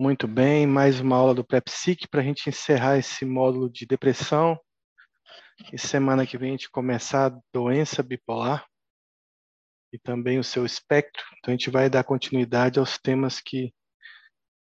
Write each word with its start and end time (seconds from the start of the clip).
Muito 0.00 0.28
bem, 0.28 0.64
mais 0.64 1.00
uma 1.00 1.16
aula 1.16 1.34
do 1.34 1.44
PrEPSIC 1.44 2.06
para 2.06 2.20
a 2.20 2.22
gente 2.22 2.48
encerrar 2.48 2.98
esse 2.98 3.24
módulo 3.24 3.68
de 3.68 3.84
depressão. 3.84 4.56
E 5.72 5.76
semana 5.76 6.24
que 6.24 6.38
vem 6.38 6.50
a 6.50 6.52
gente 6.52 6.70
começar 6.70 7.26
a 7.26 7.40
doença 7.52 8.00
bipolar 8.00 8.64
e 9.92 9.98
também 9.98 10.38
o 10.38 10.44
seu 10.44 10.64
espectro. 10.64 11.24
Então 11.38 11.52
a 11.52 11.56
gente 11.56 11.68
vai 11.68 11.90
dar 11.90 12.04
continuidade 12.04 12.78
aos 12.78 12.96
temas 12.96 13.40
que 13.40 13.74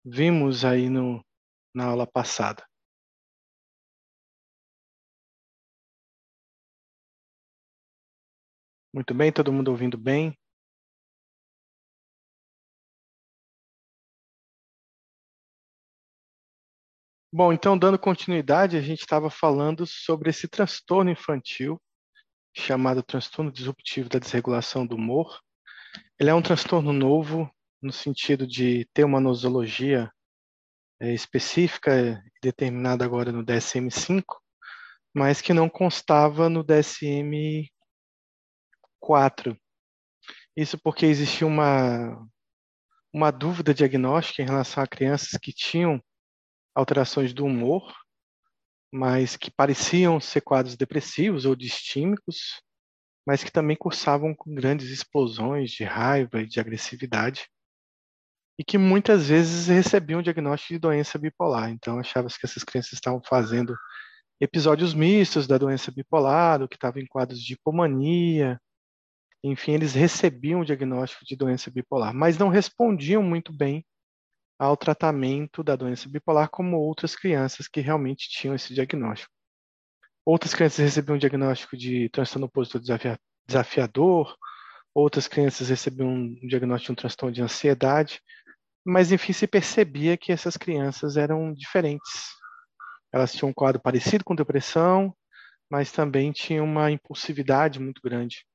vimos 0.04 0.66
aí 0.66 0.90
no, 0.90 1.26
na 1.74 1.86
aula 1.86 2.06
passada. 2.06 2.62
Muito 8.94 9.14
bem, 9.14 9.32
todo 9.32 9.54
mundo 9.54 9.70
ouvindo 9.70 9.98
bem? 9.98 10.38
Bom, 17.36 17.52
então, 17.52 17.76
dando 17.76 17.98
continuidade, 17.98 18.78
a 18.78 18.82
gente 18.82 19.00
estava 19.00 19.28
falando 19.28 19.88
sobre 19.88 20.30
esse 20.30 20.48
transtorno 20.48 21.10
infantil, 21.10 21.82
chamado 22.56 23.02
transtorno 23.02 23.52
disruptivo 23.52 24.08
da 24.08 24.20
desregulação 24.20 24.86
do 24.86 24.96
humor. 24.96 25.42
Ele 26.20 26.30
é 26.30 26.34
um 26.36 26.44
transtorno 26.44 26.94
novo, 26.94 27.50
no 27.82 27.92
sentido 27.92 28.46
de 28.46 28.88
ter 28.94 29.04
uma 29.04 29.20
nosologia 29.20 30.12
é, 31.02 31.12
específica, 31.12 32.24
determinada 32.40 33.04
agora 33.04 33.32
no 33.32 33.44
DSM-5, 33.44 34.24
mas 35.12 35.42
que 35.42 35.56
não 35.56 35.68
constava 35.68 36.50
no 36.50 36.64
DSM-4. 36.64 37.68
Isso 40.56 40.78
porque 40.78 41.08
existia 41.08 41.48
uma, 41.48 42.30
uma 43.12 43.32
dúvida 43.32 43.74
diagnóstica 43.74 44.44
em 44.44 44.46
relação 44.46 44.84
a 44.84 44.88
crianças 44.88 45.32
que 45.42 45.52
tinham 45.52 46.00
alterações 46.76 47.34
do 47.34 47.46
humor, 47.46 47.94
mas 48.92 49.36
que 49.36 49.50
pareciam 49.50 50.20
ser 50.20 50.42
quadros 50.42 50.76
depressivos 50.76 51.46
ou 51.46 51.56
distímicos, 51.56 52.62
mas 53.26 53.44
que 53.44 53.52
também 53.52 53.76
cursavam 53.76 54.36
com 54.36 54.54
grandes 54.54 54.90
explosões 54.90 55.72
de 55.72 55.84
raiva 55.84 56.42
e 56.42 56.48
de 56.48 56.60
agressividade, 56.60 57.48
e 58.60 58.64
que 58.64 58.78
muitas 58.78 59.30
vezes 59.30 59.68
recebiam 59.68 60.22
diagnóstico 60.22 60.74
de 60.74 60.80
doença 60.80 61.18
bipolar. 61.18 61.70
Então, 61.70 62.00
achava-se 62.00 62.40
que 62.40 62.46
essas 62.46 62.64
crianças 62.64 62.94
estavam 62.94 63.22
fazendo 63.28 63.76
episódios 64.40 64.94
mistos 64.94 65.48
da 65.48 65.58
doença 65.58 65.92
bipolar, 65.92 66.62
ou 66.62 66.68
que 66.68 66.76
estavam 66.76 67.02
em 67.02 67.08
quadros 67.08 67.42
de 67.42 67.54
hipomania. 67.54 68.60
Enfim, 69.44 69.74
eles 69.74 69.94
recebiam 69.94 70.62
o 70.62 70.66
diagnóstico 70.66 71.26
de 71.26 71.36
doença 71.36 71.72
bipolar, 71.72 72.14
mas 72.14 72.38
não 72.38 72.50
respondiam 72.50 73.24
muito 73.24 73.52
bem 73.52 73.84
ao 74.64 74.78
tratamento 74.78 75.62
da 75.62 75.76
doença 75.76 76.08
bipolar 76.08 76.50
como 76.50 76.78
outras 76.78 77.18
crianças 77.18 77.68
que 77.68 77.82
realmente 77.82 78.30
tinham 78.30 78.56
esse 78.56 78.74
diagnóstico. 78.74 79.30
Outras 80.26 80.54
crianças 80.54 80.80
recebiam 80.80 81.16
um 81.16 81.20
diagnóstico 81.20 81.76
de 81.76 82.08
transtorno 82.08 82.48
opositor 82.48 82.82
desafiador, 83.46 84.38
outras 84.96 85.28
crianças 85.28 85.68
recebiam 85.68 86.08
um 86.08 86.48
diagnóstico 86.48 86.88
de 86.88 86.92
um 86.94 86.96
transtorno 86.96 87.36
de 87.36 87.42
ansiedade, 87.42 88.22
mas 88.86 89.12
enfim 89.12 89.34
se 89.34 89.48
percebia 89.48 90.16
que 90.16 90.32
essas 90.32 90.56
crianças 90.56 91.18
eram 91.18 91.54
diferentes. 91.54 92.32
Elas 93.12 93.34
tinham 93.34 93.50
um 93.50 93.54
quadro 93.54 93.82
parecido 93.82 94.24
com 94.24 94.34
depressão, 94.34 95.14
mas 95.70 95.92
também 95.92 96.32
tinham 96.32 96.64
uma 96.64 96.90
impulsividade 96.90 97.82
muito 97.82 98.02
grande. 98.02 98.46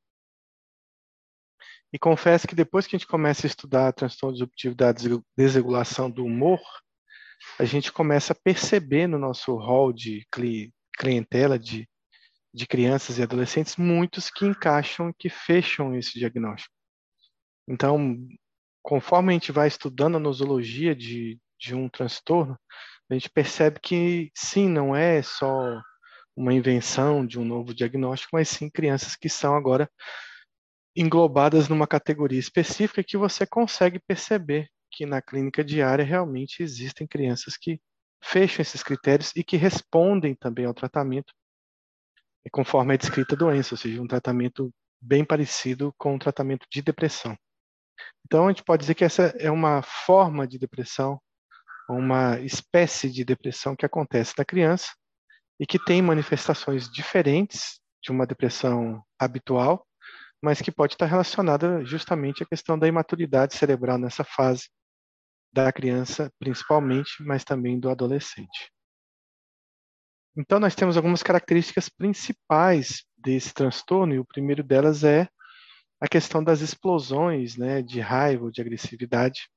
E 1.92 1.98
confesso 1.98 2.46
que 2.46 2.54
depois 2.54 2.86
que 2.86 2.94
a 2.94 2.98
gente 2.98 3.08
começa 3.08 3.46
a 3.46 3.48
estudar 3.48 3.92
transtorno 3.92 4.34
disruptivo 4.34 4.74
da 4.74 4.92
desregulação 5.36 6.10
do 6.10 6.24
humor, 6.24 6.60
a 7.58 7.64
gente 7.64 7.90
começa 7.90 8.32
a 8.32 8.36
perceber 8.36 9.06
no 9.06 9.18
nosso 9.18 9.56
rol 9.56 9.92
de 9.92 10.26
clientela 10.98 11.58
de, 11.58 11.88
de 12.52 12.66
crianças 12.66 13.18
e 13.18 13.22
adolescentes 13.22 13.76
muitos 13.76 14.30
que 14.30 14.44
encaixam, 14.44 15.14
que 15.18 15.30
fecham 15.30 15.96
esse 15.96 16.18
diagnóstico. 16.18 16.74
Então, 17.66 18.18
conforme 18.82 19.30
a 19.30 19.34
gente 19.34 19.52
vai 19.52 19.68
estudando 19.68 20.16
a 20.16 20.20
nosologia 20.20 20.94
de, 20.94 21.38
de 21.58 21.74
um 21.74 21.88
transtorno, 21.88 22.58
a 23.10 23.14
gente 23.14 23.30
percebe 23.30 23.80
que 23.80 24.30
sim, 24.34 24.68
não 24.68 24.94
é 24.94 25.22
só 25.22 25.80
uma 26.36 26.52
invenção 26.52 27.26
de 27.26 27.38
um 27.38 27.44
novo 27.44 27.74
diagnóstico, 27.74 28.30
mas 28.34 28.48
sim 28.48 28.68
crianças 28.68 29.16
que 29.16 29.28
são 29.28 29.56
agora 29.56 29.90
englobadas 31.00 31.68
numa 31.68 31.86
categoria 31.86 32.38
específica 32.38 33.04
que 33.04 33.16
você 33.16 33.46
consegue 33.46 33.98
perceber 33.98 34.68
que 34.90 35.06
na 35.06 35.20
clínica 35.20 35.62
diária 35.62 36.04
realmente 36.04 36.62
existem 36.62 37.06
crianças 37.06 37.56
que 37.56 37.80
fecham 38.22 38.62
esses 38.62 38.82
critérios 38.82 39.32
e 39.36 39.44
que 39.44 39.56
respondem 39.56 40.34
também 40.34 40.64
ao 40.64 40.74
tratamento 40.74 41.32
conforme 42.50 42.94
é 42.94 42.98
descrita 42.98 43.34
a 43.34 43.38
doença, 43.38 43.74
ou 43.74 43.78
seja, 43.78 44.00
um 44.00 44.06
tratamento 44.06 44.72
bem 45.00 45.24
parecido 45.24 45.94
com 45.96 46.16
o 46.16 46.18
tratamento 46.18 46.66
de 46.70 46.82
depressão. 46.82 47.36
Então, 48.24 48.46
a 48.46 48.48
gente 48.48 48.64
pode 48.64 48.80
dizer 48.80 48.94
que 48.94 49.04
essa 49.04 49.34
é 49.38 49.50
uma 49.50 49.82
forma 49.82 50.46
de 50.46 50.58
depressão, 50.58 51.20
uma 51.88 52.38
espécie 52.40 53.10
de 53.10 53.24
depressão 53.24 53.74
que 53.74 53.86
acontece 53.86 54.34
na 54.36 54.44
criança 54.44 54.92
e 55.58 55.66
que 55.66 55.82
tem 55.82 56.02
manifestações 56.02 56.88
diferentes 56.90 57.80
de 58.02 58.12
uma 58.12 58.26
depressão 58.26 59.02
habitual, 59.18 59.86
mas 60.42 60.60
que 60.62 60.70
pode 60.70 60.94
estar 60.94 61.06
relacionada 61.06 61.84
justamente 61.84 62.42
à 62.42 62.46
questão 62.46 62.78
da 62.78 62.86
imaturidade 62.86 63.54
cerebral 63.54 63.98
nessa 63.98 64.24
fase 64.24 64.68
da 65.52 65.72
criança, 65.72 66.30
principalmente, 66.38 67.22
mas 67.22 67.44
também 67.44 67.78
do 67.78 67.90
adolescente. 67.90 68.70
Então, 70.36 70.60
nós 70.60 70.74
temos 70.74 70.96
algumas 70.96 71.22
características 71.22 71.88
principais 71.88 73.04
desse 73.16 73.52
transtorno, 73.52 74.14
e 74.14 74.18
o 74.18 74.24
primeiro 74.24 74.62
delas 74.62 75.02
é 75.02 75.28
a 76.00 76.06
questão 76.06 76.44
das 76.44 76.60
explosões 76.60 77.56
né, 77.56 77.82
de 77.82 78.00
raiva 78.00 78.44
ou 78.44 78.50
de 78.50 78.60
agressividade 78.60 79.48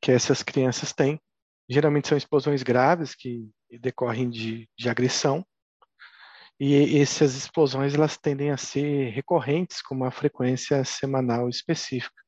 que 0.00 0.10
essas 0.10 0.42
crianças 0.42 0.92
têm. 0.92 1.20
Geralmente 1.68 2.08
são 2.08 2.18
explosões 2.18 2.62
graves 2.62 3.14
que 3.14 3.48
decorrem 3.80 4.28
de, 4.28 4.68
de 4.76 4.88
agressão, 4.88 5.46
e 6.64 7.00
essas 7.00 7.34
explosões 7.34 7.92
elas 7.92 8.16
tendem 8.16 8.52
a 8.52 8.56
ser 8.56 9.10
recorrentes 9.10 9.82
com 9.82 9.96
uma 9.96 10.12
frequência 10.12 10.84
semanal 10.84 11.48
específica. 11.48 12.22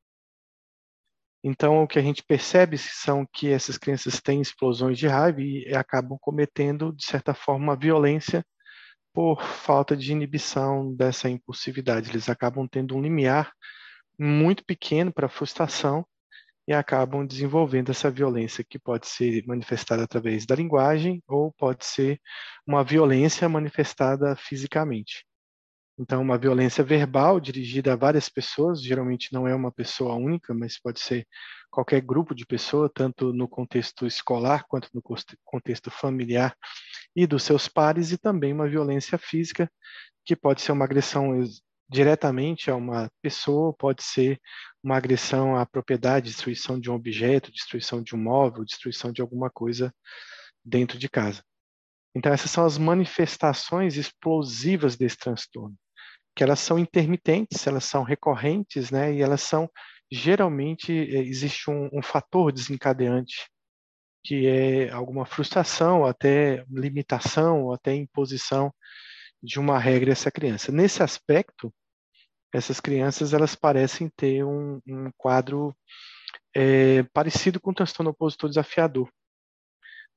Então, 1.44 1.84
o 1.84 1.86
que 1.86 2.00
a 2.00 2.02
gente 2.02 2.20
percebe 2.24 2.76
são 2.76 3.24
que 3.32 3.48
essas 3.48 3.78
crianças 3.78 4.20
têm 4.20 4.40
explosões 4.40 4.98
de 4.98 5.06
raiva 5.06 5.40
e 5.40 5.72
acabam 5.72 6.18
cometendo, 6.20 6.92
de 6.92 7.04
certa 7.04 7.32
forma, 7.32 7.66
uma 7.66 7.76
violência 7.76 8.44
por 9.12 9.40
falta 9.40 9.96
de 9.96 10.10
inibição 10.10 10.92
dessa 10.92 11.28
impulsividade. 11.28 12.10
Eles 12.10 12.28
acabam 12.28 12.66
tendo 12.66 12.96
um 12.96 13.00
limiar 13.00 13.52
muito 14.18 14.64
pequeno 14.64 15.12
para 15.12 15.28
frustração 15.28 16.04
e 16.66 16.72
acabam 16.72 17.26
desenvolvendo 17.26 17.90
essa 17.90 18.10
violência 18.10 18.64
que 18.64 18.78
pode 18.78 19.06
ser 19.06 19.44
manifestada 19.46 20.04
através 20.04 20.46
da 20.46 20.54
linguagem 20.54 21.22
ou 21.28 21.52
pode 21.52 21.84
ser 21.84 22.20
uma 22.66 22.82
violência 22.82 23.48
manifestada 23.48 24.34
fisicamente. 24.36 25.24
Então, 25.96 26.20
uma 26.20 26.36
violência 26.36 26.82
verbal 26.82 27.38
dirigida 27.38 27.92
a 27.92 27.96
várias 27.96 28.28
pessoas, 28.28 28.82
geralmente 28.82 29.32
não 29.32 29.46
é 29.46 29.54
uma 29.54 29.70
pessoa 29.70 30.14
única, 30.14 30.52
mas 30.52 30.80
pode 30.80 30.98
ser 30.98 31.24
qualquer 31.70 32.00
grupo 32.00 32.34
de 32.34 32.44
pessoas, 32.44 32.90
tanto 32.92 33.32
no 33.32 33.46
contexto 33.46 34.04
escolar 34.04 34.64
quanto 34.66 34.88
no 34.92 35.00
contexto 35.44 35.90
familiar 35.92 36.56
e 37.14 37.28
dos 37.28 37.44
seus 37.44 37.68
pares, 37.68 38.10
e 38.10 38.18
também 38.18 38.52
uma 38.52 38.68
violência 38.68 39.16
física, 39.16 39.70
que 40.24 40.34
pode 40.34 40.62
ser 40.62 40.72
uma 40.72 40.84
agressão 40.84 41.40
diretamente 41.88 42.70
a 42.70 42.76
uma 42.76 43.10
pessoa, 43.22 43.74
pode 43.74 44.02
ser 44.02 44.40
uma 44.82 44.96
agressão 44.96 45.56
à 45.56 45.66
propriedade, 45.66 46.30
destruição 46.30 46.78
de 46.78 46.90
um 46.90 46.94
objeto, 46.94 47.52
destruição 47.52 48.02
de 48.02 48.14
um 48.14 48.18
móvel, 48.18 48.64
destruição 48.64 49.12
de 49.12 49.20
alguma 49.20 49.50
coisa 49.50 49.92
dentro 50.64 50.98
de 50.98 51.08
casa. 51.08 51.42
Então, 52.14 52.32
essas 52.32 52.50
são 52.50 52.64
as 52.64 52.78
manifestações 52.78 53.96
explosivas 53.96 54.96
desse 54.96 55.16
transtorno 55.16 55.76
que 56.34 56.42
elas 56.42 56.58
são 56.60 56.78
intermitentes, 56.78 57.66
elas 57.66 57.84
são 57.84 58.02
recorrentes, 58.02 58.90
né? 58.90 59.14
E 59.14 59.22
elas 59.22 59.42
são 59.42 59.70
geralmente 60.10 60.92
eh, 60.92 61.22
existe 61.22 61.70
um, 61.70 61.88
um 61.92 62.02
fator 62.02 62.52
desencadeante 62.52 63.48
que 64.24 64.46
é 64.46 64.90
alguma 64.90 65.26
frustração, 65.26 66.06
até 66.06 66.64
limitação, 66.70 67.72
até 67.72 67.94
imposição 67.94 68.72
de 69.42 69.60
uma 69.60 69.78
regra 69.78 70.10
a 70.10 70.12
essa 70.12 70.30
criança. 70.30 70.72
Nesse 70.72 71.02
aspecto, 71.02 71.72
essas 72.54 72.78
crianças 72.78 73.34
elas 73.34 73.56
parecem 73.56 74.08
ter 74.16 74.44
um, 74.44 74.80
um 74.86 75.10
quadro 75.18 75.74
é, 76.54 77.02
parecido 77.12 77.60
com 77.60 77.72
o 77.72 77.74
transtorno 77.74 78.12
opositor 78.12 78.48
desafiador. 78.48 79.10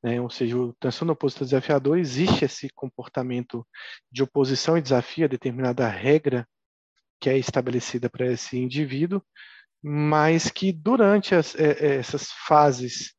Né? 0.04 0.22
Ou 0.22 0.30
seja, 0.30 0.56
o 0.56 0.72
transtorno 0.80 1.14
opositor 1.14 1.46
desafiador 1.46 1.98
existe 1.98 2.46
esse 2.46 2.70
comportamento 2.70 3.66
de 4.12 4.22
oposição 4.22 4.78
e 4.78 4.82
desafio 4.84 5.26
a 5.26 5.28
determinada 5.28 5.88
regra 5.90 6.48
que 7.20 7.28
é 7.28 7.36
estabelecida 7.36 8.08
para 8.08 8.32
esse 8.32 8.60
indivíduo, 8.60 9.20
mas 9.82 10.52
que 10.52 10.72
durante 10.72 11.34
as, 11.34 11.56
é, 11.56 11.98
essas 11.98 12.30
fases 12.48 13.16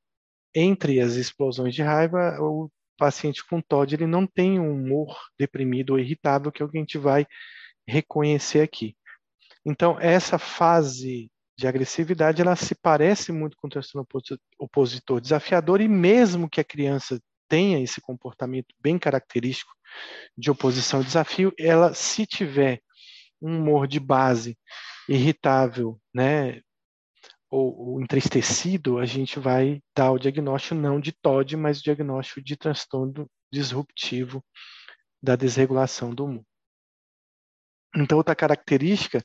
entre 0.55 1.01
as 1.01 1.15
explosões 1.15 1.75
de 1.75 1.83
raiva, 1.83 2.37
o 2.41 2.71
paciente 2.97 3.45
com 3.45 3.61
TOD 3.61 3.97
ele 3.97 4.07
não 4.07 4.29
tem 4.29 4.61
um 4.61 4.73
humor 4.73 5.19
deprimido 5.37 5.91
ou 5.91 5.99
irritável, 5.99 6.53
que 6.53 6.63
é 6.63 6.65
o 6.65 6.69
que 6.69 6.79
a 6.79 6.81
gente 6.81 6.99
vai 6.99 7.27
reconhecer 7.85 8.61
aqui. 8.61 8.95
Então, 9.71 10.01
essa 10.01 10.39
fase 10.39 11.31
de 11.55 11.67
agressividade, 11.67 12.41
ela 12.41 12.57
se 12.57 12.75
parece 12.75 13.31
muito 13.31 13.55
com 13.59 13.67
o 13.67 13.71
transtorno 13.71 14.09
opositor 14.59 15.21
desafiador, 15.21 15.83
e 15.83 15.87
mesmo 15.87 16.49
que 16.49 16.59
a 16.59 16.65
criança 16.65 17.21
tenha 17.47 17.79
esse 17.79 18.01
comportamento 18.01 18.75
bem 18.81 18.99
característico 18.99 19.71
de 20.39 20.51
oposição 20.51 21.03
e 21.03 21.05
desafio, 21.05 21.53
ela, 21.59 21.93
se 21.93 22.25
tiver 22.25 22.81
um 23.43 23.59
humor 23.59 23.87
de 23.87 24.01
base 24.01 24.57
irritável, 25.07 26.01
né, 26.15 26.63
ou, 27.51 27.91
ou, 27.91 28.01
entristecido, 28.01 28.99
a 28.99 29.05
gente 29.05 29.39
vai 29.39 29.83
dar 29.95 30.13
o 30.13 30.19
diagnóstico 30.19 30.77
não 30.77 30.99
de 30.99 31.13
TOD, 31.13 31.59
mas 31.59 31.81
o 31.81 31.83
diagnóstico 31.83 32.43
de 32.43 32.57
transtorno 32.57 33.29
disruptivo 33.53 34.43
da 35.23 35.37
desregulação 35.37 36.15
do 36.15 36.25
humor. 36.25 36.45
Então, 37.97 38.19
outra 38.19 38.35
característica 38.35 39.25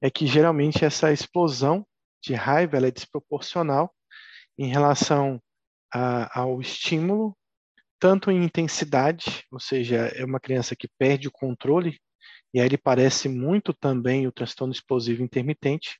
é 0.00 0.10
que 0.10 0.26
geralmente 0.26 0.84
essa 0.84 1.12
explosão 1.12 1.86
de 2.22 2.34
raiva 2.34 2.78
é 2.78 2.90
desproporcional 2.90 3.94
em 4.58 4.68
relação 4.68 5.40
a, 5.92 6.40
ao 6.40 6.60
estímulo, 6.60 7.36
tanto 7.98 8.30
em 8.30 8.44
intensidade, 8.44 9.44
ou 9.50 9.60
seja, 9.60 10.08
é 10.14 10.24
uma 10.24 10.40
criança 10.40 10.76
que 10.76 10.88
perde 10.98 11.28
o 11.28 11.32
controle, 11.32 11.98
e 12.52 12.60
aí 12.60 12.66
ele 12.66 12.78
parece 12.78 13.28
muito 13.28 13.72
também 13.72 14.26
o 14.26 14.32
transtorno 14.32 14.72
explosivo 14.72 15.22
intermitente, 15.22 15.98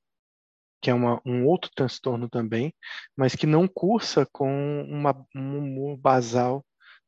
que 0.80 0.90
é 0.90 0.94
uma, 0.94 1.20
um 1.24 1.46
outro 1.46 1.70
transtorno 1.74 2.28
também, 2.28 2.72
mas 3.16 3.34
que 3.34 3.46
não 3.46 3.66
cursa 3.66 4.26
com 4.30 4.82
uma, 4.82 5.26
um 5.34 5.58
humor 5.58 5.96
basal 5.96 6.64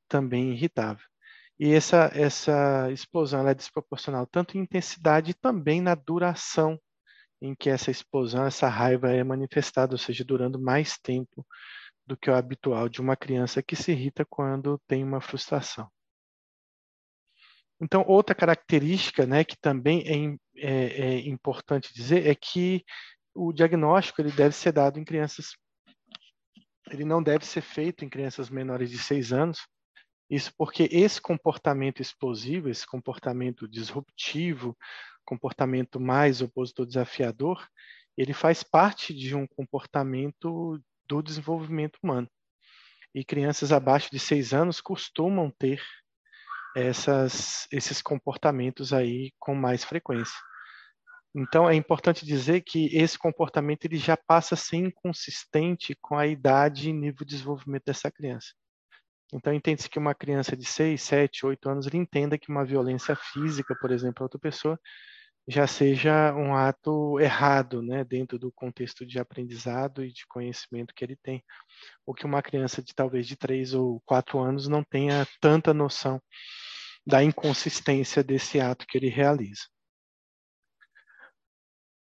também 0.08 0.52
irritável. 0.52 1.04
E 1.58 1.72
essa, 1.72 2.10
essa 2.14 2.90
explosão 2.92 3.46
é 3.48 3.54
desproporcional 3.54 4.26
tanto 4.26 4.56
em 4.58 4.60
intensidade 4.60 5.32
também 5.34 5.80
na 5.80 5.94
duração 5.94 6.78
em 7.40 7.54
que 7.54 7.70
essa 7.70 7.90
explosão, 7.90 8.44
essa 8.44 8.68
raiva 8.68 9.10
é 9.10 9.22
manifestada, 9.24 9.94
ou 9.94 9.98
seja, 9.98 10.24
durando 10.24 10.60
mais 10.60 10.98
tempo 10.98 11.46
do 12.06 12.16
que 12.16 12.30
o 12.30 12.34
habitual 12.34 12.88
de 12.88 13.00
uma 13.00 13.16
criança 13.16 13.62
que 13.62 13.74
se 13.74 13.92
irrita 13.92 14.24
quando 14.24 14.80
tem 14.86 15.02
uma 15.02 15.20
frustração. 15.20 15.90
Então, 17.80 18.04
outra 18.06 18.34
característica 18.34 19.26
né, 19.26 19.44
que 19.44 19.56
também 19.56 20.38
é, 20.56 20.66
é, 20.66 21.00
é 21.04 21.28
importante 21.28 21.92
dizer 21.92 22.26
é 22.26 22.34
que 22.34 22.84
o 23.34 23.52
diagnóstico 23.52 24.22
ele 24.22 24.32
deve 24.32 24.54
ser 24.54 24.72
dado 24.72 24.98
em 24.98 25.04
crianças, 25.04 25.54
ele 26.90 27.04
não 27.04 27.22
deve 27.22 27.44
ser 27.44 27.60
feito 27.60 28.04
em 28.04 28.08
crianças 28.08 28.48
menores 28.48 28.90
de 28.90 28.98
seis 28.98 29.30
anos, 29.30 29.66
isso 30.28 30.52
porque 30.56 30.88
esse 30.90 31.20
comportamento 31.20 32.02
explosivo, 32.02 32.68
esse 32.68 32.86
comportamento 32.86 33.68
disruptivo, 33.68 34.76
comportamento 35.24 36.00
mais 36.00 36.40
opositor 36.40 36.86
desafiador, 36.86 37.66
ele 38.16 38.32
faz 38.32 38.62
parte 38.62 39.14
de 39.14 39.34
um 39.34 39.46
comportamento 39.46 40.82
do 41.06 41.22
desenvolvimento 41.22 41.98
humano. 42.02 42.28
E 43.14 43.24
crianças 43.24 43.72
abaixo 43.72 44.10
de 44.10 44.18
seis 44.18 44.52
anos 44.52 44.80
costumam 44.80 45.50
ter 45.50 45.82
essas, 46.74 47.66
esses 47.72 48.02
comportamentos 48.02 48.92
aí 48.92 49.32
com 49.38 49.54
mais 49.54 49.84
frequência. 49.84 50.38
Então, 51.34 51.68
é 51.68 51.74
importante 51.74 52.24
dizer 52.24 52.62
que 52.62 52.86
esse 52.96 53.18
comportamento 53.18 53.84
ele 53.84 53.98
já 53.98 54.16
passa 54.16 54.54
a 54.54 54.58
ser 54.58 54.76
inconsistente 54.76 55.94
com 56.00 56.16
a 56.16 56.26
idade 56.26 56.88
e 56.88 56.92
nível 56.92 57.26
de 57.26 57.34
desenvolvimento 57.34 57.84
dessa 57.84 58.10
criança. 58.10 58.48
Então, 59.32 59.52
entende-se 59.52 59.88
que 59.88 59.98
uma 59.98 60.14
criança 60.14 60.56
de 60.56 60.64
6, 60.64 61.02
7, 61.02 61.46
8 61.46 61.68
anos 61.68 61.86
entenda 61.92 62.38
que 62.38 62.50
uma 62.50 62.64
violência 62.64 63.16
física, 63.16 63.74
por 63.80 63.90
exemplo, 63.90 64.22
a 64.22 64.26
outra 64.26 64.38
pessoa, 64.38 64.78
já 65.48 65.66
seja 65.66 66.34
um 66.34 66.54
ato 66.54 67.20
errado, 67.20 67.80
né, 67.80 68.04
dentro 68.04 68.38
do 68.38 68.50
contexto 68.50 69.06
de 69.06 69.18
aprendizado 69.18 70.04
e 70.04 70.12
de 70.12 70.26
conhecimento 70.26 70.92
que 70.94 71.04
ele 71.04 71.16
tem. 71.16 71.44
Ou 72.04 72.14
que 72.14 72.26
uma 72.26 72.42
criança 72.42 72.82
de 72.82 72.94
talvez 72.94 73.26
de 73.26 73.36
3 73.36 73.74
ou 73.74 74.00
4 74.04 74.38
anos 74.38 74.66
não 74.66 74.82
tenha 74.82 75.26
tanta 75.40 75.72
noção 75.72 76.20
da 77.06 77.22
inconsistência 77.22 78.24
desse 78.24 78.58
ato 78.58 78.86
que 78.86 78.98
ele 78.98 79.08
realiza. 79.08 79.62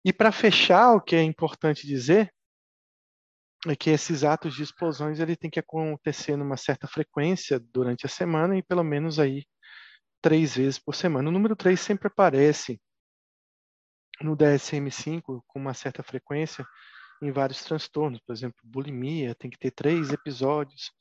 E 0.05 0.13
para 0.13 0.31
fechar, 0.31 0.93
o 0.93 1.01
que 1.01 1.15
é 1.15 1.23
importante 1.23 1.87
dizer 1.87 2.31
é 3.67 3.75
que 3.75 3.89
esses 3.89 4.23
atos 4.23 4.53
de 4.55 4.63
explosões 4.63 5.19
ele 5.19 5.35
tem 5.35 5.49
que 5.49 5.59
acontecer 5.59 6.35
numa 6.35 6.57
certa 6.57 6.87
frequência 6.87 7.59
durante 7.59 8.05
a 8.05 8.09
semana 8.09 8.57
e 8.57 8.63
pelo 8.63 8.83
menos 8.83 9.19
aí 9.19 9.45
três 10.21 10.55
vezes 10.55 10.79
por 10.79 10.95
semana. 10.95 11.29
O 11.29 11.31
número 11.31 11.55
3 11.55 11.79
sempre 11.79 12.07
aparece 12.07 12.79
no 14.21 14.35
DSM-5 14.35 15.41
com 15.47 15.59
uma 15.59 15.73
certa 15.73 16.03
frequência 16.03 16.65
em 17.21 17.31
vários 17.31 17.63
transtornos, 17.63 18.19
por 18.19 18.33
exemplo, 18.33 18.57
bulimia 18.63 19.35
tem 19.35 19.49
que 19.49 19.57
ter 19.57 19.71
três 19.71 20.11
episódios 20.11 20.91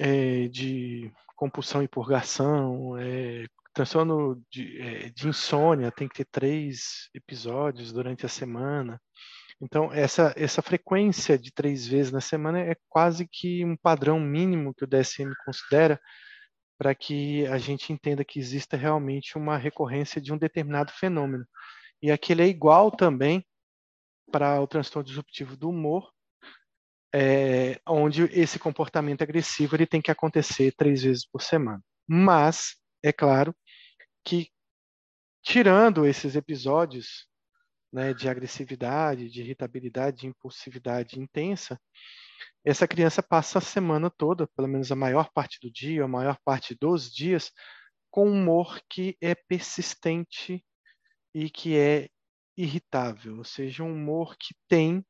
é, 0.00 0.48
de 0.48 1.12
compulsão 1.36 1.82
e 1.82 1.88
purgação, 1.88 2.96
é, 2.98 3.46
transtorno 3.72 4.42
de, 4.50 4.80
é, 4.80 5.10
de, 5.10 5.28
insônia 5.28 5.92
tem 5.92 6.08
que 6.08 6.16
ter 6.16 6.26
três 6.30 7.08
episódios 7.14 7.92
durante 7.92 8.26
a 8.26 8.28
semana. 8.28 9.00
Então, 9.62 9.92
essa, 9.92 10.34
essa 10.36 10.60
frequência 10.60 11.38
de 11.38 11.52
três 11.52 11.86
vezes 11.86 12.10
na 12.10 12.20
semana 12.20 12.58
é 12.58 12.74
quase 12.88 13.28
que 13.30 13.64
um 13.64 13.76
padrão 13.76 14.18
mínimo 14.18 14.74
que 14.74 14.82
o 14.82 14.88
DSM 14.88 15.32
considera 15.44 16.00
para 16.76 16.96
que 16.96 17.46
a 17.46 17.58
gente 17.58 17.92
entenda 17.92 18.24
que 18.24 18.40
exista 18.40 18.76
realmente 18.76 19.38
uma 19.38 19.56
recorrência 19.56 20.20
de 20.20 20.32
um 20.32 20.36
determinado 20.36 20.90
fenômeno. 20.90 21.46
E 22.02 22.10
aquele 22.10 22.42
é 22.42 22.48
igual 22.48 22.90
também 22.90 23.46
para 24.32 24.60
o 24.60 24.66
transtorno 24.66 25.06
disruptivo 25.06 25.56
do 25.56 25.70
humor, 25.70 26.10
é, 27.14 27.80
onde 27.86 28.24
esse 28.32 28.58
comportamento 28.58 29.22
agressivo 29.22 29.76
ele 29.76 29.86
tem 29.86 30.02
que 30.02 30.10
acontecer 30.10 30.74
três 30.76 31.04
vezes 31.04 31.24
por 31.24 31.40
semana. 31.40 31.80
Mas, 32.08 32.74
é 33.00 33.12
claro 33.12 33.54
que, 34.24 34.48
tirando 35.40 36.04
esses 36.04 36.34
episódios 36.34 37.28
né, 37.92 38.14
de 38.14 38.28
agressividade, 38.28 39.30
de 39.30 39.42
irritabilidade, 39.42 40.22
de 40.22 40.26
impulsividade 40.28 41.20
intensa, 41.20 41.78
essa 42.64 42.86
criança 42.86 43.22
passa 43.22 43.58
a 43.58 43.62
semana 43.62 44.10
toda, 44.10 44.46
pelo 44.56 44.68
menos 44.68 44.92
a 44.92 44.96
maior 44.96 45.30
parte 45.32 45.58
do 45.60 45.70
dia, 45.70 46.04
a 46.04 46.08
maior 46.08 46.38
parte 46.44 46.74
dos 46.74 47.12
dias, 47.12 47.52
com 48.10 48.30
humor 48.30 48.80
que 48.90 49.16
é 49.20 49.34
persistente 49.34 50.64
e 51.34 51.50
que 51.50 51.76
é 51.76 52.08
irritável, 52.56 53.38
ou 53.38 53.44
seja, 53.44 53.82
um 53.84 53.92
humor 53.92 54.36
que 54.38 54.54
tem 54.68 55.04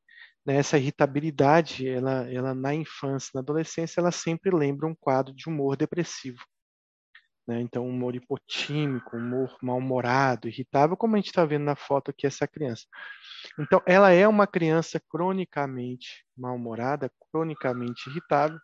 né, 0.45 0.57
essa 0.57 0.77
irritabilidade, 0.77 1.87
ela, 1.87 2.31
ela 2.31 2.53
na 2.55 2.73
infância, 2.75 3.31
na 3.35 3.41
adolescência, 3.41 3.99
ela 4.01 4.11
sempre 4.11 4.51
lembra 4.55 4.87
um 4.87 4.95
quadro 4.95 5.33
de 5.35 5.49
humor 5.49 5.77
depressivo. 5.77 6.43
Né? 7.47 7.61
Então, 7.61 7.87
humor 7.87 8.15
hipotímico, 8.15 9.17
humor 9.17 9.57
mal-humorado, 9.61 10.47
irritável, 10.47 10.95
como 10.95 11.15
a 11.15 11.17
gente 11.17 11.27
está 11.27 11.45
vendo 11.45 11.63
na 11.63 11.75
foto 11.75 12.11
aqui, 12.11 12.25
essa 12.25 12.47
criança. 12.47 12.85
Então, 13.59 13.81
ela 13.85 14.11
é 14.11 14.27
uma 14.27 14.47
criança 14.47 15.01
cronicamente 15.09 16.25
mal-humorada, 16.37 17.11
cronicamente 17.31 18.09
irritável, 18.09 18.59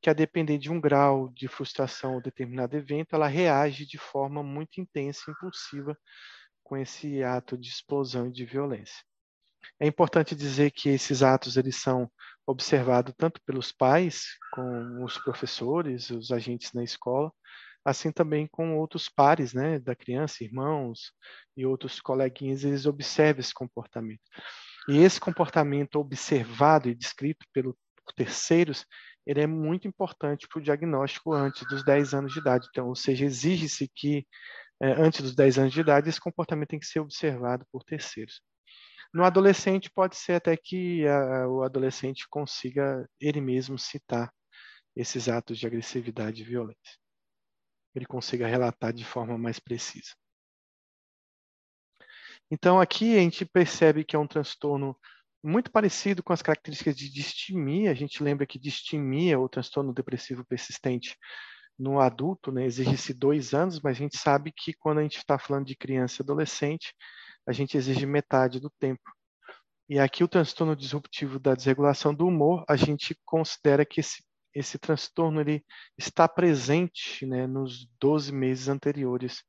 que 0.00 0.08
a 0.08 0.14
depender 0.14 0.58
de 0.58 0.70
um 0.70 0.80
grau 0.80 1.28
de 1.30 1.48
frustração 1.48 2.14
ou 2.14 2.22
determinado 2.22 2.76
evento, 2.76 3.14
ela 3.14 3.26
reage 3.26 3.84
de 3.84 3.98
forma 3.98 4.42
muito 4.42 4.80
intensa 4.80 5.30
impulsiva 5.30 5.96
com 6.62 6.76
esse 6.76 7.22
ato 7.22 7.58
de 7.58 7.68
explosão 7.68 8.28
e 8.28 8.32
de 8.32 8.44
violência. 8.44 9.02
É 9.80 9.86
importante 9.86 10.34
dizer 10.34 10.70
que 10.70 10.88
esses 10.88 11.22
atos 11.22 11.56
eles 11.56 11.76
são 11.76 12.10
observados 12.46 13.14
tanto 13.16 13.40
pelos 13.42 13.72
pais, 13.72 14.26
com 14.52 15.04
os 15.04 15.18
professores, 15.18 16.10
os 16.10 16.30
agentes 16.30 16.72
na 16.72 16.82
escola, 16.82 17.32
assim 17.88 18.12
também 18.12 18.46
com 18.46 18.76
outros 18.78 19.08
pares, 19.08 19.52
né, 19.52 19.78
da 19.78 19.94
criança, 19.94 20.44
irmãos 20.44 21.12
e 21.56 21.66
outros 21.66 22.00
coleguinhas, 22.00 22.64
eles 22.64 22.86
observam 22.86 23.40
esse 23.40 23.54
comportamento. 23.54 24.20
E 24.88 24.98
esse 24.98 25.20
comportamento 25.20 25.96
observado 25.96 26.88
e 26.88 26.94
descrito 26.94 27.46
pelo, 27.52 27.76
por 28.04 28.12
terceiros, 28.14 28.86
ele 29.26 29.42
é 29.42 29.46
muito 29.46 29.86
importante 29.86 30.48
para 30.48 30.58
o 30.58 30.62
diagnóstico 30.62 31.34
antes 31.34 31.66
dos 31.68 31.84
10 31.84 32.14
anos 32.14 32.32
de 32.32 32.38
idade. 32.38 32.66
Então, 32.70 32.88
ou 32.88 32.94
seja, 32.94 33.24
exige-se 33.24 33.90
que 33.94 34.26
é, 34.80 34.92
antes 34.92 35.20
dos 35.20 35.34
10 35.34 35.58
anos 35.58 35.72
de 35.72 35.80
idade, 35.80 36.08
esse 36.08 36.20
comportamento 36.20 36.70
tem 36.70 36.78
que 36.78 36.86
ser 36.86 37.00
observado 37.00 37.66
por 37.70 37.84
terceiros. 37.84 38.40
No 39.12 39.24
adolescente, 39.24 39.90
pode 39.90 40.16
ser 40.16 40.34
até 40.34 40.56
que 40.56 41.06
a, 41.06 41.48
o 41.48 41.62
adolescente 41.62 42.26
consiga 42.30 43.06
ele 43.20 43.40
mesmo 43.40 43.78
citar 43.78 44.32
esses 44.96 45.28
atos 45.28 45.58
de 45.58 45.66
agressividade 45.66 46.42
e 46.42 46.44
violência. 46.44 46.96
Ele 47.94 48.06
consiga 48.06 48.46
relatar 48.46 48.92
de 48.92 49.04
forma 49.04 49.36
mais 49.38 49.58
precisa. 49.58 50.14
Então, 52.50 52.80
aqui 52.80 53.16
a 53.16 53.20
gente 53.20 53.44
percebe 53.44 54.04
que 54.04 54.16
é 54.16 54.18
um 54.18 54.26
transtorno 54.26 54.96
muito 55.42 55.70
parecido 55.70 56.22
com 56.22 56.32
as 56.32 56.42
características 56.42 56.96
de 56.96 57.10
distimia. 57.10 57.90
A 57.90 57.94
gente 57.94 58.22
lembra 58.22 58.46
que 58.46 58.58
distimia, 58.58 59.38
ou 59.38 59.48
transtorno 59.48 59.92
depressivo 59.92 60.44
persistente, 60.46 61.16
no 61.78 62.00
adulto, 62.00 62.50
né, 62.50 62.64
exige-se 62.64 63.14
dois 63.14 63.54
anos, 63.54 63.80
mas 63.80 63.96
a 63.96 64.00
gente 64.00 64.18
sabe 64.18 64.50
que 64.50 64.72
quando 64.72 64.98
a 64.98 65.02
gente 65.02 65.18
está 65.18 65.38
falando 65.38 65.66
de 65.66 65.76
criança 65.76 66.20
e 66.20 66.24
adolescente, 66.24 66.92
a 67.46 67.52
gente 67.52 67.76
exige 67.76 68.04
metade 68.04 68.58
do 68.58 68.70
tempo. 68.80 69.02
E 69.88 69.98
aqui 69.98 70.24
o 70.24 70.28
transtorno 70.28 70.74
disruptivo 70.74 71.38
da 71.38 71.54
desregulação 71.54 72.12
do 72.14 72.26
humor, 72.26 72.64
a 72.68 72.76
gente 72.76 73.16
considera 73.24 73.86
que 73.86 74.00
esse, 74.00 74.22
esse 74.54 74.78
transtorno 74.78 75.40
ele 75.40 75.64
está 75.96 76.28
presente 76.28 77.26
né, 77.26 77.46
nos 77.46 77.86
12 78.00 78.32
meses 78.32 78.68
anteriores 78.68 79.42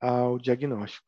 ao 0.00 0.38
diagnóstico. 0.38 1.06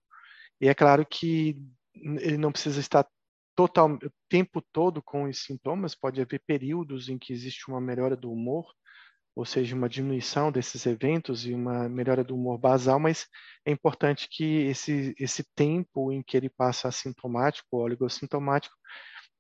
E 0.61 0.69
é 0.69 0.75
claro 0.75 1.05
que 1.05 1.61
ele 1.95 2.39
não 2.39 2.53
precisa 2.53 2.81
estar 2.81 3.07
total, 3.55 3.93
o 3.93 4.11
tempo 4.29 4.61
todo 4.73 5.03
com 5.03 5.25
os 5.25 5.45
sintomas, 5.45 5.95
pode 5.95 6.21
haver 6.21 6.43
períodos 6.47 7.09
em 7.09 7.19
que 7.19 7.33
existe 7.33 7.69
uma 7.69 7.81
melhora 7.81 8.17
do 8.17 8.31
humor, 8.33 8.67
ou 9.37 9.45
seja, 9.45 9.75
uma 9.75 9.89
diminuição 9.89 10.53
desses 10.53 10.87
eventos 10.87 11.45
e 11.45 11.55
uma 11.55 11.89
melhora 11.89 12.23
do 12.23 12.37
humor 12.37 12.59
basal, 12.59 13.01
mas 13.01 13.27
é 13.65 13.73
importante 13.73 14.29
que 14.31 14.63
esse, 14.67 15.15
esse 15.19 15.45
tempo 15.57 16.13
em 16.13 16.23
que 16.23 16.37
ele 16.37 16.49
passa 16.49 16.89
assintomático 16.89 17.69
ou 17.73 17.83
oligossintomático 17.83 18.75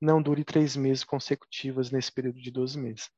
não 0.00 0.20
dure 0.20 0.44
três 0.44 0.76
meses 0.76 1.04
consecutivos 1.04 1.90
nesse 1.90 2.12
período 2.12 2.40
de 2.40 2.50
12 2.50 2.78
meses. 2.78 3.08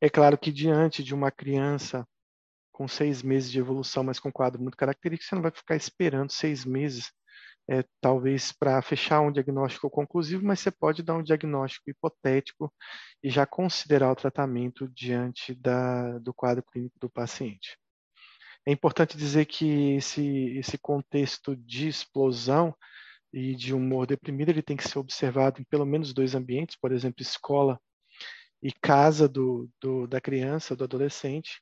É 0.00 0.08
claro 0.08 0.38
que 0.38 0.52
diante 0.52 1.02
de 1.02 1.14
uma 1.14 1.30
criança 1.30 2.06
com 2.70 2.86
seis 2.86 3.22
meses 3.22 3.50
de 3.50 3.58
evolução, 3.58 4.04
mas 4.04 4.20
com 4.20 4.30
quadro 4.30 4.62
muito 4.62 4.76
característico, 4.76 5.28
você 5.28 5.34
não 5.34 5.42
vai 5.42 5.50
ficar 5.50 5.74
esperando 5.74 6.30
seis 6.30 6.64
meses 6.64 7.10
é, 7.68 7.84
talvez 8.00 8.52
para 8.52 8.80
fechar 8.80 9.20
um 9.20 9.32
diagnóstico 9.32 9.90
conclusivo, 9.90 10.44
mas 10.44 10.60
você 10.60 10.70
pode 10.70 11.02
dar 11.02 11.16
um 11.16 11.22
diagnóstico 11.22 11.90
hipotético 11.90 12.72
e 13.22 13.28
já 13.28 13.44
considerar 13.44 14.12
o 14.12 14.16
tratamento 14.16 14.88
diante 14.88 15.54
da, 15.54 16.18
do 16.18 16.32
quadro 16.32 16.62
clínico 16.62 16.98
do 17.00 17.10
paciente. 17.10 17.76
É 18.64 18.72
importante 18.72 19.16
dizer 19.16 19.46
que 19.46 19.96
esse, 19.96 20.56
esse 20.58 20.78
contexto 20.78 21.56
de 21.56 21.88
explosão 21.88 22.74
e 23.32 23.54
de 23.54 23.74
humor 23.74 24.06
deprimido 24.06 24.50
ele 24.50 24.62
tem 24.62 24.76
que 24.76 24.88
ser 24.88 24.98
observado 24.98 25.60
em 25.60 25.64
pelo 25.64 25.84
menos 25.84 26.14
dois 26.14 26.34
ambientes, 26.34 26.76
por 26.80 26.92
exemplo, 26.92 27.20
escola 27.20 27.78
e 28.62 28.72
casa 28.72 29.28
do, 29.28 29.68
do, 29.80 30.06
da 30.06 30.20
criança, 30.20 30.74
do 30.74 30.84
adolescente, 30.84 31.60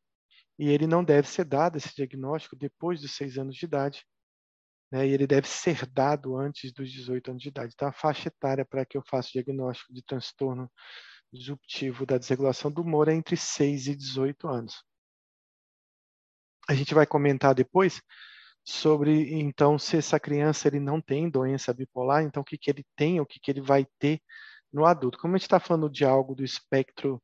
e 0.59 0.69
ele 0.69 0.87
não 0.87 1.05
deve 1.05 1.29
ser 1.29 1.45
dado 1.45 1.77
esse 1.77 1.95
diagnóstico 1.95 2.57
depois 2.57 3.01
dos 3.01 3.13
seis 3.13 3.37
anos 3.37 3.57
de 3.57 3.67
idade, 3.67 4.05
né, 4.91 5.07
e 5.07 5.11
ele 5.11 5.27
deve 5.27 5.49
ser 5.49 5.85
dado 5.87 6.37
antes 6.37 6.73
dos 6.73 6.91
18 6.91 7.31
anos 7.33 7.43
de 7.43 7.49
idade. 7.49 7.73
Então, 7.75 7.89
a 7.89 7.93
faixa 7.93 8.29
etária 8.29 8.65
para 8.65 8.85
que 8.87 8.97
eu 8.97 9.03
faça 9.07 9.29
o 9.29 9.33
diagnóstico 9.33 9.93
de 9.93 10.03
transtorno 10.03 10.71
disruptivo 11.33 12.07
da 12.07 12.19
desregulação 12.19 12.71
do 12.71 12.83
humor 12.83 13.09
é 13.09 13.15
entre 13.15 13.37
6 13.37 13.89
e 13.89 13.97
18 13.97 14.49
anos. 14.49 14.83
A 16.69 16.75
gente 16.75 16.95
vai 16.95 17.07
comentar 17.07 17.55
depois 17.55 18.01
sobre, 18.65 19.33
então, 19.35 19.79
se 19.79 19.97
essa 19.97 20.19
criança 20.19 20.67
ele 20.69 20.81
não 20.81 21.01
tem 21.01 21.31
doença 21.31 21.73
bipolar, 21.73 22.23
então 22.25 22.43
o 22.43 22.45
que, 22.45 22.59
que 22.59 22.71
ele 22.71 22.85
tem, 22.97 23.21
o 23.21 23.27
que, 23.27 23.39
que 23.39 23.51
ele 23.51 23.61
vai 23.61 23.87
ter 23.99 24.21
no 24.77 24.85
adulto. 24.85 25.19
Como 25.19 25.35
a 25.35 25.39
gente 25.39 25.47
está 25.47 25.59
falando 25.59 25.89
de 25.89 26.05
algo 26.05 26.35
do 26.35 26.45
espectro 26.45 27.21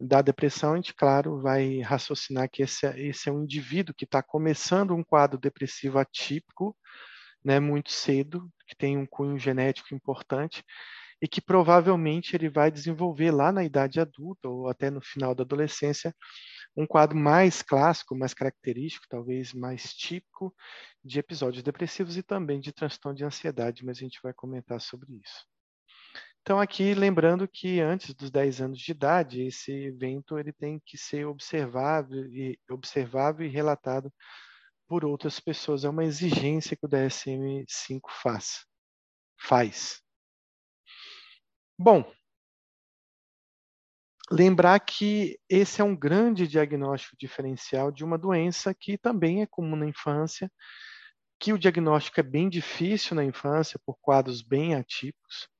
da 0.00 0.22
depressão, 0.22 0.74
a 0.74 0.76
gente, 0.76 0.94
claro, 0.94 1.40
vai 1.40 1.80
raciocinar 1.80 2.48
que 2.48 2.62
esse, 2.62 2.86
é, 2.86 3.00
esse 3.00 3.28
é 3.28 3.32
um 3.32 3.42
indivíduo 3.42 3.94
que 3.94 4.04
está 4.04 4.22
começando 4.22 4.94
um 4.94 5.02
quadro 5.02 5.38
depressivo 5.38 5.98
atípico, 5.98 6.76
né, 7.44 7.58
muito 7.58 7.90
cedo, 7.90 8.48
que 8.68 8.76
tem 8.76 8.96
um 8.96 9.06
cunho 9.06 9.36
genético 9.38 9.92
importante 9.92 10.64
e 11.20 11.26
que 11.26 11.40
provavelmente 11.40 12.36
ele 12.36 12.48
vai 12.48 12.70
desenvolver 12.70 13.32
lá 13.32 13.50
na 13.50 13.64
idade 13.64 14.00
adulta 14.00 14.48
ou 14.48 14.68
até 14.68 14.88
no 14.90 15.00
final 15.02 15.34
da 15.34 15.42
adolescência 15.42 16.14
um 16.76 16.86
quadro 16.86 17.16
mais 17.16 17.62
clássico, 17.62 18.16
mais 18.16 18.34
característico, 18.34 19.06
talvez 19.08 19.52
mais 19.52 19.94
típico 19.94 20.54
de 21.04 21.18
episódios 21.18 21.62
depressivos 21.62 22.16
e 22.16 22.22
também 22.22 22.60
de 22.60 22.72
transtorno 22.72 23.16
de 23.16 23.24
ansiedade, 23.24 23.84
mas 23.84 23.98
a 23.98 24.00
gente 24.00 24.20
vai 24.22 24.32
comentar 24.32 24.80
sobre 24.80 25.12
isso. 25.14 25.53
Então 26.44 26.60
aqui 26.60 26.92
lembrando 26.92 27.48
que 27.48 27.80
antes 27.80 28.12
dos 28.12 28.30
10 28.30 28.60
anos 28.60 28.78
de 28.78 28.92
idade, 28.92 29.46
esse 29.46 29.72
evento 29.72 30.38
ele 30.38 30.52
tem 30.52 30.78
que 30.84 30.98
ser 30.98 31.24
observável 31.24 32.26
e 32.26 32.58
observável 32.68 33.46
e 33.46 33.48
relatado 33.48 34.12
por 34.86 35.06
outras 35.06 35.40
pessoas. 35.40 35.86
É 35.86 35.88
uma 35.88 36.04
exigência 36.04 36.76
que 36.76 36.84
o 36.84 36.88
DSM-5 36.88 38.00
faz. 38.22 38.66
Faz. 39.40 40.02
Bom, 41.78 42.12
lembrar 44.30 44.78
que 44.80 45.40
esse 45.48 45.80
é 45.80 45.84
um 45.84 45.96
grande 45.96 46.46
diagnóstico 46.46 47.16
diferencial 47.16 47.90
de 47.90 48.04
uma 48.04 48.18
doença 48.18 48.74
que 48.74 48.98
também 48.98 49.40
é 49.40 49.46
comum 49.46 49.76
na 49.76 49.86
infância, 49.86 50.52
que 51.40 51.54
o 51.54 51.58
diagnóstico 51.58 52.20
é 52.20 52.22
bem 52.22 52.50
difícil 52.50 53.16
na 53.16 53.24
infância 53.24 53.80
por 53.86 53.96
quadros 53.98 54.42
bem 54.42 54.74
atípicos. 54.74 55.53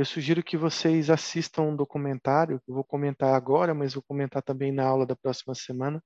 Eu 0.00 0.06
sugiro 0.06 0.42
que 0.42 0.56
vocês 0.56 1.10
assistam 1.10 1.60
um 1.64 1.76
documentário, 1.76 2.58
que 2.62 2.70
eu 2.70 2.74
vou 2.74 2.82
comentar 2.82 3.34
agora, 3.34 3.74
mas 3.74 3.92
vou 3.92 4.02
comentar 4.02 4.42
também 4.42 4.72
na 4.72 4.82
aula 4.82 5.04
da 5.04 5.14
próxima 5.14 5.54
semana, 5.54 6.02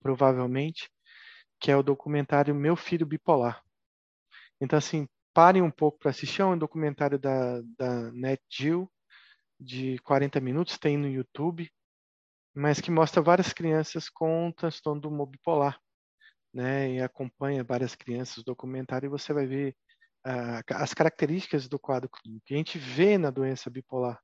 provavelmente, 0.00 0.90
que 1.60 1.70
é 1.70 1.76
o 1.76 1.82
documentário 1.82 2.54
Meu 2.54 2.74
Filho 2.76 3.04
Bipolar. 3.04 3.62
Então, 4.58 4.78
assim, 4.78 5.06
parem 5.34 5.60
um 5.60 5.70
pouco 5.70 5.98
para 5.98 6.12
assistir. 6.12 6.40
É 6.40 6.46
um 6.46 6.56
documentário 6.56 7.18
da, 7.18 7.60
da 7.78 8.10
NetGeo, 8.10 8.90
de 9.60 9.98
40 9.98 10.40
minutos, 10.40 10.78
tem 10.78 10.96
no 10.96 11.06
YouTube, 11.06 11.70
mas 12.54 12.80
que 12.80 12.90
mostra 12.90 13.20
várias 13.20 13.52
crianças 13.52 14.08
com 14.08 14.50
transtorno 14.56 15.02
do 15.02 15.08
humor 15.08 15.26
bipolar. 15.26 15.78
Né, 16.54 16.92
e 16.92 17.02
acompanha 17.02 17.62
várias 17.62 17.94
crianças 17.94 18.42
documentário 18.42 19.08
e 19.08 19.10
você 19.10 19.30
vai 19.34 19.46
ver 19.46 19.76
uh, 20.26 20.74
as 20.74 20.92
características 20.92 21.68
do 21.68 21.78
quadro 21.78 22.08
clínico. 22.08 22.46
A 22.50 22.54
gente 22.54 22.78
vê 22.78 23.16
na 23.16 23.30
doença 23.30 23.70
bipolar 23.70 24.20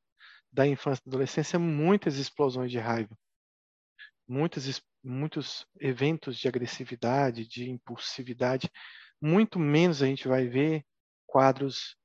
da 0.52 0.66
infância 0.66 1.02
e 1.06 1.09
adolescência 1.09 1.59
muitas 1.59 2.16
explosões 2.16 2.71
de 2.71 2.78
raiva, 2.78 3.16
muitas, 4.28 4.82
muitos 5.02 5.66
eventos 5.80 6.37
de 6.37 6.49
agressividade, 6.49 7.47
de 7.47 7.71
impulsividade, 7.71 8.71
muito 9.21 9.59
menos 9.59 10.02
a 10.02 10.06
gente 10.06 10.26
vai 10.26 10.47
ver 10.49 10.85
quadros 11.26 11.97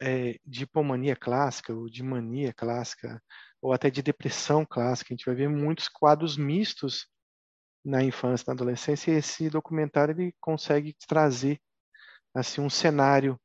é, 0.00 0.36
de 0.44 0.64
hipomania 0.64 1.14
clássica, 1.14 1.72
ou 1.72 1.88
de 1.88 2.02
mania 2.02 2.52
clássica, 2.52 3.22
ou 3.60 3.72
até 3.72 3.88
de 3.88 4.02
depressão 4.02 4.66
clássica. 4.66 5.12
A 5.12 5.16
gente 5.16 5.26
vai 5.26 5.34
ver 5.34 5.48
muitos 5.48 5.86
quadros 5.88 6.36
mistos 6.36 7.06
na 7.84 8.02
infância, 8.02 8.46
na 8.48 8.54
adolescência, 8.54 9.12
e 9.12 9.16
esse 9.16 9.48
documentário 9.48 10.12
ele 10.12 10.34
consegue 10.40 10.96
trazer 11.06 11.60
assim 12.34 12.60
um 12.60 12.70
cenário 12.70 13.38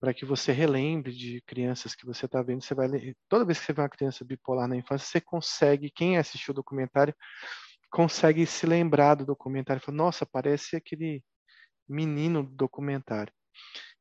para 0.00 0.12
que 0.12 0.24
você 0.24 0.52
relembre 0.52 1.12
de 1.12 1.40
crianças 1.46 1.94
que 1.94 2.04
você 2.04 2.26
está 2.26 2.42
vendo. 2.42 2.62
Você 2.62 2.74
vai 2.74 2.88
toda 3.28 3.44
vez 3.44 3.58
que 3.58 3.66
você 3.66 3.72
vê 3.72 3.82
uma 3.82 3.88
criança 3.88 4.24
bipolar 4.24 4.68
na 4.68 4.76
infância, 4.76 5.06
você 5.06 5.20
consegue, 5.20 5.90
quem 5.90 6.18
assistiu 6.18 6.52
o 6.52 6.54
documentário, 6.54 7.14
consegue 7.90 8.44
se 8.44 8.66
lembrar 8.66 9.14
do 9.14 9.24
documentário. 9.24 9.82
Fala, 9.82 9.96
Nossa, 9.96 10.26
parece 10.26 10.76
aquele 10.76 11.22
menino 11.88 12.42
do 12.42 12.54
documentário. 12.54 13.32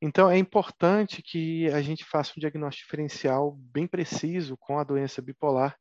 Então, 0.02 0.30
é 0.30 0.38
importante 0.38 1.22
que 1.22 1.68
a 1.68 1.82
gente 1.82 2.04
faça 2.04 2.34
um 2.36 2.40
diagnóstico 2.40 2.86
diferencial 2.86 3.54
bem 3.58 3.88
preciso 3.88 4.58
com 4.58 4.78
a 4.78 4.84
doença 4.84 5.22
bipolar 5.22 5.78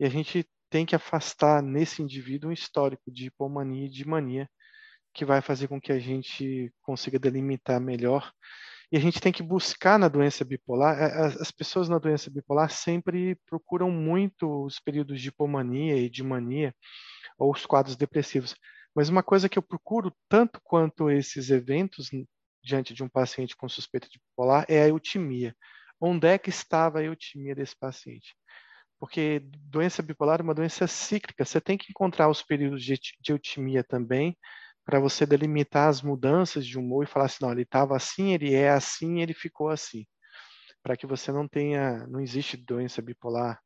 e 0.00 0.04
a 0.04 0.08
gente 0.08 0.44
tem 0.68 0.84
que 0.84 0.96
afastar 0.96 1.62
nesse 1.62 2.02
indivíduo 2.02 2.50
um 2.50 2.52
histórico 2.52 3.12
de 3.12 3.26
hipomania 3.26 3.86
e 3.86 3.90
de 3.90 4.04
mania 4.08 4.48
que 5.12 5.24
vai 5.24 5.40
fazer 5.40 5.68
com 5.68 5.80
que 5.80 5.92
a 5.92 5.98
gente 5.98 6.72
consiga 6.82 7.18
delimitar 7.18 7.80
melhor. 7.80 8.32
E 8.90 8.96
a 8.96 9.00
gente 9.00 9.20
tem 9.20 9.32
que 9.32 9.42
buscar 9.42 9.98
na 9.98 10.08
doença 10.08 10.44
bipolar, 10.44 10.96
as 11.40 11.50
pessoas 11.50 11.88
na 11.88 11.98
doença 11.98 12.30
bipolar 12.30 12.70
sempre 12.70 13.36
procuram 13.46 13.90
muito 13.90 14.66
os 14.66 14.78
períodos 14.78 15.20
de 15.20 15.28
hipomania 15.28 15.96
e 15.96 16.10
de 16.10 16.22
mania, 16.22 16.74
ou 17.38 17.50
os 17.50 17.64
quadros 17.64 17.96
depressivos. 17.96 18.54
Mas 18.94 19.08
uma 19.08 19.22
coisa 19.22 19.48
que 19.48 19.58
eu 19.58 19.62
procuro, 19.62 20.14
tanto 20.28 20.60
quanto 20.62 21.10
esses 21.10 21.50
eventos 21.50 22.10
diante 22.62 22.92
de 22.92 23.02
um 23.02 23.08
paciente 23.08 23.56
com 23.56 23.68
suspeita 23.68 24.08
de 24.08 24.18
bipolar, 24.18 24.66
é 24.68 24.82
a 24.82 24.88
eutimia. 24.88 25.56
Onde 25.98 26.26
é 26.28 26.38
que 26.38 26.50
estava 26.50 26.98
a 26.98 27.04
eutimia 27.04 27.54
desse 27.54 27.76
paciente? 27.76 28.34
Porque 29.00 29.40
doença 29.40 30.02
bipolar 30.02 30.40
é 30.40 30.42
uma 30.42 30.54
doença 30.54 30.86
cíclica, 30.86 31.44
você 31.44 31.60
tem 31.60 31.78
que 31.78 31.86
encontrar 31.90 32.28
os 32.28 32.42
períodos 32.42 32.84
de, 32.84 33.00
eutimia 33.28 33.82
também, 33.82 34.36
para 34.84 35.00
você 35.00 35.26
delimitar 35.26 35.88
as 35.88 36.02
mudanças 36.02 36.66
de 36.66 36.78
humor 36.78 37.04
e 37.04 37.06
falar 37.08 37.26
assim, 37.26 37.38
não, 37.42 37.52
ele 37.52 37.62
estava 37.62 37.96
assim, 37.96 38.32
ele 38.34 38.54
é 38.54 38.70
assim, 38.70 39.20
ele 39.20 39.34
ficou 39.34 39.68
assim. 39.68 40.04
Para 40.82 40.96
que 40.96 41.06
você 41.06 41.32
não 41.32 41.48
tenha, 41.48 42.06
não 42.08 42.20
existe 42.20 42.56
doença 42.56 43.02
bipolar, 43.02 43.60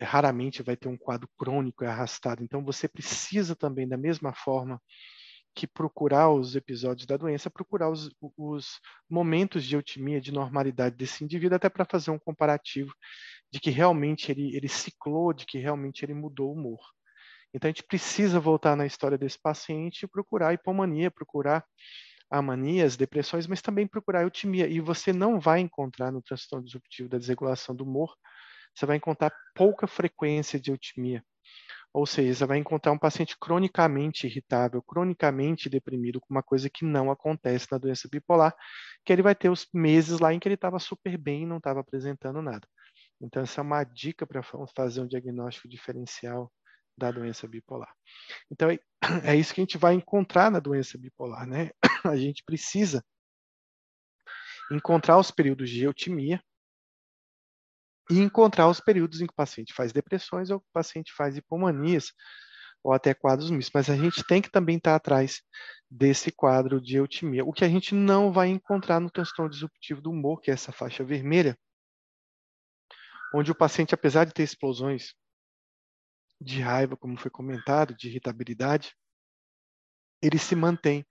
raramente 0.00 0.62
vai 0.62 0.76
ter 0.76 0.88
um 0.88 0.96
quadro 0.96 1.28
crônico 1.38 1.84
e 1.84 1.86
arrastado. 1.86 2.42
Então 2.44 2.64
você 2.64 2.88
precisa 2.88 3.56
também, 3.56 3.88
da 3.88 3.96
mesma 3.96 4.32
forma 4.34 4.80
que 5.54 5.66
procurar 5.66 6.30
os 6.30 6.56
episódios 6.56 7.06
da 7.06 7.16
doença, 7.16 7.48
procurar 7.48 7.88
os, 7.88 8.10
os 8.36 8.80
momentos 9.08 9.64
de 9.64 9.76
eutimia, 9.76 10.20
de 10.20 10.32
normalidade 10.32 10.96
desse 10.96 11.22
indivíduo, 11.22 11.56
até 11.56 11.68
para 11.68 11.84
fazer 11.84 12.10
um 12.10 12.18
comparativo 12.18 12.92
de 13.52 13.60
que 13.60 13.70
realmente 13.70 14.32
ele, 14.32 14.56
ele 14.56 14.68
ciclou, 14.68 15.32
de 15.32 15.46
que 15.46 15.58
realmente 15.58 16.04
ele 16.04 16.14
mudou 16.14 16.50
o 16.50 16.54
humor. 16.54 16.80
Então 17.54 17.68
a 17.68 17.72
gente 17.72 17.84
precisa 17.84 18.40
voltar 18.40 18.76
na 18.76 18.84
história 18.84 19.16
desse 19.16 19.38
paciente 19.40 20.02
e 20.02 20.08
procurar 20.08 20.52
hipomania, 20.52 21.10
procurar 21.10 21.64
a 22.30 22.42
mania, 22.42 22.84
as 22.84 22.96
depressões, 22.96 23.46
mas 23.46 23.62
também 23.62 23.86
procurar 23.86 24.22
eutimia. 24.22 24.66
E 24.66 24.80
você 24.80 25.12
não 25.12 25.38
vai 25.38 25.60
encontrar 25.60 26.10
no 26.10 26.20
transtorno 26.20 26.64
disruptivo 26.64 27.08
da 27.08 27.18
desregulação 27.18 27.76
do 27.76 27.84
humor, 27.84 28.12
você 28.74 28.86
vai 28.86 28.96
encontrar 28.96 29.32
pouca 29.54 29.86
frequência 29.86 30.58
de 30.58 30.72
eutimia. 30.72 31.24
Ou 31.92 32.06
seja, 32.06 32.34
você 32.34 32.46
vai 32.46 32.58
encontrar 32.58 32.90
um 32.90 32.98
paciente 32.98 33.36
cronicamente 33.38 34.26
irritável, 34.26 34.82
cronicamente 34.82 35.70
deprimido, 35.70 36.20
com 36.20 36.34
uma 36.34 36.42
coisa 36.42 36.68
que 36.68 36.84
não 36.84 37.08
acontece 37.08 37.68
na 37.70 37.78
doença 37.78 38.08
bipolar, 38.10 38.52
que 39.04 39.12
ele 39.12 39.22
vai 39.22 39.34
ter 39.34 39.48
os 39.48 39.68
meses 39.72 40.18
lá 40.18 40.34
em 40.34 40.40
que 40.40 40.48
ele 40.48 40.56
estava 40.56 40.80
super 40.80 41.16
bem 41.16 41.44
e 41.44 41.46
não 41.46 41.58
estava 41.58 41.80
apresentando 41.80 42.42
nada. 42.42 42.66
Então, 43.20 43.42
essa 43.42 43.60
é 43.60 43.62
uma 43.62 43.84
dica 43.84 44.26
para 44.26 44.42
fazer 44.76 45.02
um 45.02 45.06
diagnóstico 45.06 45.68
diferencial 45.68 46.52
da 46.96 47.10
doença 47.10 47.48
bipolar. 47.48 47.92
Então, 48.50 48.70
é, 48.70 48.78
é 49.24 49.36
isso 49.36 49.54
que 49.54 49.60
a 49.60 49.64
gente 49.64 49.78
vai 49.78 49.94
encontrar 49.94 50.50
na 50.50 50.60
doença 50.60 50.98
bipolar, 50.98 51.46
né? 51.46 51.70
A 52.04 52.16
gente 52.16 52.42
precisa 52.44 53.04
encontrar 54.70 55.18
os 55.18 55.30
períodos 55.30 55.68
de 55.70 55.82
eutimia 55.82 56.42
e 58.10 58.18
encontrar 58.18 58.68
os 58.68 58.80
períodos 58.80 59.20
em 59.20 59.26
que 59.26 59.32
o 59.32 59.36
paciente 59.36 59.72
faz 59.72 59.92
depressões 59.92 60.50
ou 60.50 60.60
que 60.60 60.66
o 60.66 60.72
paciente 60.72 61.12
faz 61.14 61.36
hipomanias 61.36 62.12
ou 62.82 62.92
até 62.92 63.14
quadros 63.14 63.50
mistos. 63.50 63.72
Mas 63.74 63.88
a 63.88 63.96
gente 63.96 64.22
tem 64.24 64.42
que 64.42 64.50
também 64.50 64.76
estar 64.76 64.94
atrás 64.94 65.42
desse 65.90 66.30
quadro 66.30 66.80
de 66.80 66.96
eutimia. 66.96 67.44
O 67.44 67.52
que 67.52 67.64
a 67.64 67.68
gente 67.68 67.94
não 67.94 68.32
vai 68.32 68.48
encontrar 68.48 69.00
no 69.00 69.10
transtorno 69.10 69.50
disruptivo 69.50 70.02
do 70.02 70.10
humor, 70.10 70.40
que 70.40 70.50
é 70.50 70.54
essa 70.54 70.72
faixa 70.72 71.02
vermelha, 71.02 71.56
onde 73.34 73.50
o 73.50 73.54
paciente, 73.54 73.94
apesar 73.94 74.24
de 74.24 74.32
ter 74.32 74.42
explosões 74.42 75.14
de 76.40 76.60
raiva, 76.60 76.96
como 76.96 77.18
foi 77.18 77.30
comentado, 77.30 77.94
de 77.94 78.08
irritabilidade, 78.08 78.94
ele 80.22 80.38
se 80.38 80.54
mantém 80.54 81.06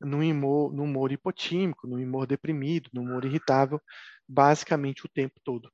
no 0.00 0.20
humor, 0.20 0.72
humor 0.72 1.12
hipotímico, 1.12 1.86
no 1.86 1.96
humor 1.96 2.26
deprimido, 2.26 2.90
no 2.92 3.02
humor 3.02 3.24
irritável, 3.24 3.80
basicamente 4.28 5.04
o 5.04 5.08
tempo 5.08 5.40
todo. 5.44 5.70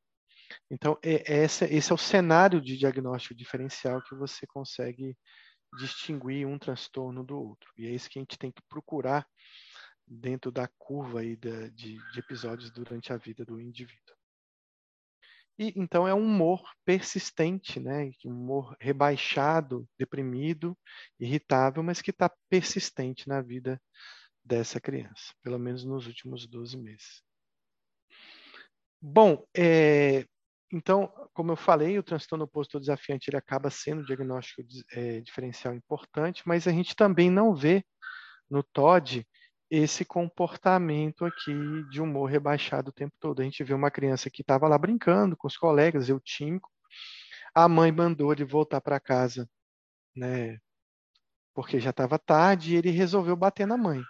Então, 0.71 0.99
é, 1.03 1.45
esse, 1.45 1.65
esse 1.67 1.93
é 1.93 1.95
o 1.95 1.99
cenário 1.99 2.61
de 2.61 2.77
diagnóstico 2.77 3.35
diferencial 3.35 4.03
que 4.03 4.15
você 4.15 4.47
consegue 4.47 5.17
distinguir 5.79 6.47
um 6.47 6.59
transtorno 6.59 7.25
do 7.25 7.37
outro. 7.37 7.71
E 7.77 7.87
é 7.87 7.91
isso 7.91 8.09
que 8.09 8.19
a 8.19 8.23
gente 8.23 8.39
tem 8.39 8.53
que 8.53 8.63
procurar 8.69 9.27
dentro 10.07 10.53
da 10.53 10.69
curva 10.79 11.21
aí 11.21 11.37
de, 11.37 11.71
de 11.71 12.19
episódios 12.19 12.71
durante 12.71 13.13
a 13.13 13.17
vida 13.17 13.45
do 13.45 13.61
indivíduo. 13.61 14.15
E 15.59 15.73
então 15.77 16.07
é 16.07 16.15
um 16.15 16.23
humor 16.23 16.63
persistente, 16.85 17.79
né? 17.79 18.11
Um 18.25 18.31
humor 18.31 18.77
rebaixado, 18.81 19.89
deprimido, 19.99 20.77
irritável, 21.19 21.83
mas 21.83 22.03
que 22.03 22.11
está 22.11 22.31
persistente 22.49 23.29
na 23.29 23.41
vida 23.41 23.81
dessa 24.45 24.81
criança, 24.81 25.33
pelo 25.43 25.59
menos 25.59 25.85
nos 25.85 26.07
últimos 26.07 26.47
12 26.47 26.77
meses. 26.77 27.23
Bom, 29.01 29.47
é, 29.57 30.27
então, 30.73 31.13
como 31.33 31.53
eu 31.53 31.57
falei, 31.57 31.99
o 31.99 32.03
transtorno 32.03 32.45
opositor 32.45 32.81
desafiante 32.81 33.31
ele 33.31 33.37
acaba 33.37 33.71
sendo 33.71 34.01
um 34.01 34.05
diagnóstico 34.05 34.63
é, 34.93 35.21
diferencial 35.21 35.75
importante, 35.75 36.43
mas 36.47 36.67
a 36.67 36.73
gente 36.73 36.97
também 36.97 37.31
não 37.31 37.55
vê 37.55 37.85
no 38.51 38.63
TOD 38.63 39.27
esse 39.77 40.05
comportamento 40.05 41.25
aqui 41.25 41.53
de 41.91 42.01
humor 42.01 42.31
rebaixado 42.31 42.91
o 42.91 42.93
tempo 42.93 43.15
todo. 43.19 43.41
A 43.41 43.45
gente 43.45 43.65
vê 43.65 43.75
uma 43.75 43.91
criança 43.91 44.31
que 44.31 44.43
estava 44.43 44.69
lá 44.69 44.79
brincando 44.79 45.37
com 45.37 45.49
os 45.49 45.57
colegas, 45.57 46.09
eu 46.09 46.21
tímico, 46.21 46.71
a 47.55 47.69
mãe 47.69 47.91
mandou 47.91 48.33
ele 48.33 48.45
voltar 48.45 48.81
para 48.81 49.01
casa, 49.01 49.49
né? 50.15 50.59
Porque 51.55 51.81
já 51.81 51.91
estava 51.91 52.19
tarde 52.19 52.75
e 52.75 52.77
ele 52.77 52.91
resolveu 52.91 53.37
bater 53.37 53.67
na 53.67 53.77
mãe, 53.77 54.01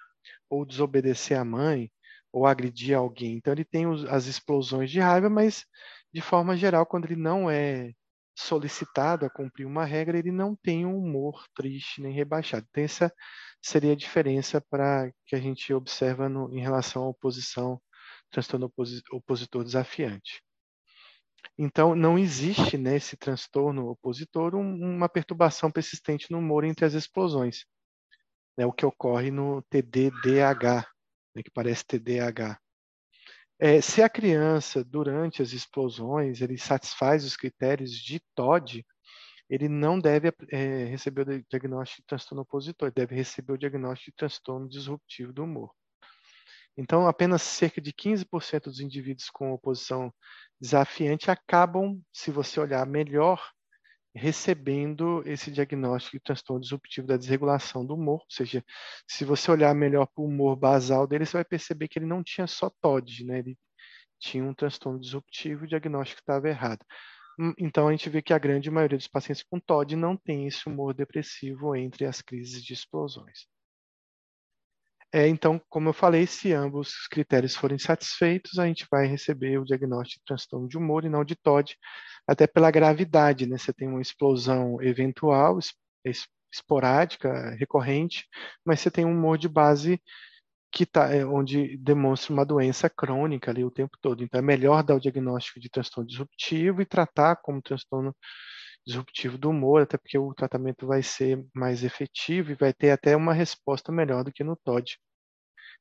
ou 0.50 0.66
desobedecer 0.66 1.38
a 1.38 1.44
mãe, 1.44 1.90
ou 2.33 2.46
agredir 2.46 2.96
alguém. 2.96 3.37
Então 3.37 3.53
ele 3.53 3.64
tem 3.64 3.87
os, 3.87 4.05
as 4.07 4.27
explosões 4.27 4.90
de 4.90 5.00
raiva, 5.00 5.31
mas 5.31 5.64
de 6.12 6.20
forma 6.20 6.57
geral, 6.57 6.85
quando 6.87 7.07
ele 7.07 7.16
não 7.16 7.50
é 7.50 7.92
solicitado 8.35 9.25
a 9.25 9.31
cumprir 9.31 9.66
uma 9.66 9.85
regra, 9.85 10.18
ele 10.18 10.33
não 10.33 10.57
tem 10.57 10.85
um 10.85 10.99
humor 10.99 11.47
triste 11.55 12.01
nem 12.01 12.12
rebaixado. 12.12 12.66
Então, 12.70 12.83
essa 12.83 13.12
seria 13.62 13.92
a 13.92 13.97
diferença 13.97 14.61
para 14.61 15.11
que 15.27 15.37
a 15.37 15.40
gente 15.40 15.73
observa 15.73 16.29
no, 16.29 16.53
em 16.53 16.61
relação 16.61 17.05
à 17.05 17.09
oposição, 17.09 17.81
transtorno 18.31 18.70
opositor 19.12 19.64
desafiante. 19.64 20.42
Então, 21.57 21.94
não 21.94 22.18
existe 22.18 22.77
nesse 22.77 23.16
transtorno 23.16 23.88
opositor 23.88 24.55
um, 24.55 24.97
uma 24.97 25.09
perturbação 25.09 25.70
persistente 25.70 26.31
no 26.31 26.38
humor 26.38 26.64
entre 26.64 26.85
as 26.85 26.94
explosões. 26.94 27.64
É 28.57 28.66
o 28.66 28.73
que 28.73 28.87
ocorre 28.87 29.31
no 29.31 29.62
TDDH, 29.62 30.87
né, 31.35 31.42
que 31.42 31.51
parece 31.51 31.85
TDAH. 31.85 32.59
É, 33.59 33.81
se 33.81 34.03
a 34.03 34.09
criança, 34.09 34.85
durante 34.85 35.40
as 35.40 35.53
explosões, 35.53 36.40
ele 36.40 36.59
satisfaz 36.59 37.25
os 37.25 37.37
critérios 37.37 37.93
de 37.93 38.21
TOD, 38.35 38.85
ele 39.49 39.69
não 39.69 39.99
deve 39.99 40.33
é, 40.51 40.85
receber 40.87 41.29
o 41.29 41.45
diagnóstico 41.49 42.03
de 42.03 42.07
transtorno 42.07 42.43
opositor, 42.43 42.93
deve 42.93 43.14
receber 43.14 43.53
o 43.53 43.59
diagnóstico 43.59 44.11
de 44.11 44.17
transtorno 44.17 44.69
disruptivo 44.69 45.33
do 45.33 45.45
humor. 45.45 45.71
Então, 46.77 47.07
apenas 47.07 47.43
cerca 47.43 47.81
de 47.81 47.93
15% 47.93 48.64
dos 48.64 48.81
indivíduos 48.81 49.31
com 49.31 49.53
oposição 49.53 50.12
desafiante 50.61 51.31
acabam, 51.31 52.01
se 52.12 52.33
você 52.33 52.59
olhar 52.59 52.85
melhor, 52.85 53.40
recebendo 54.14 55.22
esse 55.27 55.50
diagnóstico 55.50 56.16
de 56.16 56.22
transtorno 56.22 56.61
disruptivo 56.62 57.07
da 57.07 57.16
desregulação 57.16 57.85
do 57.85 57.94
humor. 57.94 58.20
Ou 58.20 58.31
seja, 58.31 58.64
se 59.09 59.24
você 59.24 59.50
olhar 59.50 59.74
melhor 59.74 60.07
para 60.07 60.22
o 60.22 60.27
humor 60.27 60.57
basal 60.57 61.07
dele, 61.07 61.27
você 61.27 61.37
vai 61.37 61.44
perceber 61.44 61.88
que 61.88 61.98
ele 61.98 62.07
não 62.07 62.22
tinha 62.22 62.46
só 62.46 62.70
TOD, 62.81 63.24
né? 63.24 63.40
ele 63.40 63.59
tinha 64.20 64.44
um 64.44 64.55
transtorno 64.55 65.00
disruptivo 65.00 65.64
e 65.64 65.66
o 65.66 65.68
diagnóstico 65.68 66.20
estava 66.20 66.48
errado. 66.48 66.85
Hum, 67.38 67.53
então, 67.59 67.88
a 67.88 67.90
gente 67.90 68.09
vê 68.09 68.22
que 68.22 68.33
a 68.33 68.38
grande 68.38 68.70
maioria 68.70 68.96
dos 68.96 69.09
pacientes 69.09 69.42
com 69.42 69.59
TOD 69.59 69.96
não 69.96 70.16
tem 70.16 70.46
esse 70.46 70.68
humor 70.68 70.94
depressivo 70.94 71.74
entre 71.74 72.07
as 72.07 72.22
crises 72.22 72.62
de 72.62 72.72
explosões. 72.72 73.46
É, 75.14 75.29
então, 75.29 75.61
como 75.70 75.88
eu 75.90 75.92
falei, 75.92 76.27
se 76.27 76.53
ambos 76.53 76.88
os 76.88 77.07
critérios 77.07 77.55
forem 77.55 77.79
satisfeitos, 77.79 78.59
a 78.59 78.66
gente 78.66 78.85
vai 78.90 79.07
receber 79.07 79.59
o 79.59 79.64
diagnóstico 79.64 80.18
de 80.18 80.24
transtorno 80.24 80.66
de 80.66 80.77
humor 80.77 81.05
e 81.05 81.09
não 81.09 81.24
de 81.24 81.37
TOD, 81.37 81.77
até 82.27 82.48
pela 82.48 82.68
gravidade, 82.68 83.46
né? 83.46 83.57
Você 83.57 83.72
tem 83.72 83.87
uma 83.87 84.03
explosão 84.03 84.83
eventual, 84.83 85.61
esporádica, 86.53 87.50
recorrente, 87.61 88.27
mas 88.64 88.81
você 88.81 88.90
tem 88.90 89.05
um 89.05 89.12
humor 89.12 89.38
de 89.38 89.48
base 89.48 90.03
que 90.72 90.85
tá, 90.85 91.14
é, 91.14 91.24
onde 91.24 91.77
demonstra 91.79 92.33
uma 92.33 92.44
doença 92.44 92.90
crônica 92.90 93.53
ali 93.53 93.64
o 93.64 93.70
tempo 93.70 93.96
todo. 94.03 94.24
Então, 94.24 94.40
é 94.40 94.42
melhor 94.42 94.83
dar 94.83 94.96
o 94.96 95.00
diagnóstico 95.00 95.61
de 95.61 95.70
transtorno 95.70 96.09
disruptivo 96.09 96.83
e 96.83 96.87
tratar 96.87 97.37
como 97.37 97.62
transtorno 97.62 98.16
disruptivo 98.87 99.38
do 99.38 99.51
humor, 99.51 99.83
até 99.83 99.97
porque 99.97 100.18
o 100.18 100.35
tratamento 100.35 100.87
vai 100.87 101.03
ser 101.03 101.44
mais 101.55 101.83
efetivo 101.83 102.53
e 102.53 102.55
vai 102.55 102.73
ter 102.73 102.90
até 102.90 103.16
uma 103.16 103.33
resposta 103.33 103.90
melhor 103.90 104.25
do 104.25 104.33
que 104.33 104.44
no 104.44 104.57
TOD. 104.57 104.99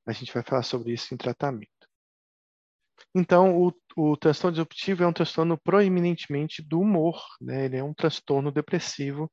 A 0.06 0.12
gente 0.12 0.34
vai 0.34 0.44
falar 0.44 0.64
sobre 0.64 0.94
isso 0.94 1.14
em 1.14 1.18
tratamento. 1.18 1.70
Então, 3.16 3.58
o, 3.58 3.74
o 3.96 4.18
transtorno 4.18 4.54
disruptivo 4.54 5.04
é 5.04 5.08
um 5.08 5.14
transtorno 5.14 5.58
proeminentemente 5.58 6.62
do 6.62 6.80
humor, 6.80 7.22
né? 7.40 7.66
ele 7.66 7.78
é 7.78 7.84
um 7.84 7.94
transtorno 7.94 8.52
depressivo, 8.52 9.32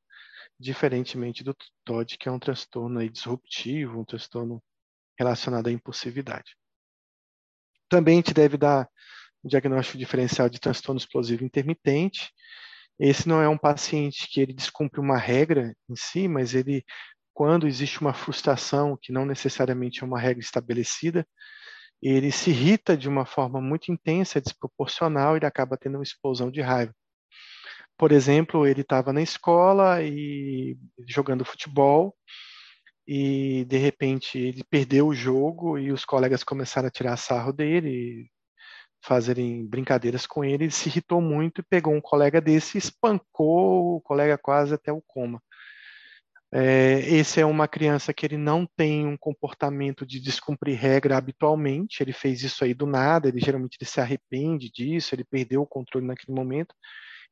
diferentemente 0.59 1.43
do 1.43 1.55
TOD, 1.83 2.17
que 2.17 2.29
é 2.29 2.31
um 2.31 2.39
transtorno 2.39 2.99
aí 2.99 3.09
disruptivo, 3.09 3.99
um 3.99 4.05
transtorno 4.05 4.61
relacionado 5.17 5.67
à 5.67 5.71
impulsividade. 5.71 6.55
Também 7.89 8.17
gente 8.17 8.33
deve 8.33 8.57
dar 8.57 8.87
um 9.43 9.49
diagnóstico 9.49 9.97
diferencial 9.97 10.47
de 10.47 10.59
transtorno 10.59 10.99
explosivo 10.99 11.43
intermitente, 11.43 12.31
esse 13.01 13.27
não 13.27 13.41
é 13.41 13.49
um 13.49 13.57
paciente 13.57 14.27
que 14.29 14.39
ele 14.39 14.53
descumpre 14.53 14.99
uma 14.99 15.17
regra 15.17 15.75
em 15.89 15.95
si, 15.95 16.27
mas 16.27 16.53
ele, 16.53 16.85
quando 17.33 17.67
existe 17.67 17.99
uma 17.99 18.13
frustração, 18.13 18.95
que 19.01 19.11
não 19.11 19.25
necessariamente 19.25 20.03
é 20.03 20.05
uma 20.05 20.19
regra 20.19 20.39
estabelecida, 20.39 21.27
ele 22.01 22.31
se 22.31 22.51
irrita 22.51 22.95
de 22.95 23.09
uma 23.09 23.25
forma 23.25 23.59
muito 23.59 23.91
intensa, 23.91 24.39
desproporcional, 24.39 25.33
e 25.33 25.39
ele 25.39 25.45
acaba 25.47 25.77
tendo 25.77 25.95
uma 25.95 26.03
explosão 26.03 26.51
de 26.51 26.61
raiva. 26.61 26.93
Por 27.97 28.11
exemplo, 28.11 28.67
ele 28.67 28.81
estava 28.81 29.11
na 29.11 29.21
escola 29.21 30.03
e 30.03 30.77
jogando 31.07 31.45
futebol 31.45 32.15
e 33.07 33.65
de 33.65 33.77
repente 33.77 34.37
ele 34.37 34.63
perdeu 34.69 35.07
o 35.07 35.13
jogo 35.13 35.77
e 35.77 35.91
os 35.91 36.05
colegas 36.05 36.43
começaram 36.43 36.87
a 36.87 36.91
tirar 36.91 37.17
sarro 37.17 37.51
dele, 37.51 38.29
fazerem 39.01 39.65
brincadeiras 39.65 40.25
com 40.27 40.43
ele, 40.43 40.65
ele 40.65 40.71
se 40.71 40.89
irritou 40.89 41.21
muito 41.21 41.61
e 41.61 41.63
pegou 41.63 41.93
um 41.93 42.01
colega 42.01 42.39
desse 42.39 42.77
e 42.77 42.79
espancou 42.79 43.97
o 43.97 44.01
colega 44.01 44.37
quase 44.37 44.73
até 44.73 44.91
o 44.91 45.01
coma. 45.01 45.41
É, 46.53 46.99
esse 47.07 47.39
é 47.39 47.45
uma 47.45 47.65
criança 47.65 48.13
que 48.13 48.25
ele 48.25 48.37
não 48.37 48.67
tem 48.75 49.07
um 49.07 49.15
comportamento 49.15 50.05
de 50.05 50.19
descumprir 50.19 50.77
regra 50.77 51.17
habitualmente, 51.17 52.03
ele 52.03 52.11
fez 52.11 52.43
isso 52.43 52.63
aí 52.63 52.73
do 52.73 52.85
nada, 52.85 53.29
ele 53.29 53.39
geralmente 53.39 53.77
ele 53.79 53.89
se 53.89 54.01
arrepende 54.01 54.69
disso, 54.69 55.15
ele 55.15 55.23
perdeu 55.23 55.61
o 55.61 55.67
controle 55.67 56.05
naquele 56.05 56.35
momento. 56.35 56.75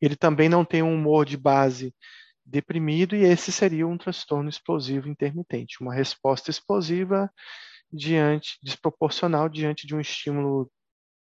Ele 0.02 0.16
também 0.16 0.48
não 0.48 0.64
tem 0.64 0.82
um 0.82 0.94
humor 0.94 1.26
de 1.26 1.36
base 1.36 1.94
deprimido 2.46 3.16
e 3.16 3.24
esse 3.24 3.52
seria 3.52 3.86
um 3.86 3.98
transtorno 3.98 4.50
explosivo 4.50 5.10
intermitente, 5.10 5.82
uma 5.82 5.94
resposta 5.94 6.50
explosiva 6.50 7.30
diante 7.92 8.58
desproporcional 8.64 9.50
diante 9.50 9.86
de 9.86 9.96
um 9.96 10.00
estímulo 10.00 10.72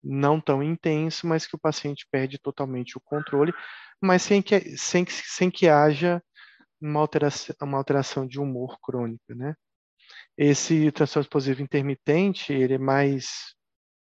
não 0.06 0.40
tão 0.40 0.64
intenso, 0.64 1.28
mas 1.28 1.48
que 1.48 1.56
o 1.56 1.60
paciente 1.60 2.08
perde 2.12 2.38
totalmente 2.40 2.98
o 2.98 3.02
controle, 3.02 3.54
mas 4.02 4.22
sem 4.24 4.42
que, 4.42 4.78
sem, 4.78 5.06
sem 5.08 5.50
que 5.52 5.68
haja 5.68 6.22
uma 6.82 7.00
alteração, 7.02 7.56
uma 7.64 7.78
alteração 7.78 8.28
de 8.28 8.40
humor 8.40 8.78
crônica, 8.82 9.36
né? 9.36 9.56
Esse 10.38 10.92
transtorno 10.92 11.26
explosivo 11.26 11.62
intermitente, 11.62 12.54
ele 12.54 12.76
é 12.76 12.78
mais 12.78 13.56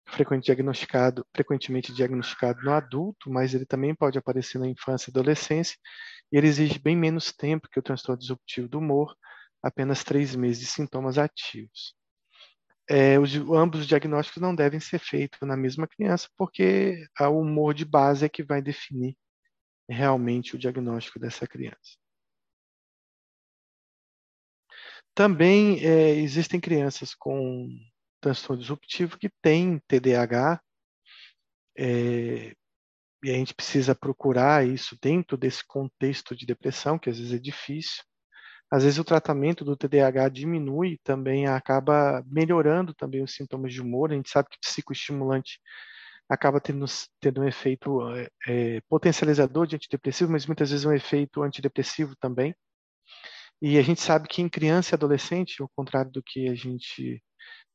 frequente 0.09 0.47
diagnosticado, 0.47 1.27
frequentemente 1.35 1.93
diagnosticado 1.93 2.63
no 2.63 2.73
adulto, 2.73 3.31
mas 3.31 3.55
ele 3.55 3.67
também 3.67 3.95
pode 3.95 4.19
aparecer 4.19 4.59
na 4.59 4.69
infância 4.69 5.11
e 5.11 5.13
adolescência, 5.13 5.77
e 6.33 6.39
ele 6.39 6.49
exige 6.49 6.79
bem 6.79 6.97
menos 6.97 7.33
tempo 7.33 7.69
que 7.71 7.79
o 7.81 7.83
transtorno 7.83 8.19
disruptivo 8.21 8.69
do 8.69 8.79
humor, 8.79 9.17
apenas 9.63 10.05
três 10.05 10.37
meses 10.37 10.61
de 10.61 10.67
sintomas 10.67 11.19
ativos. 11.19 11.96
É, 12.89 13.19
os, 13.19 13.35
ambos 13.35 13.81
os 13.81 13.87
diagnósticos 13.87 14.41
não 14.41 14.55
devem 14.55 14.79
ser 14.79 15.01
feitos 15.01 15.41
na 15.43 15.57
mesma 15.57 15.89
criança, 15.89 16.29
porque 16.37 17.07
o 17.21 17.41
humor 17.41 17.75
de 17.75 17.85
base 17.85 18.25
é 18.25 18.29
que 18.29 18.45
vai 18.45 18.63
definir 18.63 19.17
realmente 19.89 20.55
o 20.55 20.59
diagnóstico 20.59 21.19
dessa 21.19 21.47
criança. 21.47 21.97
Também 25.15 25.85
é, 25.85 26.11
existem 26.11 26.61
crianças 26.61 27.15
com 27.15 27.69
transtorno 28.21 28.61
disruptivo 28.61 29.19
que 29.19 29.31
têm 29.43 29.81
TDAH, 29.89 30.61
é, 31.79 32.55
e 33.25 33.31
a 33.31 33.35
gente 33.35 33.55
precisa 33.55 33.95
procurar 33.95 34.67
isso 34.67 34.97
dentro 35.01 35.37
desse 35.37 35.67
contexto 35.67 36.37
de 36.37 36.47
depressão, 36.47 36.99
que 36.99 37.11
às 37.11 37.19
vezes 37.19 37.33
é 37.33 37.39
difícil. 37.39 38.05
Às 38.71 38.83
vezes 38.85 38.99
o 38.99 39.05
tratamento 39.05 39.65
do 39.65 39.77
TDAH 39.77 40.29
diminui 40.31 40.99
também, 41.05 41.47
acaba 41.47 42.23
melhorando 42.27 42.93
também 42.95 43.23
os 43.23 43.35
sintomas 43.35 43.73
de 43.73 43.81
humor. 43.81 44.11
A 44.11 44.15
gente 44.15 44.31
sabe 44.31 44.49
que 44.51 44.59
psicoestimulante 44.59 45.61
acaba 46.29 46.61
tendo, 46.61 46.85
tendo 47.21 47.43
um 47.43 47.49
efeito 47.49 48.01
é, 48.49 48.81
potencializador 48.89 49.67
de 49.67 49.77
antidepressivo, 49.77 50.33
mas 50.33 50.47
muitas 50.47 50.71
vezes 50.71 50.85
um 50.85 50.93
efeito 50.93 51.43
antidepressivo 51.43 52.17
também. 52.17 52.55
E 53.63 53.79
a 53.79 53.83
gente 53.83 54.01
sabe 54.01 54.29
que 54.29 54.43
em 54.43 54.49
criança 54.49 54.95
e 54.95 54.97
adolescente, 54.97 55.63
ao 55.63 55.69
contrário 55.75 56.11
do 56.11 56.23
que 56.23 56.49
a 56.49 56.55
gente 56.55 57.23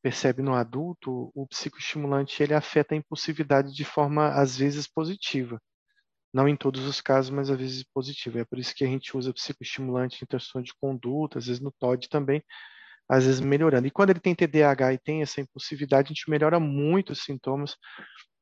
percebe 0.02 0.42
no 0.42 0.54
adulto, 0.54 1.32
o 1.34 1.48
psicoestimulante 1.48 2.42
ele 2.44 2.54
afeta 2.54 2.94
a 2.94 2.98
impulsividade 2.98 3.74
de 3.74 3.86
forma 3.86 4.30
às 4.30 4.58
vezes 4.58 4.88
positiva. 4.88 5.60
Não 6.34 6.48
em 6.48 6.56
todos 6.56 6.86
os 6.86 7.02
casos, 7.02 7.30
mas 7.30 7.50
às 7.50 7.58
vezes 7.58 7.84
positiva. 7.94 8.39
É 8.39 8.46
por 8.46 8.58
isso 8.60 8.74
que 8.74 8.84
a 8.84 8.88
gente 8.88 9.15
usa 9.17 9.34
psicoestimulante 9.34 10.24
em 10.24 10.28
transtorno 10.28 10.65
de 10.65 10.74
conduta, 10.80 11.39
às 11.39 11.48
vezes 11.48 11.62
no 11.62 11.72
TOD 11.72 12.10
também, 12.10 12.44
às 13.10 13.26
vezes 13.26 13.41
melhorando. 13.41 13.88
E 13.88 13.91
quando 13.91 14.12
ele 14.12 14.20
tem 14.20 14.36
TDAH 14.36 14.94
e 14.94 14.98
tem 15.00 15.22
essa 15.22 15.41
impulsividade, 15.41 16.08
a 16.08 16.13
gente 16.13 16.30
melhora 16.30 16.60
muito 16.60 17.12
os 17.13 17.24
sintomas, 17.24 17.76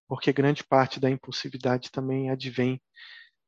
porque 0.07 0.33
grande 0.33 0.63
parte 0.63 0.99
da 0.99 1.09
impulsividade 1.09 1.91
também 1.91 2.29
advém 2.29 2.81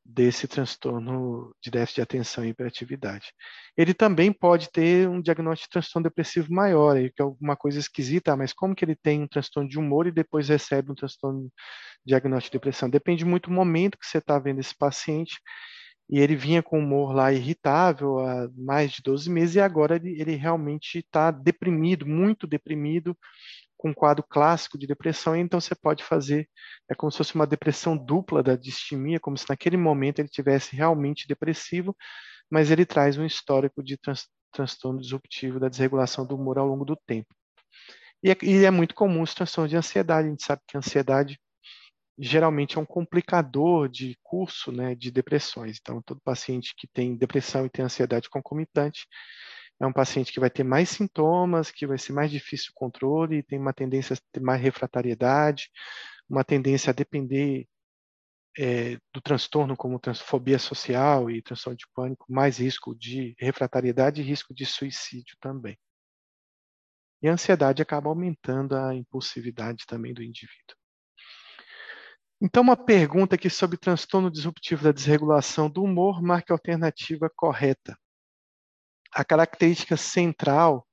desse 0.06 0.48
transtorno 0.48 1.56
de 1.62 1.70
déficit 1.72 1.96
de 1.96 2.02
atenção 2.02 2.44
e 2.44 2.50
hiperatividade. 2.50 3.32
Ele 3.78 3.94
também 3.94 4.32
pode 4.34 4.70
ter 4.72 5.08
um 5.08 5.22
diagnóstico 5.22 5.68
de 5.68 5.72
transtorno 5.74 6.10
depressivo 6.10 6.52
maior, 6.54 6.96
que 6.96 7.22
é 7.22 7.24
alguma 7.24 7.56
coisa 7.56 7.80
esquisita, 7.80 8.36
mas 8.36 8.52
como 8.54 8.76
que 8.76 8.84
ele 8.84 8.96
tem 8.96 9.22
um 9.22 9.28
transtorno 9.28 9.70
de 9.70 9.80
humor 9.80 10.08
e 10.08 10.12
depois 10.12 10.50
recebe 10.50 10.92
um 10.92 10.96
transtorno 10.96 11.44
de 11.44 11.52
diagnóstico 12.06 12.54
de 12.54 12.58
depressão? 12.58 12.90
Depende 12.90 13.24
muito 13.24 13.50
do 13.50 13.56
momento 13.56 13.98
que 13.98 14.06
você 14.06 14.18
está 14.18 14.38
vendo 14.40 14.60
esse 14.60 14.76
paciente, 14.76 15.40
e 16.10 16.20
ele 16.20 16.36
vinha 16.36 16.62
com 16.62 16.80
humor 16.80 17.14
lá 17.14 17.32
irritável 17.32 18.20
há 18.20 18.50
mais 18.58 18.92
de 18.92 19.02
12 19.02 19.30
meses, 19.30 19.56
e 19.56 19.62
agora 19.62 19.96
ele, 19.96 20.20
ele 20.20 20.36
realmente 20.36 20.98
está 20.98 21.32
deprimido, 21.32 22.06
muito 22.06 22.46
deprimido, 22.46 23.18
com 23.82 23.89
um 23.89 23.94
quadro 23.96 24.24
clássico 24.30 24.78
de 24.78 24.86
depressão, 24.86 25.36
então 25.36 25.60
você 25.60 25.74
pode 25.74 26.04
fazer, 26.04 26.48
é 26.88 26.94
como 26.94 27.12
se 27.12 27.17
fosse 27.17 27.34
uma 27.34 27.48
depressão 27.48 27.98
dupla 27.98 28.44
da 28.44 28.56
distimia, 28.56 29.20
como 29.20 29.36
se 29.36 29.46
naquele 29.50 29.76
momento 29.76 30.20
ele 30.20 30.30
tivesse 30.30 30.76
realmente 30.76 31.28
depressivo, 31.28 31.98
mas 32.48 32.70
ele 32.70 32.86
traz 32.86 33.17
um 33.17 33.26
histórico 33.26 33.84
de 33.84 33.98
trans, 33.98 34.28
transtorno 34.52 35.02
disruptivo 35.02 35.60
da 35.60 35.67
desregulação 35.67 36.28
do 36.28 36.36
humor 36.36 36.60
ao 36.60 36.67
longo 36.67 36.86
do 36.86 36.96
tempo. 37.08 37.34
E 38.24 38.30
é, 38.30 38.38
e 38.44 38.65
é 38.65 38.70
muito 38.70 38.94
comum 38.94 39.24
os 39.24 39.34
transtornos 39.34 39.72
de 39.72 39.78
ansiedade, 39.78 40.28
a 40.28 40.30
gente 40.30 40.46
sabe 40.46 40.62
que 40.67 40.78
a 40.78 40.80
ansiedade 40.80 41.39
geralmente 42.20 42.78
é 42.78 42.82
um 42.82 42.86
complicador 42.86 43.89
de 43.89 44.15
curso 44.22 44.72
né, 44.72 44.94
de 44.94 45.10
depressões. 45.10 45.80
Então, 45.82 46.04
todo 46.04 46.22
paciente 46.24 46.76
que 46.78 46.88
tem 46.88 47.15
depressão 47.15 47.65
e 47.65 47.70
tem 47.70 47.84
ansiedade 47.84 48.30
concomitante, 48.30 49.08
é 49.82 49.88
um 49.88 49.91
paciente 49.91 50.32
que 50.32 50.39
vai 50.39 50.50
ter 50.50 50.63
mais 50.63 50.89
sintomas, 50.89 51.72
que 51.72 51.88
vai 51.88 51.98
ser 51.98 52.13
mais 52.13 52.30
difícil 52.30 52.70
o 52.72 52.76
controle, 52.76 53.41
tem 53.41 53.58
uma 53.58 53.74
tendência 53.74 54.13
a 54.13 54.17
ter 54.32 54.39
mais 54.39 54.62
refratariedade, 54.62 55.72
uma 56.30 56.44
tendência 56.44 56.91
a 56.91 56.94
depender 56.94 57.67
é, 58.60 58.98
do 59.12 59.20
transtorno 59.24 59.76
como 59.76 60.00
transfobia 60.00 60.60
social 60.60 61.32
e 61.32 61.41
transtorno 61.41 61.78
de 61.78 61.88
pânico, 61.96 62.32
mais 62.32 62.60
risco 62.60 62.94
de 62.96 63.36
refratariedade 63.39 64.22
e 64.22 64.24
risco 64.24 64.54
de 64.54 64.67
suicídio 64.67 65.36
também. 65.41 65.76
E 67.20 67.28
a 67.28 67.34
ansiedade 67.34 67.82
acaba 67.82 68.10
aumentando 68.10 68.76
a 68.76 68.94
impulsividade 68.94 69.86
também 69.88 70.13
do 70.13 70.22
indivíduo. 70.22 70.76
Então, 72.39 72.62
uma 72.62 72.78
pergunta 72.78 73.34
aqui 73.34 73.50
sobre 73.50 73.78
transtorno 73.78 74.30
disruptivo 74.30 74.84
da 74.84 74.91
desregulação 74.91 75.67
do 75.70 75.84
humor, 75.84 76.22
marque 76.22 76.52
a 76.52 76.56
alternativa 76.56 77.32
correta 77.36 77.98
a 79.13 79.24
característica 79.24 79.97
central 79.97 80.88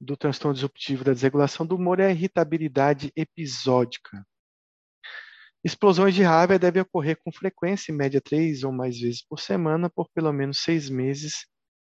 do 0.00 0.16
transtorno 0.16 0.54
disruptivo 0.54 1.04
da 1.04 1.12
desregulação 1.12 1.64
do 1.66 1.76
humor 1.76 2.00
é 2.00 2.06
a 2.06 2.10
irritabilidade 2.10 3.12
episódica. 3.16 4.24
Explosões 5.64 6.14
de 6.14 6.22
raiva 6.22 6.58
devem 6.58 6.82
ocorrer 6.82 7.18
com 7.24 7.32
frequência, 7.32 7.90
em 7.90 7.96
média 7.96 8.20
três 8.20 8.64
ou 8.64 8.72
mais 8.72 8.98
vezes 8.98 9.24
por 9.26 9.40
semana, 9.40 9.88
por 9.88 10.08
pelo 10.10 10.30
menos 10.30 10.58
seis 10.62 10.90
meses, 10.90 11.46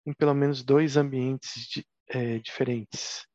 em 0.06 0.12
pelo 0.12 0.34
menos 0.34 0.62
dois 0.62 0.96
ambientes 0.98 1.66
de, 1.68 1.86
é, 2.08 2.38
diferentes. 2.38 3.26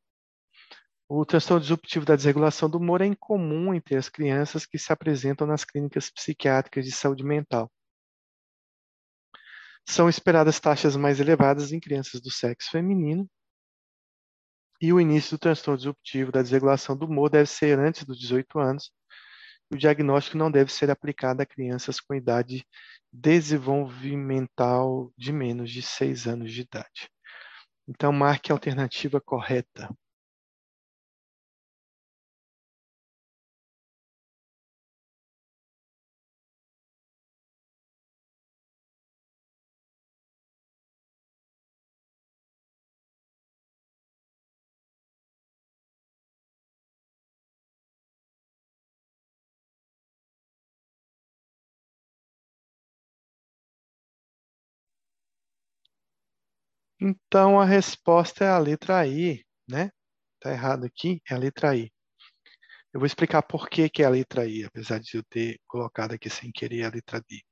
O 1.08 1.24
transtorno 1.24 1.62
disruptivo 1.62 2.04
da 2.04 2.14
desregulação 2.14 2.70
do 2.70 2.78
humor 2.78 3.00
é 3.00 3.06
incomum 3.06 3.74
entre 3.74 3.96
as 3.96 4.08
crianças 4.08 4.64
que 4.64 4.78
se 4.78 4.92
apresentam 4.92 5.46
nas 5.46 5.64
clínicas 5.64 6.10
psiquiátricas 6.10 6.84
de 6.84 6.92
saúde 6.92 7.24
mental 7.24 7.68
são 9.88 10.06
esperadas 10.06 10.60
taxas 10.60 10.96
mais 10.96 11.18
elevadas 11.18 11.72
em 11.72 11.80
crianças 11.80 12.20
do 12.20 12.30
sexo 12.30 12.70
feminino. 12.70 13.28
E 14.80 14.92
o 14.92 15.00
início 15.00 15.36
do 15.36 15.40
transtorno 15.40 15.78
disruptivo 15.78 16.30
da 16.30 16.42
desregulação 16.42 16.94
do 16.94 17.06
humor 17.06 17.30
deve 17.30 17.48
ser 17.48 17.78
antes 17.78 18.04
dos 18.04 18.18
18 18.18 18.60
anos. 18.60 18.92
O 19.70 19.76
diagnóstico 19.76 20.36
não 20.36 20.50
deve 20.50 20.70
ser 20.70 20.90
aplicado 20.90 21.42
a 21.42 21.46
crianças 21.46 22.00
com 22.00 22.14
idade 22.14 22.64
desenvolvimental 23.10 25.10
de 25.16 25.32
menos 25.32 25.70
de 25.70 25.80
6 25.80 26.26
anos 26.26 26.52
de 26.52 26.60
idade. 26.60 27.10
Então, 27.88 28.12
marque 28.12 28.52
a 28.52 28.54
alternativa 28.54 29.20
correta. 29.20 29.88
Então 57.00 57.60
a 57.60 57.64
resposta 57.64 58.44
é 58.44 58.48
a 58.48 58.58
letra 58.58 59.06
I, 59.06 59.44
né? 59.68 59.90
Tá 60.40 60.50
errado 60.50 60.84
aqui, 60.84 61.22
é 61.30 61.34
a 61.34 61.38
letra 61.38 61.76
I. 61.76 61.92
Eu 62.92 63.00
vou 63.00 63.06
explicar 63.06 63.42
por 63.42 63.68
que, 63.68 63.88
que 63.88 64.02
é 64.02 64.06
a 64.06 64.10
letra 64.10 64.46
I, 64.46 64.64
apesar 64.64 64.98
de 64.98 65.16
eu 65.16 65.22
ter 65.24 65.60
colocado 65.68 66.12
aqui 66.12 66.28
sem 66.28 66.50
querer 66.50 66.84
a 66.84 66.90
letra 66.90 67.20
D. 67.20 67.42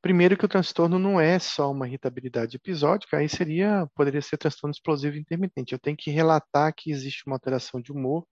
Primeiro 0.00 0.36
que 0.36 0.44
o 0.44 0.48
transtorno 0.48 0.98
não 0.98 1.20
é 1.20 1.38
só 1.38 1.70
uma 1.70 1.86
irritabilidade 1.86 2.56
episódica, 2.56 3.18
aí 3.18 3.28
seria, 3.28 3.86
poderia 3.94 4.20
ser 4.20 4.36
transtorno 4.36 4.72
explosivo 4.72 5.16
intermitente. 5.16 5.72
Eu 5.72 5.78
tenho 5.78 5.96
que 5.96 6.10
relatar 6.10 6.74
que 6.74 6.90
existe 6.90 7.24
uma 7.26 7.36
alteração 7.36 7.80
de 7.80 7.92
humor. 7.92 8.26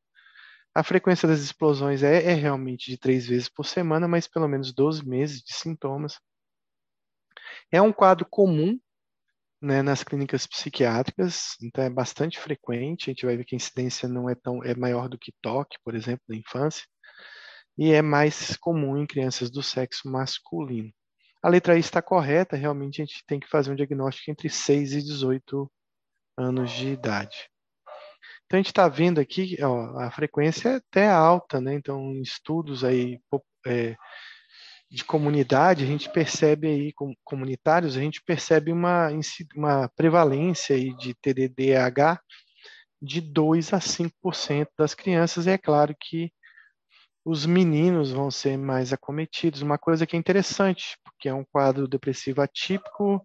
A 0.74 0.82
frequência 0.82 1.28
das 1.28 1.40
explosões 1.40 2.02
é, 2.02 2.24
é 2.24 2.34
realmente 2.34 2.90
de 2.90 2.98
três 2.98 3.26
vezes 3.26 3.48
por 3.48 3.64
semana, 3.64 4.08
mas 4.08 4.26
pelo 4.26 4.48
menos 4.48 4.72
12 4.72 5.06
meses 5.06 5.42
de 5.42 5.54
sintomas. 5.54 6.18
É 7.70 7.80
um 7.80 7.92
quadro 7.92 8.26
comum 8.28 8.76
né, 9.60 9.82
nas 9.82 10.02
clínicas 10.02 10.46
psiquiátricas, 10.46 11.56
então 11.62 11.84
é 11.84 11.90
bastante 11.90 12.38
frequente, 12.38 13.10
a 13.10 13.12
gente 13.12 13.26
vai 13.26 13.36
ver 13.36 13.44
que 13.44 13.54
a 13.54 13.58
incidência 13.58 14.08
não 14.08 14.28
é 14.28 14.34
tão 14.34 14.64
é 14.64 14.74
maior 14.74 15.08
do 15.08 15.18
que 15.18 15.32
toque, 15.42 15.76
por 15.84 15.94
exemplo, 15.94 16.22
na 16.28 16.36
infância, 16.36 16.84
e 17.76 17.92
é 17.92 18.02
mais 18.02 18.56
comum 18.56 18.96
em 18.96 19.06
crianças 19.06 19.50
do 19.50 19.62
sexo 19.62 20.10
masculino. 20.10 20.90
A 21.42 21.48
letra 21.48 21.76
I 21.76 21.80
está 21.80 22.02
correta, 22.02 22.56
realmente 22.56 23.00
a 23.00 23.04
gente 23.04 23.24
tem 23.26 23.40
que 23.40 23.48
fazer 23.48 23.70
um 23.70 23.76
diagnóstico 23.76 24.30
entre 24.30 24.48
6 24.48 24.92
e 24.92 25.02
18 25.02 25.70
anos 26.36 26.70
de 26.70 26.88
idade. 26.88 27.48
Então 28.44 28.58
a 28.58 28.62
gente 28.62 28.70
está 28.70 28.88
vendo 28.88 29.20
aqui, 29.20 29.56
ó, 29.62 29.98
a 30.00 30.10
frequência 30.10 30.70
é 30.70 30.74
até 30.76 31.08
alta, 31.08 31.60
né? 31.60 31.74
Então, 31.74 32.12
estudos 32.20 32.82
aí 32.82 33.20
é, 33.64 33.94
de 34.90 35.04
comunidade, 35.04 35.84
a 35.84 35.86
gente 35.86 36.10
percebe 36.10 36.66
aí, 36.66 36.92
com, 36.92 37.14
comunitários, 37.22 37.96
a 37.96 38.00
gente 38.00 38.20
percebe 38.22 38.72
uma, 38.72 39.08
uma 39.54 39.88
prevalência 39.90 40.74
aí 40.74 40.92
de 40.96 41.14
TDDH 41.14 42.20
de 43.00 43.20
2 43.20 43.72
a 43.72 43.78
5% 43.78 44.68
das 44.76 44.92
crianças, 44.92 45.46
e 45.46 45.50
é 45.50 45.58
claro 45.58 45.94
que 45.98 46.32
os 47.24 47.46
meninos 47.46 48.10
vão 48.10 48.30
ser 48.30 48.58
mais 48.58 48.92
acometidos, 48.92 49.62
uma 49.62 49.78
coisa 49.78 50.06
que 50.06 50.16
é 50.16 50.18
interessante, 50.18 50.98
porque 51.04 51.28
é 51.28 51.34
um 51.34 51.44
quadro 51.44 51.86
depressivo 51.86 52.42
atípico, 52.42 53.24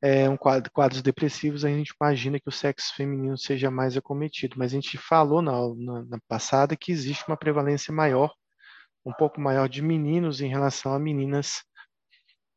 é 0.00 0.28
um 0.28 0.36
quadro, 0.36 0.70
quadros 0.72 1.02
depressivos, 1.02 1.64
a 1.64 1.68
gente 1.68 1.92
imagina 2.00 2.38
que 2.38 2.48
o 2.48 2.52
sexo 2.52 2.94
feminino 2.94 3.36
seja 3.36 3.70
mais 3.70 3.96
acometido, 3.96 4.56
mas 4.56 4.72
a 4.72 4.74
gente 4.76 4.96
falou 4.98 5.42
na, 5.42 5.52
na, 5.74 6.04
na 6.04 6.18
passada 6.28 6.76
que 6.76 6.92
existe 6.92 7.24
uma 7.26 7.36
prevalência 7.36 7.92
maior 7.92 8.32
um 9.04 9.12
pouco 9.12 9.40
maior 9.40 9.68
de 9.68 9.82
meninos 9.82 10.40
em 10.40 10.48
relação 10.48 10.94
a 10.94 10.98
meninas 10.98 11.62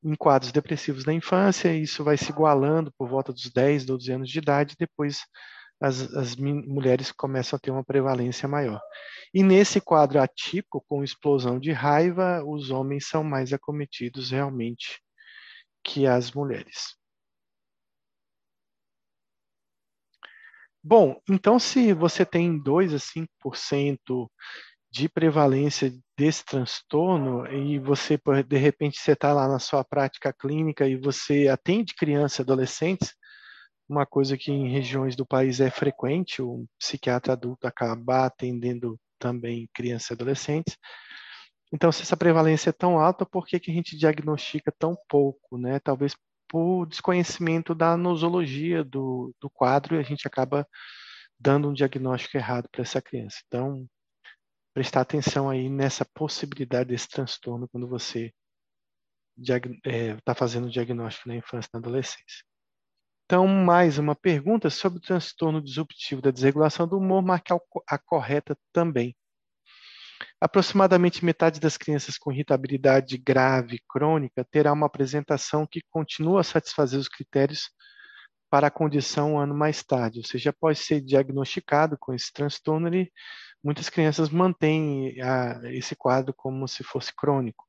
em 0.04 0.16
quadros 0.16 0.52
depressivos 0.52 1.04
da 1.04 1.14
infância, 1.14 1.74
e 1.74 1.82
isso 1.82 2.04
vai 2.04 2.16
se 2.16 2.30
igualando 2.30 2.94
por 2.98 3.10
volta 3.10 3.34
dos 3.34 3.50
10, 3.50 3.86
12 3.86 4.12
anos 4.12 4.30
de 4.30 4.38
idade, 4.38 4.76
depois 4.78 5.22
as, 5.82 6.14
as 6.14 6.36
mulheres 6.36 7.12
começam 7.12 7.58
a 7.58 7.60
ter 7.60 7.72
uma 7.72 7.84
prevalência 7.84 8.48
maior. 8.48 8.80
E 9.34 9.44
nesse 9.44 9.82
quadro 9.82 10.22
atípico, 10.22 10.84
com 10.88 11.04
explosão 11.04 11.60
de 11.60 11.72
raiva, 11.72 12.44
os 12.46 12.70
homens 12.70 13.08
são 13.08 13.24
mais 13.24 13.52
acometidos 13.52 14.32
realmente 14.32 15.02
que 15.84 16.08
as 16.08 16.32
mulheres. 16.32 16.96
Bom, 20.84 21.20
então 21.28 21.58
se 21.58 21.94
você 21.94 22.24
tem 22.24 22.60
2 22.62 22.94
a 22.94 23.00
5% 23.00 24.30
de 24.92 25.10
prevalência 25.10 25.92
desse 26.18 26.46
transtorno 26.46 27.46
e 27.48 27.78
você, 27.80 28.20
de 28.48 28.58
repente, 28.58 29.00
você 29.00 29.12
está 29.12 29.34
lá 29.34 29.48
na 29.48 29.60
sua 29.60 29.84
prática 29.84 30.34
clínica 30.34 30.88
e 30.88 30.96
você 30.96 31.48
atende 31.48 31.94
crianças 31.94 32.40
e 32.40 32.42
adolescentes, 32.42 33.14
uma 33.88 34.06
coisa 34.06 34.38
que 34.38 34.52
em 34.52 34.70
regiões 34.70 35.16
do 35.16 35.26
país 35.26 35.60
é 35.60 35.70
frequente, 35.70 36.42
o 36.42 36.66
psiquiatra 36.80 37.34
adulto 37.34 37.68
acabar 37.68 38.26
atendendo 38.26 39.00
também 39.20 39.70
crianças 39.74 40.10
e 40.10 40.14
adolescentes. 40.14 40.78
Então, 41.74 41.92
se 41.92 42.02
essa 42.02 42.18
prevalência 42.18 42.70
é 42.70 42.74
tão 42.74 43.00
alta, 43.00 43.26
por 43.26 43.46
que, 43.46 43.60
que 43.60 43.72
a 43.72 43.74
gente 43.74 43.98
diagnostica 43.98 44.74
tão 44.78 44.96
pouco, 45.10 45.58
né? 45.58 45.80
Talvez 45.80 46.16
por 46.48 46.86
desconhecimento 46.86 47.76
da 47.76 47.98
nosologia 47.98 48.84
do, 48.84 49.34
do 49.42 49.50
quadro 49.50 49.96
e 49.96 50.00
a 50.00 50.04
gente 50.04 50.28
acaba 50.28 50.68
dando 51.40 51.70
um 51.70 51.74
diagnóstico 51.74 52.38
errado 52.38 52.70
para 52.72 52.82
essa 52.82 53.02
criança. 53.02 53.38
Então, 53.48 53.86
prestar 54.76 55.02
atenção 55.02 55.50
aí 55.50 55.70
nessa 55.70 56.04
possibilidade 56.04 56.90
desse 56.90 57.08
transtorno 57.08 57.66
quando 57.70 57.88
você 57.88 58.34
está 59.40 59.56
é, 59.86 60.18
tá 60.18 60.36
fazendo 60.36 60.68
o 60.68 60.70
diagnóstico 60.70 61.30
na 61.30 61.36
infância 61.38 61.70
e 61.70 61.74
na 61.74 61.80
adolescência. 61.80 62.44
Então, 63.24 63.48
mais 63.48 63.98
uma 63.98 64.16
pergunta 64.16 64.70
sobre 64.70 65.00
o 65.00 65.02
transtorno 65.02 65.64
disruptivo 65.64 66.22
da 66.22 66.30
desregulação 66.30 66.86
do 66.86 66.98
humor, 66.98 67.24
marque 67.24 67.54
a 67.88 67.98
correta 67.98 68.56
também. 68.74 69.16
Aproximadamente 70.42 71.24
metade 71.24 71.60
das 71.60 71.78
crianças 71.78 72.18
com 72.18 72.32
irritabilidade 72.32 73.18
grave 73.18 73.82
crônica 73.90 74.46
terá 74.52 74.74
uma 74.74 74.88
apresentação 74.88 75.66
que 75.66 75.82
continua 75.90 76.42
a 76.42 76.44
satisfazer 76.44 77.00
os 77.00 77.08
critérios 77.08 77.70
para 78.50 78.68
a 78.68 78.72
condição 78.72 79.34
um 79.34 79.40
ano 79.40 79.56
mais 79.56 79.84
tarde, 79.84 80.20
ou 80.20 80.26
seja, 80.26 80.50
após 80.50 80.80
ser 80.80 81.02
diagnosticado 81.02 81.98
com 81.98 82.14
esse 82.14 82.32
transtorno, 82.32 82.88
ele 82.88 83.12
muitas 83.66 83.90
crianças 83.90 84.30
mantêm 84.30 85.20
a, 85.20 85.60
esse 85.74 85.96
quadro 85.96 86.32
como 86.36 86.68
se 86.68 86.84
fosse 86.84 87.12
crônico. 87.14 87.66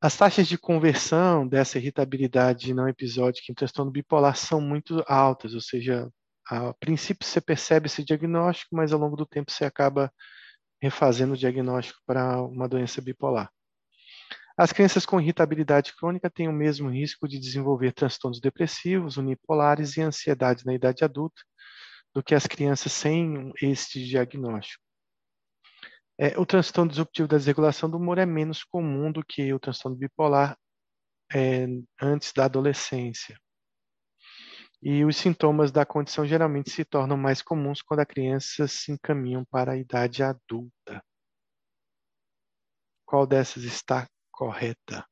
As 0.00 0.16
taxas 0.16 0.48
de 0.48 0.56
conversão 0.56 1.46
dessa 1.46 1.78
irritabilidade 1.78 2.72
não 2.72 2.88
episódica 2.88 3.52
em 3.52 3.54
transtorno 3.54 3.92
bipolar 3.92 4.34
são 4.34 4.62
muito 4.62 5.04
altas, 5.06 5.52
ou 5.52 5.60
seja, 5.60 6.10
a 6.48 6.72
princípio 6.74 7.26
você 7.26 7.40
percebe 7.40 7.86
esse 7.86 8.02
diagnóstico, 8.02 8.74
mas 8.74 8.92
ao 8.92 8.98
longo 8.98 9.16
do 9.16 9.26
tempo 9.26 9.50
você 9.50 9.66
acaba 9.66 10.10
refazendo 10.80 11.34
o 11.34 11.36
diagnóstico 11.36 12.00
para 12.06 12.42
uma 12.42 12.68
doença 12.68 13.02
bipolar. 13.02 13.50
As 14.56 14.72
crianças 14.72 15.04
com 15.04 15.20
irritabilidade 15.20 15.94
crônica 15.96 16.30
têm 16.30 16.48
o 16.48 16.52
mesmo 16.52 16.88
risco 16.88 17.28
de 17.28 17.38
desenvolver 17.38 17.92
transtornos 17.92 18.40
depressivos, 18.40 19.16
unipolares 19.16 19.96
e 19.96 20.02
ansiedade 20.02 20.64
na 20.64 20.72
idade 20.72 21.04
adulta, 21.04 21.42
do 22.14 22.22
que 22.22 22.34
as 22.34 22.46
crianças 22.46 22.92
sem 22.92 23.52
este 23.60 24.04
diagnóstico. 24.06 24.82
É, 26.18 26.38
o 26.38 26.46
transtorno 26.46 26.90
disruptivo 26.90 27.26
da 27.26 27.36
desregulação 27.36 27.90
do 27.90 27.96
humor 27.96 28.18
é 28.18 28.26
menos 28.26 28.62
comum 28.62 29.10
do 29.10 29.24
que 29.24 29.52
o 29.52 29.58
transtorno 29.58 29.96
bipolar 29.96 30.56
é, 31.34 31.66
antes 32.00 32.32
da 32.32 32.44
adolescência. 32.44 33.36
E 34.80 35.04
os 35.04 35.16
sintomas 35.16 35.72
da 35.72 35.84
condição 35.84 36.26
geralmente 36.26 36.70
se 36.70 36.84
tornam 36.84 37.16
mais 37.16 37.42
comuns 37.42 37.82
quando 37.82 38.00
a 38.00 38.06
criança 38.06 38.68
se 38.68 38.92
encaminham 38.92 39.44
para 39.44 39.72
a 39.72 39.76
idade 39.76 40.22
adulta. 40.22 41.02
Qual 43.04 43.26
dessas 43.26 43.64
está 43.64 44.06
correta? 44.30 45.04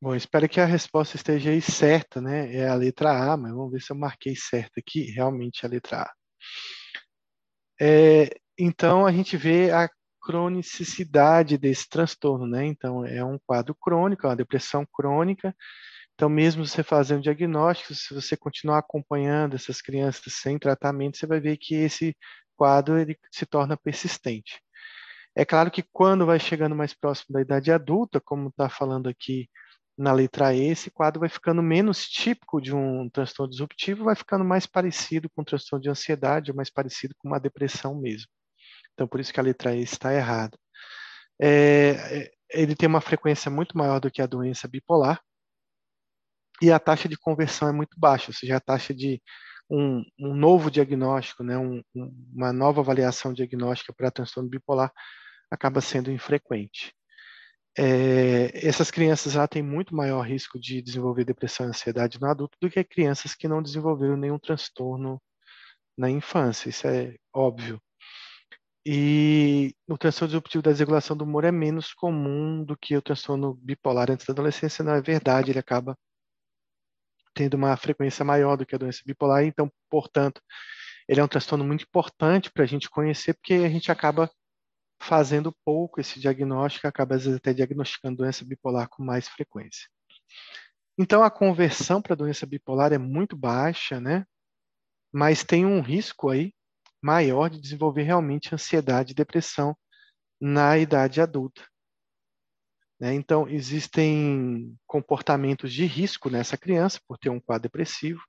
Bom, 0.00 0.14
espero 0.14 0.48
que 0.48 0.60
a 0.60 0.64
resposta 0.64 1.16
esteja 1.16 1.50
aí 1.50 1.60
certa, 1.60 2.20
né? 2.20 2.54
É 2.54 2.68
a 2.68 2.74
letra 2.74 3.10
A, 3.32 3.36
mas 3.36 3.52
vamos 3.52 3.72
ver 3.72 3.80
se 3.82 3.90
eu 3.92 3.96
marquei 3.96 4.36
certo 4.36 4.78
aqui. 4.78 5.10
Realmente 5.10 5.66
a 5.66 5.68
letra 5.68 6.02
A. 6.02 6.12
É, 7.80 8.30
então, 8.58 9.06
a 9.06 9.12
gente 9.12 9.36
vê 9.36 9.70
a 9.70 9.88
cronicidade 10.22 11.58
desse 11.58 11.88
transtorno, 11.88 12.46
né? 12.46 12.64
Então, 12.66 13.04
é 13.04 13.24
um 13.24 13.38
quadro 13.44 13.74
crônico, 13.74 14.26
é 14.26 14.30
uma 14.30 14.36
depressão 14.36 14.86
crônica. 14.92 15.54
Então, 16.14 16.28
mesmo 16.28 16.66
você 16.66 16.82
fazendo 16.84 17.22
diagnóstico, 17.22 17.94
se 17.94 18.14
você 18.14 18.36
continuar 18.36 18.78
acompanhando 18.78 19.56
essas 19.56 19.80
crianças 19.82 20.34
sem 20.34 20.58
tratamento, 20.58 21.18
você 21.18 21.26
vai 21.26 21.40
ver 21.40 21.56
que 21.58 21.74
esse 21.74 22.16
quadro 22.56 22.98
ele 22.98 23.16
se 23.32 23.46
torna 23.46 23.76
persistente. 23.76 24.60
É 25.36 25.44
claro 25.44 25.70
que 25.70 25.84
quando 25.92 26.26
vai 26.26 26.40
chegando 26.40 26.74
mais 26.76 26.94
próximo 26.94 27.34
da 27.34 27.40
idade 27.42 27.72
adulta, 27.72 28.20
como 28.20 28.48
está 28.48 28.68
falando 28.68 29.08
aqui 29.08 29.48
na 29.98 30.12
letra 30.12 30.54
E, 30.54 30.68
esse 30.68 30.90
quadro 30.90 31.20
vai 31.20 31.28
ficando 31.28 31.60
menos 31.60 32.08
típico 32.08 32.60
de 32.60 32.74
um 32.74 33.10
transtorno 33.10 33.50
disruptivo, 33.50 34.04
vai 34.04 34.14
ficando 34.14 34.44
mais 34.44 34.64
parecido 34.64 35.28
com 35.28 35.42
um 35.42 35.44
transtorno 35.44 35.82
de 35.82 35.90
ansiedade, 35.90 36.52
mais 36.52 36.70
parecido 36.70 37.14
com 37.18 37.28
uma 37.28 37.40
depressão 37.40 37.96
mesmo. 37.96 38.28
Então, 38.94 39.08
por 39.08 39.18
isso 39.18 39.32
que 39.32 39.40
a 39.40 39.42
letra 39.42 39.74
E 39.74 39.82
está 39.82 40.14
errada. 40.14 40.56
É, 41.40 41.90
é, 42.20 42.30
ele 42.50 42.76
tem 42.76 42.88
uma 42.88 43.00
frequência 43.00 43.50
muito 43.50 43.76
maior 43.76 44.00
do 44.00 44.10
que 44.10 44.22
a 44.22 44.26
doença 44.26 44.68
bipolar, 44.68 45.20
e 46.62 46.72
a 46.72 46.78
taxa 46.78 47.08
de 47.08 47.16
conversão 47.16 47.68
é 47.68 47.72
muito 47.72 47.98
baixa, 47.98 48.30
ou 48.30 48.34
seja, 48.34 48.56
a 48.56 48.60
taxa 48.60 48.94
de 48.94 49.20
um, 49.70 50.02
um 50.18 50.34
novo 50.34 50.70
diagnóstico, 50.70 51.42
né, 51.44 51.58
um, 51.58 51.82
uma 52.34 52.52
nova 52.52 52.80
avaliação 52.80 53.32
diagnóstica 53.32 53.92
para 53.92 54.10
transtorno 54.10 54.48
bipolar 54.48 54.92
acaba 55.50 55.80
sendo 55.80 56.10
infrequente 56.10 56.97
é, 57.78 58.66
essas 58.66 58.90
crianças 58.90 59.32
já 59.32 59.46
têm 59.46 59.62
muito 59.62 59.94
maior 59.94 60.22
risco 60.22 60.58
de 60.58 60.82
desenvolver 60.82 61.24
depressão 61.24 61.66
e 61.66 61.68
ansiedade 61.68 62.20
no 62.20 62.26
adulto 62.28 62.58
do 62.60 62.68
que 62.68 62.82
crianças 62.82 63.36
que 63.36 63.46
não 63.46 63.62
desenvolveram 63.62 64.16
nenhum 64.16 64.38
transtorno 64.38 65.22
na 65.96 66.10
infância, 66.10 66.68
isso 66.68 66.88
é 66.88 67.16
óbvio. 67.32 67.80
E 68.84 69.74
o 69.88 69.96
transtorno 69.96 70.28
disruptivo 70.28 70.62
da 70.62 70.72
desregulação 70.72 71.16
do 71.16 71.24
humor 71.24 71.44
é 71.44 71.52
menos 71.52 71.92
comum 71.94 72.64
do 72.64 72.76
que 72.76 72.96
o 72.96 73.02
transtorno 73.02 73.54
bipolar 73.54 74.10
antes 74.10 74.26
da 74.26 74.32
adolescência, 74.32 74.84
não 74.84 74.94
é 74.94 75.00
verdade, 75.00 75.52
ele 75.52 75.58
acaba 75.60 75.96
tendo 77.34 77.54
uma 77.54 77.76
frequência 77.76 78.24
maior 78.24 78.56
do 78.56 78.66
que 78.66 78.74
a 78.74 78.78
doença 78.78 79.02
bipolar, 79.06 79.44
então, 79.44 79.70
portanto, 79.88 80.40
ele 81.08 81.20
é 81.20 81.24
um 81.24 81.28
transtorno 81.28 81.64
muito 81.64 81.84
importante 81.84 82.50
para 82.50 82.64
a 82.64 82.66
gente 82.66 82.90
conhecer, 82.90 83.34
porque 83.34 83.54
a 83.54 83.68
gente 83.68 83.92
acaba 83.92 84.28
fazendo 85.00 85.54
pouco 85.64 86.00
esse 86.00 86.20
diagnóstico, 86.20 86.86
acaba 86.86 87.14
às 87.14 87.24
vezes 87.24 87.38
até 87.38 87.54
diagnosticando 87.54 88.18
doença 88.18 88.44
bipolar 88.44 88.88
com 88.88 89.02
mais 89.02 89.28
frequência. 89.28 89.88
Então, 90.98 91.22
a 91.22 91.30
conversão 91.30 92.02
para 92.02 92.16
doença 92.16 92.44
bipolar 92.44 92.92
é 92.92 92.98
muito 92.98 93.36
baixa, 93.36 94.00
né? 94.00 94.24
Mas 95.12 95.44
tem 95.44 95.64
um 95.64 95.80
risco 95.80 96.28
aí 96.28 96.52
maior 97.00 97.48
de 97.48 97.60
desenvolver 97.60 98.02
realmente 98.02 98.54
ansiedade 98.54 99.12
e 99.12 99.14
depressão 99.14 99.76
na 100.40 100.76
idade 100.76 101.20
adulta. 101.20 101.64
Né? 103.00 103.14
Então, 103.14 103.48
existem 103.48 104.76
comportamentos 104.86 105.72
de 105.72 105.84
risco 105.86 106.28
nessa 106.28 106.56
criança 106.56 107.00
por 107.06 107.16
ter 107.16 107.30
um 107.30 107.40
quadro 107.40 107.62
depressivo, 107.62 108.20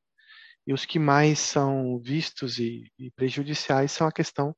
e 0.68 0.74
os 0.74 0.86
que 0.86 1.00
mais 1.00 1.40
são 1.40 2.00
vistos 2.00 2.60
e, 2.60 2.92
e 3.00 3.10
prejudiciais 3.12 3.92
são 3.92 4.06
a 4.06 4.12
questão 4.12 4.56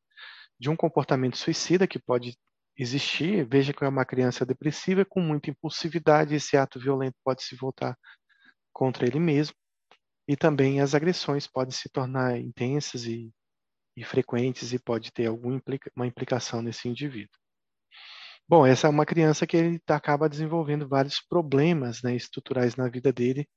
de 0.61 0.69
um 0.69 0.75
comportamento 0.75 1.37
suicida 1.37 1.87
que 1.87 1.97
pode 1.97 2.37
existir. 2.77 3.47
Veja 3.49 3.73
que 3.73 3.83
é 3.83 3.87
uma 3.87 4.05
criança 4.05 4.45
depressiva 4.45 5.03
com 5.03 5.19
muita 5.19 5.49
impulsividade, 5.49 6.35
esse 6.35 6.55
ato 6.55 6.79
violento 6.79 7.15
pode 7.25 7.43
se 7.43 7.55
voltar 7.55 7.97
contra 8.71 9.07
ele 9.07 9.19
mesmo, 9.19 9.55
e 10.27 10.37
também 10.37 10.79
as 10.79 10.93
agressões 10.93 11.47
podem 11.47 11.71
se 11.71 11.89
tornar 11.89 12.37
intensas 12.37 13.05
e, 13.05 13.33
e 13.97 14.03
frequentes 14.03 14.71
e 14.71 14.79
pode 14.79 15.11
ter 15.11 15.25
alguma 15.25 15.55
implica, 15.55 15.91
uma 15.95 16.05
implicação 16.05 16.61
nesse 16.61 16.87
indivíduo. 16.87 17.35
Bom, 18.47 18.65
essa 18.65 18.85
é 18.85 18.89
uma 18.89 19.05
criança 19.05 19.47
que 19.47 19.57
ele 19.57 19.81
acaba 19.87 20.29
desenvolvendo 20.29 20.87
vários 20.87 21.19
problemas 21.19 22.03
né, 22.03 22.15
estruturais 22.15 22.75
na 22.75 22.87
vida 22.87 23.11
dele, 23.11 23.47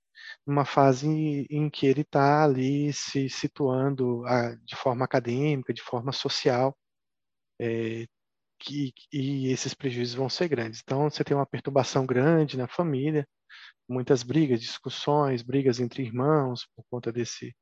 numa 0.46 0.64
fase 0.64 1.46
em 1.50 1.68
que 1.68 1.86
ele 1.86 2.00
está 2.00 2.44
ali 2.44 2.92
se 2.94 3.28
situando 3.28 4.24
a, 4.26 4.54
de 4.64 4.74
forma 4.74 5.04
acadêmica, 5.04 5.74
de 5.74 5.82
forma 5.82 6.12
social, 6.12 6.74
é, 7.60 8.06
que, 8.58 8.92
e 9.12 9.48
esses 9.52 9.74
prejuízos 9.74 10.14
vão 10.14 10.28
ser 10.28 10.48
grandes. 10.48 10.80
Então, 10.82 11.10
você 11.10 11.24
tem 11.24 11.36
uma 11.36 11.46
perturbação 11.46 12.06
grande 12.06 12.56
na 12.56 12.68
família, 12.68 13.26
muitas 13.88 14.22
brigas, 14.22 14.60
discussões, 14.60 15.42
brigas 15.42 15.80
entre 15.80 16.02
irmãos 16.02 16.66
por 16.74 16.84
conta 16.90 17.12
desse 17.12 17.54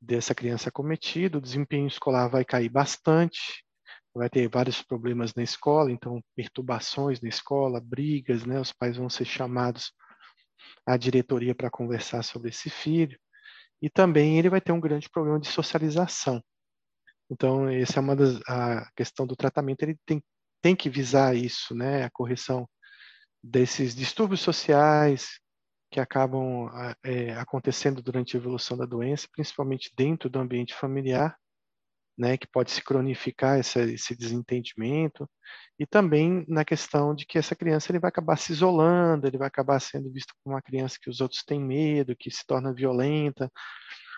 dessa 0.00 0.34
criança 0.34 0.70
cometida, 0.70 1.38
o 1.38 1.40
desempenho 1.40 1.86
escolar 1.86 2.28
vai 2.28 2.44
cair 2.44 2.68
bastante, 2.68 3.64
vai 4.14 4.28
ter 4.28 4.48
vários 4.48 4.82
problemas 4.82 5.32
na 5.34 5.44
escola, 5.44 5.92
então 5.92 6.20
perturbações 6.34 7.20
na 7.20 7.28
escola, 7.28 7.80
brigas, 7.80 8.44
né? 8.44 8.60
Os 8.60 8.72
pais 8.72 8.96
vão 8.96 9.08
ser 9.08 9.24
chamados 9.24 9.92
à 10.86 10.96
diretoria 10.96 11.54
para 11.54 11.70
conversar 11.70 12.22
sobre 12.24 12.50
esse 12.50 12.68
filho. 12.68 13.18
E 13.80 13.88
também 13.88 14.38
ele 14.38 14.50
vai 14.50 14.60
ter 14.60 14.72
um 14.72 14.80
grande 14.80 15.08
problema 15.08 15.40
de 15.40 15.48
socialização. 15.48 16.42
Então, 17.32 17.66
essa 17.66 17.98
é 17.98 18.02
uma 18.02 18.14
das 18.14 18.40
a 18.46 18.90
questão 18.94 19.26
do 19.26 19.34
tratamento, 19.34 19.82
ele 19.82 19.96
tem, 20.04 20.22
tem 20.60 20.76
que 20.76 20.90
visar 20.90 21.34
isso, 21.34 21.74
né? 21.74 22.04
A 22.04 22.10
correção 22.10 22.68
desses 23.42 23.94
distúrbios 23.94 24.42
sociais 24.42 25.40
que 25.90 25.98
acabam 25.98 26.70
é, 27.02 27.32
acontecendo 27.34 28.02
durante 28.02 28.36
a 28.36 28.40
evolução 28.40 28.76
da 28.76 28.84
doença, 28.84 29.26
principalmente 29.32 29.90
dentro 29.96 30.28
do 30.28 30.38
ambiente 30.38 30.74
familiar, 30.74 31.36
né, 32.16 32.36
que 32.36 32.46
pode 32.46 32.70
se 32.70 32.82
cronificar 32.82 33.58
essa, 33.58 33.80
esse 33.80 34.14
desentendimento, 34.14 35.28
e 35.78 35.86
também 35.86 36.44
na 36.46 36.64
questão 36.64 37.14
de 37.14 37.26
que 37.26 37.38
essa 37.38 37.56
criança 37.56 37.90
ele 37.90 37.98
vai 37.98 38.08
acabar 38.10 38.36
se 38.36 38.52
isolando, 38.52 39.26
ele 39.26 39.38
vai 39.38 39.48
acabar 39.48 39.80
sendo 39.80 40.12
visto 40.12 40.34
como 40.42 40.54
uma 40.54 40.62
criança 40.62 40.98
que 41.00 41.10
os 41.10 41.20
outros 41.20 41.42
têm 41.42 41.60
medo, 41.60 42.16
que 42.16 42.30
se 42.30 42.46
torna 42.46 42.72
violenta, 42.72 43.50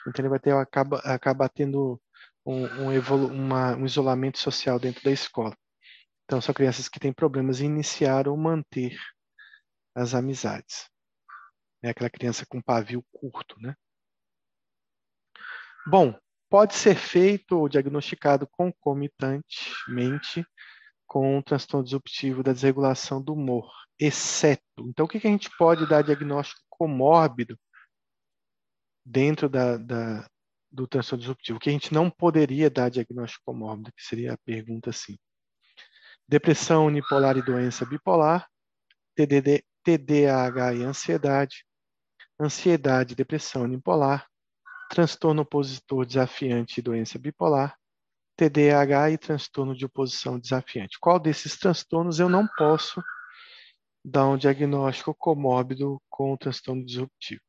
então 0.09 0.23
ele 0.23 0.29
vai 0.29 0.41
ter 0.41 0.53
acaba, 0.53 0.99
acaba 0.99 1.49
tendo 1.49 2.01
um, 2.45 2.67
um, 2.67 3.27
uma, 3.27 3.77
um 3.77 3.87
isolamento 3.87 4.39
social 4.39 4.79
dentro 4.79 5.03
da 5.03 5.11
escola. 5.11 5.57
Então 6.25 6.41
são 6.41 6.55
crianças 6.55 6.89
que 6.89 7.01
têm 7.01 7.13
problemas 7.13 7.61
em 7.61 7.67
iniciar 7.67 8.29
ou 8.29 8.37
manter 8.37 8.97
as 9.95 10.15
amizades. 10.15 10.89
É 11.83 11.91
aquela 11.91 12.11
criança 12.11 12.47
com 12.47 12.63
pavio 12.63 13.05
curto, 13.13 13.57
né? 13.61 13.75
Bom, 15.87 16.19
pode 16.49 16.75
ser 16.75 16.97
feito 16.97 17.59
ou 17.59 17.69
diagnosticado 17.69 18.47
concomitantemente 18.47 20.47
com 21.07 21.39
o 21.39 21.43
transtorno 21.43 21.85
disruptivo 21.85 22.43
da 22.43 22.53
desregulação 22.53 23.23
do 23.23 23.35
humor, 23.35 23.71
exceto. 23.99 24.63
Então, 24.81 25.05
o 25.05 25.09
que, 25.09 25.19
a 25.19 25.31
gente 25.31 25.51
pode 25.57 25.87
dar 25.87 26.03
diagnóstico 26.03 26.61
comórbido 26.69 27.59
dentro 29.05 29.49
da, 29.49 29.77
da, 29.77 30.29
do 30.75 30.87
transtorno 30.89 31.21
disruptivo? 31.21 31.59
Que 31.59 31.71
a 31.71 31.73
gente 31.73 31.95
não 31.95 32.11
poderia 32.11 32.69
dar 32.69 32.91
diagnóstico 32.91 33.45
comórbido, 33.47 33.93
que 33.93 34.03
seria 34.03 34.33
a 34.33 34.39
pergunta 34.39 34.91
assim. 34.91 35.17
Depressão 36.29 36.87
unipolar 36.87 37.37
e 37.37 37.43
doença 37.43 37.87
bipolar, 37.87 38.49
TDD, 39.15 39.63
TDAH 39.85 40.75
e 40.75 40.83
ansiedade, 40.83 41.65
ansiedade 42.41 43.13
e 43.13 43.17
depressão 43.17 43.63
unipolar, 43.63 44.27
transtorno 44.91 45.43
opositor 45.43 46.05
desafiante 46.05 46.81
e 46.81 46.83
doença 46.83 47.19
bipolar, 47.19 47.79
TDAH 48.37 49.11
e 49.13 49.19
transtorno 49.19 49.77
de 49.77 49.85
oposição 49.85 50.39
desafiante. 50.39 50.99
Qual 50.99 51.21
desses 51.21 51.57
transtornos 51.57 52.19
eu 52.19 52.29
não 52.29 52.49
posso 52.57 53.03
dar 54.05 54.27
um 54.27 54.37
diagnóstico 54.37 55.15
comórbido 55.15 56.03
com 56.11 56.33
o 56.33 56.39
transtorno 56.39 56.85
disruptivo? 56.85 57.43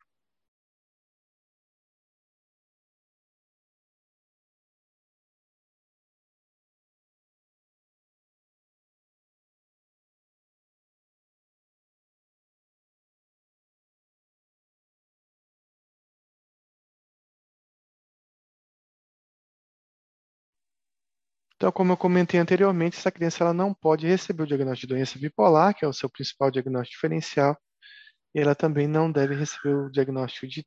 Então, 21.55 21.71
como 21.71 21.93
eu 21.93 21.97
comentei 21.97 22.39
anteriormente, 22.39 22.97
essa 22.97 23.11
criança 23.11 23.43
ela 23.43 23.53
não 23.53 23.73
pode 23.73 24.05
receber 24.05 24.43
o 24.43 24.47
diagnóstico 24.47 24.87
de 24.87 24.93
doença 24.93 25.17
bipolar, 25.17 25.73
que 25.73 25.85
é 25.85 25.87
o 25.87 25.93
seu 25.93 26.09
principal 26.09 26.51
diagnóstico 26.51 26.95
diferencial, 26.95 27.57
e 28.33 28.39
ela 28.41 28.53
também 28.53 28.87
não 28.87 29.09
deve 29.11 29.35
receber 29.35 29.73
o 29.73 29.89
diagnóstico 29.89 30.47
de 30.47 30.65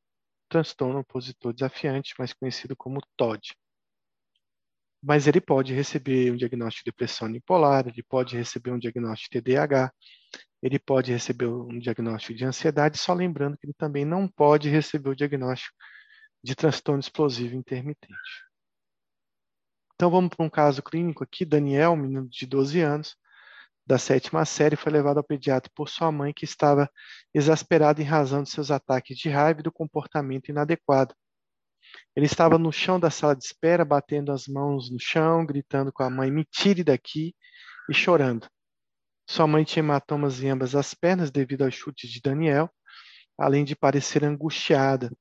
transtorno 0.49 0.99
opositor 0.99 1.53
desafiante, 1.53 2.15
mais 2.17 2.33
conhecido 2.33 2.75
como 2.75 2.99
TOD. 3.15 3.53
Mas 5.01 5.27
ele 5.27 5.39
pode 5.39 5.73
receber 5.73 6.31
um 6.31 6.35
diagnóstico 6.35 6.83
de 6.85 6.91
depressão 6.91 7.27
unipolar, 7.27 7.87
ele 7.87 8.03
pode 8.03 8.35
receber 8.35 8.71
um 8.71 8.79
diagnóstico 8.79 9.35
de 9.35 9.41
TDAH, 9.41 9.93
ele 10.61 10.79
pode 10.79 11.11
receber 11.11 11.45
um 11.45 11.79
diagnóstico 11.79 12.33
de 12.33 12.45
ansiedade, 12.45 12.97
só 12.97 13.13
lembrando 13.13 13.57
que 13.57 13.67
ele 13.67 13.75
também 13.77 14.03
não 14.05 14.27
pode 14.27 14.69
receber 14.69 15.09
o 15.09 15.15
diagnóstico 15.15 15.75
de 16.43 16.55
transtorno 16.55 16.99
explosivo 16.99 17.55
intermitente. 17.55 18.48
Então 19.99 20.09
vamos 20.09 20.29
para 20.33 20.45
um 20.45 20.49
caso 20.49 20.81
clínico 20.81 21.25
aqui. 21.25 21.43
Daniel, 21.43 21.93
menino 21.93 22.25
de 22.29 22.45
12 22.45 22.79
anos, 22.79 23.17
da 23.85 23.97
sétima 23.97 24.45
série, 24.45 24.77
foi 24.77 24.93
levado 24.93 25.17
ao 25.17 25.23
pediatra 25.25 25.69
por 25.75 25.89
sua 25.89 26.09
mãe, 26.09 26.31
que 26.31 26.45
estava 26.45 26.89
exasperada 27.33 28.01
em 28.01 28.05
razão 28.05 28.41
de 28.41 28.49
seus 28.49 28.71
ataques 28.71 29.17
de 29.17 29.27
raiva 29.27 29.59
e 29.59 29.63
do 29.63 29.73
comportamento 29.73 30.47
inadequado. 30.47 31.13
Ele 32.15 32.25
estava 32.25 32.57
no 32.57 32.71
chão 32.71 32.97
da 32.97 33.09
sala 33.09 33.35
de 33.35 33.43
espera, 33.43 33.83
batendo 33.83 34.31
as 34.31 34.47
mãos 34.47 34.89
no 34.89 34.97
chão, 34.97 35.45
gritando 35.45 35.91
com 35.91 36.03
a 36.03 36.09
mãe: 36.09 36.31
Me 36.31 36.45
tire 36.45 36.81
daqui! 36.81 37.35
e 37.89 37.93
chorando. 37.93 38.47
Sua 39.29 39.47
mãe 39.47 39.65
tinha 39.65 39.83
hematomas 39.83 40.41
em 40.41 40.49
ambas 40.49 40.75
as 40.75 40.93
pernas 40.93 41.29
devido 41.29 41.63
aos 41.63 41.75
chutes 41.75 42.09
de 42.09 42.21
Daniel, 42.21 42.69
além 43.37 43.65
de 43.65 43.75
parecer 43.75 44.23
angustiada. 44.23 45.11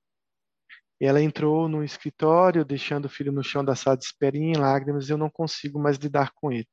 Ela 1.01 1.23
entrou 1.23 1.69
no 1.69 1.85
escritório, 1.85 2.65
deixando 2.65 3.05
o 3.05 3.09
filho 3.09 3.31
no 3.31 3.45
chão 3.45 3.65
da 3.65 3.77
sala 3.77 3.97
de 3.97 4.05
espera 4.05 4.37
e 4.37 4.41
em 4.41 4.57
lágrimas, 4.57 5.09
eu 5.09 5.17
não 5.17 5.31
consigo 5.31 5.79
mais 5.79 5.97
lidar 5.97 6.33
com 6.35 6.51
ele. 6.51 6.69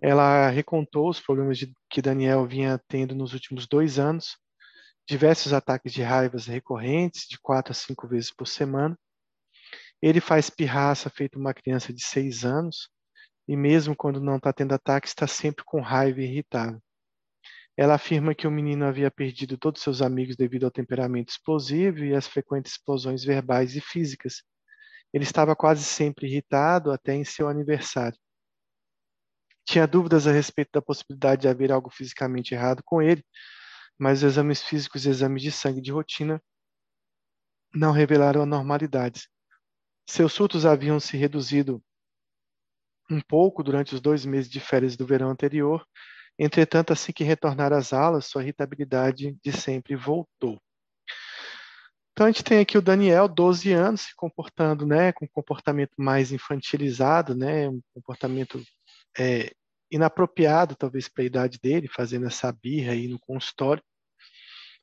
Ela 0.00 0.48
recontou 0.48 1.08
os 1.08 1.20
problemas 1.20 1.58
de, 1.58 1.72
que 1.90 2.02
Daniel 2.02 2.46
vinha 2.46 2.80
tendo 2.86 3.14
nos 3.14 3.32
últimos 3.32 3.66
dois 3.66 3.98
anos, 3.98 4.36
diversos 5.08 5.52
ataques 5.52 5.92
de 5.92 6.02
raivas 6.02 6.46
recorrentes, 6.46 7.26
de 7.28 7.38
quatro 7.40 7.72
a 7.72 7.74
cinco 7.74 8.06
vezes 8.06 8.32
por 8.32 8.46
semana. 8.46 8.96
Ele 10.00 10.20
faz 10.20 10.50
pirraça 10.50 11.08
feito 11.08 11.38
uma 11.38 11.54
criança 11.54 11.92
de 11.92 12.04
seis 12.04 12.44
anos, 12.44 12.88
e 13.48 13.56
mesmo 13.56 13.96
quando 13.96 14.20
não 14.20 14.36
está 14.36 14.52
tendo 14.52 14.74
ataque, 14.74 15.08
está 15.08 15.26
sempre 15.26 15.64
com 15.64 15.80
raiva 15.80 16.20
e 16.20 16.24
irritável. 16.24 16.80
Ela 17.76 17.94
afirma 17.94 18.34
que 18.34 18.46
o 18.46 18.50
menino 18.50 18.86
havia 18.86 19.10
perdido 19.10 19.58
todos 19.58 19.82
seus 19.82 20.00
amigos 20.00 20.34
devido 20.34 20.64
ao 20.64 20.70
temperamento 20.70 21.28
explosivo 21.28 22.04
e 22.04 22.14
às 22.14 22.26
frequentes 22.26 22.72
explosões 22.72 23.22
verbais 23.22 23.76
e 23.76 23.80
físicas. 23.80 24.42
Ele 25.12 25.24
estava 25.24 25.54
quase 25.54 25.84
sempre 25.84 26.26
irritado, 26.26 26.90
até 26.90 27.14
em 27.14 27.24
seu 27.24 27.48
aniversário. 27.48 28.18
Tinha 29.64 29.86
dúvidas 29.86 30.26
a 30.26 30.32
respeito 30.32 30.70
da 30.72 30.80
possibilidade 30.80 31.42
de 31.42 31.48
haver 31.48 31.70
algo 31.70 31.90
fisicamente 31.90 32.54
errado 32.54 32.82
com 32.84 33.02
ele, 33.02 33.24
mas 33.98 34.18
os 34.18 34.24
exames 34.24 34.62
físicos 34.62 35.04
e 35.04 35.10
exames 35.10 35.42
de 35.42 35.52
sangue 35.52 35.80
de 35.80 35.90
rotina 35.90 36.40
não 37.74 37.92
revelaram 37.92 38.42
anormalidades. 38.42 39.28
Seus 40.08 40.32
surtos 40.32 40.64
haviam 40.64 41.00
se 41.00 41.16
reduzido 41.16 41.82
um 43.10 43.20
pouco 43.20 43.62
durante 43.62 43.94
os 43.94 44.00
dois 44.00 44.24
meses 44.24 44.50
de 44.50 44.60
férias 44.60 44.96
do 44.96 45.06
verão 45.06 45.30
anterior, 45.30 45.86
entretanto, 46.38 46.92
assim 46.92 47.12
que 47.12 47.24
retornar 47.24 47.72
às 47.72 47.92
aulas, 47.92 48.26
sua 48.26 48.42
irritabilidade 48.42 49.36
de 49.42 49.52
sempre 49.52 49.96
voltou. 49.96 50.60
Então 52.12 52.26
a 52.26 52.30
gente 52.30 52.44
tem 52.44 52.60
aqui 52.60 52.78
o 52.78 52.82
Daniel, 52.82 53.28
12 53.28 53.72
anos, 53.72 54.00
se 54.02 54.16
comportando, 54.16 54.86
né, 54.86 55.12
com 55.12 55.26
um 55.26 55.28
comportamento 55.28 55.92
mais 55.98 56.32
infantilizado, 56.32 57.34
né, 57.34 57.68
um 57.68 57.80
comportamento 57.92 58.62
é, 59.18 59.52
inapropriado, 59.90 60.74
talvez 60.74 61.08
para 61.08 61.22
a 61.22 61.26
idade 61.26 61.58
dele, 61.62 61.88
fazendo 61.88 62.26
essa 62.26 62.50
birra 62.50 62.92
aí 62.92 63.06
no 63.06 63.18
consultório, 63.20 63.82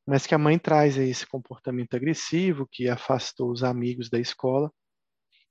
mas 0.05 0.27
que 0.27 0.35
a 0.35 0.37
mãe 0.37 0.59
traz 0.59 0.97
aí 0.97 1.09
esse 1.09 1.25
comportamento 1.25 1.95
agressivo 1.95 2.67
que 2.71 2.87
afastou 2.87 3.51
os 3.51 3.63
amigos 3.63 4.11
da 4.11 4.19
escola, 4.19 4.71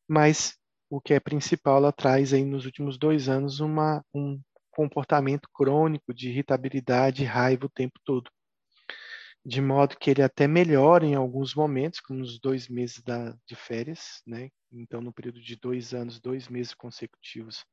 mas 0.09 0.57
o 0.89 1.01
que 1.01 1.15
é 1.15 1.21
principal, 1.21 1.79
ela 1.79 1.93
traz 1.93 2.33
aí 2.33 2.45
nos 2.45 2.65
últimos 2.65 2.99
dois 2.99 3.29
anos 3.29 3.61
uma, 3.61 4.05
um 4.15 4.41
comportamento 4.73 5.49
crônico 5.53 6.13
de 6.13 6.31
irritabilidade 6.31 7.23
e 7.23 7.27
raiva 7.27 7.67
o 7.67 7.71
tempo 7.71 8.01
todo 8.05 8.31
de 9.45 9.61
modo 9.61 9.97
que 9.99 10.11
ele 10.11 10.23
até 10.23 10.47
melhora 10.47 11.05
em 11.05 11.15
alguns 11.15 11.55
momentos, 11.55 12.01
como 12.01 12.21
nos 12.21 12.39
dois 12.39 12.69
meses 12.69 13.03
da, 13.03 13.37
de 13.47 13.57
férias, 13.57 14.23
né? 14.27 14.51
Então, 14.71 15.01
no 15.01 15.13
período 15.13 15.41
de 15.41 15.57
dois 15.57 15.93
anos, 15.93 16.21
dois 16.21 16.49
meses 16.49 16.73
consecutivos 16.75 17.65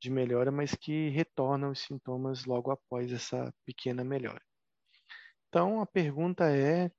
de 0.00 0.08
melhora, 0.08 0.52
mas 0.52 0.74
que 0.74 1.08
retornam 1.08 1.72
os 1.72 1.80
sintomas 1.80 2.44
logo 2.44 2.70
após 2.70 3.12
essa 3.12 3.52
pequena 3.64 4.04
melhora. 4.04 4.40
Então, 5.48 5.80
a 5.80 5.86
pergunta 5.86 6.48
é 6.48 6.90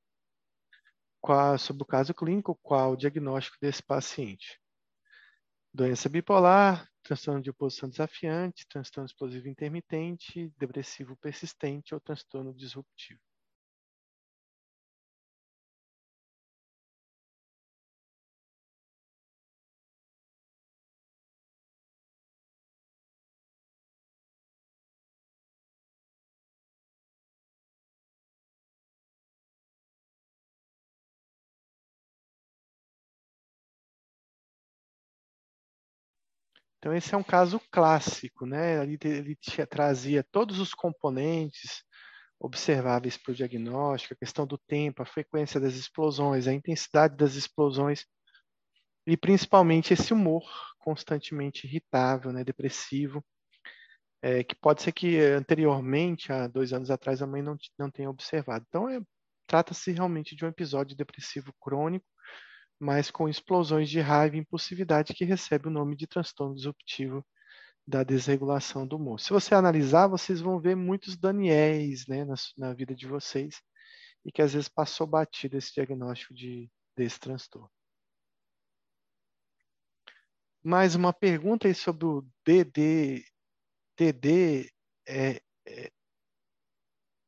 qual, 1.21 1.57
sobre 1.57 1.84
o 1.84 1.86
caso 1.88 2.13
clínico, 2.13 2.59
qual 2.61 2.93
o 2.93 2.97
diagnóstico 2.97 3.57
desse 3.61 3.82
paciente? 3.82 4.59
Doença 5.76 6.07
bipolar, 6.07 6.89
transtorno 7.03 7.41
de 7.41 7.49
oposição 7.49 7.89
desafiante, 7.89 8.65
transtorno 8.65 9.07
explosivo 9.07 9.49
intermitente, 9.49 10.49
depressivo 10.57 11.17
persistente 11.17 11.93
ou 11.93 11.99
transtorno 11.99 12.53
disruptivo. 12.53 13.19
Então, 36.86 36.96
esse 36.96 37.16
é 37.16 37.18
um 37.18 37.24
caso 37.24 37.60
clássico, 37.72 38.46
né? 38.46 38.84
Ele, 38.84 38.96
ele 39.06 39.36
trazia 39.68 40.24
todos 40.24 40.60
os 40.60 40.72
componentes 40.72 41.84
observáveis 42.40 43.18
para 43.18 43.32
o 43.32 43.36
diagnóstico, 43.36 44.14
a 44.14 44.18
questão 44.18 44.46
do 44.46 44.56
tempo, 44.56 45.02
a 45.02 45.06
frequência 45.06 45.60
das 45.60 45.74
explosões, 45.74 46.46
a 46.46 46.54
intensidade 46.54 47.18
das 47.18 47.34
explosões 47.34 48.06
e 49.08 49.18
principalmente 49.18 49.94
esse 49.94 50.14
humor 50.14 50.48
constantemente 50.78 51.66
irritável, 51.66 52.32
né, 52.32 52.44
depressivo, 52.44 53.26
é, 54.22 54.44
que 54.44 54.54
pode 54.54 54.84
ser 54.84 54.92
que 54.92 55.20
anteriormente, 55.20 56.32
há 56.32 56.46
dois 56.46 56.72
anos 56.72 56.92
atrás, 56.92 57.20
a 57.20 57.26
mãe 57.26 57.42
não, 57.42 57.58
não 57.80 57.90
tenha 57.90 58.12
observado. 58.12 58.64
Então, 58.70 58.88
é, 58.88 59.02
trata-se 59.48 59.92
realmente 59.92 60.36
de 60.36 60.46
um 60.46 60.50
episódio 60.50 60.96
depressivo 60.96 61.52
crônico 61.60 62.06
mas 62.80 63.09
com 63.09 63.30
explosões 63.30 63.89
de 63.89 63.99
raiva 63.99 64.36
e 64.36 64.39
impulsividade 64.39 65.13
que 65.13 65.26
recebe 65.26 65.67
o 65.67 65.71
nome 65.71 65.95
de 65.95 66.07
transtorno 66.07 66.55
disruptivo 66.55 67.26
da 67.88 68.03
desregulação 68.03 68.88
do 68.88 68.95
humor. 68.95 69.19
Se 69.19 69.30
você 69.32 69.53
analisar, 69.53 70.07
vocês 70.07 70.41
vão 70.41 70.59
ver 70.59 70.76
muitos 70.76 71.15
Daniels 71.15 72.07
né, 72.07 72.26
na, 72.26 72.36
na 72.57 72.73
vida 72.73 72.95
de 72.95 73.07
vocês 73.07 73.61
e 74.26 74.32
que 74.32 74.41
às 74.41 74.53
vezes 74.53 74.67
passou 74.67 75.05
batido 75.05 75.57
esse 75.57 75.73
diagnóstico 75.73 76.34
de, 76.34 76.69
desse 76.95 77.19
transtorno. 77.19 77.69
Mais 80.63 80.95
uma 80.95 81.13
pergunta 81.13 81.67
aí 81.67 81.76
sobre 81.76 82.05
o 82.05 82.28
DD. 82.43 83.23
DD 83.95 84.71
é, 85.07 85.39
é, 85.67 85.91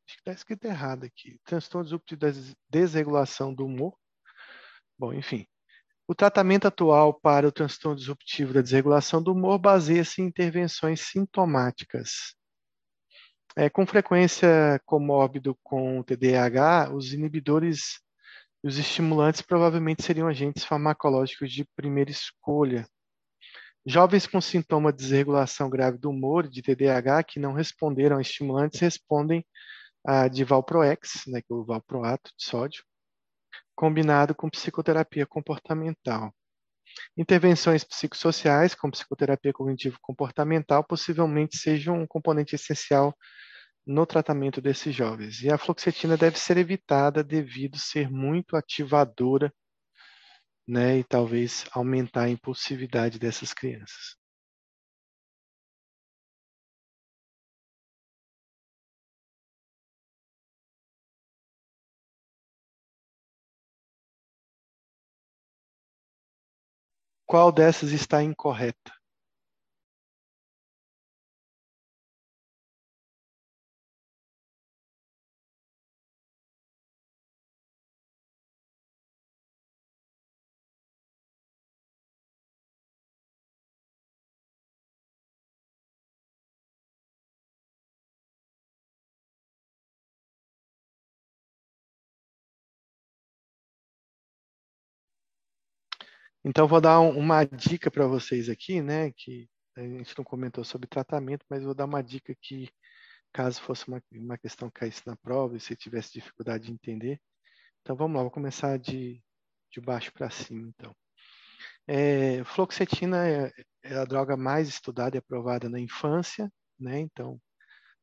acho 0.08 0.16
que 0.16 0.22
está 0.22 0.32
escrito 0.32 0.66
errado 0.66 1.04
aqui. 1.06 1.40
Transtorno 1.46 1.84
disruptivo 1.84 2.20
da 2.20 2.30
desregulação 2.68 3.54
do 3.54 3.64
humor 3.64 3.96
Bom, 4.98 5.14
enfim. 5.14 5.46
O 6.08 6.16
tratamento 6.16 6.68
atual 6.68 7.14
para 7.14 7.48
o 7.48 7.52
transtorno 7.52 7.98
disruptivo 7.98 8.54
da 8.54 8.62
desregulação 8.62 9.22
do 9.22 9.34
humor 9.34 9.60
baseia-se 9.60 10.22
em 10.22 10.26
intervenções 10.26 11.02
sintomáticas. 11.02 12.34
É, 13.56 13.70
com 13.70 13.86
frequência 13.86 14.82
comórbido 14.86 15.58
com 15.64 16.00
o 16.00 16.04
TDAH, 16.04 16.94
os 16.94 17.14
inibidores 17.14 18.00
e 18.64 18.68
os 18.68 18.78
estimulantes 18.78 19.42
provavelmente 19.42 20.04
seriam 20.04 20.28
agentes 20.28 20.64
farmacológicos 20.64 21.52
de 21.52 21.66
primeira 21.76 22.10
escolha. 22.10 22.88
Jovens 23.86 24.28
com 24.28 24.42
sintoma 24.42 24.92
de 24.92 25.00
desregulação 25.00 25.70
grave 25.70 25.98
do 25.98 26.10
humor 26.10 26.48
de 26.48 26.62
TDAH 26.62 27.24
que 27.24 27.40
não 27.40 27.54
responderam 27.54 28.18
a 28.18 28.22
estimulantes 28.22 28.80
respondem 28.80 29.46
a 30.06 30.28
de 30.28 30.44
valproex, 30.44 31.24
né, 31.28 31.42
que 31.42 31.52
é 31.52 31.56
o 31.56 31.66
valproato 31.66 32.32
de 32.38 32.46
sódio, 32.46 32.84
combinado 33.78 34.34
com 34.34 34.50
psicoterapia 34.50 35.28
comportamental. 35.28 36.34
Intervenções 37.16 37.84
psicossociais, 37.84 38.74
como 38.74 38.92
psicoterapia 38.92 39.54
cognitivo-comportamental, 39.54 40.84
possivelmente 40.84 41.58
sejam 41.58 42.02
um 42.02 42.08
componente 42.08 42.56
essencial 42.56 43.16
no 43.86 44.06
tratamento 44.06 44.60
desses 44.60 44.96
jovens. 44.96 45.42
E 45.44 45.52
a 45.52 45.60
fluoxetina 45.60 46.18
deve 46.18 46.40
ser 46.40 46.58
evitada 46.58 47.24
devido 47.24 47.78
ser 47.78 48.10
muito 48.10 48.56
ativadora, 48.58 49.54
né, 50.68 50.98
e 50.98 51.04
talvez 51.04 51.66
aumentar 51.72 52.24
a 52.24 52.30
impulsividade 52.30 53.20
dessas 53.20 53.54
crianças. 53.54 54.17
Qual 67.28 67.52
dessas 67.52 67.92
está 67.92 68.24
incorreta? 68.24 68.97
Então, 96.50 96.66
vou 96.66 96.80
dar 96.80 97.02
uma 97.02 97.44
dica 97.44 97.92
para 97.92 98.08
vocês 98.08 98.48
aqui, 98.48 98.82
né? 98.82 99.12
Que 99.12 99.50
a 99.76 99.82
gente 99.82 100.18
não 100.18 100.24
comentou 100.24 100.64
sobre 100.64 100.88
tratamento, 100.88 101.46
mas 101.50 101.62
vou 101.62 101.76
dar 101.76 101.84
uma 101.84 102.02
dica 102.02 102.34
que, 102.42 102.70
caso 103.34 103.62
fosse 103.62 103.86
uma, 103.86 104.02
uma 104.14 104.38
questão 104.38 104.70
que 104.70 104.80
caísse 104.80 105.06
na 105.06 105.18
prova 105.18 105.58
e 105.58 105.60
você 105.60 105.76
tivesse 105.76 106.14
dificuldade 106.14 106.68
de 106.68 106.72
entender. 106.72 107.20
Então, 107.82 107.98
vamos 107.98 108.16
lá, 108.16 108.22
vou 108.22 108.32
começar 108.32 108.80
de, 108.80 109.22
de 109.70 109.82
baixo 109.82 110.10
para 110.14 110.30
cima, 110.30 110.70
então. 110.70 110.96
É, 111.86 112.42
fluoxetina 112.46 113.28
é, 113.28 113.52
é, 113.84 113.96
a 113.96 114.06
droga 114.06 114.38
mais 114.38 114.70
estudada 114.70 115.18
e 115.18 115.20
aprovada 115.20 115.68
na 115.68 115.82
infância, 115.82 116.50
né? 116.80 116.98
Então, 116.98 117.42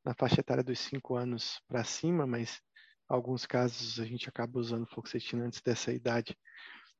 na 0.04 0.12
faixa 0.12 0.40
etária 0.40 0.62
dos 0.62 0.80
5 0.80 1.16
anos 1.16 1.62
para 1.66 1.82
cima, 1.82 2.26
mas 2.26 2.60
alguns 3.08 3.46
casos 3.46 3.98
a 3.98 4.04
gente 4.04 4.28
acaba 4.28 4.58
usando 4.58 4.86
fluoxetina 4.86 5.46
antes 5.46 5.62
dessa 5.62 5.90
idade 5.94 6.36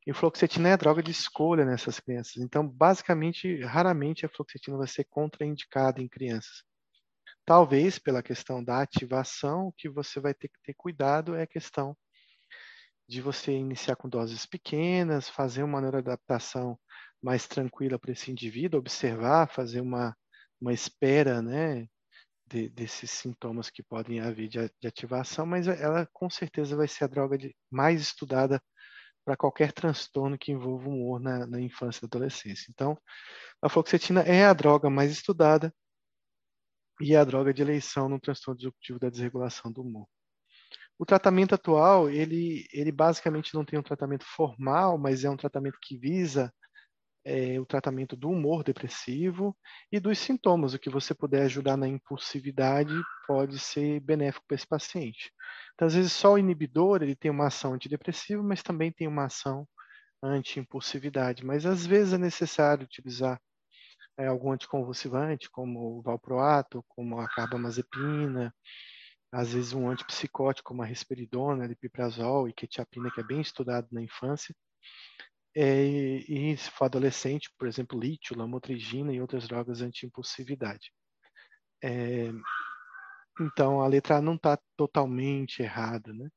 e 0.07 0.13
fluoxetina 0.13 0.69
é 0.69 0.73
a 0.73 0.77
droga 0.77 1.03
de 1.03 1.11
escolha 1.11 1.65
nessas 1.65 1.99
crianças. 1.99 2.37
Então, 2.37 2.67
basicamente, 2.67 3.63
raramente 3.63 4.27
a 4.27 4.29
fluoxetina 4.29 4.77
vai 4.77 4.87
ser 4.87 5.05
contraindicada 5.05 6.01
em 6.01 6.09
crianças. 6.09 6.63
Talvez 7.45 7.99
pela 7.99 8.23
questão 8.23 8.63
da 8.63 8.81
ativação, 8.81 9.69
o 9.69 9.73
que 9.73 9.89
você 9.89 10.21
vai 10.21 10.35
ter 10.35 10.49
que 10.49 10.59
ter 10.63 10.75
cuidado 10.75 11.35
é 11.35 11.43
a 11.43 11.47
questão 11.47 11.97
de 13.09 13.21
você 13.21 13.53
iniciar 13.53 13.97
com 13.97 14.09
doses 14.09 14.47
pequenas, 14.47 15.29
fazer 15.29 15.63
uma 15.63 15.81
neuroadaptação 15.81 16.79
mais 17.23 17.47
tranquila 17.47 17.99
para 17.99 18.13
esse 18.13 18.31
indivíduo, 18.31 18.81
observar, 18.81 19.49
fazer 19.49 19.81
uma 19.81 20.15
uma 20.61 20.73
espera, 20.73 21.43
né, 21.43 21.87
de, 22.47 22.69
desses 22.71 23.11
sintomas 23.11 23.71
que 23.71 23.83
podem 23.83 24.21
haver 24.21 24.49
de, 24.49 24.59
de, 24.81 24.89
ativação, 24.89 25.47
mas 25.47 25.69
ela 25.69 26.09
com 26.13 26.31
certeza 26.31 26.77
vai 26.77 26.89
ser 26.89 27.05
a 27.05 27.09
droga 27.09 27.37
de, 27.39 27.55
mais 27.71 28.01
estudada 28.01 28.63
para 29.25 29.37
qualquer 29.37 29.73
transtorno 29.73 30.39
que 30.39 30.53
envolva 30.53 30.89
o 30.89 30.93
humor 30.93 31.21
na, 31.21 31.47
na 31.47 31.61
infância 31.61 32.05
e 32.05 32.07
adolescência. 32.07 32.67
Então, 32.71 32.97
a 33.63 33.69
fluoxetina 33.69 34.21
é 34.21 34.45
a 34.45 34.53
droga 34.53 34.91
mais 34.91 35.11
estudada 35.11 35.75
e 37.01 37.15
é 37.15 37.17
a 37.17 37.25
droga 37.25 37.53
de 37.53 37.63
eleição 37.63 38.09
no 38.09 38.21
transtorno 38.21 38.59
disruptivo 38.59 38.99
da 38.99 39.11
desregulação 39.11 39.73
do 39.73 39.83
humor. 39.83 40.07
O 40.99 41.05
tratamento 41.05 41.55
atual, 41.55 42.09
ele, 42.09 42.67
ele 42.73 42.93
basicamente 42.93 43.55
não 43.55 43.65
tem 43.65 43.79
um 43.79 43.83
tratamento 43.83 44.25
formal, 44.25 44.97
mas 44.97 45.25
é 45.25 45.31
um 45.31 45.37
tratamento 45.37 45.79
que 45.83 45.99
visa 45.99 46.53
é, 47.25 47.59
o 47.59 47.67
tratamento 47.67 48.17
do 48.17 48.29
humor 48.29 48.63
depressivo 48.63 49.57
e 49.91 49.99
dos 49.99 50.19
sintomas. 50.19 50.75
O 50.75 50.79
que 50.79 50.91
você 50.91 51.15
puder 51.15 51.43
ajudar 51.43 51.77
na 51.77 51.89
impulsividade 51.89 52.95
pode 53.27 53.59
ser 53.59 54.01
benéfico 54.01 54.45
para 54.47 54.57
esse 54.57 54.67
paciente. 54.67 55.33
Então, 55.75 55.87
às 55.87 55.95
vezes, 55.95 56.13
só 56.13 56.35
o 56.35 56.39
inibidor 56.39 57.03
ele 57.03 57.17
tem 57.17 57.31
uma 57.31 57.47
ação 57.47 57.75
antidepressiva, 57.75 58.43
mas 58.43 58.63
também 58.63 58.93
tem 58.93 59.09
uma 59.09 59.25
ação 59.27 59.67
anti-impulsividade. 60.23 61.45
Mas, 61.45 61.67
às 61.67 61.87
vezes, 61.87 62.15
é 62.15 62.19
necessário 62.19 62.85
utilizar 62.85 63.41
é, 64.19 64.27
algum 64.27 64.53
anticonvulsivante, 64.53 65.51
como 65.51 65.99
o 65.99 66.03
valproato, 66.03 66.85
como 66.89 67.21
a 67.21 67.29
carbamazepina, 67.29 68.55
às 69.33 69.53
vezes 69.53 69.73
um 69.73 69.89
antipsicótico 69.91 70.69
como 70.69 70.83
a 70.83 70.87
risperidona, 70.87 71.67
lipiprazol 71.67 72.49
e 72.49 72.53
quetiapina, 72.53 73.11
que 73.11 73.21
é 73.21 73.25
bem 73.25 73.41
estudado 73.41 73.89
na 73.91 74.01
infância. 74.03 74.55
É, 75.57 75.85
e 75.85 76.57
se 76.57 76.71
for 76.71 76.87
adolescente, 76.87 77.51
por 77.57 77.69
exemplo, 77.69 77.99
lítio, 77.99 78.37
lamotrigina 78.37 79.13
e 79.13 79.21
outras 79.21 79.47
drogas 79.47 79.81
anti-impulsividade. 79.81 80.93
É, 81.83 82.31
então, 83.41 83.81
a 83.81 83.87
letra 83.87 84.17
A 84.19 84.23
não 84.23 84.35
está 84.35 84.59
totalmente 84.77 85.63
errada, 85.63 86.13
né? 86.13 86.29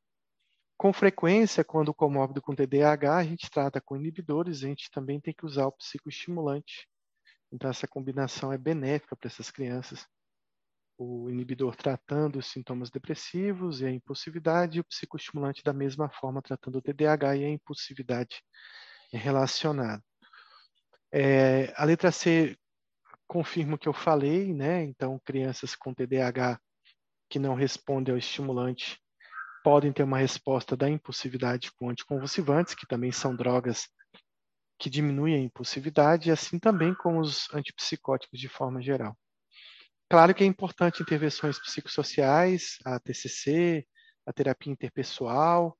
Com 0.77 0.93
frequência, 0.93 1.63
quando 1.63 1.93
comórbido 1.93 2.41
com 2.41 2.55
TDAH, 2.55 3.17
a 3.17 3.23
gente 3.23 3.49
trata 3.49 3.81
com 3.81 3.95
inibidores, 3.97 4.63
a 4.63 4.67
gente 4.67 4.91
também 4.91 5.19
tem 5.19 5.33
que 5.33 5.45
usar 5.45 5.67
o 5.67 5.71
psicoestimulante. 5.71 6.87
Então, 7.51 7.69
essa 7.69 7.87
combinação 7.87 8.53
é 8.53 8.57
benéfica 8.57 9.15
para 9.15 9.27
essas 9.27 9.49
crianças 9.49 10.05
o 10.97 11.29
inibidor 11.29 11.75
tratando 11.75 12.39
os 12.39 12.47
sintomas 12.47 12.89
depressivos 12.89 13.81
e 13.81 13.85
a 13.85 13.91
impulsividade, 13.91 14.77
e 14.77 14.81
o 14.81 14.83
psicoestimulante 14.83 15.63
da 15.63 15.71
mesma 15.71 16.09
forma 16.09 16.41
tratando 16.41 16.77
o 16.79 16.81
TDAH 16.81 17.37
e 17.37 17.45
a 17.45 17.49
impulsividade 17.49 18.43
relacionada. 19.15 20.03
É, 21.11 21.73
a 21.75 21.85
letra 21.85 22.11
C 22.11 22.57
confirma 23.27 23.75
o 23.75 23.77
que 23.77 23.87
eu 23.87 23.93
falei, 23.93 24.53
né? 24.53 24.83
Então, 24.83 25.19
crianças 25.23 25.75
com 25.75 25.93
TDAH 25.93 26.59
que 27.29 27.39
não 27.39 27.55
respondem 27.55 28.13
ao 28.13 28.17
estimulante 28.17 28.99
podem 29.63 29.91
ter 29.91 30.03
uma 30.03 30.17
resposta 30.17 30.77
da 30.77 30.89
impulsividade 30.89 31.71
com 31.73 31.89
anticonvulsivantes, 31.89 32.73
que 32.73 32.87
também 32.87 33.11
são 33.11 33.35
drogas 33.35 33.89
que 34.79 34.89
diminuem 34.89 35.35
a 35.35 35.39
impulsividade, 35.39 36.31
assim 36.31 36.59
também 36.59 36.93
com 36.93 37.17
os 37.17 37.51
antipsicóticos 37.53 38.39
de 38.39 38.47
forma 38.47 38.81
geral. 38.81 39.17
Claro 40.09 40.33
que 40.33 40.43
é 40.43 40.47
importante 40.47 41.01
intervenções 41.01 41.59
psicossociais, 41.59 42.77
a 42.85 42.97
TCC, 42.99 43.85
a 44.25 44.31
terapia 44.31 44.71
interpessoal, 44.71 45.77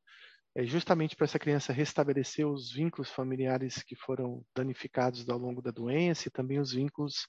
é 0.58 0.66
justamente 0.66 1.16
para 1.16 1.26
essa 1.26 1.38
criança 1.38 1.72
restabelecer 1.72 2.47
os 2.47 2.72
vínculos 2.74 3.12
familiares 3.12 3.84
que 3.84 3.95
foram 3.95 4.43
danificados 4.55 5.30
ao 5.30 5.38
longo 5.38 5.62
da 5.62 5.70
doença 5.70 6.28
e 6.28 6.32
também 6.32 6.58
os 6.58 6.72
vínculos 6.72 7.28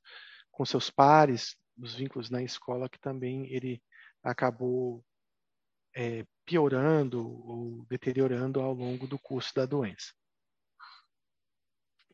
com 0.50 0.64
seus 0.64 0.88
pares, 0.88 1.54
os 1.76 1.94
vínculos 1.94 2.30
na 2.30 2.42
escola 2.42 2.88
que 2.88 2.98
também 2.98 3.52
ele 3.52 3.82
acabou 4.22 5.04
é, 5.94 6.24
piorando 6.46 7.20
ou 7.20 7.84
deteriorando 7.90 8.62
ao 8.62 8.72
longo 8.72 9.06
do 9.06 9.18
curso 9.18 9.54
da 9.54 9.66
doença. 9.66 10.14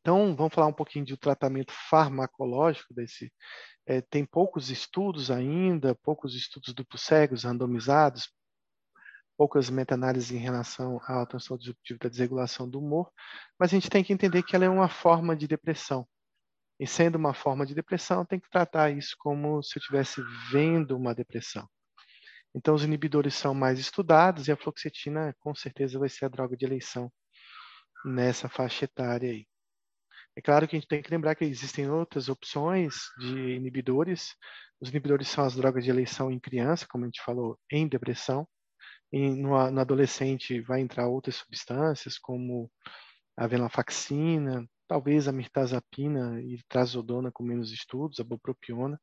Então, 0.00 0.34
vamos 0.34 0.52
falar 0.52 0.66
um 0.66 0.72
pouquinho 0.72 1.06
do 1.06 1.16
tratamento 1.16 1.72
farmacológico 1.88 2.92
desse, 2.92 3.32
é, 3.86 4.00
tem 4.00 4.26
poucos 4.26 4.68
estudos 4.68 5.30
ainda, 5.30 5.94
poucos 5.94 6.34
estudos 6.34 6.74
duplos 6.74 7.02
cegos, 7.02 7.44
randomizados, 7.44 8.28
poucas 9.36 9.70
meta-análises 9.70 10.30
em 10.30 10.38
relação 10.38 11.00
ao 11.06 11.26
transtorno 11.26 11.60
disruptivo 11.60 11.98
da 11.98 12.08
desregulação 12.08 12.68
do 12.68 12.78
humor, 12.78 13.10
mas 13.58 13.70
a 13.70 13.74
gente 13.74 13.90
tem 13.90 14.04
que 14.04 14.12
entender 14.12 14.42
que 14.42 14.54
ela 14.54 14.64
é 14.64 14.68
uma 14.68 14.88
forma 14.88 15.36
de 15.36 15.46
depressão. 15.46 16.06
E 16.78 16.86
sendo 16.86 17.16
uma 17.16 17.34
forma 17.34 17.64
de 17.64 17.74
depressão, 17.74 18.24
tem 18.24 18.40
que 18.40 18.50
tratar 18.50 18.90
isso 18.90 19.14
como 19.18 19.62
se 19.62 19.78
eu 19.78 19.80
estivesse 19.80 20.20
vendo 20.50 20.96
uma 20.96 21.14
depressão. 21.14 21.68
Então, 22.54 22.74
os 22.74 22.84
inibidores 22.84 23.34
são 23.34 23.52
mais 23.54 23.78
estudados 23.78 24.46
e 24.46 24.52
a 24.52 24.56
fluoxetina, 24.56 25.34
com 25.40 25.54
certeza, 25.54 25.98
vai 25.98 26.08
ser 26.08 26.24
a 26.24 26.28
droga 26.28 26.56
de 26.56 26.64
eleição 26.64 27.12
nessa 28.04 28.48
faixa 28.48 28.84
etária 28.84 29.30
aí. 29.30 29.46
É 30.36 30.40
claro 30.40 30.66
que 30.66 30.76
a 30.76 30.78
gente 30.78 30.88
tem 30.88 31.00
que 31.00 31.10
lembrar 31.10 31.34
que 31.36 31.44
existem 31.44 31.88
outras 31.88 32.28
opções 32.28 32.94
de 33.18 33.54
inibidores. 33.54 34.34
Os 34.80 34.88
inibidores 34.88 35.28
são 35.28 35.44
as 35.44 35.54
drogas 35.54 35.84
de 35.84 35.90
eleição 35.90 36.30
em 36.30 36.40
criança, 36.40 36.86
como 36.88 37.04
a 37.04 37.06
gente 37.06 37.22
falou, 37.22 37.58
em 37.70 37.86
depressão. 37.86 38.46
No, 39.12 39.70
no 39.70 39.80
adolescente 39.80 40.60
vai 40.60 40.80
entrar 40.80 41.06
outras 41.06 41.36
substâncias, 41.36 42.18
como 42.18 42.70
a 43.36 43.46
venlafaxina, 43.46 44.68
talvez 44.88 45.28
a 45.28 45.32
mirtazapina 45.32 46.40
e 46.40 46.62
trazodona 46.68 47.30
com 47.32 47.44
menos 47.44 47.72
estudos, 47.72 48.20
a 48.20 48.24
bupropiona. 48.24 49.00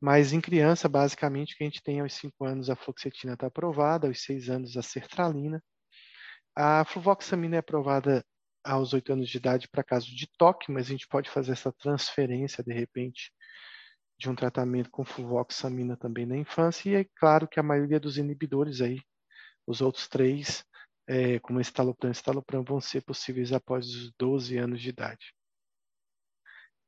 Mas 0.00 0.32
em 0.32 0.40
criança, 0.40 0.88
basicamente, 0.88 1.54
o 1.54 1.56
que 1.56 1.64
a 1.64 1.66
gente 1.66 1.82
tem 1.82 2.00
aos 2.00 2.14
5 2.14 2.44
anos 2.44 2.70
a 2.70 2.76
fluoxetina 2.76 3.34
está 3.34 3.46
aprovada, 3.46 4.08
aos 4.08 4.22
6 4.22 4.48
anos 4.50 4.76
a 4.76 4.82
sertralina. 4.82 5.62
A 6.56 6.84
fluvoxamina 6.84 7.56
é 7.56 7.58
aprovada 7.60 8.24
aos 8.64 8.92
oito 8.92 9.12
anos 9.12 9.28
de 9.28 9.36
idade 9.38 9.68
para 9.68 9.82
caso 9.82 10.06
de 10.14 10.28
toque, 10.36 10.70
mas 10.70 10.86
a 10.86 10.90
gente 10.90 11.08
pode 11.08 11.30
fazer 11.30 11.52
essa 11.52 11.72
transferência, 11.72 12.62
de 12.62 12.72
repente, 12.72 13.32
de 14.18 14.28
um 14.30 14.34
tratamento 14.34 14.90
com 14.90 15.04
fluvoxamina 15.04 15.96
também 15.96 16.26
na 16.26 16.36
infância, 16.36 16.90
e 16.90 16.94
é 16.94 17.06
claro 17.16 17.48
que 17.48 17.58
a 17.58 17.62
maioria 17.62 17.98
dos 17.98 18.18
inibidores 18.18 18.80
aí, 18.80 19.00
os 19.66 19.80
outros 19.80 20.08
três, 20.08 20.64
é, 21.06 21.38
como 21.40 21.60
estalopram 21.60 22.10
e 22.10 22.12
estalopram, 22.12 22.64
vão 22.64 22.80
ser 22.80 23.02
possíveis 23.02 23.52
após 23.52 23.86
os 23.86 24.12
12 24.18 24.56
anos 24.58 24.80
de 24.80 24.88
idade. 24.88 25.34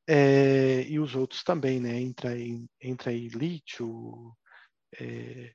É, 0.07 0.83
e 0.83 0.99
os 1.01 1.15
outros 1.15 1.43
também, 1.43 1.81
né? 1.81 1.99
Entra 2.01 2.33
entra 2.81 3.11
aí 3.11 3.29
lítio, 3.29 4.37
é, 5.01 5.55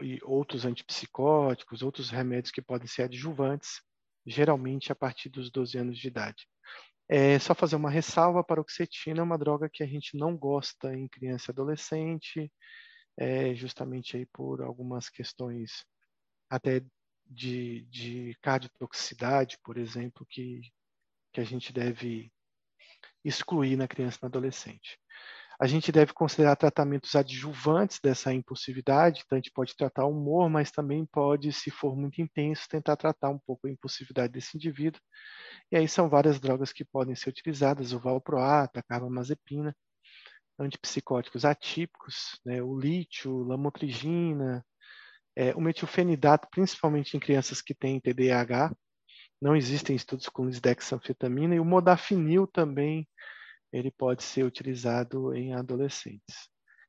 e 0.00 0.18
outros 0.22 0.64
antipsicóticos, 0.64 1.82
outros 1.82 2.10
remédios 2.10 2.50
que 2.52 2.62
podem 2.62 2.86
ser 2.86 3.04
adjuvantes, 3.04 3.80
geralmente 4.26 4.92
a 4.92 4.94
partir 4.94 5.28
dos 5.28 5.50
12 5.50 5.78
anos 5.78 5.98
de 5.98 6.08
idade. 6.08 6.46
É 7.08 7.38
só 7.38 7.54
fazer 7.54 7.76
uma 7.76 7.90
ressalva, 7.90 8.40
a 8.40 8.44
paroxetina 8.44 9.20
é 9.20 9.22
uma 9.22 9.38
droga 9.38 9.70
que 9.72 9.82
a 9.82 9.86
gente 9.86 10.16
não 10.16 10.36
gosta 10.36 10.94
em 10.94 11.08
criança 11.08 11.50
e 11.50 11.52
adolescente, 11.52 12.52
é, 13.16 13.54
justamente 13.54 14.16
aí 14.16 14.26
por 14.26 14.62
algumas 14.62 15.08
questões 15.08 15.84
até 16.50 16.82
de, 17.26 17.82
de 17.90 18.36
cardiotoxicidade, 18.40 19.58
por 19.62 19.76
exemplo, 19.76 20.26
que, 20.28 20.60
que 21.32 21.40
a 21.40 21.44
gente 21.44 21.72
deve 21.72 22.32
excluir 23.24 23.76
na 23.76 23.88
criança 23.88 24.18
e 24.18 24.22
no 24.22 24.28
adolescente. 24.28 24.98
A 25.60 25.66
gente 25.66 25.90
deve 25.90 26.12
considerar 26.12 26.54
tratamentos 26.54 27.16
adjuvantes 27.16 27.98
dessa 28.00 28.32
impulsividade, 28.32 29.24
então 29.26 29.36
a 29.36 29.40
gente 29.40 29.50
pode 29.50 29.74
tratar 29.76 30.04
o 30.04 30.10
humor, 30.10 30.48
mas 30.48 30.70
também 30.70 31.04
pode, 31.04 31.52
se 31.52 31.68
for 31.68 31.96
muito 31.96 32.22
intenso, 32.22 32.68
tentar 32.68 32.96
tratar 32.96 33.30
um 33.30 33.40
pouco 33.40 33.66
a 33.66 33.70
impulsividade 33.70 34.32
desse 34.32 34.56
indivíduo. 34.56 35.00
E 35.72 35.76
aí 35.76 35.88
são 35.88 36.08
várias 36.08 36.38
drogas 36.38 36.72
que 36.72 36.84
podem 36.84 37.16
ser 37.16 37.30
utilizadas, 37.30 37.92
o 37.92 37.98
valproato, 37.98 38.78
a 38.78 38.82
carbamazepina, 38.84 39.74
antipsicóticos 40.58 41.44
atípicos, 41.44 42.38
né, 42.44 42.62
o 42.62 42.78
lítio, 42.78 43.42
lamotrigina, 43.42 44.64
é, 45.38 45.54
o 45.54 45.60
metilfenidato, 45.60 46.48
principalmente 46.50 47.16
em 47.16 47.20
crianças 47.20 47.62
que 47.62 47.72
têm 47.72 48.00
TDAH, 48.00 48.74
não 49.40 49.54
existem 49.54 49.94
estudos 49.94 50.28
com 50.28 50.44
lisdexanfetamina, 50.44 51.54
e 51.54 51.60
o 51.60 51.64
modafinil 51.64 52.44
também 52.44 53.08
ele 53.72 53.92
pode 53.92 54.24
ser 54.24 54.42
utilizado 54.42 55.32
em 55.32 55.54
adolescentes. 55.54 56.48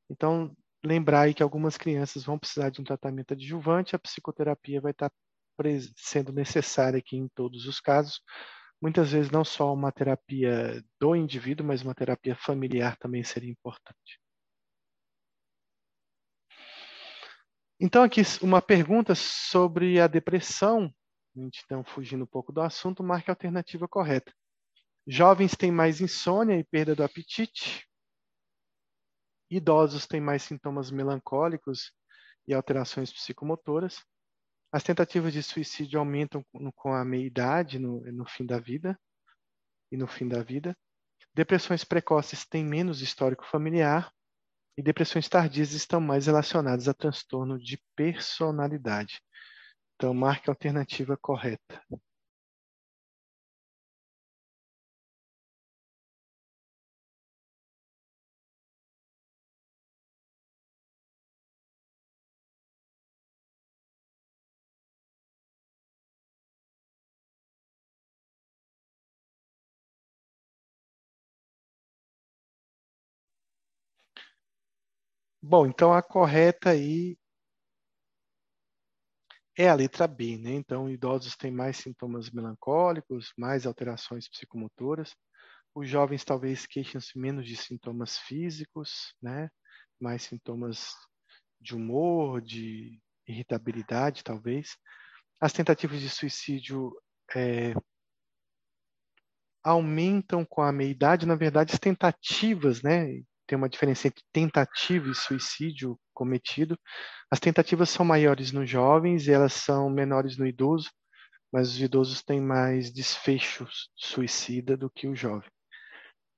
Então, 0.10 0.52
lembrar 0.84 1.22
aí 1.22 1.34
que 1.36 1.44
algumas 1.44 1.78
crianças 1.78 2.24
vão 2.24 2.40
precisar 2.40 2.72
de 2.72 2.82
um 2.82 2.84
tratamento 2.84 3.34
adjuvante, 3.34 3.96
a 3.96 4.00
psicoterapia 4.00 4.82
vai 4.82 4.94
estar 4.94 5.12
sendo 5.96 6.32
necessária 6.32 6.98
aqui 6.98 7.18
em 7.18 7.28
todos 7.36 7.68
os 7.68 7.80
casos. 7.80 8.20
Muitas 8.82 9.12
vezes 9.12 9.30
não 9.30 9.46
só 9.46 9.72
uma 9.72 9.92
terapia 9.92 10.84
do 11.00 11.16
indivíduo, 11.16 11.68
mas 11.68 11.84
uma 11.84 11.94
terapia 11.94 12.36
familiar 12.36 12.98
também 12.98 13.24
seria 13.24 13.52
importante. 13.52 14.20
Então, 17.82 18.04
aqui 18.04 18.22
uma 18.42 18.62
pergunta 18.62 19.16
sobre 19.16 20.02
a 20.02 20.08
depressão. 20.08 20.94
A 21.34 21.40
gente 21.40 21.60
está 21.60 21.82
fugindo 21.86 22.26
um 22.26 22.28
pouco 22.28 22.52
do 22.52 22.60
assunto, 22.62 23.02
marque 23.02 23.32
a 23.32 23.34
alternativa 23.34 23.88
correta. 23.88 24.34
Jovens 25.08 25.56
têm 25.56 25.72
mais 25.72 26.02
insônia 26.02 26.60
e 26.60 26.64
perda 26.64 26.94
do 26.94 27.04
apetite. 27.04 27.88
Idosos 29.50 30.06
têm 30.06 30.20
mais 30.20 30.44
sintomas 30.44 30.92
melancólicos 30.92 31.94
e 32.46 32.54
alterações 32.54 33.14
psicomotoras. 33.14 34.04
As 34.74 34.84
tentativas 34.84 35.32
de 35.32 35.42
suicídio 35.42 36.00
aumentam 36.00 36.44
com 36.76 36.94
a 36.94 37.06
meia-idade, 37.06 37.80
no, 37.80 38.02
no 38.12 38.26
fim 38.26 38.46
da 38.46 38.60
vida 38.60 39.00
e 39.90 39.96
no 39.96 40.06
fim 40.06 40.28
da 40.28 40.44
vida. 40.44 40.78
Depressões 41.34 41.86
precoces 41.86 42.46
têm 42.46 42.66
menos 42.66 43.02
histórico 43.02 43.46
familiar 43.46 44.12
e 44.80 44.82
depressões 44.82 45.28
tardias 45.28 45.74
estão 45.74 46.00
mais 46.00 46.26
relacionadas 46.28 46.88
a 46.88 46.94
transtorno 46.94 47.60
de 47.60 47.78
personalidade. 47.98 49.22
Então, 49.96 50.14
marque 50.14 50.50
a 50.50 50.54
alternativa 50.54 51.18
correta. 51.18 51.84
Bom, 75.42 75.66
então 75.68 75.94
a 75.94 76.02
correta 76.02 76.70
aí 76.70 77.18
é 79.58 79.68
a 79.70 79.76
letra 79.76 80.08
B, 80.08 80.38
né? 80.38 80.54
Então, 80.54 80.90
idosos 80.90 81.36
têm 81.36 81.52
mais 81.52 81.78
sintomas 81.78 82.30
melancólicos, 82.32 83.34
mais 83.38 83.66
alterações 83.66 84.28
psicomotoras. 84.30 85.14
Os 85.76 85.90
jovens 85.90 86.24
talvez 86.26 86.66
queixam-se 86.66 87.18
menos 87.20 87.46
de 87.48 87.56
sintomas 87.58 88.18
físicos, 88.18 89.14
né? 89.22 89.50
Mais 90.00 90.24
sintomas 90.24 90.94
de 91.62 91.76
humor, 91.76 92.42
de 92.42 93.00
irritabilidade, 93.28 94.24
talvez. 94.24 94.78
As 95.42 95.54
tentativas 95.54 96.02
de 96.02 96.10
suicídio 96.10 96.92
é, 97.36 97.74
aumentam 99.64 100.46
com 100.46 100.62
a 100.62 100.72
meia-idade. 100.72 101.26
Na 101.26 101.36
verdade, 101.36 101.74
as 101.74 101.80
tentativas, 101.80 102.82
né? 102.82 103.22
Tem 103.50 103.58
uma 103.58 103.68
diferença 103.68 104.08
entre 104.08 104.24
tentativa 104.32 105.10
e 105.10 105.16
suicídio 105.16 106.00
cometido. 106.14 106.78
As 107.32 107.40
tentativas 107.40 107.90
são 107.90 108.06
maiores 108.06 108.52
nos 108.52 108.70
jovens 108.70 109.28
e 109.28 109.32
elas 109.32 109.54
são 109.54 109.90
menores 109.90 110.38
no 110.38 110.46
idoso, 110.46 110.92
mas 111.52 111.70
os 111.70 111.82
idosos 111.82 112.22
têm 112.22 112.40
mais 112.40 112.92
desfechos 112.92 113.90
suicida 113.96 114.78
do 114.78 114.88
que 114.88 115.08
o 115.08 115.16
jovem. 115.16 115.50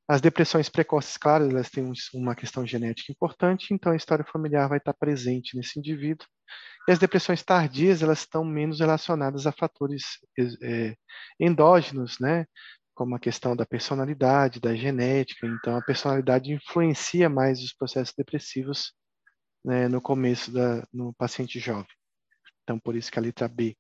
As 0.08 0.22
depressões 0.22 0.70
precoces, 0.70 1.18
claro, 1.18 1.50
elas 1.50 1.70
têm 1.70 1.92
uma 2.14 2.36
questão 2.36 2.66
genética 2.66 3.12
importante, 3.12 3.74
então 3.74 3.92
a 3.92 3.96
história 3.96 4.26
familiar 4.26 4.70
vai 4.70 4.78
estar 4.78 4.94
presente 4.94 5.56
nesse 5.58 5.80
indivíduo. 5.80 6.28
E 6.88 6.92
as 6.92 7.00
depressões 7.00 7.44
tardias, 7.44 8.02
elas 8.02 8.20
estão 8.20 8.44
menos 8.44 8.80
relacionadas 8.80 9.46
a 9.46 9.52
fatores 9.52 10.04
é, 10.64 10.96
endógenos, 11.40 12.20
né? 12.20 12.46
Como 13.02 13.16
a 13.16 13.20
questão 13.20 13.56
da 13.56 13.66
personalidade, 13.66 14.60
da 14.60 14.76
genética. 14.76 15.48
Então, 15.48 15.76
a 15.76 15.82
personalidade 15.82 16.54
influencia 16.54 17.28
mais 17.28 17.60
os 17.60 17.74
processos 17.74 18.14
depressivos 18.16 18.94
né, 19.66 19.88
no 19.88 20.00
começo 20.00 20.52
da, 20.52 20.88
no 20.94 21.12
paciente 21.12 21.60
jovem. 21.60 21.90
Então, 22.62 22.80
por 22.80 22.96
isso 22.96 23.12
que 23.12 23.18
a 23.18 23.22
letra 23.24 23.48
B 23.48 23.76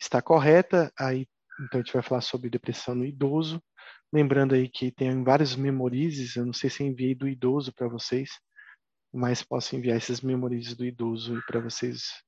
está 0.00 0.22
correta. 0.22 0.92
Aí, 0.96 1.26
então, 1.60 1.80
a 1.80 1.82
gente 1.82 1.92
vai 1.92 2.00
falar 2.00 2.20
sobre 2.20 2.48
depressão 2.48 2.94
no 2.94 3.04
idoso. 3.04 3.60
Lembrando 4.12 4.54
aí 4.54 4.68
que 4.68 4.92
tem 4.92 5.20
vários 5.24 5.56
memorizes, 5.56 6.36
eu 6.36 6.46
não 6.46 6.52
sei 6.52 6.70
se 6.70 6.84
enviei 6.84 7.12
do 7.12 7.26
idoso 7.26 7.72
para 7.72 7.88
vocês, 7.88 8.30
mas 9.12 9.42
posso 9.42 9.74
enviar 9.74 9.96
esses 9.96 10.20
memorizes 10.20 10.76
do 10.76 10.84
idoso 10.84 11.42
para 11.44 11.58
vocês 11.58 12.22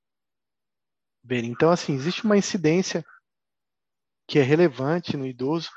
verem. 1.22 1.52
Então, 1.52 1.70
assim, 1.70 1.94
existe 1.94 2.24
uma 2.24 2.36
incidência 2.36 3.04
que 4.26 4.40
é 4.40 4.42
relevante 4.42 5.16
no 5.16 5.24
idoso, 5.24 5.70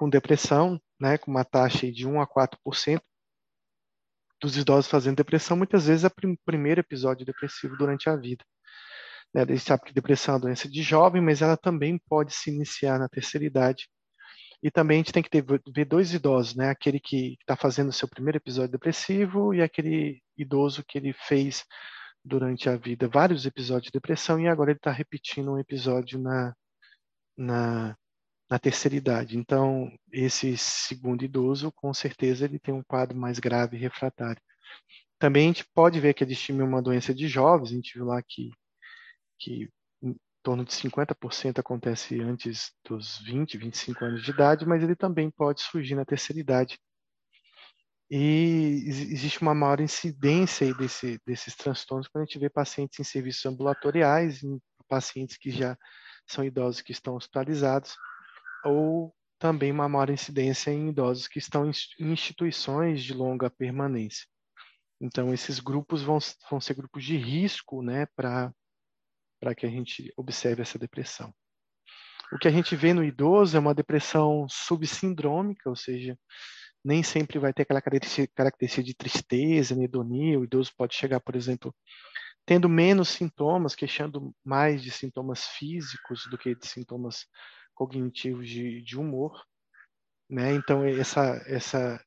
com 0.00 0.08
depressão, 0.08 0.80
né, 0.98 1.18
com 1.18 1.30
uma 1.30 1.44
taxa 1.44 1.92
de 1.92 2.08
1 2.08 2.22
a 2.22 2.26
4% 2.26 3.02
dos 4.40 4.56
idosos 4.56 4.90
fazendo 4.90 5.16
depressão, 5.16 5.58
muitas 5.58 5.88
vezes 5.88 6.04
é 6.04 6.06
o 6.06 6.38
primeiro 6.42 6.80
episódio 6.80 7.26
depressivo 7.26 7.76
durante 7.76 8.08
a 8.08 8.16
vida. 8.16 8.42
Né, 9.34 9.42
a 9.42 9.46
gente 9.46 9.60
sabe 9.60 9.84
que 9.84 9.92
depressão 9.92 10.32
é 10.32 10.36
uma 10.36 10.40
doença 10.40 10.70
de 10.70 10.82
jovem, 10.82 11.20
mas 11.20 11.42
ela 11.42 11.54
também 11.54 12.00
pode 12.08 12.32
se 12.32 12.48
iniciar 12.48 12.98
na 12.98 13.10
terceira 13.10 13.44
idade. 13.44 13.90
E 14.62 14.70
também 14.70 14.96
a 14.96 14.98
gente 15.00 15.12
tem 15.12 15.22
que 15.22 15.28
ter, 15.28 15.44
ver 15.44 15.84
dois 15.84 16.14
idosos, 16.14 16.54
né? 16.54 16.70
Aquele 16.70 16.98
que 17.00 17.36
está 17.40 17.54
fazendo 17.56 17.90
o 17.90 17.92
seu 17.92 18.08
primeiro 18.08 18.38
episódio 18.38 18.72
depressivo 18.72 19.54
e 19.54 19.60
aquele 19.62 20.22
idoso 20.36 20.82
que 20.86 20.96
ele 20.96 21.12
fez 21.12 21.64
durante 22.24 22.70
a 22.70 22.76
vida 22.76 23.06
vários 23.06 23.44
episódios 23.44 23.86
de 23.86 23.92
depressão 23.92 24.40
e 24.40 24.48
agora 24.48 24.70
ele 24.70 24.78
está 24.78 24.90
repetindo 24.90 25.52
um 25.52 25.58
episódio 25.58 26.18
na, 26.18 26.54
na, 27.36 27.96
na 28.50 28.58
terceira 28.58 28.96
idade. 28.96 29.38
Então, 29.38 29.90
esse 30.12 30.56
segundo 30.58 31.24
idoso, 31.24 31.70
com 31.70 31.94
certeza, 31.94 32.44
ele 32.44 32.58
tem 32.58 32.74
um 32.74 32.82
quadro 32.82 33.16
mais 33.16 33.38
grave 33.38 33.76
e 33.76 33.80
refratário. 33.80 34.42
Também 35.18 35.44
a 35.44 35.46
gente 35.48 35.64
pode 35.72 36.00
ver 36.00 36.14
que 36.14 36.24
a 36.24 36.26
distimia 36.26 36.62
é 36.62 36.64
uma 36.64 36.82
doença 36.82 37.14
de 37.14 37.28
jovens, 37.28 37.70
a 37.70 37.74
gente 37.74 37.94
viu 37.94 38.06
lá 38.06 38.20
que, 38.22 38.50
que 39.38 39.68
em 40.02 40.16
torno 40.42 40.64
de 40.64 40.72
50% 40.72 41.60
acontece 41.60 42.20
antes 42.20 42.72
dos 42.84 43.18
20, 43.18 43.56
25 43.56 44.04
anos 44.04 44.24
de 44.24 44.30
idade, 44.30 44.66
mas 44.66 44.82
ele 44.82 44.96
também 44.96 45.30
pode 45.30 45.60
surgir 45.60 45.94
na 45.94 46.04
terceira 46.04 46.40
idade. 46.40 46.78
E 48.10 48.82
existe 48.86 49.40
uma 49.40 49.54
maior 49.54 49.78
incidência 49.80 50.74
desse, 50.74 51.20
desses 51.24 51.54
transtornos 51.54 52.08
quando 52.08 52.22
a 52.22 52.26
gente 52.26 52.40
vê 52.40 52.50
pacientes 52.50 52.98
em 52.98 53.04
serviços 53.04 53.46
ambulatoriais, 53.46 54.42
em 54.42 54.58
pacientes 54.88 55.36
que 55.36 55.50
já 55.50 55.76
são 56.26 56.44
idosos 56.44 56.80
que 56.80 56.90
estão 56.90 57.14
hospitalizados, 57.14 57.94
ou 58.64 59.14
também 59.38 59.72
uma 59.72 59.88
maior 59.88 60.10
incidência 60.10 60.70
em 60.70 60.90
idosos 60.90 61.26
que 61.26 61.38
estão 61.38 61.66
em 61.66 61.72
instituições 62.12 63.02
de 63.02 63.14
longa 63.14 63.48
permanência. 63.50 64.26
Então, 65.00 65.32
esses 65.32 65.58
grupos 65.58 66.02
vão, 66.02 66.18
vão 66.50 66.60
ser 66.60 66.74
grupos 66.74 67.02
de 67.04 67.16
risco 67.16 67.82
né, 67.82 68.06
para 68.14 68.52
que 69.56 69.64
a 69.64 69.70
gente 69.70 70.12
observe 70.16 70.60
essa 70.60 70.78
depressão. 70.78 71.32
O 72.32 72.38
que 72.38 72.46
a 72.46 72.50
gente 72.50 72.76
vê 72.76 72.92
no 72.92 73.02
idoso 73.02 73.56
é 73.56 73.60
uma 73.60 73.74
depressão 73.74 74.46
subsindrômica, 74.48 75.68
ou 75.68 75.74
seja, 75.74 76.16
nem 76.84 77.02
sempre 77.02 77.38
vai 77.38 77.52
ter 77.52 77.62
aquela 77.62 77.80
característica 77.82 78.82
de 78.82 78.94
tristeza, 78.94 79.74
anedonia. 79.74 80.38
O 80.38 80.44
idoso 80.44 80.70
pode 80.76 80.94
chegar, 80.94 81.20
por 81.20 81.34
exemplo, 81.34 81.74
tendo 82.46 82.68
menos 82.68 83.08
sintomas, 83.08 83.74
queixando 83.74 84.34
mais 84.44 84.82
de 84.82 84.90
sintomas 84.90 85.46
físicos 85.46 86.26
do 86.30 86.38
que 86.38 86.54
de 86.54 86.66
sintomas 86.66 87.26
cognitivos 87.80 88.46
de, 88.46 88.82
de 88.82 88.98
humor, 88.98 89.42
né? 90.28 90.52
Então 90.52 90.84
essa 90.84 91.42
essa 91.46 92.04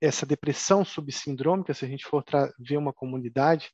essa 0.00 0.24
depressão 0.24 0.84
subsindrômica, 0.84 1.74
se 1.74 1.84
a 1.84 1.88
gente 1.88 2.04
for 2.04 2.24
ver 2.56 2.76
uma 2.76 2.92
comunidade 2.92 3.70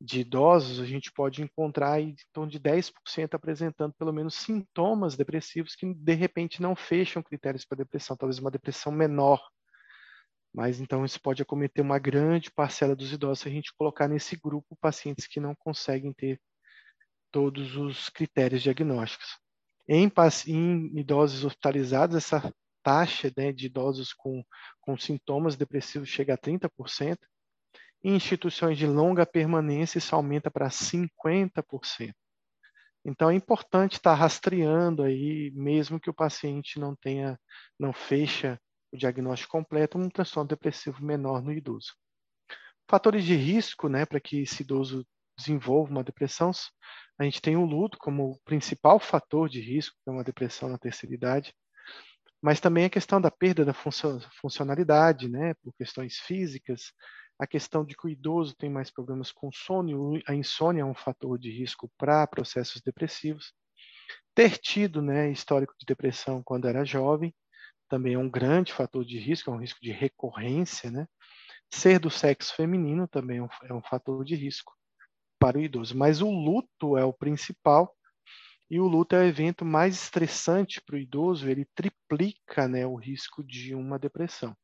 de 0.00 0.20
idosos, 0.20 0.80
a 0.80 0.86
gente 0.86 1.12
pode 1.12 1.42
encontrar 1.42 2.00
em 2.00 2.14
torno 2.32 2.50
de 2.50 2.58
10% 2.58 3.34
apresentando 3.34 3.92
pelo 3.98 4.12
menos 4.12 4.34
sintomas 4.34 5.14
depressivos 5.14 5.74
que 5.74 5.92
de 5.94 6.14
repente 6.14 6.62
não 6.62 6.74
fecham 6.74 7.22
critérios 7.22 7.66
para 7.66 7.78
depressão, 7.78 8.16
talvez 8.16 8.38
uma 8.38 8.50
depressão 8.50 8.90
menor. 8.90 9.42
Mas 10.54 10.80
então 10.80 11.04
isso 11.04 11.20
pode 11.20 11.42
acometer 11.42 11.84
uma 11.84 11.98
grande 11.98 12.50
parcela 12.50 12.96
dos 12.96 13.12
idosos 13.12 13.40
se 13.40 13.48
a 13.48 13.52
gente 13.52 13.74
colocar 13.74 14.08
nesse 14.08 14.36
grupo 14.36 14.74
pacientes 14.80 15.26
que 15.26 15.38
não 15.38 15.54
conseguem 15.54 16.14
ter 16.14 16.40
todos 17.30 17.76
os 17.76 18.08
critérios 18.08 18.62
diagnósticos. 18.62 19.38
Em, 19.92 20.08
em 20.46 21.00
idosos 21.00 21.44
hospitalizados, 21.44 22.14
essa 22.14 22.54
taxa 22.80 23.32
né, 23.36 23.52
de 23.52 23.66
idosos 23.66 24.12
com, 24.12 24.44
com 24.80 24.96
sintomas 24.96 25.56
depressivos 25.56 26.08
chega 26.08 26.34
a 26.34 26.38
30%. 26.38 27.18
Em 28.04 28.14
instituições 28.14 28.78
de 28.78 28.86
longa 28.86 29.26
permanência, 29.26 29.98
isso 29.98 30.14
aumenta 30.14 30.48
para 30.48 30.68
50%. 30.68 32.12
Então 33.04 33.30
é 33.30 33.34
importante 33.34 33.94
estar 33.94 34.14
rastreando 34.14 35.02
aí, 35.02 35.50
mesmo 35.56 35.98
que 35.98 36.08
o 36.08 36.14
paciente 36.14 36.78
não 36.78 36.94
tenha, 36.94 37.36
não 37.76 37.92
fecha 37.92 38.60
o 38.92 38.96
diagnóstico 38.96 39.50
completo, 39.50 39.98
um 39.98 40.08
transtorno 40.08 40.46
depressivo 40.46 41.04
menor 41.04 41.42
no 41.42 41.50
idoso. 41.52 41.96
Fatores 42.88 43.24
de 43.24 43.34
risco, 43.34 43.88
né, 43.88 44.06
para 44.06 44.20
que 44.20 44.42
esse 44.42 44.62
idoso 44.62 45.04
desenvolva 45.40 45.90
uma 45.90 46.04
depressão, 46.04 46.50
a 47.18 47.24
gente 47.24 47.40
tem 47.40 47.56
o 47.56 47.64
luto 47.64 47.98
como 47.98 48.30
o 48.30 48.38
principal 48.44 48.98
fator 48.98 49.48
de 49.48 49.60
risco 49.60 49.96
para 50.04 50.14
uma 50.14 50.24
depressão 50.24 50.68
na 50.68 50.78
terceira 50.78 51.14
idade, 51.14 51.54
mas 52.42 52.60
também 52.60 52.86
a 52.86 52.90
questão 52.90 53.20
da 53.20 53.30
perda 53.30 53.64
da 53.64 53.74
funcionalidade, 54.40 55.28
né, 55.28 55.54
por 55.62 55.74
questões 55.74 56.16
físicas, 56.16 56.92
a 57.38 57.46
questão 57.46 57.84
de 57.84 57.94
que 57.94 58.06
o 58.06 58.08
idoso 58.08 58.54
tem 58.56 58.70
mais 58.70 58.90
problemas 58.90 59.32
com 59.32 59.50
sono, 59.52 60.20
a 60.26 60.34
insônia 60.34 60.82
é 60.82 60.84
um 60.84 60.94
fator 60.94 61.38
de 61.38 61.50
risco 61.50 61.90
para 61.98 62.26
processos 62.26 62.80
depressivos. 62.82 63.52
Ter 64.34 64.58
tido, 64.58 65.02
né, 65.02 65.30
histórico 65.30 65.74
de 65.78 65.86
depressão 65.86 66.42
quando 66.42 66.68
era 66.68 66.84
jovem, 66.84 67.34
também 67.88 68.14
é 68.14 68.18
um 68.18 68.30
grande 68.30 68.72
fator 68.72 69.04
de 69.04 69.18
risco, 69.18 69.50
é 69.50 69.54
um 69.54 69.58
risco 69.58 69.80
de 69.82 69.90
recorrência, 69.90 70.90
né? 70.90 71.06
Ser 71.72 71.98
do 71.98 72.10
sexo 72.10 72.54
feminino 72.54 73.08
também 73.08 73.38
é 73.38 73.42
um, 73.42 73.48
é 73.64 73.74
um 73.74 73.82
fator 73.82 74.24
de 74.24 74.34
risco 74.34 74.72
para 75.40 75.58
o 75.58 75.60
idoso, 75.60 75.96
mas 75.96 76.20
o 76.20 76.30
luto 76.30 76.98
é 76.98 77.04
o 77.04 77.12
principal 77.12 77.96
e 78.70 78.78
o 78.78 78.86
luto 78.86 79.16
é 79.16 79.20
o 79.20 79.24
evento 79.24 79.64
mais 79.64 79.94
estressante 80.04 80.80
para 80.80 80.94
o 80.94 80.98
idoso, 80.98 81.48
ele 81.48 81.64
triplica 81.74 82.68
né, 82.68 82.86
o 82.86 82.94
risco 82.94 83.42
de 83.42 83.74
uma 83.74 83.98
depressão. 83.98 84.54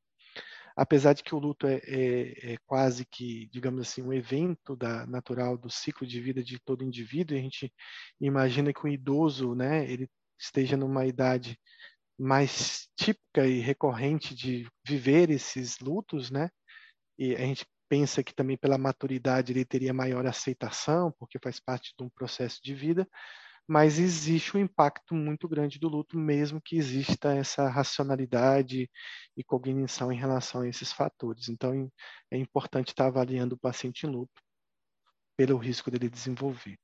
Apesar 0.77 1.15
de 1.15 1.23
que 1.23 1.35
o 1.35 1.39
luto 1.39 1.67
é, 1.67 1.81
é, 1.87 2.53
é, 2.53 2.57
quase 2.67 3.07
que, 3.07 3.49
digamos 3.51 3.81
assim, 3.81 4.03
um 4.03 4.13
evento 4.13 4.77
da, 4.77 5.07
natural 5.07 5.57
do 5.57 5.71
ciclo 5.71 6.07
de 6.07 6.21
vida 6.21 6.45
de 6.45 6.61
todo 6.61 6.85
indivíduo, 6.85 7.37
a 7.37 7.41
gente 7.41 7.73
imagina 8.21 8.73
que 8.73 8.85
o 8.85 8.89
idoso, 8.89 9.55
né, 9.55 9.91
ele 9.91 10.07
esteja 10.39 10.77
numa 10.77 11.07
idade 11.07 11.59
mais 12.19 12.89
típica 12.97 13.47
e 13.47 13.61
recorrente 13.61 14.35
de 14.35 14.69
viver 14.87 15.31
esses 15.31 15.79
lutos, 15.79 16.31
né? 16.31 16.51
E 17.19 17.35
a 17.35 17.41
gente 17.41 17.67
pensa 17.89 18.23
que 18.23 18.35
também 18.35 18.57
pela 18.57 18.79
maturidade 18.79 19.53
ele 19.53 19.65
teria 19.65 19.95
maior 19.95 20.27
aceitação, 20.27 21.13
porque 21.19 21.39
faz 21.39 21.61
parte 21.61 21.95
de 21.99 22.05
um 22.05 22.09
processo 22.09 22.61
de 22.63 22.75
vida, 22.75 23.09
mas 23.69 23.99
existe 23.99 24.57
um 24.57 24.61
impacto 24.61 25.15
muito 25.15 25.49
grande 25.49 25.79
do 25.79 25.89
luto, 25.89 26.17
mesmo 26.19 26.61
que 26.61 26.77
exista 26.77 27.35
essa 27.35 27.69
racionalidade 27.69 28.89
e 29.37 29.45
cognição 29.45 30.13
em 30.13 30.17
relação 30.17 30.63
a 30.63 30.69
esses 30.69 30.93
fatores. 30.93 31.49
Então, 31.49 31.91
é 32.31 32.37
importante 32.39 32.89
estar 32.89 33.07
avaliando 33.07 33.57
o 33.57 33.59
paciente 33.59 34.07
em 34.07 34.11
luto 34.11 34.41
pelo 35.37 35.59
risco 35.59 35.91
dele 35.91 36.09
desenvolver. 36.09 36.79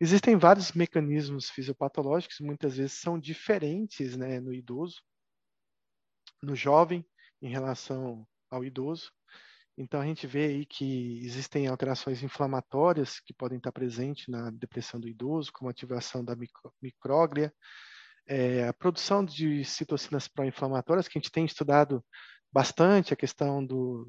Existem 0.00 0.36
vários 0.36 0.72
mecanismos 0.72 1.48
fisiopatológicos, 1.48 2.40
muitas 2.40 2.76
vezes 2.76 2.92
são 2.94 3.18
diferentes 3.18 4.16
né, 4.16 4.40
no 4.40 4.52
idoso, 4.52 5.00
no 6.42 6.54
jovem, 6.54 7.06
em 7.40 7.48
relação 7.48 8.26
ao 8.50 8.64
idoso. 8.64 9.10
Então, 9.78 10.00
a 10.00 10.06
gente 10.06 10.26
vê 10.26 10.46
aí 10.46 10.66
que 10.66 11.20
existem 11.22 11.66
alterações 11.66 12.22
inflamatórias 12.22 13.20
que 13.20 13.34
podem 13.34 13.58
estar 13.58 13.72
presentes 13.72 14.26
na 14.26 14.50
depressão 14.50 14.98
do 14.98 15.08
idoso, 15.08 15.52
como 15.52 15.68
ativação 15.68 16.24
da 16.24 16.34
micróglia, 16.80 17.52
é, 18.26 18.66
a 18.66 18.72
produção 18.72 19.24
de 19.24 19.64
citocinas 19.64 20.28
pró-inflamatórias, 20.28 21.08
que 21.08 21.18
a 21.18 21.20
gente 21.20 21.30
tem 21.30 21.44
estudado 21.44 22.02
bastante, 22.50 23.12
a 23.12 23.16
questão 23.16 23.64
do, 23.64 24.08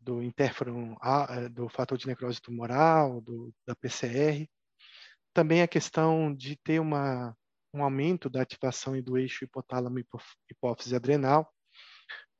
do 0.00 0.22
interferon, 0.22 0.96
é, 1.28 1.48
do 1.48 1.68
fator 1.68 1.96
de 1.96 2.08
necrose 2.08 2.40
tumoral, 2.40 3.20
do, 3.20 3.54
da 3.64 3.76
PCR. 3.76 4.48
Também 5.32 5.62
a 5.62 5.68
questão 5.68 6.34
de 6.34 6.56
ter 6.56 6.80
uma, 6.80 7.36
um 7.72 7.84
aumento 7.84 8.28
da 8.28 8.42
ativação 8.42 9.00
do 9.00 9.16
eixo 9.16 9.44
hipotálamo 9.44 10.00
hipófise 10.50 10.96
adrenal, 10.96 11.48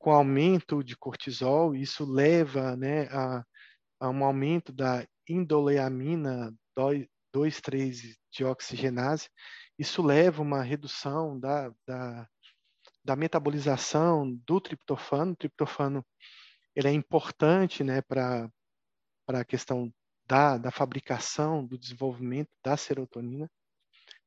com 0.01 0.11
aumento 0.11 0.83
de 0.83 0.97
cortisol, 0.97 1.73
isso 1.75 2.03
leva 2.03 2.75
né, 2.75 3.03
a, 3.11 3.45
a 3.99 4.09
um 4.09 4.25
aumento 4.25 4.73
da 4.73 5.05
indoleamina 5.29 6.51
2,3-dioxigenase, 6.75 9.29
isso 9.77 10.01
leva 10.01 10.41
a 10.41 10.45
uma 10.45 10.63
redução 10.63 11.39
da, 11.39 11.71
da, 11.87 12.27
da 13.05 13.15
metabolização 13.15 14.33
do 14.43 14.59
triptofano. 14.59 15.33
O 15.33 15.35
triptofano 15.35 16.03
ele 16.75 16.87
é 16.87 16.91
importante 16.91 17.83
né, 17.83 18.01
para 18.01 18.49
a 19.27 19.45
questão 19.45 19.93
da, 20.25 20.57
da 20.57 20.71
fabricação, 20.71 21.63
do 21.63 21.77
desenvolvimento 21.77 22.49
da 22.63 22.75
serotonina. 22.75 23.47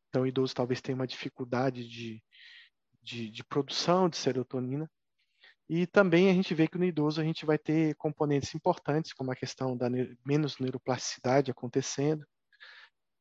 Então, 0.09 0.23
o 0.23 0.27
idoso 0.27 0.55
talvez 0.55 0.81
tenha 0.81 0.95
uma 0.95 1.07
dificuldade 1.07 1.89
de, 1.89 2.23
de, 3.03 3.29
de 3.29 3.43
produção 3.43 4.09
de 4.09 4.17
serotonina. 4.17 4.89
E 5.69 5.87
também 5.87 6.31
a 6.31 6.35
gente 6.35 6.55
vê 6.55 6.69
que 6.69 6.77
no 6.77 6.85
idoso 6.85 7.21
a 7.21 7.25
gente 7.25 7.47
vai 7.47 7.57
ter 7.59 7.95
componentes 7.97 8.55
importantes, 8.55 9.13
como 9.13 9.33
a 9.33 9.37
questão 9.37 9.77
da 9.77 9.89
menos 10.25 10.59
neuroplasticidade 10.59 11.51
acontecendo. 11.51 12.27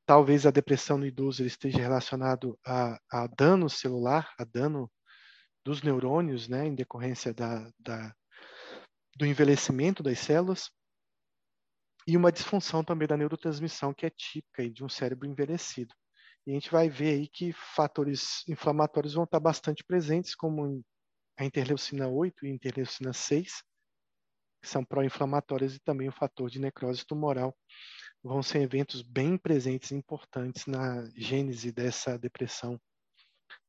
Talvez 0.06 0.46
a 0.46 0.52
depressão 0.52 0.98
no 0.98 1.06
idoso 1.06 1.46
esteja 1.46 1.78
relacionado 1.78 2.60
a, 2.66 3.00
a, 3.10 3.28
dano 3.28 3.70
celular, 3.70 4.34
a 4.38 4.44
dano 4.44 4.92
dos 5.64 5.82
neurônios, 5.82 6.50
né, 6.50 6.68
em 6.68 6.76
decorrência 6.76 7.34
da, 7.34 7.72
da, 7.80 8.14
do 9.16 9.26
envelhecimento 9.26 10.04
das 10.04 10.20
células. 10.20 10.70
E 12.06 12.18
uma 12.18 12.34
disfunção 12.34 12.84
também 12.84 13.08
da 13.08 13.16
neurotransmissão, 13.16 13.94
que 13.94 14.06
é 14.06 14.10
típica 14.10 14.70
de 14.70 14.84
um 14.84 14.90
cérebro 14.90 15.26
envelhecido. 15.26 15.96
E 16.46 16.52
a 16.52 16.54
gente 16.54 16.70
vai 16.70 16.90
ver 16.90 17.14
aí 17.14 17.28
que 17.30 17.54
fatores 17.54 18.44
inflamatórios 18.50 19.14
vão 19.14 19.24
estar 19.24 19.40
bastante 19.40 19.82
presentes, 19.86 20.36
como 20.36 20.84
a 21.38 21.46
interleucina 21.46 22.08
8 22.08 22.46
e 22.46 22.50
a 22.50 22.54
interleucina 22.54 23.14
6, 23.14 23.64
que 24.62 24.68
são 24.70 24.84
pró-inflamatórias, 24.84 25.76
e 25.76 25.80
também 25.80 26.08
o 26.08 26.14
fator 26.14 26.50
de 26.50 26.60
necrose 26.60 27.06
tumoral, 27.06 27.56
vão 28.24 28.42
ser 28.42 28.62
eventos 28.62 29.02
bem 29.02 29.38
presentes 29.38 29.92
e 29.92 29.96
importantes 29.96 30.66
na 30.66 31.10
gênese 31.16 31.72
dessa 31.72 32.18
depressão 32.18 32.80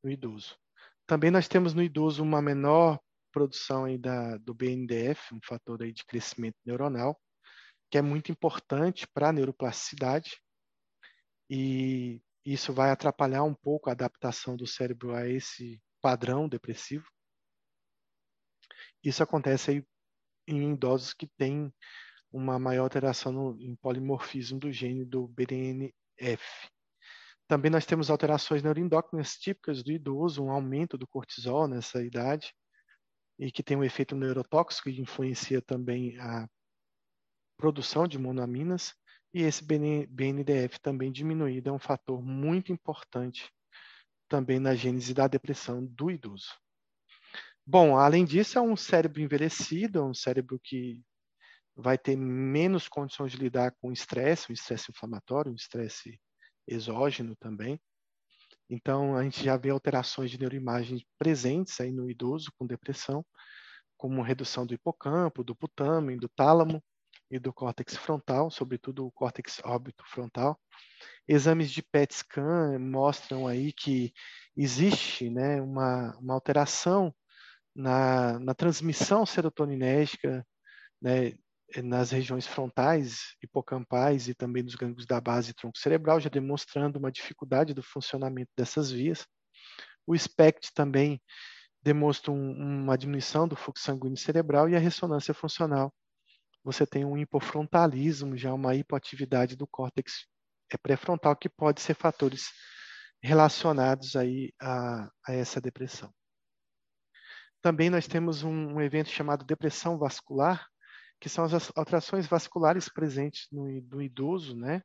no 0.02 0.10
idoso. 0.10 0.56
Também 1.06 1.30
nós 1.30 1.48
temos 1.48 1.74
no 1.74 1.82
idoso 1.82 2.22
uma 2.22 2.40
menor 2.40 3.00
produção 3.32 3.84
aí 3.84 3.98
da, 3.98 4.36
do 4.38 4.54
BNDF, 4.54 5.34
um 5.34 5.40
fator 5.44 5.82
aí 5.82 5.92
de 5.92 6.04
crescimento 6.04 6.56
neuronal, 6.64 7.20
que 7.90 7.98
é 7.98 8.02
muito 8.02 8.30
importante 8.30 9.06
para 9.12 9.28
a 9.28 9.32
neuroplasticidade, 9.32 10.40
e 11.50 12.22
isso 12.44 12.72
vai 12.72 12.90
atrapalhar 12.90 13.42
um 13.42 13.54
pouco 13.54 13.88
a 13.88 13.92
adaptação 13.92 14.56
do 14.56 14.66
cérebro 14.66 15.14
a 15.14 15.28
esse 15.28 15.82
padrão 16.00 16.48
depressivo. 16.48 17.06
Isso 19.04 19.22
acontece 19.22 19.70
aí 19.70 19.86
em 20.48 20.72
idosos 20.72 21.12
que 21.12 21.26
têm 21.26 21.72
uma 22.32 22.58
maior 22.58 22.84
alteração 22.84 23.30
no, 23.30 23.60
em 23.60 23.76
polimorfismo 23.76 24.58
do 24.58 24.72
gene 24.72 25.04
do 25.04 25.28
BDNF. 25.28 26.42
Também 27.46 27.70
nós 27.70 27.84
temos 27.84 28.10
alterações 28.10 28.62
neuroendócrinas 28.62 29.36
típicas 29.36 29.82
do 29.82 29.92
idoso, 29.92 30.42
um 30.42 30.50
aumento 30.50 30.96
do 30.96 31.06
cortisol 31.06 31.68
nessa 31.68 32.02
idade, 32.02 32.52
e 33.38 33.52
que 33.52 33.62
tem 33.62 33.76
um 33.76 33.84
efeito 33.84 34.16
neurotóxico 34.16 34.88
e 34.88 35.00
influencia 35.00 35.60
também 35.60 36.18
a 36.18 36.48
produção 37.58 38.08
de 38.08 38.18
monoaminas, 38.18 38.94
e 39.32 39.42
esse 39.42 39.62
BNDF 39.64 40.80
também 40.80 41.12
diminuído 41.12 41.68
é 41.68 41.72
um 41.72 41.78
fator 41.78 42.22
muito 42.22 42.72
importante 42.72 43.52
também 44.28 44.58
na 44.58 44.74
gênese 44.74 45.12
da 45.12 45.28
depressão 45.28 45.84
do 45.84 46.10
idoso. 46.10 46.63
Bom, 47.66 47.96
além 47.96 48.26
disso, 48.26 48.58
é 48.58 48.60
um 48.60 48.76
cérebro 48.76 49.22
envelhecido, 49.22 49.98
é 49.98 50.02
um 50.04 50.12
cérebro 50.12 50.60
que 50.62 51.00
vai 51.74 51.96
ter 51.96 52.16
menos 52.16 52.88
condições 52.88 53.32
de 53.32 53.38
lidar 53.38 53.74
com 53.80 53.90
estresse, 53.90 54.50
um 54.50 54.52
estresse 54.52 54.90
inflamatório, 54.90 55.50
um 55.50 55.54
estresse 55.56 56.20
exógeno 56.68 57.34
também. 57.36 57.80
Então, 58.68 59.16
a 59.16 59.22
gente 59.22 59.42
já 59.42 59.56
vê 59.56 59.70
alterações 59.70 60.30
de 60.30 60.38
neuroimagem 60.38 61.04
presentes 61.18 61.80
aí 61.80 61.90
no 61.90 62.10
idoso 62.10 62.52
com 62.58 62.66
depressão, 62.66 63.24
como 63.96 64.22
redução 64.22 64.66
do 64.66 64.74
hipocampo, 64.74 65.42
do 65.42 65.56
putâmen, 65.56 66.18
do 66.18 66.28
tálamo 66.28 66.82
e 67.30 67.38
do 67.38 67.52
córtex 67.52 67.96
frontal, 67.96 68.50
sobretudo 68.50 69.06
o 69.06 69.12
córtex 69.12 69.60
órbito 69.64 70.04
frontal. 70.06 70.60
Exames 71.26 71.70
de 71.70 71.82
PET 71.82 72.14
scan 72.14 72.78
mostram 72.78 73.46
aí 73.46 73.72
que 73.72 74.12
existe 74.54 75.30
né, 75.30 75.62
uma, 75.62 76.14
uma 76.18 76.34
alteração 76.34 77.14
na, 77.74 78.38
na 78.38 78.54
transmissão 78.54 79.26
serotoninérgica 79.26 80.46
né, 81.00 81.32
nas 81.82 82.10
regiões 82.10 82.46
frontais, 82.46 83.34
hipocampais 83.42 84.28
e 84.28 84.34
também 84.34 84.62
nos 84.62 84.74
gânglios 84.74 85.06
da 85.06 85.20
base 85.20 85.50
e 85.50 85.54
tronco 85.54 85.78
cerebral, 85.78 86.20
já 86.20 86.28
demonstrando 86.28 86.98
uma 86.98 87.10
dificuldade 87.10 87.74
do 87.74 87.82
funcionamento 87.82 88.50
dessas 88.56 88.90
vias. 88.90 89.26
O 90.06 90.16
SPECT 90.16 90.72
também 90.74 91.20
demonstra 91.82 92.30
um, 92.32 92.82
uma 92.84 92.96
diminuição 92.96 93.48
do 93.48 93.56
fluxo 93.56 93.84
sanguíneo 93.84 94.16
cerebral 94.16 94.68
e 94.68 94.76
a 94.76 94.78
ressonância 94.78 95.34
funcional. 95.34 95.92
Você 96.62 96.86
tem 96.86 97.04
um 97.04 97.18
hipofrontalismo, 97.18 98.36
já 98.36 98.52
uma 98.54 98.74
hipoatividade 98.74 99.56
do 99.56 99.66
córtex 99.66 100.26
pré-frontal, 100.82 101.36
que 101.36 101.48
pode 101.48 101.80
ser 101.80 101.94
fatores 101.94 102.50
relacionados 103.22 104.16
aí 104.16 104.52
a, 104.60 105.10
a 105.26 105.32
essa 105.32 105.60
depressão. 105.60 106.12
Também 107.64 107.88
nós 107.88 108.06
temos 108.06 108.42
um, 108.42 108.74
um 108.74 108.80
evento 108.82 109.08
chamado 109.08 109.42
depressão 109.42 109.96
vascular, 109.96 110.68
que 111.18 111.30
são 111.30 111.44
as 111.44 111.72
alterações 111.74 112.26
vasculares 112.26 112.90
presentes 112.90 113.46
no, 113.50 113.64
no 113.64 114.02
idoso, 114.02 114.54
né? 114.54 114.82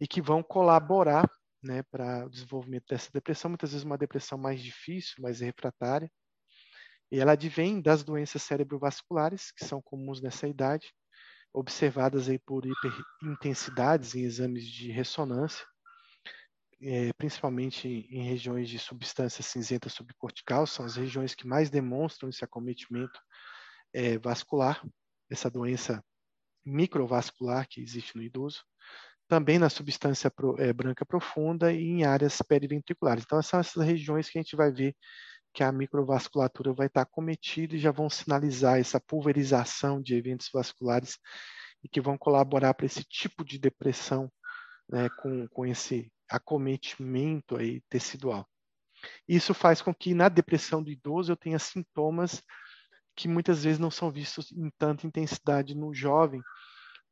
E 0.00 0.08
que 0.08 0.20
vão 0.20 0.42
colaborar 0.42 1.30
né, 1.62 1.84
para 1.84 2.26
o 2.26 2.28
desenvolvimento 2.28 2.86
dessa 2.90 3.08
depressão, 3.12 3.48
muitas 3.48 3.70
vezes 3.70 3.84
uma 3.84 3.96
depressão 3.96 4.36
mais 4.36 4.60
difícil, 4.60 5.22
mais 5.22 5.38
refratária. 5.38 6.10
E 7.12 7.20
ela 7.20 7.32
advém 7.32 7.80
das 7.80 8.02
doenças 8.02 8.42
cerebrovasculares, 8.42 9.52
que 9.52 9.64
são 9.64 9.80
comuns 9.80 10.20
nessa 10.20 10.48
idade, 10.48 10.92
observadas 11.54 12.28
aí 12.28 12.40
por 12.40 12.64
hiperintensidades 12.66 14.16
em 14.16 14.24
exames 14.24 14.66
de 14.66 14.90
ressonância, 14.90 15.64
é, 16.82 17.12
principalmente 17.12 17.88
em 18.10 18.22
regiões 18.22 18.68
de 18.68 18.78
substância 18.78 19.42
cinzenta 19.42 19.88
subcortical, 19.88 20.66
são 20.66 20.84
as 20.84 20.96
regiões 20.96 21.34
que 21.34 21.46
mais 21.46 21.70
demonstram 21.70 22.28
esse 22.28 22.44
acometimento 22.44 23.18
é, 23.92 24.18
vascular. 24.18 24.82
essa 25.30 25.50
doença 25.50 26.02
microvascular 26.64 27.66
que 27.68 27.80
existe 27.80 28.16
no 28.16 28.22
idoso, 28.22 28.62
também 29.28 29.58
na 29.58 29.70
substância 29.70 30.32
é, 30.58 30.72
branca 30.72 31.06
profunda 31.06 31.72
e 31.72 31.84
em 31.84 32.04
áreas 32.04 32.42
periventriculares. 32.42 33.24
Então, 33.24 33.40
são 33.42 33.60
essas 33.60 33.84
regiões 33.84 34.28
que 34.28 34.38
a 34.38 34.42
gente 34.42 34.56
vai 34.56 34.72
ver 34.72 34.94
que 35.52 35.62
a 35.62 35.72
microvasculatura 35.72 36.72
vai 36.72 36.86
estar 36.86 37.04
cometida 37.06 37.74
e 37.74 37.78
já 37.78 37.90
vão 37.90 38.08
sinalizar 38.08 38.78
essa 38.78 39.00
pulverização 39.00 40.00
de 40.00 40.14
eventos 40.14 40.48
vasculares 40.52 41.18
e 41.82 41.88
que 41.88 42.00
vão 42.00 42.16
colaborar 42.16 42.74
para 42.74 42.86
esse 42.86 43.04
tipo 43.04 43.44
de 43.44 43.58
depressão 43.58 44.30
né, 44.88 45.08
com, 45.20 45.48
com 45.48 45.66
esse 45.66 46.10
acometimento 46.30 47.56
aí 47.56 47.80
tecidual. 47.88 48.48
Isso 49.26 49.54
faz 49.54 49.82
com 49.82 49.94
que 49.94 50.14
na 50.14 50.28
depressão 50.28 50.82
do 50.82 50.90
idoso 50.90 51.32
eu 51.32 51.36
tenha 51.36 51.58
sintomas 51.58 52.42
que 53.16 53.28
muitas 53.28 53.64
vezes 53.64 53.78
não 53.78 53.90
são 53.90 54.10
vistos 54.10 54.50
em 54.52 54.70
tanta 54.78 55.06
intensidade 55.06 55.74
no 55.74 55.92
jovem, 55.92 56.42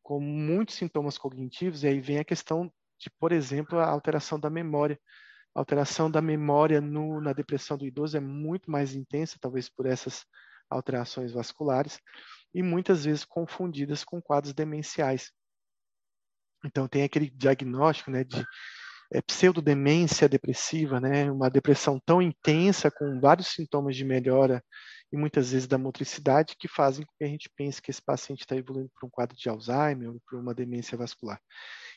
como 0.02 0.26
muitos 0.26 0.76
sintomas 0.76 1.18
cognitivos, 1.18 1.82
e 1.82 1.88
aí 1.88 2.00
vem 2.00 2.18
a 2.18 2.24
questão 2.24 2.72
de, 2.98 3.10
por 3.18 3.32
exemplo, 3.32 3.78
a 3.78 3.88
alteração 3.88 4.40
da 4.40 4.48
memória. 4.48 4.98
A 5.54 5.60
alteração 5.60 6.10
da 6.10 6.22
memória 6.22 6.80
no, 6.80 7.20
na 7.20 7.32
depressão 7.32 7.76
do 7.76 7.86
idoso 7.86 8.16
é 8.16 8.20
muito 8.20 8.70
mais 8.70 8.94
intensa, 8.94 9.38
talvez 9.40 9.68
por 9.68 9.86
essas 9.86 10.24
alterações 10.70 11.32
vasculares, 11.32 11.98
e 12.54 12.62
muitas 12.62 13.04
vezes 13.04 13.24
confundidas 13.24 14.04
com 14.04 14.20
quadros 14.20 14.54
demenciais. 14.54 15.30
Então, 16.64 16.88
tem 16.88 17.02
aquele 17.02 17.30
diagnóstico 17.30 18.10
né, 18.10 18.24
de 18.24 18.44
é, 19.12 19.22
pseudodemência 19.22 20.28
depressiva, 20.28 21.00
né, 21.00 21.30
uma 21.30 21.48
depressão 21.48 21.98
tão 22.04 22.20
intensa, 22.20 22.90
com 22.90 23.20
vários 23.20 23.48
sintomas 23.48 23.96
de 23.96 24.04
melhora 24.04 24.62
e 25.10 25.16
muitas 25.16 25.52
vezes 25.52 25.66
da 25.66 25.78
motricidade, 25.78 26.54
que 26.58 26.68
fazem 26.68 27.04
com 27.04 27.12
que 27.16 27.24
a 27.24 27.28
gente 27.28 27.50
pense 27.56 27.80
que 27.80 27.90
esse 27.90 28.02
paciente 28.02 28.40
está 28.40 28.54
evoluindo 28.56 28.90
para 28.94 29.06
um 29.06 29.10
quadro 29.10 29.36
de 29.36 29.48
Alzheimer 29.48 30.10
ou 30.10 30.20
para 30.26 30.38
uma 30.38 30.54
demência 30.54 30.98
vascular. 30.98 31.40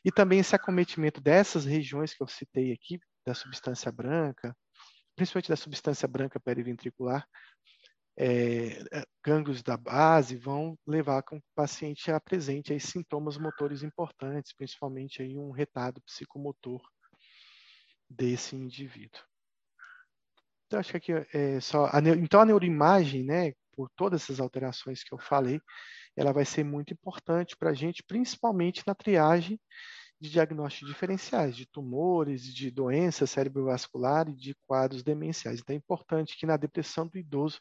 E 0.05 0.11
também 0.11 0.39
esse 0.39 0.55
acometimento 0.55 1.19
dessas 1.19 1.65
regiões 1.65 2.13
que 2.13 2.23
eu 2.23 2.27
citei 2.27 2.71
aqui, 2.71 2.99
da 3.25 3.33
substância 3.33 3.91
branca, 3.91 4.55
principalmente 5.15 5.49
da 5.49 5.55
substância 5.57 6.07
branca 6.07 6.39
periventricular, 6.39 7.27
é, 8.17 8.81
é 8.91 9.03
gânglios 9.23 9.61
da 9.61 9.77
base 9.77 10.35
vão 10.35 10.77
levar 10.87 11.21
com 11.23 11.39
que 11.39 11.47
o 11.47 11.55
paciente 11.55 12.11
apresente 12.11 12.73
aí 12.73 12.79
sintomas 12.79 13.37
motores 13.37 13.83
importantes, 13.83 14.53
principalmente 14.53 15.21
aí 15.21 15.37
um 15.37 15.51
retardo 15.51 16.01
psicomotor 16.01 16.81
desse 18.11 18.55
indivíduo. 18.55 19.21
Então, 20.67 20.79
acho 20.79 20.91
que 20.91 20.97
aqui 20.97 21.11
é 21.33 21.59
só. 21.59 21.87
A, 21.87 21.99
então, 21.99 22.41
a 22.41 22.45
neuroimagem, 22.45 23.23
né, 23.23 23.53
por 23.71 23.89
todas 23.95 24.23
essas 24.23 24.39
alterações 24.39 25.03
que 25.03 25.13
eu 25.13 25.19
falei, 25.19 25.61
ela 26.15 26.31
vai 26.31 26.45
ser 26.45 26.63
muito 26.63 26.93
importante 26.93 27.55
para 27.57 27.71
a 27.71 27.73
gente, 27.73 28.03
principalmente 28.03 28.83
na 28.85 28.95
triagem 28.95 29.59
de 30.19 30.29
diagnósticos 30.29 30.87
diferenciais, 30.87 31.55
de 31.55 31.65
tumores, 31.65 32.43
de 32.43 32.69
doenças 32.69 33.31
cerebrovasculares 33.31 34.33
e 34.33 34.37
de 34.37 34.55
quadros 34.67 35.03
demenciais. 35.03 35.59
Então, 35.59 35.73
é 35.73 35.77
importante 35.77 36.37
que 36.37 36.45
na 36.45 36.57
depressão 36.57 37.07
do 37.07 37.17
idoso 37.17 37.59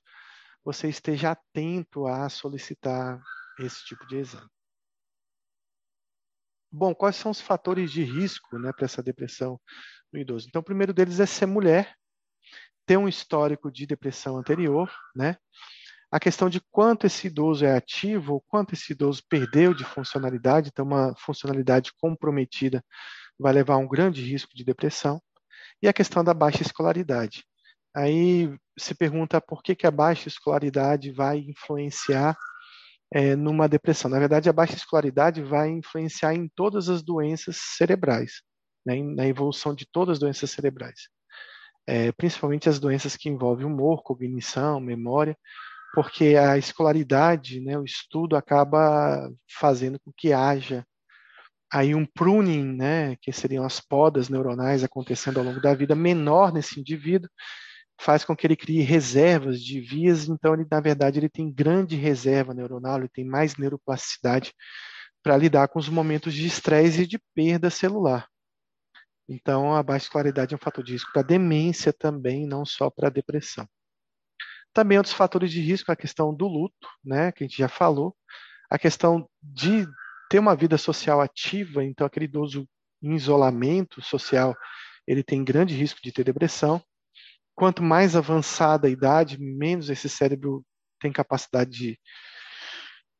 você 0.63 0.89
esteja 0.89 1.31
atento 1.31 2.07
a 2.07 2.29
solicitar 2.29 3.21
esse 3.59 3.85
tipo 3.87 4.07
de 4.07 4.19
exame. 4.19 4.60
Bom, 6.73 6.95
quais 6.95 7.17
são 7.17 7.31
os 7.31 7.41
fatores 7.41 7.91
de 7.91 8.03
risco 8.03 8.59
né, 8.59 8.73
para 8.73 8.85
essa 8.85 9.03
depressão 9.03 9.61
no 10.13 10.21
idoso? 10.21 10.47
Então, 10.49 10.61
o 10.61 10.65
primeiro 10.65 10.95
deles 10.95 11.19
é 11.19 11.27
ser 11.27 11.47
mulher, 11.47 11.95
ter 12.87 12.97
um 12.97 13.09
histórico 13.09 13.71
de 13.71 13.87
depressão 13.87 14.37
anterior, 14.37 14.91
né? 15.15 15.37
A 16.13 16.19
questão 16.19 16.49
de 16.51 16.61
quanto 16.73 17.07
esse 17.07 17.29
idoso 17.29 17.65
é 17.65 17.77
ativo, 17.77 18.43
quanto 18.49 18.75
esse 18.75 18.93
idoso 18.93 19.23
perdeu 19.29 19.73
de 19.73 19.85
funcionalidade, 19.85 20.71
então 20.73 20.85
uma 20.85 21.15
funcionalidade 21.17 21.93
comprometida 22.01 22.85
vai 23.39 23.53
levar 23.53 23.75
a 23.75 23.79
um 23.79 23.89
grande 23.89 24.23
risco 24.23 24.55
de 24.55 24.65
depressão, 24.65 25.23
e 25.83 25.89
a 25.89 25.93
questão 25.93 26.23
da 26.23 26.35
baixa 26.35 26.63
escolaridade. 26.63 27.45
Aí 27.95 28.53
se 28.79 28.95
pergunta 28.95 29.41
por 29.41 29.63
que, 29.63 29.75
que 29.75 29.87
a 29.87 29.91
baixa 29.91 30.29
escolaridade 30.29 31.11
vai 31.11 31.39
influenciar 31.39 32.37
é, 33.13 33.35
numa 33.35 33.69
depressão. 33.69 34.11
Na 34.11 34.19
verdade, 34.19 34.49
a 34.49 34.53
baixa 34.53 34.77
escolaridade 34.77 35.43
vai 35.43 35.69
influenciar 35.69 36.35
em 36.35 36.49
todas 36.55 36.89
as 36.89 37.03
doenças 37.03 37.57
cerebrais, 37.77 38.43
né, 38.87 39.03
na 39.03 39.27
evolução 39.27 39.75
de 39.75 39.87
todas 39.91 40.15
as 40.15 40.19
doenças 40.21 40.51
cerebrais, 40.51 41.09
é, 41.87 42.13
principalmente 42.13 42.69
as 42.69 42.79
doenças 42.79 43.17
que 43.17 43.29
envolvem 43.29 43.67
humor, 43.67 44.03
cognição, 44.03 44.81
memória, 44.81 45.37
porque 45.93 46.37
a 46.37 46.57
escolaridade, 46.57 47.61
né, 47.61 47.77
o 47.77 47.85
estudo 47.85 48.37
acaba 48.37 49.29
fazendo 49.59 49.99
com 50.01 50.13
que 50.17 50.33
haja 50.33 50.85
aí 51.73 51.95
um 51.95 52.07
pruning, 52.07 52.77
né, 52.77 53.17
que 53.21 53.33
seriam 53.33 53.65
as 53.65 53.81
podas 53.81 54.29
neuronais 54.29 54.85
acontecendo 54.85 55.39
ao 55.39 55.45
longo 55.45 55.61
da 55.61 55.75
vida, 55.75 55.95
menor 55.95 56.53
nesse 56.53 56.81
indivíduo, 56.81 57.31
faz 58.01 58.25
com 58.25 58.35
que 58.35 58.47
ele 58.47 58.57
crie 58.57 58.81
reservas 58.81 59.63
de 59.63 59.79
vias, 59.79 60.27
então 60.27 60.55
ele 60.55 60.67
na 60.71 60.81
verdade 60.81 61.19
ele 61.19 61.29
tem 61.29 61.53
grande 61.53 61.97
reserva 61.97 62.55
neuronal, 62.55 62.99
ele 62.99 63.11
tem 63.11 63.27
mais 63.27 63.57
neuroplasticidade 63.57 64.55
para 65.23 65.37
lidar 65.37 65.69
com 65.69 65.79
os 65.79 65.89
momentos 65.89 66.33
de 66.33 66.47
estresse 66.47 67.03
e 67.03 67.07
de 67.07 67.21
perda 67.35 67.69
celular. 67.69 68.27
Então 69.29 69.75
a 69.75 69.83
baixa 69.83 70.07
escolaridade 70.07 70.55
é 70.55 70.57
um 70.57 70.61
fator 70.61 70.83
de 70.83 70.93
risco 70.93 71.13
para 71.13 71.21
demência 71.21 71.93
também, 71.93 72.47
não 72.47 72.65
só 72.65 72.89
para 72.89 73.11
depressão. 73.11 73.69
Também 74.73 74.97
outros 74.97 75.15
fatores 75.15 75.51
de 75.51 75.61
risco, 75.61 75.93
a 75.93 75.97
questão 75.97 76.35
do 76.35 76.49
luto, 76.49 76.89
né, 77.05 77.31
que 77.33 77.45
a 77.45 77.47
gente 77.47 77.59
já 77.59 77.69
falou, 77.69 78.17
a 78.71 78.79
questão 78.79 79.29
de 79.43 79.87
ter 80.31 80.39
uma 80.39 80.57
vida 80.57 80.79
social 80.79 81.21
ativa, 81.21 81.85
então 81.85 82.07
aquele 82.07 82.25
idoso 82.25 82.67
em 83.03 83.15
isolamento 83.15 84.01
social, 84.01 84.57
ele 85.07 85.23
tem 85.23 85.45
grande 85.45 85.75
risco 85.75 86.01
de 86.03 86.13
ter 86.13 86.25
depressão, 86.25 86.83
quanto 87.61 87.83
mais 87.83 88.17
avançada 88.17 88.89
a 88.89 88.91
idade, 88.91 89.39
menos 89.39 89.91
esse 89.91 90.09
cérebro 90.09 90.65
tem 90.99 91.13
capacidade 91.13 91.71
de, 91.71 92.01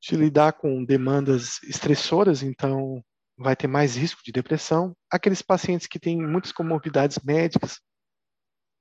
de 0.01 0.17
lidar 0.17 0.55
com 0.55 0.83
demandas 0.83 1.63
estressoras, 1.63 2.43
então 2.43 3.05
vai 3.37 3.55
ter 3.55 3.67
mais 3.67 3.95
risco 3.95 4.23
de 4.25 4.33
depressão. 4.33 4.97
Aqueles 5.13 5.43
pacientes 5.43 5.87
que 5.87 6.01
têm 6.01 6.17
muitas 6.27 6.53
comorbidades 6.53 7.19
médicas 7.23 7.83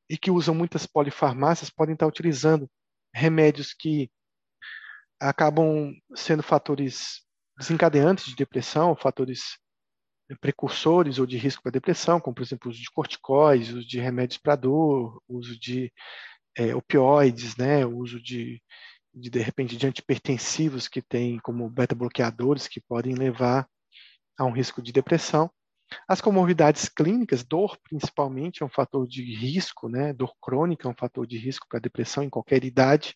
e 0.10 0.18
que 0.18 0.32
usam 0.32 0.55
muitas 0.55 0.86
polifarmácias 0.88 1.70
podem 1.70 1.91
estar 1.91 2.07
utilizando 2.07 2.66
remédios 3.14 3.74
que 3.74 4.10
acabam 5.20 5.93
sendo 6.16 6.41
fatores 6.41 7.22
desencadeantes 7.57 8.24
de 8.28 8.34
depressão, 8.34 8.95
fatores 8.95 9.60
precursores 10.36 11.20
ou 11.20 11.26
de 11.26 11.38
risco 11.38 11.64
para 11.64 11.72
depressão, 11.72 12.20
como 12.20 12.36
por 12.36 12.44
exemplo 12.44 12.68
o 12.68 12.72
uso 12.72 12.82
de 12.82 12.92
corticóides, 12.92 13.70
uso 13.70 13.88
de 13.88 14.00
remédios 14.00 14.38
para 14.38 14.56
dor, 14.56 15.22
uso 15.28 15.60
de 15.60 15.92
é, 16.58 16.76
opioides, 16.76 17.56
né, 17.56 17.86
uso 17.86 18.22
de, 18.22 18.62
de 19.14 19.30
de 19.30 19.40
repente 19.40 19.78
de 19.78 19.88
antipertensivos 19.88 20.88
que 20.88 21.02
tem 21.02 21.40
como 21.40 21.70
beta-bloqueadores 21.70 22.68
que 22.68 22.82
podem 22.82 23.16
levar 23.16 23.68
a 24.38 24.46
um 24.46 24.52
risco 24.52 24.82
de 24.82 24.92
depressão. 24.92 25.50
As 26.08 26.22
comorbidades 26.22 26.88
clínicas, 26.88 27.44
dor 27.44 27.78
principalmente 27.84 28.62
é 28.62 28.66
um 28.66 28.70
fator 28.70 29.08
de 29.08 29.24
risco, 29.24 29.90
né? 29.90 30.14
Dor 30.14 30.34
crônica 30.40 30.88
é 30.88 30.92
um 30.92 30.96
fator 30.96 31.26
de 31.26 31.38
risco 31.38 31.66
para 31.68 31.80
depressão 31.80 32.24
em 32.24 32.30
qualquer 32.30 32.64
idade 32.64 33.16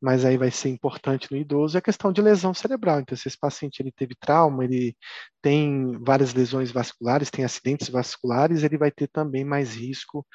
mas 0.00 0.24
aí 0.24 0.36
vai 0.38 0.50
ser 0.50 0.70
importante 0.70 1.28
no 1.30 1.36
idoso, 1.36 1.76
é 1.76 1.80
a 1.80 1.82
questão 1.82 2.12
de 2.12 2.22
lesão 2.22 2.54
cerebral. 2.54 3.00
Então, 3.00 3.16
se 3.16 3.28
esse 3.28 3.38
paciente 3.38 3.80
ele 3.80 3.92
teve 3.92 4.14
trauma, 4.14 4.64
ele 4.64 4.96
tem 5.42 5.92
várias 6.02 6.32
lesões 6.32 6.70
vasculares, 6.72 7.30
tem 7.30 7.44
acidentes 7.44 7.88
vasculares, 7.88 8.62
ele 8.62 8.78
vai 8.78 8.90
ter 8.90 9.08
também 9.08 9.44
mais 9.44 9.74
risco 9.74 10.26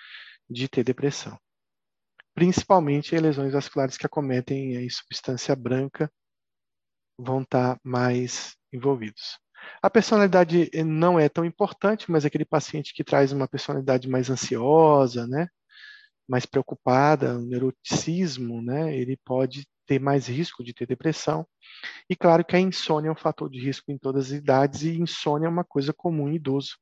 de 0.49 0.67
ter 0.67 0.83
depressão. 0.83 1.37
Principalmente 2.35 3.17
lesões 3.17 3.53
vasculares 3.53 3.97
que 3.97 4.05
acometem 4.05 4.75
em 4.75 4.89
substância 4.89 5.55
branca 5.55 6.11
vão 7.17 7.41
estar 7.41 7.79
mais 7.83 8.55
envolvidos. 8.71 9.39
A 9.81 9.89
personalidade 9.89 10.69
não 10.83 11.19
é 11.19 11.29
tão 11.29 11.45
importante, 11.45 12.11
mas 12.11 12.25
aquele 12.25 12.45
paciente 12.45 12.93
que 12.93 13.03
traz 13.03 13.31
uma 13.31 13.47
personalidade 13.47 14.07
mais 14.07 14.29
ansiosa, 14.29 15.25
né? 15.25 15.47
Mais 16.27 16.45
preocupada, 16.45 17.37
o 17.37 17.41
neuroticismo, 17.41 18.61
né, 18.61 18.95
ele 18.95 19.17
pode 19.17 19.67
ter 19.85 19.99
mais 19.99 20.27
risco 20.27 20.63
de 20.63 20.73
ter 20.73 20.87
depressão. 20.87 21.47
E 22.09 22.15
claro 22.15 22.43
que 22.43 22.55
a 22.55 22.59
insônia 22.59 23.09
é 23.09 23.11
um 23.11 23.15
fator 23.15 23.49
de 23.49 23.59
risco 23.59 23.91
em 23.91 23.97
todas 23.97 24.27
as 24.27 24.31
idades 24.31 24.83
e 24.83 24.99
insônia 24.99 25.45
é 25.45 25.49
uma 25.49 25.63
coisa 25.63 25.93
comum 25.93 26.29
em 26.29 26.35
idoso. 26.35 26.77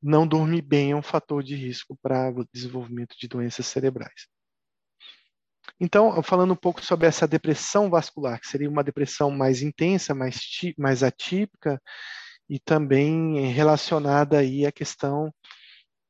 Não 0.00 0.26
dormir 0.26 0.62
bem 0.62 0.92
é 0.92 0.96
um 0.96 1.02
fator 1.02 1.42
de 1.42 1.56
risco 1.56 1.98
para 2.00 2.30
o 2.30 2.46
desenvolvimento 2.52 3.16
de 3.18 3.26
doenças 3.26 3.66
cerebrais. 3.66 4.28
Então, 5.80 6.22
falando 6.22 6.52
um 6.52 6.56
pouco 6.56 6.84
sobre 6.84 7.06
essa 7.06 7.26
depressão 7.26 7.90
vascular, 7.90 8.40
que 8.40 8.46
seria 8.46 8.70
uma 8.70 8.84
depressão 8.84 9.30
mais 9.30 9.62
intensa, 9.62 10.14
mais, 10.14 10.38
mais 10.78 11.02
atípica 11.02 11.82
e 12.48 12.60
também 12.60 13.48
relacionada 13.48 14.38
aí 14.38 14.66
à 14.66 14.70
questão 14.70 15.34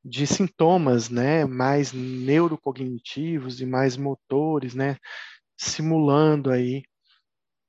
de 0.05 0.27
sintomas, 0.27 1.09
né, 1.09 1.45
mais 1.47 1.93
neurocognitivos 1.93 3.61
e 3.61 3.67
mais 3.67 3.97
motores, 3.97 4.75
né, 4.75 4.97
simulando 5.57 6.51
aí 6.51 6.83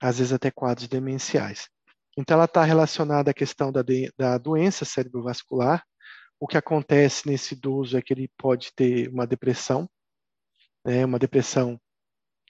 às 0.01 0.17
vezes 0.19 0.33
até 0.33 0.51
quadros 0.51 0.88
demenciais. 0.88 1.69
Então, 2.17 2.36
ela 2.36 2.45
está 2.45 2.63
relacionada 2.63 3.31
à 3.31 3.33
questão 3.33 3.71
da, 3.71 3.81
de, 3.81 4.11
da 4.17 4.38
doença 4.38 4.86
cerebrovascular. 4.86 5.83
O 6.39 6.47
que 6.47 6.57
acontece 6.57 7.27
nesse 7.27 7.53
idoso 7.55 7.97
é 7.97 8.01
que 8.01 8.13
ele 8.13 8.29
pode 8.38 8.71
ter 8.75 9.09
uma 9.09 9.25
depressão, 9.25 9.89
né, 10.86 11.05
uma 11.05 11.19
depressão 11.19 11.79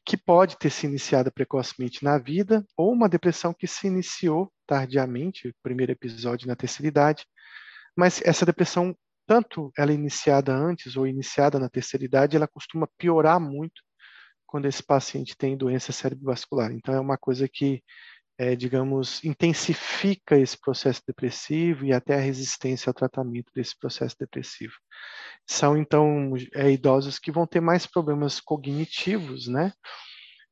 que 0.05 0.15
pode 0.15 0.57
ter 0.57 0.69
se 0.69 0.86
iniciado 0.86 1.31
precocemente 1.31 2.03
na 2.03 2.17
vida, 2.19 2.63
ou 2.77 2.93
uma 2.93 3.09
depressão 3.09 3.53
que 3.53 3.65
se 3.65 3.88
iniciou 3.88 4.51
tardiamente, 4.67 5.53
primeiro 5.63 5.91
episódio 5.91 6.47
na 6.47 6.55
terceira 6.55 6.88
idade, 6.88 7.25
mas 7.97 8.21
essa 8.23 8.45
depressão, 8.45 8.95
tanto 9.26 9.71
ela 9.78 9.91
é 9.91 9.95
iniciada 9.95 10.53
antes 10.55 10.95
ou 10.97 11.07
iniciada 11.07 11.59
na 11.59 11.69
terceira 11.69 12.05
idade, 12.05 12.36
ela 12.36 12.47
costuma 12.47 12.88
piorar 12.97 13.39
muito 13.39 13.82
quando 14.45 14.67
esse 14.67 14.84
paciente 14.84 15.36
tem 15.38 15.57
doença 15.57 15.91
cerebrovascular. 15.91 16.71
Então, 16.71 16.95
é 16.95 16.99
uma 16.99 17.17
coisa 17.17 17.47
que, 17.47 17.84
é, 18.38 18.55
digamos, 18.55 19.23
intensifica 19.23 20.38
esse 20.38 20.57
processo 20.59 21.01
depressivo 21.07 21.86
e 21.86 21.93
até 21.93 22.15
a 22.15 22.21
resistência 22.21 22.89
ao 22.89 22.93
tratamento 22.93 23.51
desse 23.53 23.78
processo 23.78 24.15
depressivo. 24.19 24.73
São, 25.47 25.78
então, 25.78 26.34
é, 26.53 26.71
idosos 26.71 27.19
que 27.19 27.32
vão 27.32 27.47
ter 27.47 27.61
mais 27.61 27.86
problemas 27.86 28.39
cognitivos, 28.39 29.47
né? 29.47 29.73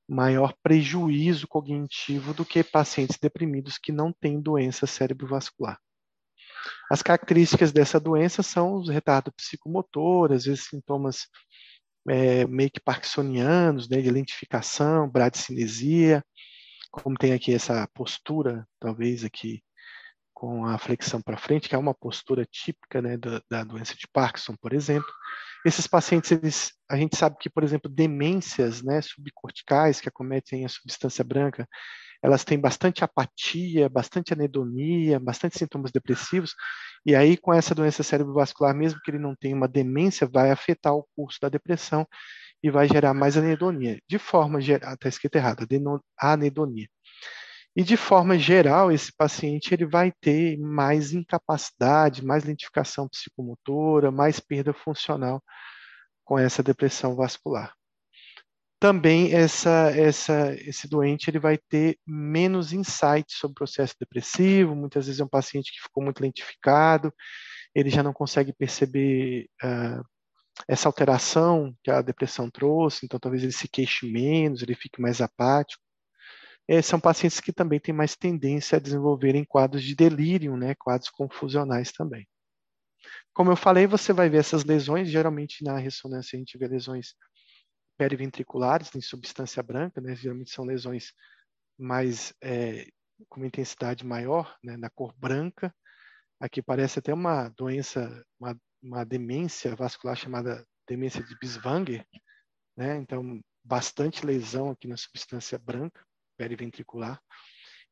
Maior 0.07 0.53
prejuízo 0.61 1.47
cognitivo 1.47 2.33
do 2.33 2.45
que 2.45 2.63
pacientes 2.63 3.17
deprimidos 3.17 3.77
que 3.77 3.91
não 3.91 4.11
têm 4.11 4.41
doença 4.41 4.85
cerebrovascular. 4.85 5.79
As 6.89 7.01
características 7.01 7.71
dessa 7.71 7.99
doença 7.99 8.43
são 8.43 8.75
os 8.75 8.89
retardos 8.89 9.33
psicomotor, 9.35 10.31
às 10.31 10.45
vezes 10.45 10.65
sintomas 10.65 11.27
é, 12.09 12.45
meio 12.47 12.69
que 12.71 12.79
parkinsonianos, 12.79 13.89
né, 13.89 14.01
de 14.01 14.09
lentificação, 14.09 15.09
bradicinesia, 15.09 16.23
como 16.91 17.17
tem 17.17 17.33
aqui 17.33 17.53
essa 17.53 17.87
postura, 17.93 18.67
talvez 18.79 19.23
aqui 19.23 19.63
com 20.33 20.65
a 20.65 20.77
flexão 20.77 21.21
para 21.21 21.37
frente, 21.37 21.69
que 21.69 21.75
é 21.75 21.77
uma 21.77 21.93
postura 21.93 22.45
típica 22.45 23.01
né, 23.01 23.17
da, 23.17 23.41
da, 23.49 23.63
doença 23.63 23.95
de 23.95 24.07
Parkinson, 24.11 24.55
por 24.61 24.73
exemplo. 24.73 25.09
Esses 25.65 25.87
pacientes, 25.87 26.31
eles, 26.31 26.73
a 26.89 26.97
gente 26.97 27.15
sabe 27.15 27.37
que, 27.39 27.49
por 27.49 27.63
exemplo, 27.63 27.89
demências 27.89 28.83
né, 28.83 29.01
subcorticais 29.01 30.01
que 30.01 30.09
acometem 30.09 30.65
a 30.65 30.69
substância 30.69 31.23
branca, 31.23 31.67
elas 32.23 32.45
têm 32.45 32.57
bastante 32.57 33.03
apatia, 33.03 33.89
bastante 33.89 34.31
anedonia, 34.31 35.19
bastante 35.19 35.59
sintomas 35.59 35.91
depressivos, 35.91 36.55
e 37.05 37.13
aí 37.13 37.35
com 37.35 37.53
essa 37.53 37.75
doença 37.75 38.01
cerebrovascular, 38.01 38.73
mesmo 38.73 38.99
que 39.03 39.11
ele 39.11 39.19
não 39.19 39.35
tenha 39.35 39.55
uma 39.55 39.67
demência, 39.67 40.25
vai 40.25 40.49
afetar 40.49 40.95
o 40.95 41.05
curso 41.15 41.37
da 41.41 41.49
depressão 41.49 42.07
e 42.63 42.71
vai 42.71 42.87
gerar 42.87 43.13
mais 43.13 43.37
anedonia. 43.37 43.99
De 44.07 44.17
forma 44.17 44.61
geral, 44.61 44.93
está 44.93 45.09
escrito 45.09 45.35
errado, 45.35 45.67
anedonia. 46.17 46.87
E 47.75 47.83
de 47.83 47.97
forma 47.97 48.37
geral, 48.39 48.91
esse 48.91 49.11
paciente 49.15 49.73
ele 49.73 49.85
vai 49.85 50.13
ter 50.21 50.57
mais 50.59 51.11
incapacidade, 51.11 52.23
mais 52.25 52.45
lentificação 52.45 53.09
psicomotora, 53.09 54.11
mais 54.11 54.39
perda 54.39 54.73
funcional 54.73 55.43
com 56.23 56.39
essa 56.39 56.63
depressão 56.63 57.15
vascular 57.15 57.73
também 58.83 59.33
essa, 59.33 59.91
essa, 59.95 60.53
esse 60.55 60.89
doente 60.89 61.29
ele 61.29 61.39
vai 61.39 61.57
ter 61.57 61.97
menos 62.05 62.73
insights 62.73 63.37
sobre 63.37 63.53
o 63.53 63.55
processo 63.55 63.95
depressivo, 63.97 64.75
muitas 64.75 65.05
vezes 65.05 65.21
é 65.21 65.23
um 65.23 65.29
paciente 65.29 65.71
que 65.71 65.81
ficou 65.81 66.03
muito 66.03 66.19
lentificado, 66.19 67.09
ele 67.73 67.89
já 67.89 68.03
não 68.03 68.11
consegue 68.11 68.51
perceber 68.51 69.47
uh, 69.63 70.03
essa 70.67 70.89
alteração 70.89 71.73
que 71.81 71.89
a 71.89 72.01
depressão 72.01 72.49
trouxe, 72.51 73.05
então 73.05 73.17
talvez 73.17 73.41
ele 73.43 73.53
se 73.53 73.69
queixe 73.69 74.05
menos, 74.05 74.61
ele 74.61 74.75
fique 74.75 75.01
mais 75.01 75.21
apático. 75.21 75.81
É, 76.67 76.81
são 76.81 76.99
pacientes 76.99 77.39
que 77.39 77.53
também 77.53 77.79
têm 77.79 77.95
mais 77.95 78.17
tendência 78.17 78.75
a 78.75 78.81
desenvolverem 78.81 79.45
quadros 79.45 79.81
de 79.81 79.95
delírio, 79.95 80.57
né, 80.57 80.75
quadros 80.75 81.09
confusionais 81.09 81.93
também. 81.93 82.27
Como 83.33 83.49
eu 83.49 83.55
falei, 83.55 83.87
você 83.87 84.11
vai 84.11 84.29
ver 84.29 84.39
essas 84.39 84.65
lesões, 84.65 85.07
geralmente 85.07 85.63
na 85.63 85.77
ressonância 85.77 86.35
a 86.35 86.39
gente 86.39 86.57
vê 86.57 86.67
lesões 86.67 87.15
periventriculares 87.97 88.93
em 88.95 89.01
substância 89.01 89.61
branca, 89.61 90.01
né? 90.01 90.15
geralmente 90.15 90.51
são 90.51 90.65
lesões 90.65 91.13
mais 91.77 92.33
é, 92.41 92.87
com 93.29 93.39
uma 93.39 93.47
intensidade 93.47 94.05
maior, 94.05 94.57
né? 94.63 94.77
na 94.77 94.89
cor 94.89 95.13
branca. 95.17 95.73
Aqui 96.39 96.61
parece 96.61 96.99
até 96.99 97.13
uma 97.13 97.49
doença, 97.49 98.25
uma, 98.39 98.57
uma 98.81 99.05
demência 99.05 99.75
vascular 99.75 100.15
chamada 100.15 100.65
demência 100.87 101.23
de 101.23 101.37
Biswanger, 101.39 102.05
né? 102.75 102.97
Então, 102.97 103.39
bastante 103.63 104.25
lesão 104.25 104.71
aqui 104.71 104.87
na 104.87 104.97
substância 104.97 105.57
branca 105.57 106.05
periventricular. 106.37 107.21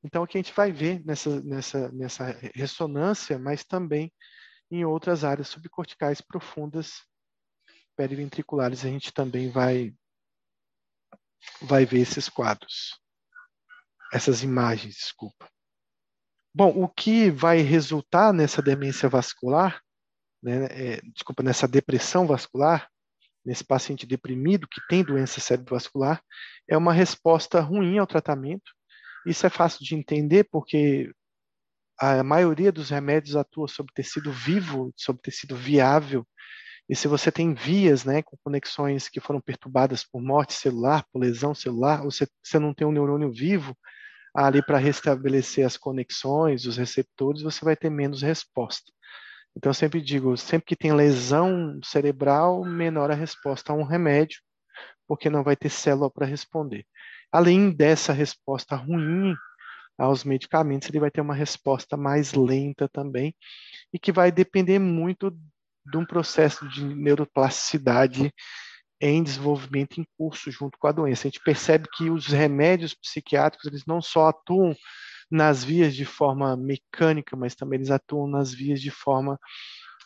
Então, 0.04 0.24
aqui 0.24 0.38
a 0.38 0.42
gente 0.42 0.54
vai 0.54 0.72
ver 0.72 1.04
nessa, 1.06 1.42
nessa, 1.42 1.92
nessa 1.92 2.26
ressonância, 2.56 3.38
mas 3.38 3.64
também 3.64 4.12
em 4.70 4.84
outras 4.84 5.24
áreas 5.24 5.48
subcorticais 5.48 6.22
profundas 6.22 7.04
periventriculares, 8.02 8.84
a 8.84 8.88
gente 8.88 9.14
também 9.14 9.52
vai, 9.52 9.94
vai 11.62 11.86
ver 11.86 12.00
esses 12.00 12.28
quadros, 12.28 13.00
essas 14.12 14.42
imagens, 14.42 14.96
desculpa. 14.96 15.48
Bom, 16.52 16.70
o 16.84 16.90
que 16.90 17.30
vai 17.30 17.60
resultar 17.60 18.34
nessa 18.34 18.60
demência 18.60 19.08
vascular, 19.08 19.80
né, 20.42 20.66
é, 20.72 21.02
desculpa, 21.14 21.44
nessa 21.44 21.68
depressão 21.68 22.26
vascular, 22.26 22.90
nesse 23.46 23.64
paciente 23.64 24.08
deprimido 24.08 24.68
que 24.68 24.82
tem 24.90 25.04
doença 25.04 25.40
cerebrovascular, 25.40 26.24
é 26.68 26.76
uma 26.76 26.94
resposta 26.94 27.60
ruim 27.60 28.00
ao 28.00 28.08
tratamento. 28.08 28.72
Isso 29.28 29.46
é 29.46 29.50
fácil 29.50 29.86
de 29.86 29.94
entender 29.94 30.46
porque 30.46 31.14
a 32.00 32.24
maioria 32.24 32.72
dos 32.72 32.90
remédios 32.90 33.36
atua 33.36 33.68
sobre 33.68 33.94
tecido 33.94 34.32
vivo, 34.32 34.92
sobre 34.98 35.22
tecido 35.22 35.56
viável, 35.56 36.26
e 36.92 36.96
se 36.96 37.08
você 37.08 37.32
tem 37.32 37.54
vias 37.54 38.04
né, 38.04 38.22
com 38.22 38.36
conexões 38.44 39.08
que 39.08 39.22
foram 39.22 39.40
perturbadas 39.40 40.04
por 40.04 40.22
morte 40.22 40.52
celular, 40.52 41.06
por 41.10 41.20
lesão 41.20 41.56
celular, 41.56 42.04
ou 42.04 42.12
você, 42.12 42.28
você 42.44 42.60
não 42.60 42.74
tem 42.74 42.86
um 42.86 42.92
neurônio 42.92 43.32
vivo 43.32 43.74
ali 44.36 44.62
para 44.62 44.78
restabelecer 44.78 45.66
as 45.66 45.78
conexões, 45.78 46.66
os 46.66 46.76
receptores, 46.76 47.44
você 47.44 47.64
vai 47.64 47.78
ter 47.78 47.90
menos 47.90 48.22
resposta. 48.22 48.92
Então, 49.56 49.70
eu 49.70 49.74
sempre 49.74 50.02
digo, 50.02 50.36
sempre 50.36 50.66
que 50.66 50.76
tem 50.76 50.92
lesão 50.92 51.80
cerebral, 51.82 52.62
menor 52.66 53.10
a 53.10 53.16
resposta 53.16 53.72
a 53.72 53.76
um 53.76 53.84
remédio, 53.84 54.42
porque 55.08 55.30
não 55.30 55.46
vai 55.46 55.56
ter 55.56 55.70
célula 55.70 56.12
para 56.12 56.26
responder. 56.26 56.86
Além 57.32 57.72
dessa 57.72 58.12
resposta 58.12 58.76
ruim 58.76 59.34
aos 59.98 60.26
medicamentos, 60.26 60.90
ele 60.90 61.00
vai 61.00 61.10
ter 61.10 61.22
uma 61.22 61.36
resposta 61.36 61.96
mais 61.96 62.34
lenta 62.34 62.90
também, 62.90 63.34
e 63.94 64.00
que 64.00 64.12
vai 64.12 64.30
depender 64.30 64.78
muito 64.78 65.32
de 65.86 65.98
um 65.98 66.06
processo 66.06 66.68
de 66.70 66.84
neuroplasticidade 66.84 68.34
em 69.00 69.24
desenvolvimento 69.24 70.00
em 70.00 70.06
curso 70.18 70.52
junto 70.52 70.78
com 70.78 70.88
a 70.88 70.92
doença. 70.92 71.28
A 71.28 71.30
gente 71.30 71.44
percebe 71.44 71.88
que 71.94 72.10
os 72.10 72.28
remédios 72.28 72.94
psiquiátricos 72.94 73.68
eles 73.68 73.86
não 73.86 74.02
só 74.02 74.30
atuam 74.30 74.76
nas 75.30 75.64
vias 75.64 75.96
de 75.96 76.06
forma 76.06 76.56
mecânica, 76.56 77.36
mas 77.36 77.56
também 77.56 77.78
eles 77.78 77.90
atuam 77.90 78.28
nas 78.28 78.54
vias 78.54 78.82
de 78.82 78.92
forma 78.92 79.40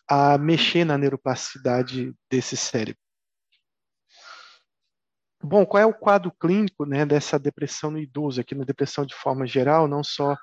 a 0.08 0.38
mexer 0.38 0.86
na 0.86 0.98
neuroplasticidade 0.98 2.14
desse 2.30 2.56
cérebro. 2.56 3.02
Bom, 5.44 5.66
qual 5.66 5.82
é 5.82 5.86
o 5.86 5.94
quadro 5.94 6.32
clínico 6.32 6.86
né, 6.86 7.06
dessa 7.06 7.38
depressão 7.38 7.92
no 7.92 8.00
idoso? 8.00 8.40
Aqui 8.40 8.56
na 8.56 8.64
depressão 8.64 9.06
de 9.06 9.14
forma 9.14 9.46
geral, 9.46 9.88
não 9.88 10.04
só 10.04 10.36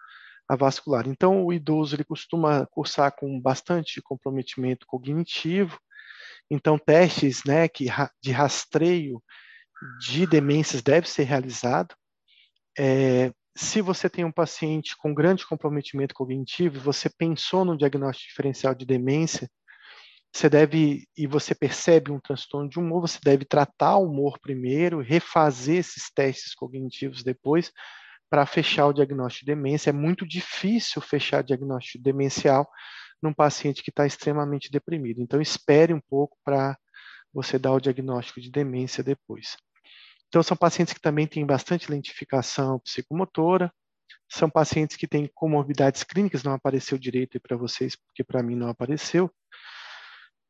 a 0.52 0.56
vascular. 0.56 1.08
Então, 1.08 1.44
o 1.46 1.52
idoso 1.52 1.96
ele 1.96 2.04
costuma 2.04 2.66
cursar 2.66 3.10
com 3.16 3.40
bastante 3.40 4.02
comprometimento 4.02 4.86
cognitivo. 4.86 5.80
Então, 6.50 6.78
testes 6.78 7.42
né, 7.46 7.66
que, 7.68 7.86
de 8.22 8.32
rastreio 8.32 9.22
de 9.98 10.26
demências 10.26 10.82
deve 10.82 11.08
ser 11.08 11.22
realizado. 11.22 11.94
É, 12.78 13.32
se 13.56 13.80
você 13.80 14.10
tem 14.10 14.26
um 14.26 14.32
paciente 14.32 14.94
com 14.96 15.14
grande 15.14 15.46
comprometimento 15.46 16.14
cognitivo, 16.14 16.78
você 16.80 17.08
pensou 17.08 17.64
no 17.64 17.76
diagnóstico 17.76 18.28
diferencial 18.28 18.74
de 18.74 18.84
demência, 18.84 19.50
você 20.34 20.50
deve, 20.50 21.06
e 21.16 21.26
você 21.26 21.54
percebe 21.54 22.10
um 22.10 22.20
transtorno 22.20 22.68
de 22.68 22.78
humor, 22.78 23.00
você 23.00 23.18
deve 23.24 23.46
tratar 23.46 23.96
o 23.96 24.06
humor 24.06 24.38
primeiro, 24.38 25.00
refazer 25.00 25.78
esses 25.78 26.10
testes 26.14 26.54
cognitivos 26.54 27.22
depois, 27.22 27.72
para 28.32 28.46
fechar 28.46 28.86
o 28.86 28.94
diagnóstico 28.94 29.44
de 29.44 29.52
demência. 29.52 29.90
É 29.90 29.92
muito 29.92 30.26
difícil 30.26 31.02
fechar 31.02 31.44
diagnóstico 31.44 32.02
demencial 32.02 32.66
num 33.22 33.30
paciente 33.30 33.82
que 33.82 33.90
está 33.90 34.06
extremamente 34.06 34.70
deprimido. 34.70 35.20
Então, 35.20 35.38
espere 35.38 35.92
um 35.92 36.00
pouco 36.00 36.38
para 36.42 36.74
você 37.30 37.58
dar 37.58 37.72
o 37.72 37.80
diagnóstico 37.80 38.40
de 38.40 38.50
demência 38.50 39.04
depois. 39.04 39.58
Então, 40.28 40.42
são 40.42 40.56
pacientes 40.56 40.94
que 40.94 41.00
também 41.00 41.26
têm 41.26 41.44
bastante 41.44 41.90
lentificação 41.90 42.78
psicomotora, 42.78 43.70
são 44.30 44.48
pacientes 44.48 44.96
que 44.96 45.06
têm 45.06 45.30
comorbidades 45.34 46.02
clínicas, 46.02 46.42
não 46.42 46.54
apareceu 46.54 46.96
direito 46.96 47.38
para 47.38 47.54
vocês, 47.54 47.94
porque 47.94 48.24
para 48.24 48.42
mim 48.42 48.56
não 48.56 48.70
apareceu. 48.70 49.30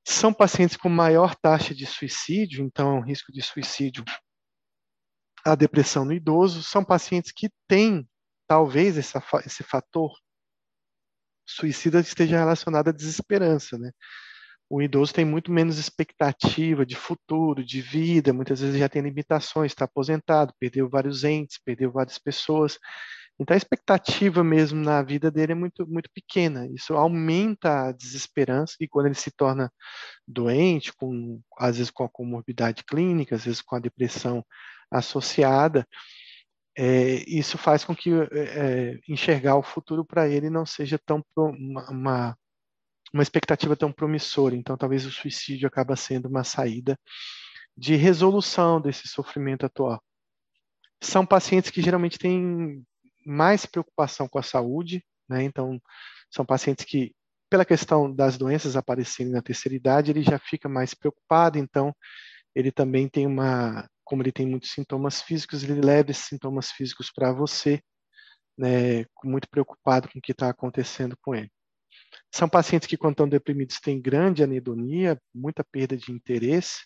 São 0.06 0.32
pacientes 0.32 0.76
com 0.76 0.88
maior 0.88 1.34
taxa 1.34 1.74
de 1.74 1.84
suicídio, 1.84 2.64
então, 2.64 2.98
o 2.98 3.02
risco 3.02 3.32
de 3.32 3.42
suicídio 3.42 4.04
a 5.44 5.54
depressão 5.54 6.04
no 6.04 6.12
idoso 6.12 6.62
são 6.62 6.84
pacientes 6.84 7.32
que 7.32 7.50
têm, 7.68 8.08
talvez, 8.46 8.96
essa, 8.96 9.22
esse 9.44 9.62
fator 9.62 10.12
suicida 11.46 12.00
esteja 12.00 12.38
relacionado 12.38 12.88
à 12.88 12.92
desesperança, 12.92 13.76
né? 13.78 13.90
O 14.70 14.80
idoso 14.80 15.12
tem 15.12 15.24
muito 15.24 15.52
menos 15.52 15.76
expectativa 15.78 16.86
de 16.86 16.96
futuro, 16.96 17.62
de 17.62 17.82
vida, 17.82 18.32
muitas 18.32 18.60
vezes 18.60 18.78
já 18.78 18.88
tem 18.88 19.02
limitações, 19.02 19.72
está 19.72 19.84
aposentado, 19.84 20.54
perdeu 20.58 20.88
vários 20.88 21.24
entes, 21.24 21.58
perdeu 21.62 21.92
várias 21.92 22.18
pessoas. 22.18 22.78
Então 23.38 23.54
a 23.54 23.58
expectativa 23.58 24.42
mesmo 24.42 24.82
na 24.82 25.02
vida 25.02 25.30
dele 25.30 25.52
é 25.52 25.54
muito, 25.54 25.86
muito 25.86 26.08
pequena. 26.14 26.66
Isso 26.72 26.94
aumenta 26.94 27.88
a 27.88 27.92
desesperança 27.92 28.76
e 28.80 28.88
quando 28.88 29.06
ele 29.06 29.14
se 29.14 29.30
torna 29.30 29.70
doente, 30.26 30.92
com, 30.94 31.40
às 31.58 31.76
vezes 31.76 31.90
com 31.90 32.04
a 32.04 32.08
comorbidade 32.08 32.82
clínica, 32.84 33.36
às 33.36 33.44
vezes 33.44 33.60
com 33.60 33.76
a 33.76 33.80
depressão 33.80 34.42
associada, 34.92 35.86
é, 36.76 37.24
isso 37.28 37.58
faz 37.58 37.84
com 37.84 37.94
que 37.94 38.10
é, 38.32 38.98
enxergar 39.08 39.56
o 39.56 39.62
futuro 39.62 40.04
para 40.04 40.28
ele 40.28 40.48
não 40.48 40.64
seja 40.64 40.98
tão 41.04 41.22
uma, 41.36 41.90
uma, 41.90 42.38
uma 43.12 43.22
expectativa 43.22 43.76
tão 43.76 43.92
promissora. 43.92 44.56
Então, 44.56 44.76
talvez 44.76 45.04
o 45.04 45.10
suicídio 45.10 45.66
acaba 45.66 45.96
sendo 45.96 46.28
uma 46.28 46.44
saída 46.44 46.98
de 47.76 47.94
resolução 47.94 48.80
desse 48.80 49.06
sofrimento 49.08 49.66
atual. 49.66 50.02
São 51.02 51.26
pacientes 51.26 51.70
que 51.70 51.82
geralmente 51.82 52.18
têm 52.18 52.82
mais 53.26 53.66
preocupação 53.66 54.28
com 54.28 54.38
a 54.38 54.42
saúde, 54.42 55.04
né? 55.28 55.42
Então, 55.42 55.80
são 56.30 56.44
pacientes 56.44 56.84
que, 56.84 57.14
pela 57.50 57.64
questão 57.64 58.12
das 58.12 58.38
doenças 58.38 58.76
aparecerem 58.76 59.32
na 59.32 59.42
terceira 59.42 59.76
idade, 59.76 60.10
ele 60.10 60.22
já 60.22 60.38
fica 60.38 60.68
mais 60.68 60.94
preocupado. 60.94 61.58
Então, 61.58 61.94
ele 62.54 62.70
também 62.70 63.08
tem 63.08 63.26
uma 63.26 63.88
como 64.12 64.22
ele 64.22 64.30
tem 64.30 64.46
muitos 64.46 64.72
sintomas 64.72 65.22
físicos, 65.22 65.64
ele 65.64 65.80
leva 65.80 66.10
esses 66.10 66.26
sintomas 66.26 66.70
físicos 66.70 67.10
para 67.10 67.32
você, 67.32 67.80
né, 68.58 69.06
muito 69.24 69.48
preocupado 69.48 70.06
com 70.06 70.18
o 70.18 70.20
que 70.20 70.32
está 70.32 70.50
acontecendo 70.50 71.16
com 71.22 71.34
ele. 71.34 71.50
São 72.30 72.46
pacientes 72.46 72.86
que, 72.86 72.98
quando 72.98 73.12
estão 73.12 73.26
deprimidos, 73.26 73.80
têm 73.80 74.02
grande 74.02 74.42
anedonia, 74.42 75.18
muita 75.34 75.64
perda 75.64 75.96
de 75.96 76.12
interesse, 76.12 76.80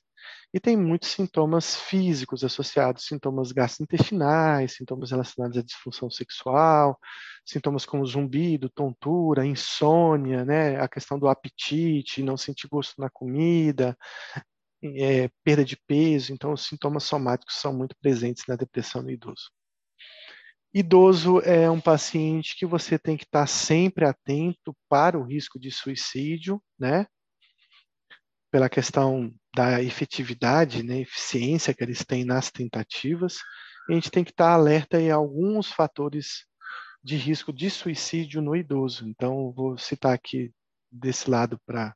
e 0.54 0.60
tem 0.60 0.76
muitos 0.76 1.08
sintomas 1.08 1.74
físicos 1.74 2.44
associados, 2.44 3.06
sintomas 3.06 3.50
gastrointestinais, 3.50 4.76
sintomas 4.76 5.10
relacionados 5.10 5.58
à 5.58 5.62
disfunção 5.62 6.08
sexual, 6.08 6.96
sintomas 7.44 7.84
como 7.84 8.06
zumbido, 8.06 8.70
tontura, 8.70 9.44
insônia, 9.44 10.44
né, 10.44 10.80
a 10.80 10.86
questão 10.86 11.18
do 11.18 11.26
apetite, 11.26 12.22
não 12.22 12.36
sentir 12.36 12.68
gosto 12.68 13.00
na 13.00 13.10
comida, 13.10 13.98
é, 14.82 15.30
perda 15.44 15.64
de 15.64 15.76
peso, 15.86 16.32
então 16.32 16.52
os 16.52 16.66
sintomas 16.66 17.04
somáticos 17.04 17.56
são 17.56 17.72
muito 17.72 17.96
presentes 18.00 18.44
na 18.46 18.56
depressão 18.56 19.02
no 19.02 19.10
idoso. 19.10 19.50
Idoso 20.74 21.40
é 21.40 21.70
um 21.70 21.80
paciente 21.80 22.54
que 22.54 22.66
você 22.66 22.98
tem 22.98 23.16
que 23.16 23.24
estar 23.24 23.46
sempre 23.46 24.04
atento 24.04 24.76
para 24.88 25.18
o 25.18 25.24
risco 25.24 25.58
de 25.58 25.70
suicídio, 25.70 26.62
né? 26.78 27.06
Pela 28.50 28.68
questão 28.68 29.34
da 29.54 29.82
efetividade, 29.82 30.82
né, 30.82 31.00
eficiência 31.00 31.72
que 31.72 31.82
eles 31.82 32.04
têm 32.04 32.24
nas 32.24 32.50
tentativas. 32.50 33.38
a 33.88 33.92
gente 33.94 34.10
tem 34.10 34.22
que 34.22 34.32
estar 34.32 34.52
alerta 34.52 35.00
em 35.00 35.10
alguns 35.10 35.70
fatores 35.72 36.44
de 37.02 37.16
risco 37.16 37.52
de 37.52 37.70
suicídio 37.70 38.42
no 38.42 38.54
idoso. 38.54 39.08
Então, 39.08 39.52
vou 39.52 39.78
citar 39.78 40.12
aqui 40.12 40.52
desse 40.90 41.30
lado 41.30 41.58
para 41.64 41.94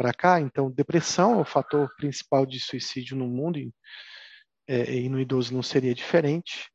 para 0.00 0.14
cá. 0.14 0.40
Então, 0.40 0.70
depressão 0.70 1.34
é 1.34 1.42
o 1.42 1.44
fator 1.44 1.94
principal 1.96 2.46
de 2.46 2.58
suicídio 2.58 3.14
no 3.14 3.26
mundo 3.26 3.58
e, 3.58 3.70
é, 4.66 4.94
e 4.94 5.10
no 5.10 5.20
idoso 5.20 5.52
não 5.52 5.62
seria 5.62 5.94
diferente. 5.94 6.70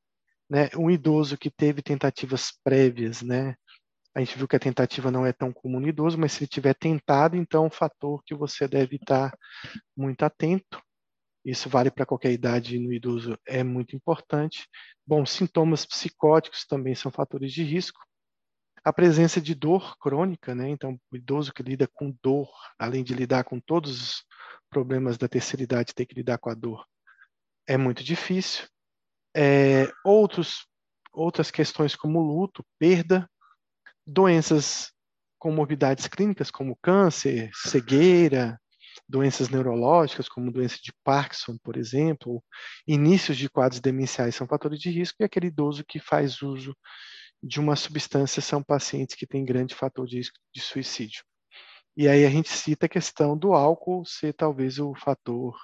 Né? 0.48 0.70
Um 0.78 0.92
idoso 0.92 1.36
que 1.36 1.50
teve 1.50 1.82
tentativas 1.82 2.52
prévias, 2.64 3.24
né? 3.24 3.56
A 4.14 4.20
gente 4.20 4.38
viu 4.38 4.48
que 4.48 4.56
a 4.56 4.60
tentativa 4.60 5.10
não 5.10 5.26
é 5.26 5.34
tão 5.34 5.52
comum 5.52 5.80
no 5.80 5.90
idoso, 5.90 6.20
mas 6.20 6.34
se 6.34 6.44
ele 6.44 6.48
tiver 6.48 6.76
tentado, 6.76 7.36
então 7.36 7.64
é 7.64 7.68
um 7.68 7.72
fator 7.72 8.22
que 8.24 8.36
você 8.36 8.68
deve 8.68 8.98
estar 8.98 9.36
muito 9.98 10.24
atento. 10.24 10.80
Isso 11.44 11.68
vale 11.68 11.90
para 11.90 12.06
qualquer 12.06 12.32
idade 12.32 12.78
no 12.80 12.94
idoso, 12.94 13.38
é 13.48 13.64
muito 13.64 13.96
importante. 13.96 14.68
Bom, 15.06 15.26
sintomas 15.26 15.84
psicóticos 15.84 16.64
também 16.66 16.94
são 16.94 17.12
fatores 17.12 17.52
de 17.52 17.64
risco 17.64 18.00
a 18.86 18.94
presença 18.94 19.42
de 19.42 19.56
dor 19.56 19.98
crônica, 19.98 20.54
né? 20.54 20.70
Então, 20.70 21.00
o 21.12 21.16
idoso 21.16 21.52
que 21.52 21.64
lida 21.64 21.88
com 21.88 22.16
dor, 22.22 22.48
além 22.78 23.04
de 23.04 23.16
lidar 23.16 23.44
com 23.44 23.60
todos 23.60 24.00
os 24.00 24.24
problemas 24.70 25.18
da 25.18 25.28
terceira 25.28 25.64
idade, 25.64 25.96
ter 25.96 26.06
que 26.06 26.14
lidar 26.14 26.38
com 26.38 26.52
a 26.52 26.54
dor, 26.54 26.86
é 27.68 27.78
muito 27.78 28.04
difícil. 28.04 28.68
É, 29.36 29.92
outros, 30.04 30.68
outras 31.12 31.50
questões 31.50 31.96
como 31.96 32.22
luto, 32.22 32.64
perda, 32.78 33.28
doenças 34.06 34.92
com 35.40 35.52
morbidades 35.52 36.06
clínicas 36.08 36.52
como 36.52 36.78
câncer, 36.80 37.50
cegueira, 37.56 38.60
doenças 39.10 39.50
neurológicas 39.50 40.30
como 40.30 40.52
doença 40.52 40.78
de 40.82 40.94
Parkinson, 41.04 41.58
por 41.64 41.76
exemplo, 41.76 42.44
inícios 42.88 43.36
de 43.36 43.50
quadros 43.50 43.82
demenciais 43.82 44.36
são 44.36 44.48
fatores 44.48 44.80
de 44.80 44.92
risco 44.92 45.18
e 45.20 45.24
aquele 45.24 45.48
idoso 45.48 45.84
que 45.84 46.00
faz 46.00 46.42
uso 46.44 46.76
de 47.46 47.60
uma 47.60 47.76
substância 47.76 48.42
são 48.42 48.64
pacientes 48.64 49.16
que 49.16 49.28
têm 49.28 49.46
grande 49.46 49.76
fator 49.76 50.08
de 50.08 50.18
risco 50.18 50.40
de 50.52 50.62
suicídio. 50.62 51.24
E 51.96 52.08
aí 52.08 52.26
a 52.26 52.30
gente 52.30 52.50
cita 52.50 52.88
a 52.88 52.90
questão 52.90 53.38
do 53.38 53.54
álcool 53.54 54.04
ser 54.04 54.34
talvez 54.34 54.80
o 54.80 54.96
fator 54.96 55.56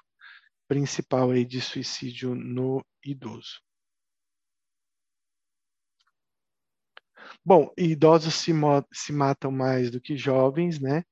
principal 0.68 1.32
aí 1.32 1.44
de 1.44 1.60
suicídio 1.60 2.36
no 2.36 2.86
idoso. 3.04 3.60
Bom, 7.44 7.74
idosos 7.76 8.36
se, 8.36 8.52
se, 8.94 9.12
matam 9.12 9.52
mais 9.52 9.90
do 9.90 10.00
que 10.00 10.16
jovens, 10.16 10.80
né? 10.80 11.04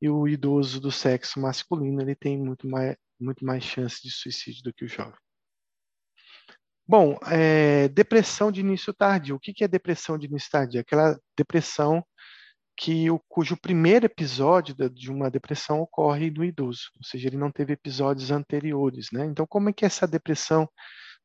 E 0.00 0.08
o 0.08 0.28
idoso 0.28 0.80
do 0.80 0.92
sexo 0.92 1.40
masculino 1.40 2.00
ele 2.00 2.14
tem 2.14 2.38
muito 2.38 2.68
mais, 2.68 2.96
muito 3.18 3.44
mais 3.44 3.64
chance 3.64 4.00
de 4.00 4.10
suicídio 4.10 4.62
do 4.62 4.72
que 4.72 4.84
o 4.84 4.88
jovem. 4.88 5.18
Bom, 6.86 7.16
é, 7.30 7.88
depressão 7.88 8.50
de 8.50 8.60
início 8.60 8.92
tardio. 8.92 9.36
O 9.36 9.40
que, 9.40 9.52
que 9.52 9.64
é 9.64 9.68
depressão 9.68 10.18
de 10.18 10.26
início 10.26 10.50
tardio? 10.50 10.80
Aquela 10.80 11.18
depressão 11.36 12.04
que 12.76 13.10
o, 13.10 13.20
cujo 13.28 13.56
primeiro 13.56 14.06
episódio 14.06 14.74
de 14.90 15.10
uma 15.10 15.30
depressão 15.30 15.80
ocorre 15.80 16.30
no 16.30 16.44
idoso, 16.44 16.90
ou 16.96 17.04
seja, 17.04 17.28
ele 17.28 17.36
não 17.36 17.50
teve 17.52 17.74
episódios 17.74 18.30
anteriores, 18.30 19.08
né? 19.12 19.26
Então, 19.26 19.46
como 19.46 19.68
é 19.68 19.72
que 19.72 19.84
é 19.84 19.86
essa 19.86 20.06
depressão, 20.06 20.68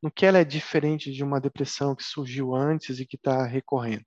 no 0.02 0.12
que 0.12 0.26
ela 0.26 0.40
é 0.40 0.46
diferente 0.46 1.12
de 1.12 1.24
uma 1.24 1.42
depressão 1.42 1.96
que 1.96 2.04
surgiu 2.04 2.56
antes 2.56 3.00
e 3.00 3.06
que 3.06 3.16
está 3.18 3.46
recorrendo? 3.46 4.06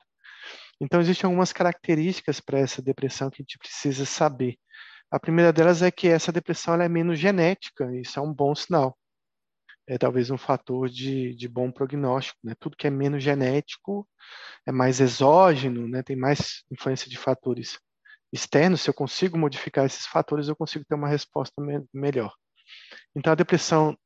Então, 0.80 1.00
existem 1.00 1.26
algumas 1.28 1.52
características 1.52 2.40
para 2.40 2.58
essa 2.60 2.82
depressão 2.82 3.30
que 3.30 3.42
a 3.42 3.44
gente 3.44 3.58
precisa 3.58 4.04
saber. 4.06 4.56
A 5.10 5.18
primeira 5.20 5.52
delas 5.52 5.82
é 5.82 5.90
que 5.90 6.08
essa 6.08 6.32
depressão 6.32 6.80
é 6.80 6.88
menos 6.88 7.18
genética, 7.18 7.90
isso 7.96 8.18
é 8.18 8.22
um 8.22 8.32
bom 8.32 8.54
sinal 8.54 8.96
é 9.90 9.98
talvez 9.98 10.30
um 10.30 10.38
fator 10.38 10.88
de, 10.88 11.34
de 11.34 11.48
bom 11.48 11.68
prognóstico. 11.68 12.38
Né? 12.44 12.54
Tudo 12.60 12.76
que 12.76 12.86
é 12.86 12.90
menos 12.90 13.24
genético 13.24 14.08
é 14.64 14.70
mais 14.70 15.00
exógeno, 15.00 15.88
né? 15.88 16.00
tem 16.00 16.14
mais 16.14 16.62
influência 16.70 17.10
de 17.10 17.18
fatores 17.18 17.76
externos. 18.32 18.82
Se 18.82 18.88
eu 18.88 18.94
consigo 18.94 19.36
modificar 19.36 19.84
esses 19.84 20.06
fatores, 20.06 20.46
eu 20.46 20.54
consigo 20.54 20.84
ter 20.88 20.94
uma 20.94 21.08
resposta 21.08 21.60
me 21.60 21.84
melhor. 21.92 22.32
Então, 23.16 23.32
a 23.32 23.36
depressão 23.36 23.98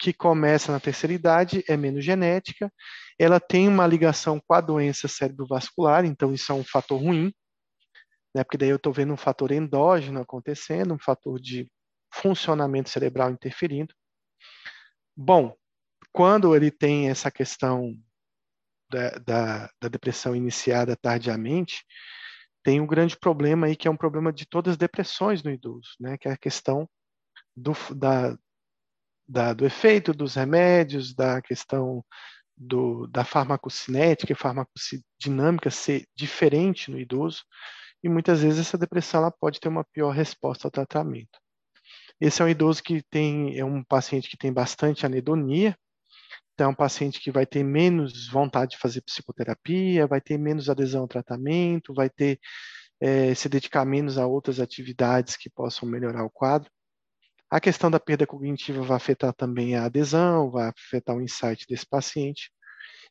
que 0.00 0.12
começa 0.12 0.72
na 0.72 0.80
terceira 0.80 1.12
idade 1.12 1.62
é 1.68 1.76
menos 1.76 2.04
genética, 2.04 2.72
ela 3.16 3.38
tem 3.38 3.68
uma 3.68 3.86
ligação 3.86 4.40
com 4.44 4.54
a 4.54 4.60
doença 4.60 5.06
cerebrovascular, 5.06 6.04
então 6.04 6.34
isso 6.34 6.50
é 6.50 6.54
um 6.56 6.64
fator 6.64 7.00
ruim, 7.00 7.32
né? 8.34 8.42
porque 8.42 8.58
daí 8.58 8.70
eu 8.70 8.76
estou 8.76 8.92
vendo 8.92 9.12
um 9.12 9.16
fator 9.16 9.52
endógeno 9.52 10.20
acontecendo, 10.20 10.92
um 10.92 10.98
fator 10.98 11.38
de 11.38 11.70
funcionamento 12.12 12.90
cerebral 12.90 13.30
interferindo. 13.30 13.94
Bom, 15.22 15.54
quando 16.12 16.56
ele 16.56 16.70
tem 16.70 17.10
essa 17.10 17.30
questão 17.30 17.94
da, 18.90 19.10
da, 19.18 19.70
da, 19.78 19.88
depressão 19.88 20.34
iniciada 20.34 20.96
tardiamente, 20.96 21.84
tem 22.64 22.80
um 22.80 22.86
grande 22.86 23.18
problema 23.18 23.66
aí 23.66 23.76
que 23.76 23.86
é 23.86 23.90
um 23.90 23.98
problema 23.98 24.32
de 24.32 24.46
todas 24.46 24.72
as 24.72 24.78
depressões 24.78 25.42
no 25.42 25.50
idoso, 25.50 25.90
né? 26.00 26.16
Que 26.16 26.26
é 26.26 26.32
a 26.32 26.38
questão 26.38 26.88
do, 27.54 27.72
da, 27.94 28.34
da, 29.28 29.52
do 29.52 29.66
efeito 29.66 30.14
dos 30.14 30.36
remédios, 30.36 31.14
da 31.14 31.42
questão 31.42 32.02
do, 32.56 33.06
da 33.08 33.22
farmacocinética 33.22 34.32
e 34.32 34.36
farmacodinâmica 34.36 35.70
ser 35.70 36.06
diferente 36.16 36.90
no 36.90 36.98
idoso, 36.98 37.44
e 38.02 38.08
muitas 38.08 38.40
vezes 38.40 38.60
essa 38.60 38.78
depressão 38.78 39.20
ela 39.20 39.30
pode 39.30 39.60
ter 39.60 39.68
uma 39.68 39.84
pior 39.84 40.12
resposta 40.12 40.66
ao 40.66 40.72
tratamento. 40.72 41.38
Esse 42.20 42.42
é 42.42 42.44
um 42.44 42.48
idoso 42.48 42.82
que 42.82 43.02
tem, 43.10 43.58
é 43.58 43.64
um 43.64 43.82
paciente 43.82 44.28
que 44.28 44.36
tem 44.36 44.52
bastante 44.52 45.06
anedonia, 45.06 45.76
então 46.52 46.66
é 46.66 46.72
um 46.72 46.74
paciente 46.74 47.18
que 47.20 47.30
vai 47.30 47.46
ter 47.46 47.64
menos 47.64 48.28
vontade 48.28 48.72
de 48.72 48.78
fazer 48.78 49.00
psicoterapia, 49.00 50.06
vai 50.06 50.20
ter 50.20 50.36
menos 50.36 50.68
adesão 50.68 51.02
ao 51.02 51.08
tratamento, 51.08 51.94
vai 51.94 52.10
ter 52.10 52.38
é, 53.00 53.34
se 53.34 53.48
dedicar 53.48 53.86
menos 53.86 54.18
a 54.18 54.26
outras 54.26 54.60
atividades 54.60 55.36
que 55.36 55.48
possam 55.48 55.88
melhorar 55.88 56.22
o 56.22 56.30
quadro. 56.30 56.70
A 57.50 57.58
questão 57.58 57.90
da 57.90 57.98
perda 57.98 58.26
cognitiva 58.26 58.82
vai 58.82 58.98
afetar 58.98 59.32
também 59.32 59.74
a 59.74 59.86
adesão, 59.86 60.50
vai 60.50 60.68
afetar 60.68 61.16
o 61.16 61.22
insight 61.22 61.66
desse 61.66 61.86
paciente. 61.86 62.52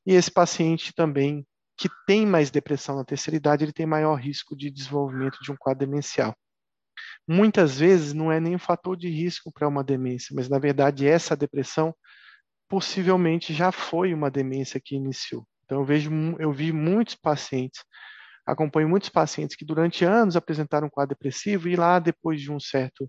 E 0.06 0.14
esse 0.14 0.32
paciente 0.32 0.94
também, 0.94 1.46
que 1.76 1.90
tem 2.06 2.26
mais 2.26 2.52
depressão 2.52 2.96
na 2.96 3.04
terceira 3.04 3.36
idade, 3.36 3.66
ele 3.66 3.74
tem 3.74 3.86
maior 3.86 4.16
risco 4.16 4.56
de 4.56 4.70
desenvolvimento 4.70 5.40
de 5.42 5.52
um 5.52 5.58
quadro 5.58 5.86
demencial. 5.86 6.36
Muitas 7.32 7.78
vezes 7.78 8.12
não 8.12 8.32
é 8.32 8.40
nem 8.40 8.56
um 8.56 8.60
fator 8.60 8.98
de 8.98 9.08
risco 9.08 9.52
para 9.52 9.68
uma 9.68 9.84
demência, 9.84 10.34
mas 10.36 10.50
na 10.50 10.58
verdade 10.58 11.08
essa 11.08 11.38
depressão 11.38 11.94
possivelmente 12.68 13.54
já 13.54 13.72
foi 13.72 14.16
uma 14.16 14.32
demência 14.32 14.82
que 14.84 14.96
iniciou. 14.96 15.46
Então 15.64 15.80
eu 15.80 15.86
vejo, 15.86 16.10
eu 16.40 16.52
vi 16.52 16.72
muitos 16.72 17.14
pacientes, 17.14 17.84
acompanho 18.48 18.90
muitos 18.90 19.10
pacientes 19.10 19.56
que 19.56 19.64
durante 19.64 20.04
anos 20.04 20.36
apresentaram 20.36 20.88
um 20.88 20.90
quadro 20.90 21.16
depressivo 21.16 21.70
e 21.70 21.76
lá 21.76 22.00
depois 22.00 22.42
de 22.42 22.52
um 22.52 22.60
certo 22.60 23.08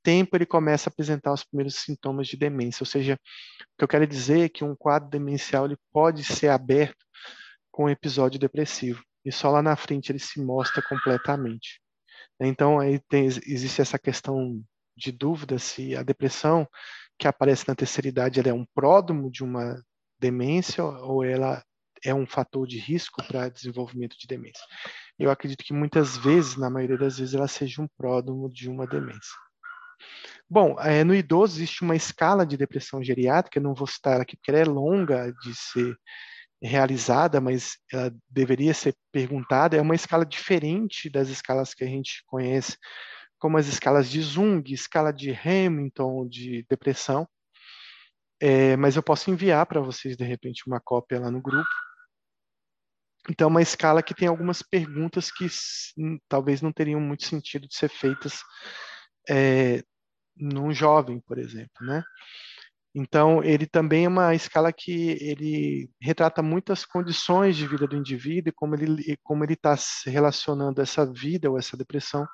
tempo 0.00 0.36
ele 0.36 0.46
começa 0.46 0.88
a 0.88 0.92
apresentar 0.92 1.32
os 1.32 1.42
primeiros 1.42 1.74
sintomas 1.74 2.28
de 2.28 2.36
demência. 2.36 2.84
Ou 2.84 2.86
seja, 2.86 3.14
o 3.14 3.78
que 3.78 3.84
eu 3.84 3.88
quero 3.88 4.06
dizer 4.06 4.44
é 4.44 4.48
que 4.48 4.62
um 4.62 4.76
quadro 4.76 5.10
demencial 5.10 5.66
ele 5.66 5.76
pode 5.92 6.22
ser 6.22 6.50
aberto 6.50 7.04
com 7.72 7.86
um 7.86 7.90
episódio 7.90 8.38
depressivo 8.38 9.02
e 9.24 9.32
só 9.32 9.50
lá 9.50 9.60
na 9.60 9.74
frente 9.74 10.12
ele 10.12 10.20
se 10.20 10.40
mostra 10.40 10.80
completamente. 10.88 11.80
Então 12.40 12.78
aí 12.78 12.98
tem, 13.08 13.26
existe 13.26 13.80
essa 13.80 13.98
questão 13.98 14.62
de 14.96 15.12
dúvida 15.12 15.58
se 15.58 15.94
a 15.94 16.02
depressão 16.02 16.66
que 17.18 17.28
aparece 17.28 17.66
na 17.68 17.74
terceira 17.74 18.08
idade 18.08 18.40
ela 18.40 18.48
é 18.48 18.54
um 18.54 18.66
pródromo 18.74 19.30
de 19.30 19.42
uma 19.42 19.82
demência 20.18 20.84
ou 20.84 21.24
ela 21.24 21.62
é 22.04 22.14
um 22.14 22.26
fator 22.26 22.66
de 22.66 22.78
risco 22.78 23.22
para 23.26 23.48
desenvolvimento 23.48 24.16
de 24.18 24.26
demência. 24.26 24.64
Eu 25.18 25.30
acredito 25.30 25.64
que 25.64 25.72
muitas 25.72 26.16
vezes, 26.16 26.56
na 26.56 26.70
maioria 26.70 26.98
das 26.98 27.18
vezes, 27.18 27.34
ela 27.34 27.48
seja 27.48 27.82
um 27.82 27.88
pródromo 27.96 28.50
de 28.50 28.68
uma 28.68 28.86
demência. 28.86 29.34
Bom, 30.48 30.78
é, 30.78 31.02
no 31.02 31.14
idoso 31.14 31.56
existe 31.56 31.82
uma 31.82 31.96
escala 31.96 32.46
de 32.46 32.56
depressão 32.56 33.02
geriátrica, 33.02 33.58
não 33.58 33.74
vou 33.74 33.86
citar 33.86 34.20
aqui 34.20 34.36
porque 34.36 34.50
ela 34.50 34.60
é 34.60 34.64
longa 34.64 35.32
de 35.42 35.54
ser 35.54 35.96
realizada, 36.62 37.40
mas 37.40 37.78
ela 37.92 38.14
deveria 38.28 38.72
ser 38.74 38.94
perguntada. 39.12 39.76
É 39.76 39.80
uma 39.80 39.94
escala 39.94 40.24
diferente 40.24 41.10
das 41.10 41.28
escalas 41.28 41.74
que 41.74 41.84
a 41.84 41.86
gente 41.86 42.22
conhece, 42.26 42.76
como 43.38 43.58
as 43.58 43.66
escalas 43.66 44.08
de 44.10 44.20
Zung, 44.22 44.62
escala 44.72 45.12
de 45.12 45.30
Hamilton, 45.30 46.28
de 46.28 46.64
depressão. 46.68 47.28
É, 48.40 48.76
mas 48.76 48.96
eu 48.96 49.02
posso 49.02 49.30
enviar 49.30 49.64
para 49.66 49.80
vocês, 49.80 50.16
de 50.16 50.24
repente, 50.24 50.64
uma 50.66 50.80
cópia 50.80 51.20
lá 51.20 51.30
no 51.30 51.40
grupo. 51.40 51.68
Então, 53.28 53.48
é 53.48 53.50
uma 53.50 53.62
escala 53.62 54.02
que 54.02 54.14
tem 54.14 54.28
algumas 54.28 54.62
perguntas 54.62 55.30
que 55.30 55.46
talvez 56.28 56.62
não 56.62 56.72
teriam 56.72 57.00
muito 57.00 57.26
sentido 57.26 57.66
de 57.66 57.74
ser 57.74 57.88
feitas 57.88 58.40
é, 59.28 59.82
num 60.36 60.72
jovem, 60.72 61.20
por 61.20 61.38
exemplo, 61.38 61.84
né? 61.84 62.04
Então, 62.98 63.44
ele 63.44 63.66
também 63.66 64.06
é 64.06 64.08
uma 64.08 64.34
escala 64.34 64.72
que 64.72 65.18
ele 65.20 65.90
retrata 66.00 66.42
muitas 66.42 66.82
condições 66.86 67.54
de 67.54 67.66
vida 67.66 67.86
do 67.86 67.94
indivíduo 67.94 68.48
e 68.48 68.52
como 68.52 68.74
ele 68.74 69.18
como 69.22 69.44
ele 69.44 69.52
está 69.52 69.76
relacionando 70.06 70.80
essa 70.80 71.04
vida 71.04 71.50
ou 71.50 71.58
essa 71.58 71.76
depressão 71.76 72.26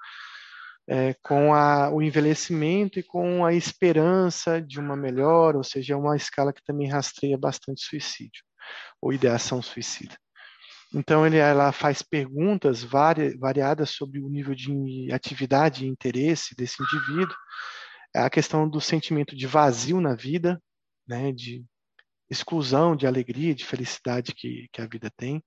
é, 0.89 1.15
com 1.21 1.53
a, 1.53 1.91
o 1.91 2.01
envelhecimento 2.01 3.01
e 3.01 3.03
com 3.03 3.45
a 3.45 3.53
esperança 3.53 4.63
de 4.63 4.79
uma 4.79 4.97
melhora, 4.97 5.57
ou 5.57 5.65
seja, 5.65 5.95
é 5.95 5.97
uma 5.97 6.17
escala 6.17 6.53
que 6.53 6.63
também 6.65 6.89
rastreia 6.89 7.37
bastante 7.37 7.83
suicídio 7.83 8.45
ou 9.01 9.13
ideação 9.13 9.61
suicida. 9.61 10.17
Então, 10.95 11.27
ele, 11.27 11.39
ela 11.39 11.73
faz 11.73 12.03
perguntas 12.03 12.85
vari, 12.85 13.37
variadas 13.37 13.91
sobre 13.91 14.21
o 14.21 14.29
nível 14.29 14.55
de 14.55 15.09
atividade 15.13 15.85
e 15.85 15.89
interesse 15.89 16.55
desse 16.55 16.81
indivíduo, 16.81 17.35
a 18.15 18.31
questão 18.31 18.69
do 18.69 18.81
sentimento 18.81 19.35
de 19.35 19.47
vazio 19.47 20.01
na 20.01 20.15
vida, 20.15 20.61
né, 21.07 21.33
de 21.33 21.65
exclusão, 22.31 22.97
de 22.97 23.07
alegria, 23.07 23.55
de 23.55 23.65
felicidade 23.65 24.35
que, 24.35 24.69
que 24.73 24.81
a 24.81 24.87
vida 24.87 25.11
tem, 25.17 25.43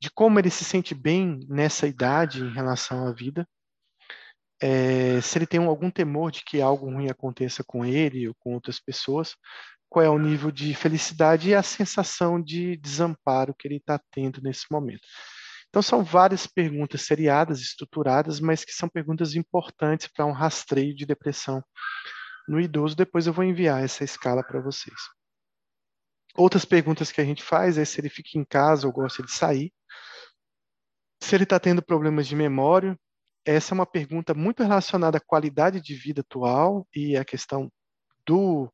de 0.00 0.10
como 0.10 0.38
ele 0.38 0.50
se 0.50 0.64
sente 0.64 0.94
bem 0.94 1.38
nessa 1.48 1.86
idade 1.86 2.42
em 2.42 2.52
relação 2.52 3.06
à 3.06 3.12
vida, 3.12 3.46
é, 4.60 5.20
se 5.20 5.38
ele 5.38 5.46
tem 5.46 5.64
algum 5.64 5.90
temor 5.90 6.32
de 6.32 6.42
que 6.44 6.60
algo 6.60 6.86
ruim 6.90 7.08
aconteça 7.08 7.62
com 7.64 7.84
ele 7.84 8.28
ou 8.28 8.34
com 8.40 8.54
outras 8.54 8.80
pessoas, 8.80 9.36
qual 9.88 10.04
é 10.04 10.08
o 10.08 10.18
nível 10.18 10.50
de 10.50 10.74
felicidade 10.74 11.48
e 11.48 11.54
a 11.54 11.62
sensação 11.62 12.42
de 12.42 12.76
desamparo 12.76 13.54
que 13.54 13.66
ele 13.66 13.76
está 13.76 14.00
tendo 14.10 14.40
nesse 14.42 14.66
momento. 14.70 15.06
Então, 15.68 15.82
são 15.82 16.02
várias 16.02 16.46
perguntas 16.46 17.02
seriadas, 17.02 17.60
estruturadas, 17.60 18.40
mas 18.40 18.64
que 18.64 18.72
são 18.72 18.88
perguntas 18.88 19.34
importantes 19.34 20.08
para 20.08 20.24
um 20.24 20.32
rastreio 20.32 20.94
de 20.94 21.04
depressão 21.04 21.62
no 22.48 22.58
idoso. 22.60 22.96
Depois 22.96 23.26
eu 23.26 23.32
vou 23.32 23.44
enviar 23.44 23.82
essa 23.82 24.02
escala 24.02 24.42
para 24.42 24.60
vocês. 24.60 24.98
Outras 26.34 26.64
perguntas 26.64 27.12
que 27.12 27.20
a 27.20 27.24
gente 27.24 27.42
faz 27.42 27.76
é 27.76 27.84
se 27.84 28.00
ele 28.00 28.08
fica 28.08 28.38
em 28.38 28.44
casa 28.44 28.86
ou 28.86 28.92
gosta 28.92 29.22
de 29.22 29.30
sair, 29.30 29.72
se 31.20 31.34
ele 31.34 31.44
está 31.44 31.58
tendo 31.58 31.82
problemas 31.82 32.26
de 32.26 32.36
memória. 32.36 32.98
Essa 33.44 33.72
é 33.72 33.76
uma 33.76 33.86
pergunta 33.86 34.34
muito 34.34 34.62
relacionada 34.62 35.18
à 35.18 35.20
qualidade 35.20 35.80
de 35.80 35.94
vida 35.94 36.20
atual 36.20 36.86
e 36.94 37.16
à 37.16 37.24
questão 37.24 37.70
do 38.26 38.72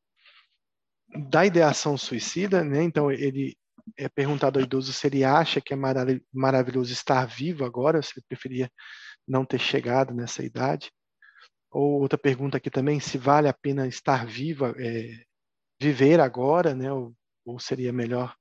da 1.29 1.45
ideação 1.45 1.97
suicida, 1.97 2.63
né? 2.63 2.83
Então 2.83 3.11
ele 3.11 3.55
é 3.97 4.09
perguntado 4.09 4.59
ao 4.59 4.65
idoso 4.65 4.91
se 4.93 5.07
ele 5.07 5.23
acha 5.23 5.61
que 5.61 5.73
é 5.73 5.77
maravilhoso 6.33 6.91
estar 6.91 7.25
vivo 7.25 7.65
agora, 7.65 8.01
se 8.01 8.13
ele 8.15 8.25
preferia 8.27 8.71
não 9.27 9.45
ter 9.45 9.59
chegado 9.59 10.13
nessa 10.13 10.43
idade. 10.43 10.91
Ou 11.71 12.01
outra 12.01 12.17
pergunta 12.17 12.57
aqui 12.57 12.69
também, 12.69 12.99
se 12.99 13.17
vale 13.17 13.47
a 13.47 13.53
pena 13.53 13.87
estar 13.87 14.25
viva, 14.25 14.73
é, 14.77 15.23
viver 15.81 16.19
agora, 16.19 16.73
né? 16.73 16.91
Ou, 16.91 17.13
ou 17.45 17.59
seria 17.59 17.91
melhor 17.91 18.35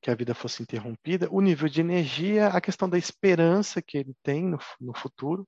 que 0.00 0.10
a 0.10 0.14
vida 0.14 0.34
fosse 0.34 0.62
interrompida. 0.62 1.28
O 1.30 1.40
nível 1.40 1.68
de 1.68 1.80
energia, 1.80 2.48
a 2.48 2.60
questão 2.60 2.88
da 2.88 2.98
esperança 2.98 3.82
que 3.82 3.98
ele 3.98 4.14
tem 4.22 4.44
no, 4.44 4.58
no 4.80 4.94
futuro 4.96 5.46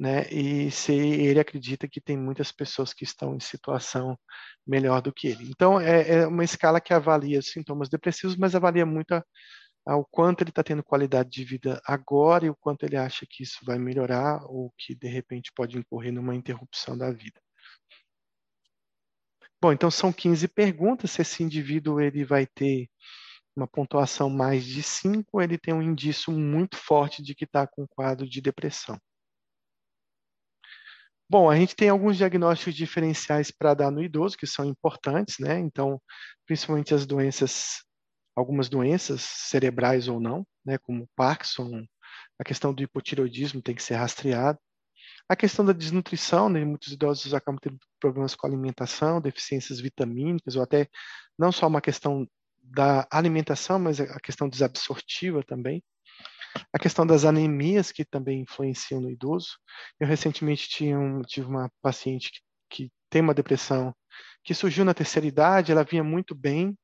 né? 0.00 0.26
E 0.32 0.70
se 0.70 0.94
ele 0.94 1.38
acredita 1.38 1.86
que 1.86 2.00
tem 2.00 2.16
muitas 2.16 2.50
pessoas 2.50 2.94
que 2.94 3.04
estão 3.04 3.36
em 3.36 3.40
situação 3.40 4.18
melhor 4.66 5.02
do 5.02 5.12
que 5.12 5.28
ele. 5.28 5.50
Então, 5.50 5.78
é, 5.78 6.20
é 6.20 6.26
uma 6.26 6.42
escala 6.42 6.80
que 6.80 6.94
avalia 6.94 7.42
sintomas 7.42 7.90
depressivos, 7.90 8.34
mas 8.34 8.54
avalia 8.54 8.86
muito 8.86 9.12
a, 9.12 9.24
quanto 10.10 10.42
ele 10.42 10.48
está 10.48 10.62
tendo 10.62 10.82
qualidade 10.82 11.28
de 11.28 11.44
vida 11.44 11.82
agora 11.84 12.46
e 12.46 12.50
o 12.50 12.56
quanto 12.56 12.84
ele 12.84 12.96
acha 12.96 13.26
que 13.28 13.42
isso 13.42 13.58
vai 13.62 13.78
melhorar 13.78 14.42
ou 14.46 14.72
que, 14.78 14.94
de 14.94 15.06
repente, 15.06 15.52
pode 15.54 15.76
incorrer 15.76 16.12
numa 16.12 16.34
interrupção 16.34 16.96
da 16.96 17.10
vida. 17.10 17.38
Bom, 19.60 19.70
então 19.70 19.90
são 19.90 20.10
15 20.10 20.48
perguntas. 20.48 21.10
Se 21.10 21.20
esse 21.20 21.42
indivíduo 21.42 22.00
ele 22.00 22.24
vai 22.24 22.46
ter 22.46 22.88
uma 23.54 23.66
pontuação 23.68 24.30
mais 24.30 24.64
de 24.64 24.82
5, 24.82 25.42
ele 25.42 25.58
tem 25.58 25.74
um 25.74 25.82
indício 25.82 26.32
muito 26.32 26.78
forte 26.78 27.22
de 27.22 27.34
que 27.34 27.44
está 27.44 27.66
com 27.66 27.82
um 27.82 27.86
quadro 27.86 28.26
de 28.26 28.40
depressão. 28.40 28.98
Bom, 31.30 31.48
a 31.48 31.54
gente 31.54 31.76
tem 31.76 31.88
alguns 31.88 32.16
diagnósticos 32.16 32.74
diferenciais 32.74 33.52
para 33.52 33.72
dar 33.72 33.90
no 33.92 34.02
idoso, 34.02 34.36
que 34.36 34.48
são 34.48 34.64
importantes, 34.64 35.36
né? 35.38 35.60
Então, 35.60 36.02
principalmente 36.44 36.92
as 36.92 37.06
doenças, 37.06 37.84
algumas 38.34 38.68
doenças 38.68 39.20
cerebrais 39.22 40.08
ou 40.08 40.18
não, 40.18 40.44
né? 40.66 40.76
Como 40.78 41.08
Parkinson, 41.14 41.84
a 42.36 42.42
questão 42.42 42.74
do 42.74 42.82
hipotireoidismo 42.82 43.62
tem 43.62 43.76
que 43.76 43.82
ser 43.82 43.94
rastreado. 43.94 44.58
A 45.28 45.36
questão 45.36 45.64
da 45.64 45.72
desnutrição, 45.72 46.48
né? 46.48 46.64
Muitos 46.64 46.92
idosos 46.92 47.34
acabam 47.34 47.60
tendo 47.62 47.78
problemas 48.00 48.34
com 48.34 48.46
alimentação, 48.48 49.20
deficiências 49.20 49.80
vitamínicas, 49.80 50.56
ou 50.56 50.62
até 50.62 50.88
não 51.38 51.52
só 51.52 51.68
uma 51.68 51.80
questão 51.80 52.26
da 52.60 53.06
alimentação, 53.12 53.78
mas 53.78 54.00
a 54.00 54.20
questão 54.20 54.48
desabsortiva 54.48 55.44
também 55.44 55.82
a 56.72 56.78
questão 56.78 57.06
das 57.06 57.24
anemias, 57.24 57.92
que 57.92 58.04
também 58.04 58.42
influenciam 58.42 59.00
no 59.00 59.10
idoso. 59.10 59.58
Eu 59.98 60.06
recentemente 60.06 60.68
tinha 60.68 60.98
um, 60.98 61.22
tive 61.22 61.46
uma 61.46 61.70
paciente 61.82 62.30
que, 62.30 62.40
que 62.70 62.92
tem 63.08 63.22
uma 63.22 63.34
depressão 63.34 63.94
que 64.44 64.54
surgiu 64.54 64.84
na 64.84 64.94
terceira 64.94 65.26
idade, 65.26 65.72
ela 65.72 65.84
vinha 65.84 66.02
muito 66.02 66.34
bem 66.34 66.76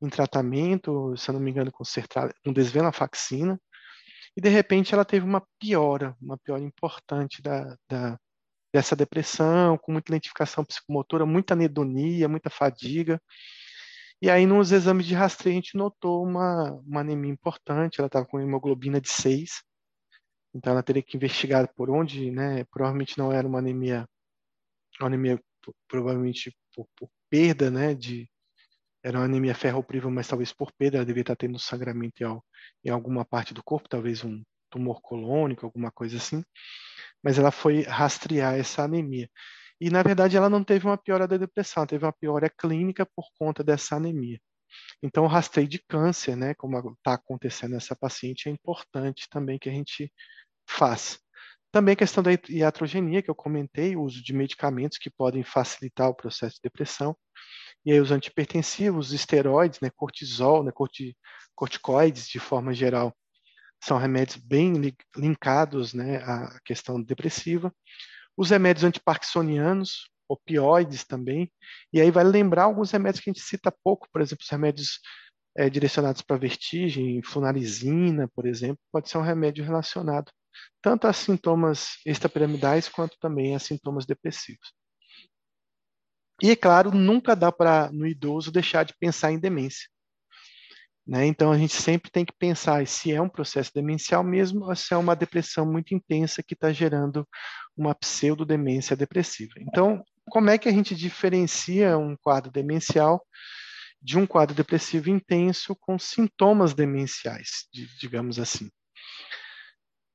em 0.00 0.08
tratamento, 0.08 1.16
se 1.16 1.30
eu 1.30 1.34
não 1.34 1.40
me 1.40 1.50
engano, 1.50 1.70
com, 1.70 1.84
com 2.44 2.52
desvenlafaxina, 2.52 3.58
e 4.36 4.40
de 4.40 4.48
repente 4.48 4.94
ela 4.94 5.04
teve 5.04 5.24
uma 5.24 5.42
piora, 5.60 6.16
uma 6.20 6.38
piora 6.38 6.62
importante 6.62 7.42
da, 7.42 7.76
da, 7.88 8.18
dessa 8.72 8.96
depressão, 8.96 9.76
com 9.78 9.92
muita 9.92 10.12
lentificação 10.12 10.64
psicomotora, 10.64 11.26
muita 11.26 11.54
anedonia, 11.54 12.28
muita 12.28 12.50
fadiga, 12.50 13.20
e 14.22 14.30
aí, 14.30 14.46
nos 14.46 14.70
exames 14.70 15.04
de 15.04 15.14
rastreio, 15.16 15.54
a 15.54 15.60
gente 15.60 15.76
notou 15.76 16.22
uma, 16.24 16.70
uma 16.86 17.00
anemia 17.00 17.32
importante, 17.32 17.98
ela 17.98 18.06
estava 18.06 18.24
com 18.24 18.38
hemoglobina 18.38 19.00
de 19.00 19.10
6, 19.10 19.64
então 20.54 20.72
ela 20.72 20.82
teria 20.82 21.02
que 21.02 21.16
investigar 21.16 21.66
por 21.74 21.90
onde, 21.90 22.30
né? 22.30 22.62
Provavelmente 22.66 23.18
não 23.18 23.32
era 23.32 23.48
uma 23.48 23.58
anemia, 23.58 24.06
uma 25.00 25.08
anemia 25.08 25.42
provavelmente 25.88 26.56
por, 26.72 26.86
por 26.96 27.10
perda, 27.28 27.68
né? 27.68 27.94
De, 27.96 28.30
era 29.02 29.18
uma 29.18 29.24
anemia 29.24 29.56
ferropriva, 29.56 30.08
mas 30.08 30.28
talvez 30.28 30.52
por 30.52 30.70
perda, 30.72 30.98
ela 30.98 31.06
devia 31.06 31.22
estar 31.22 31.34
tendo 31.34 31.58
sangramento 31.58 32.22
em, 32.22 32.40
em 32.84 32.90
alguma 32.90 33.24
parte 33.24 33.52
do 33.52 33.64
corpo, 33.64 33.88
talvez 33.88 34.22
um 34.22 34.40
tumor 34.70 35.00
colônico, 35.02 35.66
alguma 35.66 35.90
coisa 35.90 36.16
assim. 36.18 36.44
Mas 37.24 37.40
ela 37.40 37.50
foi 37.50 37.82
rastrear 37.82 38.54
essa 38.54 38.84
anemia. 38.84 39.28
E, 39.82 39.90
na 39.90 40.00
verdade, 40.00 40.36
ela 40.36 40.48
não 40.48 40.62
teve 40.62 40.86
uma 40.86 40.96
piora 40.96 41.26
da 41.26 41.36
depressão, 41.36 41.84
teve 41.84 42.04
uma 42.04 42.12
piora 42.12 42.48
clínica 42.48 43.04
por 43.16 43.26
conta 43.36 43.64
dessa 43.64 43.96
anemia. 43.96 44.40
Então, 45.02 45.24
o 45.24 45.26
rastreio 45.26 45.66
de 45.66 45.80
câncer, 45.88 46.36
né, 46.36 46.54
como 46.54 46.78
está 46.78 47.14
acontecendo 47.14 47.72
nessa 47.72 47.96
paciente, 47.96 48.48
é 48.48 48.52
importante 48.52 49.26
também 49.28 49.58
que 49.58 49.68
a 49.68 49.72
gente 49.72 50.12
faça. 50.70 51.18
Também 51.72 51.94
a 51.94 51.96
questão 51.96 52.22
da 52.22 52.30
iatrogenia, 52.48 53.22
que 53.22 53.30
eu 53.30 53.34
comentei, 53.34 53.96
o 53.96 54.02
uso 54.02 54.22
de 54.22 54.32
medicamentos 54.32 54.98
que 54.98 55.10
podem 55.10 55.42
facilitar 55.42 56.08
o 56.08 56.14
processo 56.14 56.54
de 56.54 56.60
depressão. 56.62 57.16
E 57.84 57.90
aí 57.90 58.00
os 58.00 58.12
antipertensivos, 58.12 59.08
os 59.08 59.12
esteroides, 59.12 59.80
né, 59.80 59.90
cortisol, 59.96 60.62
né, 60.62 60.70
corticoides 61.56 62.28
de 62.28 62.38
forma 62.38 62.72
geral, 62.72 63.12
são 63.82 63.98
remédios 63.98 64.36
bem 64.36 64.74
linkados 65.16 65.92
né, 65.92 66.18
à 66.18 66.60
questão 66.64 67.02
depressiva. 67.02 67.74
Os 68.36 68.50
remédios 68.50 68.84
antiparkinsonianos, 68.84 70.08
opioides 70.28 71.04
também, 71.04 71.50
e 71.92 72.00
aí 72.00 72.10
vai 72.10 72.24
lembrar 72.24 72.64
alguns 72.64 72.90
remédios 72.90 73.22
que 73.22 73.30
a 73.30 73.32
gente 73.32 73.44
cita 73.44 73.74
pouco, 73.84 74.08
por 74.10 74.22
exemplo, 74.22 74.42
os 74.42 74.50
remédios 74.50 75.00
é, 75.56 75.68
direcionados 75.68 76.22
para 76.22 76.38
vertigem, 76.38 77.22
flunarizina, 77.22 78.28
por 78.34 78.46
exemplo, 78.46 78.78
pode 78.90 79.10
ser 79.10 79.18
um 79.18 79.22
remédio 79.22 79.64
relacionado 79.64 80.32
tanto 80.80 81.06
a 81.06 81.12
sintomas 81.12 81.98
extrapiramidais 82.04 82.88
quanto 82.88 83.16
também 83.18 83.54
a 83.54 83.58
sintomas 83.58 84.04
depressivos. 84.04 84.72
E, 86.42 86.50
é 86.50 86.56
claro, 86.56 86.90
nunca 86.90 87.36
dá 87.36 87.52
para, 87.52 87.90
no 87.92 88.06
idoso, 88.06 88.50
deixar 88.50 88.84
de 88.84 88.94
pensar 88.98 89.30
em 89.30 89.38
demência. 89.38 89.88
Né? 91.06 91.26
Então, 91.26 91.50
a 91.50 91.58
gente 91.58 91.74
sempre 91.74 92.10
tem 92.10 92.24
que 92.24 92.32
pensar 92.32 92.86
se 92.86 93.12
é 93.12 93.20
um 93.20 93.28
processo 93.28 93.72
demencial 93.74 94.22
mesmo 94.22 94.64
ou 94.64 94.76
se 94.76 94.94
é 94.94 94.96
uma 94.96 95.16
depressão 95.16 95.66
muito 95.66 95.94
intensa 95.94 96.42
que 96.42 96.54
está 96.54 96.72
gerando 96.72 97.26
uma 97.76 97.94
pseudodemência 97.94 98.96
depressiva. 98.96 99.54
Então, 99.58 100.02
como 100.30 100.50
é 100.50 100.58
que 100.58 100.68
a 100.68 100.72
gente 100.72 100.94
diferencia 100.94 101.98
um 101.98 102.16
quadro 102.16 102.50
demencial 102.52 103.20
de 104.00 104.18
um 104.18 104.26
quadro 104.26 104.54
depressivo 104.54 105.10
intenso 105.10 105.76
com 105.80 105.98
sintomas 105.98 106.74
demenciais, 106.74 107.66
digamos 107.98 108.38
assim? 108.38 108.68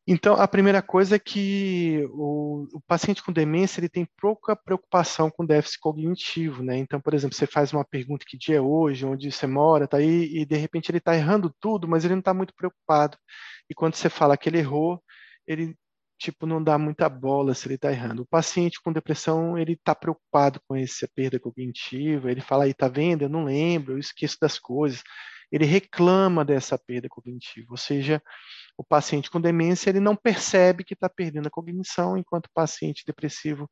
Então, 0.09 0.35
a 0.35 0.47
primeira 0.47 0.81
coisa 0.81 1.17
é 1.17 1.19
que 1.19 2.07
o, 2.13 2.65
o, 2.73 2.81
paciente 2.87 3.21
com 3.21 3.33
demência 3.33 3.81
ele 3.81 3.89
tem 3.89 4.07
pouca 4.17 4.55
preocupação 4.55 5.29
com 5.29 5.45
déficit 5.45 5.79
cognitivo, 5.79 6.63
né? 6.63 6.77
Então, 6.77 7.01
por 7.01 7.13
exemplo, 7.13 7.35
você 7.35 7.45
faz 7.45 7.73
uma 7.73 7.83
pergunta 7.83 8.25
que 8.25 8.37
dia 8.37 8.55
é 8.55 8.61
hoje, 8.61 9.05
onde 9.05 9.29
você 9.29 9.45
mora, 9.45 9.85
tá 9.85 9.97
aí, 9.97 10.37
e 10.37 10.45
de 10.45 10.55
repente 10.55 10.89
ele 10.89 10.99
está 10.99 11.13
errando 11.13 11.53
tudo, 11.59 11.89
mas 11.89 12.05
ele 12.05 12.13
não 12.15 12.19
está 12.21 12.33
muito 12.33 12.53
preocupado. 12.55 13.17
E 13.69 13.73
quando 13.75 13.95
você 13.95 14.09
fala 14.09 14.37
que 14.37 14.47
ele 14.47 14.59
errou, 14.59 15.03
ele 15.45 15.75
tipo 16.17 16.45
não 16.47 16.63
dá 16.63 16.77
muita 16.77 17.09
bola 17.09 17.53
se 17.53 17.67
ele 17.67 17.75
está 17.75 17.91
errando. 17.91 18.21
O 18.23 18.27
paciente 18.27 18.81
com 18.81 18.93
depressão 18.93 19.57
ele 19.57 19.73
está 19.73 19.93
preocupado 19.93 20.61
com 20.67 20.75
essa 20.75 21.07
perda 21.13 21.39
cognitiva. 21.39 22.31
Ele 22.31 22.41
fala 22.41 22.63
aí, 22.63 22.73
tá 22.73 22.87
vendo? 22.87 23.23
Eu 23.23 23.29
não 23.29 23.43
lembro, 23.45 23.93
eu 23.93 23.99
esqueço 23.99 24.37
das 24.41 24.57
coisas. 24.57 25.03
Ele 25.51 25.65
reclama 25.65 26.43
dessa 26.45 26.77
perda 26.77 27.07
cognitiva, 27.09 27.67
ou 27.71 27.77
seja, 27.77 28.21
o 28.77 28.83
paciente 28.83 29.29
com 29.29 29.41
demência 29.41 29.89
ele 29.89 29.99
não 29.99 30.15
percebe 30.15 30.83
que 30.83 30.93
está 30.93 31.09
perdendo 31.09 31.47
a 31.47 31.51
cognição, 31.51 32.17
enquanto 32.17 32.45
o 32.45 32.53
paciente 32.53 33.03
depressivo 33.05 33.69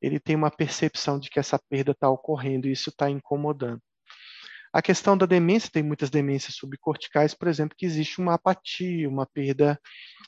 ele 0.00 0.18
tem 0.18 0.34
uma 0.34 0.50
percepção 0.50 1.18
de 1.18 1.30
que 1.30 1.38
essa 1.38 1.58
perda 1.70 1.92
está 1.92 2.10
ocorrendo 2.10 2.66
e 2.66 2.72
isso 2.72 2.90
está 2.90 3.08
incomodando. 3.08 3.80
A 4.72 4.80
questão 4.80 5.16
da 5.16 5.26
demência, 5.26 5.70
tem 5.70 5.82
muitas 5.82 6.08
demências 6.08 6.56
subcorticais, 6.56 7.34
por 7.34 7.46
exemplo, 7.46 7.76
que 7.76 7.84
existe 7.84 8.20
uma 8.20 8.34
apatia, 8.34 9.08
uma 9.08 9.26
perda 9.26 9.78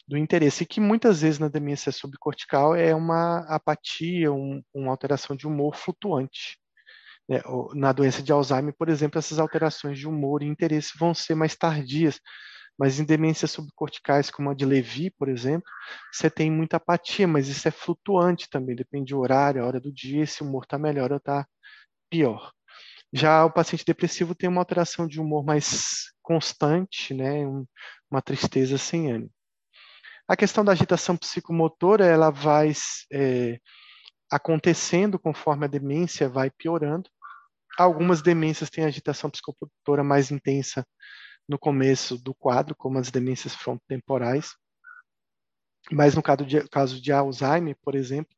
do 0.07 0.19
interesse, 0.19 0.63
e 0.65 0.67
que 0.67 0.81
muitas 0.81 1.23
vezes 1.23 1.39
na 1.39 1.49
demência 1.49 1.91
subcortical 1.91 2.77
é 2.77 2.95
uma 2.95 3.39
apatia, 3.49 4.31
um, 4.31 4.63
uma 4.75 4.91
alteração 4.91 5.35
de 5.35 5.47
humor 5.47 5.75
flutuante. 5.75 6.59
Né? 7.27 7.41
Na 7.75 7.91
doença 7.91 8.23
de 8.23 8.33
Alzheimer, 8.33 8.75
por 8.79 8.91
exemplo, 8.91 9.19
essas 9.19 9.39
alterações 9.39 9.99
de 9.99 10.07
humor 10.07 10.43
e 10.43 10.47
interesse 10.47 10.93
vão 10.99 11.15
ser 11.15 11.35
mais 11.35 11.57
tardias, 11.57 12.21
mas 12.79 12.99
em 12.99 13.05
demências 13.05 13.53
subcorticais, 13.53 14.31
como 14.31 14.51
a 14.51 14.55
de 14.55 14.65
Levy, 14.65 15.11
por 15.11 15.29
exemplo, 15.29 15.69
você 16.13 16.29
tem 16.29 16.51
muita 16.51 16.77
apatia, 16.77 17.27
mas 17.27 17.49
isso 17.49 17.67
é 17.69 17.71
flutuante 17.71 18.49
também, 18.51 18.75
depende 18.75 19.13
do 19.13 19.21
horário, 19.21 19.63
a 19.63 19.67
hora 19.67 19.81
do 19.81 19.93
dia, 19.93 20.27
se 20.27 20.43
o 20.43 20.47
humor 20.47 20.65
está 20.65 20.79
melhor 20.79 21.13
ou 21.13 21.19
está 21.19 21.47
pior. 22.11 22.53
Já 23.13 23.45
o 23.45 23.53
paciente 23.53 23.85
depressivo 23.85 24.35
tem 24.35 24.49
uma 24.49 24.61
alteração 24.61 25.07
de 25.07 25.21
humor 25.21 25.45
mais 25.45 26.13
constante, 26.21 27.15
né, 27.15 27.45
uma 28.11 28.21
tristeza 28.21 28.77
sem 28.77 29.13
ânimo. 29.13 29.31
A 30.27 30.37
questão 30.37 30.65
da 30.65 30.73
agitação 30.73 31.17
psicomotora, 31.17 32.07
ela 32.07 32.31
vai 32.31 32.73
é, 33.13 33.59
acontecendo 34.31 35.19
conforme 35.19 35.67
a 35.67 35.69
demência 35.69 36.29
vai 36.29 36.51
piorando. 36.51 37.09
Algumas 37.79 38.23
demências 38.23 38.71
têm 38.71 38.85
agitação 38.85 39.31
psicomotora 39.31 40.03
mais 40.03 40.31
intensa 40.31 40.85
no 41.49 41.59
começo 41.59 42.17
do 42.19 42.35
quadro, 42.35 42.75
como 42.75 42.99
as 42.99 43.11
demências 43.11 43.55
frontotemporais. 43.55 44.55
Mas 45.91 46.15
no 46.15 46.23
caso 46.23 46.45
de, 46.45 46.67
caso 46.69 47.01
de 47.01 47.13
Alzheimer, 47.13 47.77
por 47.83 47.95
exemplo, 47.95 48.35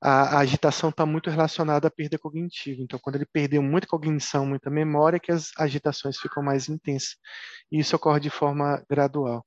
a, 0.00 0.36
a 0.36 0.38
agitação 0.40 0.90
está 0.90 1.04
muito 1.04 1.28
relacionada 1.28 1.88
à 1.88 1.90
perda 1.90 2.18
cognitiva. 2.18 2.80
Então, 2.82 2.98
quando 2.98 3.16
ele 3.16 3.26
perdeu 3.26 3.62
muita 3.62 3.86
cognição, 3.86 4.46
muita 4.46 4.70
memória, 4.70 5.18
que 5.20 5.32
as 5.32 5.50
agitações 5.58 6.18
ficam 6.18 6.42
mais 6.42 6.68
intensas. 6.68 7.16
E 7.70 7.80
isso 7.80 7.94
ocorre 7.96 8.20
de 8.20 8.30
forma 8.30 8.82
gradual. 8.88 9.44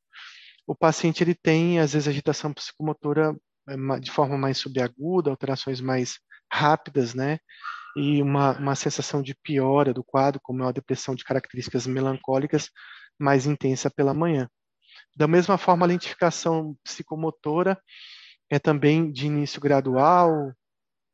O 0.67 0.75
paciente 0.75 1.23
ele 1.23 1.35
tem, 1.35 1.79
às 1.79 1.93
vezes, 1.93 2.07
agitação 2.07 2.53
psicomotora 2.53 3.35
eh, 3.69 3.99
de 3.99 4.11
forma 4.11 4.37
mais 4.37 4.57
subaguda, 4.57 5.29
alterações 5.29 5.81
mais 5.81 6.19
rápidas, 6.51 7.13
né? 7.13 7.39
E 7.95 8.21
uma, 8.21 8.57
uma 8.57 8.75
sensação 8.75 9.21
de 9.21 9.35
piora 9.35 9.93
do 9.93 10.03
quadro, 10.03 10.39
como 10.41 10.61
é 10.61 10.65
uma 10.65 10.73
depressão 10.73 11.15
de 11.15 11.23
características 11.23 11.85
melancólicas 11.87 12.69
mais 13.19 13.45
intensa 13.45 13.89
pela 13.89 14.13
manhã. 14.13 14.49
Da 15.15 15.27
mesma 15.27 15.57
forma, 15.57 15.85
a 15.85 15.89
lentificação 15.89 16.75
psicomotora 16.83 17.79
é 18.49 18.59
também 18.59 19.11
de 19.11 19.27
início 19.27 19.61
gradual, 19.61 20.53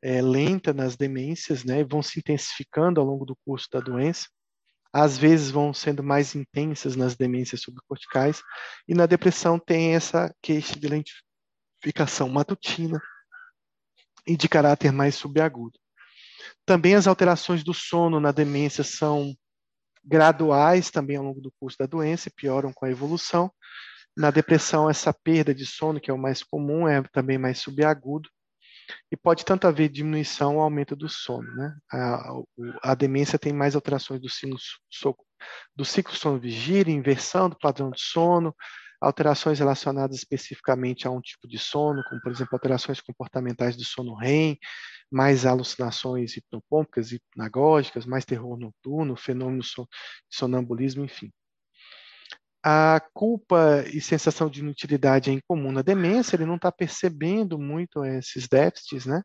é, 0.02 0.22
lenta 0.22 0.72
nas 0.72 0.96
demências, 0.96 1.64
né, 1.64 1.84
vão 1.84 2.02
se 2.02 2.18
intensificando 2.18 3.00
ao 3.00 3.06
longo 3.06 3.24
do 3.24 3.36
curso 3.44 3.68
da 3.72 3.80
doença. 3.80 4.28
Às 4.92 5.18
vezes 5.18 5.50
vão 5.50 5.74
sendo 5.74 6.02
mais 6.02 6.34
intensas 6.34 6.96
nas 6.96 7.16
demências 7.16 7.60
subcorticais, 7.60 8.42
e 8.86 8.94
na 8.94 9.06
depressão 9.06 9.58
tem 9.58 9.94
essa 9.94 10.34
queixa 10.40 10.78
de 10.78 10.88
lentificação 10.88 12.28
matutina 12.28 13.00
e 14.26 14.36
de 14.36 14.48
caráter 14.48 14.92
mais 14.92 15.14
subagudo. 15.14 15.78
Também 16.64 16.94
as 16.94 17.06
alterações 17.06 17.62
do 17.62 17.74
sono 17.74 18.20
na 18.20 18.32
demência 18.32 18.84
são 18.84 19.34
graduais 20.04 20.90
também 20.90 21.16
ao 21.16 21.24
longo 21.24 21.40
do 21.40 21.52
curso 21.60 21.76
da 21.78 21.86
doença 21.86 22.28
e 22.28 22.32
pioram 22.32 22.72
com 22.72 22.86
a 22.86 22.90
evolução. 22.90 23.50
Na 24.16 24.30
depressão, 24.30 24.88
essa 24.88 25.12
perda 25.12 25.54
de 25.54 25.66
sono, 25.66 26.00
que 26.00 26.10
é 26.10 26.14
o 26.14 26.18
mais 26.18 26.42
comum, 26.42 26.88
é 26.88 27.02
também 27.12 27.38
mais 27.38 27.58
subagudo 27.58 28.28
e 29.10 29.16
pode 29.16 29.44
tanto 29.44 29.66
haver 29.66 29.88
diminuição 29.88 30.56
ou 30.56 30.62
aumento 30.62 30.96
do 30.96 31.08
sono. 31.08 31.48
Né? 31.54 31.76
A, 31.92 32.32
a 32.82 32.94
demência 32.94 33.38
tem 33.38 33.52
mais 33.52 33.74
alterações 33.74 34.20
do 34.20 34.28
ciclo, 34.28 34.56
do 35.76 35.84
ciclo 35.84 36.14
sono-vigília, 36.14 36.94
inversão 36.94 37.48
do 37.48 37.58
padrão 37.58 37.90
de 37.90 38.00
sono, 38.00 38.54
alterações 39.00 39.58
relacionadas 39.58 40.16
especificamente 40.16 41.06
a 41.06 41.10
um 41.10 41.20
tipo 41.20 41.46
de 41.48 41.58
sono, 41.58 42.02
como, 42.08 42.20
por 42.20 42.32
exemplo, 42.32 42.54
alterações 42.54 43.00
comportamentais 43.00 43.76
do 43.76 43.84
sono 43.84 44.14
REM, 44.14 44.58
mais 45.10 45.46
alucinações 45.46 46.36
hipnopômpicas, 46.36 47.12
hipnagógicas, 47.12 48.06
mais 48.06 48.24
terror 48.24 48.58
noturno, 48.58 49.16
fenômenos 49.16 49.68
de 49.76 49.86
sonambulismo, 50.30 51.04
enfim. 51.04 51.30
A 52.62 53.00
culpa 53.14 53.84
e 53.92 54.00
sensação 54.00 54.50
de 54.50 54.60
inutilidade 54.60 55.30
é 55.30 55.32
incomum 55.32 55.70
na 55.72 55.80
demência, 55.80 56.36
ele 56.36 56.44
não 56.44 56.56
está 56.56 56.72
percebendo 56.72 57.58
muito 57.58 58.04
esses 58.04 58.48
déficits, 58.48 59.06
né? 59.06 59.22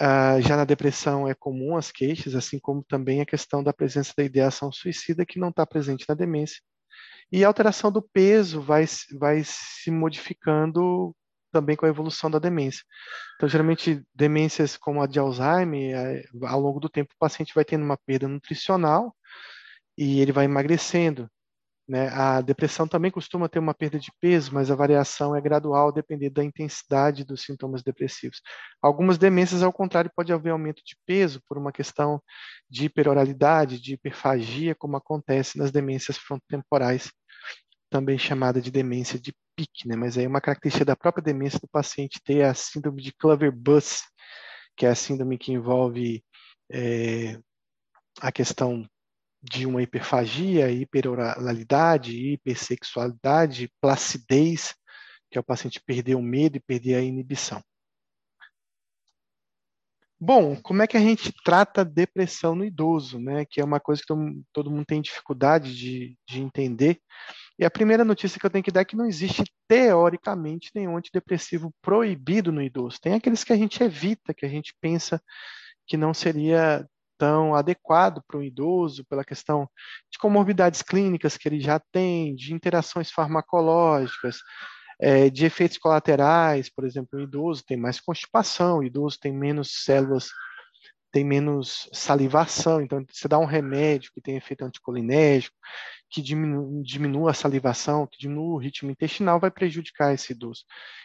Ah, 0.00 0.40
já 0.40 0.56
na 0.56 0.64
depressão 0.64 1.28
é 1.28 1.34
comum 1.34 1.76
as 1.76 1.90
queixas, 1.90 2.34
assim 2.34 2.58
como 2.58 2.84
também 2.84 3.20
a 3.20 3.26
questão 3.26 3.62
da 3.62 3.72
presença 3.72 4.14
da 4.16 4.24
ideação 4.24 4.72
suicida, 4.72 5.26
que 5.26 5.40
não 5.40 5.50
está 5.50 5.66
presente 5.66 6.04
na 6.08 6.14
demência. 6.14 6.60
E 7.30 7.44
a 7.44 7.48
alteração 7.48 7.92
do 7.92 8.02
peso 8.02 8.60
vai, 8.60 8.84
vai 9.18 9.42
se 9.44 9.90
modificando 9.90 11.14
também 11.52 11.76
com 11.76 11.86
a 11.86 11.88
evolução 11.88 12.30
da 12.30 12.38
demência. 12.38 12.82
Então, 13.36 13.48
geralmente, 13.48 14.02
demências 14.14 14.76
como 14.76 15.02
a 15.02 15.06
de 15.06 15.18
Alzheimer, 15.18 15.96
é, 15.96 16.22
ao 16.46 16.60
longo 16.60 16.80
do 16.80 16.88
tempo, 16.88 17.12
o 17.14 17.18
paciente 17.18 17.54
vai 17.54 17.64
tendo 17.64 17.84
uma 17.84 17.96
perda 17.96 18.28
nutricional 18.28 19.14
e 19.96 20.20
ele 20.20 20.32
vai 20.32 20.44
emagrecendo. 20.44 21.28
Né? 21.88 22.08
A 22.10 22.42
depressão 22.42 22.86
também 22.86 23.10
costuma 23.10 23.48
ter 23.48 23.58
uma 23.58 23.72
perda 23.72 23.98
de 23.98 24.12
peso, 24.20 24.52
mas 24.52 24.70
a 24.70 24.74
variação 24.74 25.34
é 25.34 25.40
gradual, 25.40 25.90
dependendo 25.90 26.34
da 26.34 26.44
intensidade 26.44 27.24
dos 27.24 27.42
sintomas 27.42 27.82
depressivos. 27.82 28.42
Algumas 28.82 29.16
demências, 29.16 29.62
ao 29.62 29.72
contrário, 29.72 30.10
pode 30.14 30.30
haver 30.30 30.50
aumento 30.50 30.82
de 30.84 30.94
peso 31.06 31.40
por 31.48 31.56
uma 31.56 31.72
questão 31.72 32.22
de 32.68 32.84
hiperoralidade, 32.84 33.80
de 33.80 33.94
hiperfagia, 33.94 34.74
como 34.74 34.98
acontece 34.98 35.56
nas 35.56 35.70
demências 35.70 36.18
frontotemporais, 36.18 37.10
também 37.88 38.18
chamada 38.18 38.60
de 38.60 38.70
demência 38.70 39.18
de 39.18 39.32
pique, 39.56 39.88
né? 39.88 39.96
Mas 39.96 40.18
aí 40.18 40.24
é 40.24 40.28
uma 40.28 40.42
característica 40.42 40.84
da 40.84 40.94
própria 40.94 41.24
demência 41.24 41.58
do 41.58 41.68
paciente 41.68 42.20
ter 42.22 42.42
a 42.42 42.52
síndrome 42.52 43.02
de 43.02 43.12
Clover-Buss, 43.14 44.02
que 44.76 44.84
é 44.84 44.90
a 44.90 44.94
síndrome 44.94 45.38
que 45.38 45.52
envolve 45.52 46.22
é, 46.70 47.40
a 48.20 48.30
questão 48.30 48.86
de 49.42 49.66
uma 49.66 49.82
hiperfagia, 49.82 50.70
hiperoralidade, 50.70 52.32
hipersexualidade, 52.32 53.72
placidez, 53.80 54.74
que 55.30 55.38
é 55.38 55.40
o 55.40 55.44
paciente 55.44 55.80
perder 55.80 56.16
o 56.16 56.22
medo 56.22 56.56
e 56.56 56.60
perder 56.60 56.96
a 56.96 57.02
inibição. 57.02 57.62
Bom, 60.20 60.56
como 60.56 60.82
é 60.82 60.86
que 60.88 60.96
a 60.96 61.00
gente 61.00 61.32
trata 61.44 61.84
depressão 61.84 62.56
no 62.56 62.64
idoso, 62.64 63.20
né? 63.20 63.44
Que 63.44 63.60
é 63.60 63.64
uma 63.64 63.78
coisa 63.78 64.02
que 64.02 64.12
todo, 64.52 64.70
mundo 64.70 64.84
tem 64.84 65.00
dificuldade 65.00 65.72
de, 65.76 66.18
de 66.28 66.40
entender. 66.40 67.00
E 67.56 67.64
a 67.64 67.70
primeira 67.70 68.04
notícia 68.04 68.38
que 68.38 68.44
eu 68.44 68.50
tenho 68.50 68.64
que 68.64 68.72
dar 68.72 68.80
é 68.80 68.84
que 68.84 68.96
não 68.96 69.06
existe, 69.06 69.44
teoricamente, 69.68 70.70
nenhum 70.74 70.96
antidepressivo 70.96 71.72
proibido 71.80 72.50
no 72.50 72.60
idoso. 72.60 72.98
Tem 73.00 73.14
aqueles 73.14 73.44
que 73.44 73.52
a 73.52 73.56
gente 73.56 73.80
evita, 73.80 74.34
que 74.34 74.44
a 74.44 74.48
gente 74.48 74.74
pensa 74.80 75.22
que 75.86 75.96
não 75.96 76.12
seria 76.12 76.84
tão 77.18 77.54
adequado 77.54 78.22
para 78.26 78.38
um 78.38 78.42
idoso, 78.42 79.04
pela 79.04 79.24
questão 79.24 79.68
de 80.10 80.18
comorbidades 80.18 80.80
clínicas 80.80 81.36
que 81.36 81.48
ele 81.48 81.60
já 81.60 81.80
tem, 81.92 82.34
de 82.34 82.54
interações 82.54 83.10
farmacológicas, 83.10 84.38
é, 85.00 85.28
de 85.28 85.44
efeitos 85.44 85.78
colaterais, 85.78 86.68
por 86.68 86.84
exemplo, 86.84 87.18
o 87.18 87.22
idoso 87.22 87.64
tem 87.64 87.76
mais 87.76 88.00
constipação, 88.00 88.78
o 88.78 88.84
idoso 88.84 89.18
tem 89.20 89.32
menos 89.32 89.84
células, 89.84 90.28
tem 91.10 91.24
menos 91.24 91.88
salivação, 91.92 92.80
então 92.80 93.04
você 93.10 93.28
dá 93.28 93.38
um 93.38 93.44
remédio 93.44 94.12
que 94.12 94.20
tem 94.20 94.36
efeito 94.36 94.64
anticolinérgico, 94.64 95.56
que 96.10 96.20
diminua, 96.20 96.82
diminua 96.82 97.30
a 97.30 97.34
salivação, 97.34 98.06
que 98.06 98.18
diminua 98.18 98.54
o 98.54 98.58
ritmo 98.58 98.90
intestinal, 98.90 99.40
vai 99.40 99.50
prejudicar 99.50 100.14
esse 100.14 100.32
idoso. 100.32 100.64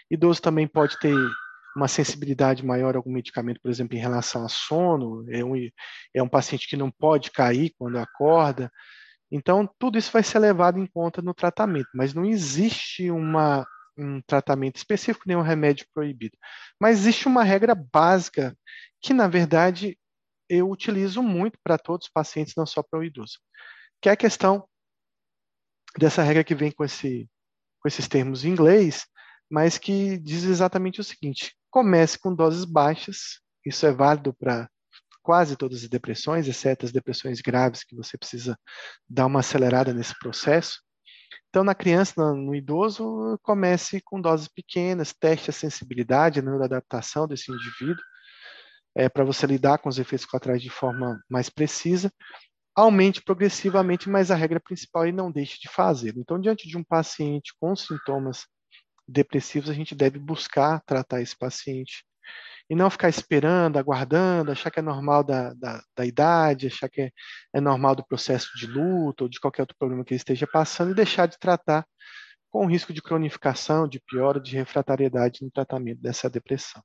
Idoso 0.09 0.41
também 0.41 0.67
pode 0.67 0.97
ter 0.99 1.15
uma 1.75 1.87
sensibilidade 1.87 2.65
maior 2.65 2.95
a 2.95 2.97
algum 2.97 3.11
medicamento, 3.11 3.59
por 3.61 3.71
exemplo, 3.71 3.97
em 3.97 4.01
relação 4.01 4.45
a 4.45 4.49
sono, 4.49 5.25
é 5.29 5.43
um, 5.43 5.55
é 6.13 6.21
um 6.21 6.29
paciente 6.29 6.67
que 6.67 6.77
não 6.77 6.91
pode 6.91 7.31
cair 7.31 7.73
quando 7.77 7.97
acorda. 7.97 8.71
Então, 9.31 9.67
tudo 9.79 9.97
isso 9.97 10.11
vai 10.11 10.23
ser 10.23 10.39
levado 10.39 10.79
em 10.79 10.85
conta 10.85 11.21
no 11.21 11.33
tratamento, 11.33 11.89
mas 11.95 12.13
não 12.13 12.25
existe 12.25 13.09
uma, 13.09 13.65
um 13.97 14.21
tratamento 14.21 14.77
específico, 14.77 15.25
nem 15.27 15.35
um 15.35 15.41
remédio 15.41 15.87
proibido. 15.93 16.37
Mas 16.79 16.99
existe 16.99 17.27
uma 17.27 17.43
regra 17.43 17.73
básica 17.75 18.55
que, 19.01 19.13
na 19.13 19.27
verdade, 19.27 19.97
eu 20.47 20.69
utilizo 20.69 21.23
muito 21.23 21.57
para 21.63 21.77
todos 21.77 22.05
os 22.07 22.11
pacientes, 22.11 22.53
não 22.55 22.65
só 22.65 22.83
para 22.83 22.99
o 22.99 23.03
idoso, 23.03 23.39
que 24.01 24.09
é 24.09 24.11
a 24.11 24.17
questão 24.17 24.67
dessa 25.97 26.21
regra 26.21 26.43
que 26.43 26.55
vem 26.55 26.71
com, 26.71 26.83
esse, 26.83 27.29
com 27.79 27.87
esses 27.87 28.07
termos 28.07 28.45
em 28.45 28.49
inglês, 28.49 29.05
mas 29.49 29.77
que 29.77 30.17
diz 30.17 30.43
exatamente 30.43 30.99
o 30.99 31.03
seguinte: 31.03 31.55
comece 31.73 32.19
com 32.19 32.35
doses 32.35 32.65
baixas, 32.65 33.39
isso 33.65 33.83
é 33.87 33.91
válido 33.91 34.31
para 34.31 34.69
quase 35.23 35.55
todas 35.55 35.81
as 35.81 35.89
depressões, 35.89 36.47
exceto 36.47 36.85
as 36.85 36.91
depressões 36.91 37.41
graves, 37.41 37.83
que 37.83 37.95
você 37.95 38.15
precisa 38.15 38.55
dar 39.09 39.25
uma 39.25 39.39
acelerada 39.39 39.91
nesse 39.91 40.13
processo. 40.19 40.79
Então, 41.49 41.63
na 41.63 41.73
criança, 41.73 42.31
no 42.31 42.53
idoso, 42.53 43.39
comece 43.41 43.99
com 44.05 44.21
doses 44.21 44.47
pequenas, 44.47 45.15
teste 45.19 45.49
a 45.49 45.53
sensibilidade, 45.53 46.39
a 46.39 46.43
neuroadaptação 46.43 47.27
desse 47.27 47.51
indivíduo, 47.51 48.03
é, 48.95 49.09
para 49.09 49.23
você 49.23 49.47
lidar 49.47 49.79
com 49.79 49.89
os 49.89 49.97
efeitos 49.97 50.27
colaterais 50.27 50.61
de 50.61 50.69
forma 50.69 51.19
mais 51.27 51.49
precisa. 51.49 52.13
Aumente 52.75 53.19
progressivamente, 53.19 54.07
mas 54.07 54.29
a 54.29 54.35
regra 54.35 54.59
principal 54.59 55.07
é 55.07 55.11
não 55.11 55.31
deixe 55.31 55.59
de 55.59 55.69
fazê-lo. 55.69 56.19
Então, 56.19 56.39
diante 56.39 56.67
de 56.67 56.77
um 56.77 56.83
paciente 56.83 57.51
com 57.59 57.75
sintomas 57.75 58.45
depressivos, 59.07 59.69
a 59.69 59.73
gente 59.73 59.95
deve 59.95 60.19
buscar 60.19 60.81
tratar 60.85 61.21
esse 61.21 61.37
paciente 61.37 62.05
e 62.69 62.75
não 62.75 62.89
ficar 62.89 63.09
esperando, 63.09 63.77
aguardando, 63.77 64.51
achar 64.51 64.71
que 64.71 64.79
é 64.79 64.83
normal 64.83 65.23
da, 65.23 65.53
da, 65.53 65.83
da 65.95 66.05
idade, 66.05 66.67
achar 66.67 66.89
que 66.89 67.01
é, 67.01 67.11
é, 67.53 67.61
normal 67.61 67.95
do 67.95 68.05
processo 68.05 68.49
de 68.57 68.67
luto 68.67 69.25
ou 69.25 69.29
de 69.29 69.39
qualquer 69.39 69.63
outro 69.63 69.75
problema 69.77 70.03
que 70.03 70.13
ele 70.13 70.17
esteja 70.17 70.47
passando 70.47 70.91
e 70.91 70.95
deixar 70.95 71.27
de 71.27 71.37
tratar 71.37 71.85
com 72.49 72.65
risco 72.65 72.93
de 72.93 73.01
cronificação, 73.01 73.87
de 73.87 73.99
piora, 73.99 74.39
de 74.39 74.55
refratariedade 74.55 75.43
no 75.43 75.51
tratamento 75.51 76.01
dessa 76.01 76.29
depressão. 76.29 76.81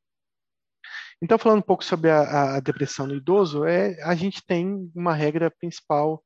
Então, 1.23 1.39
falando 1.39 1.59
um 1.59 1.63
pouco 1.63 1.85
sobre 1.85 2.11
a, 2.11 2.57
a 2.57 2.61
depressão 2.61 3.07
no 3.07 3.15
idoso, 3.15 3.65
é, 3.65 4.01
a 4.03 4.15
gente 4.15 4.45
tem 4.45 4.91
uma 4.95 5.15
regra 5.15 5.51
principal 5.51 6.23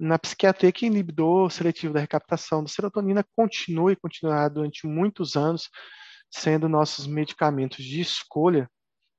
na 0.00 0.18
psiquiatria 0.18 0.72
que 0.72 0.86
inibidor 0.86 1.50
seletivo 1.50 1.92
da 1.92 2.00
recaptação 2.00 2.62
da 2.62 2.68
serotonina 2.70 3.22
continua 3.36 3.92
e 3.92 3.96
continuará 3.96 4.48
durante 4.48 4.86
muitos 4.86 5.36
anos 5.36 5.68
sendo 6.30 6.68
nossos 6.68 7.06
medicamentos 7.06 7.84
de 7.84 8.00
escolha 8.00 8.68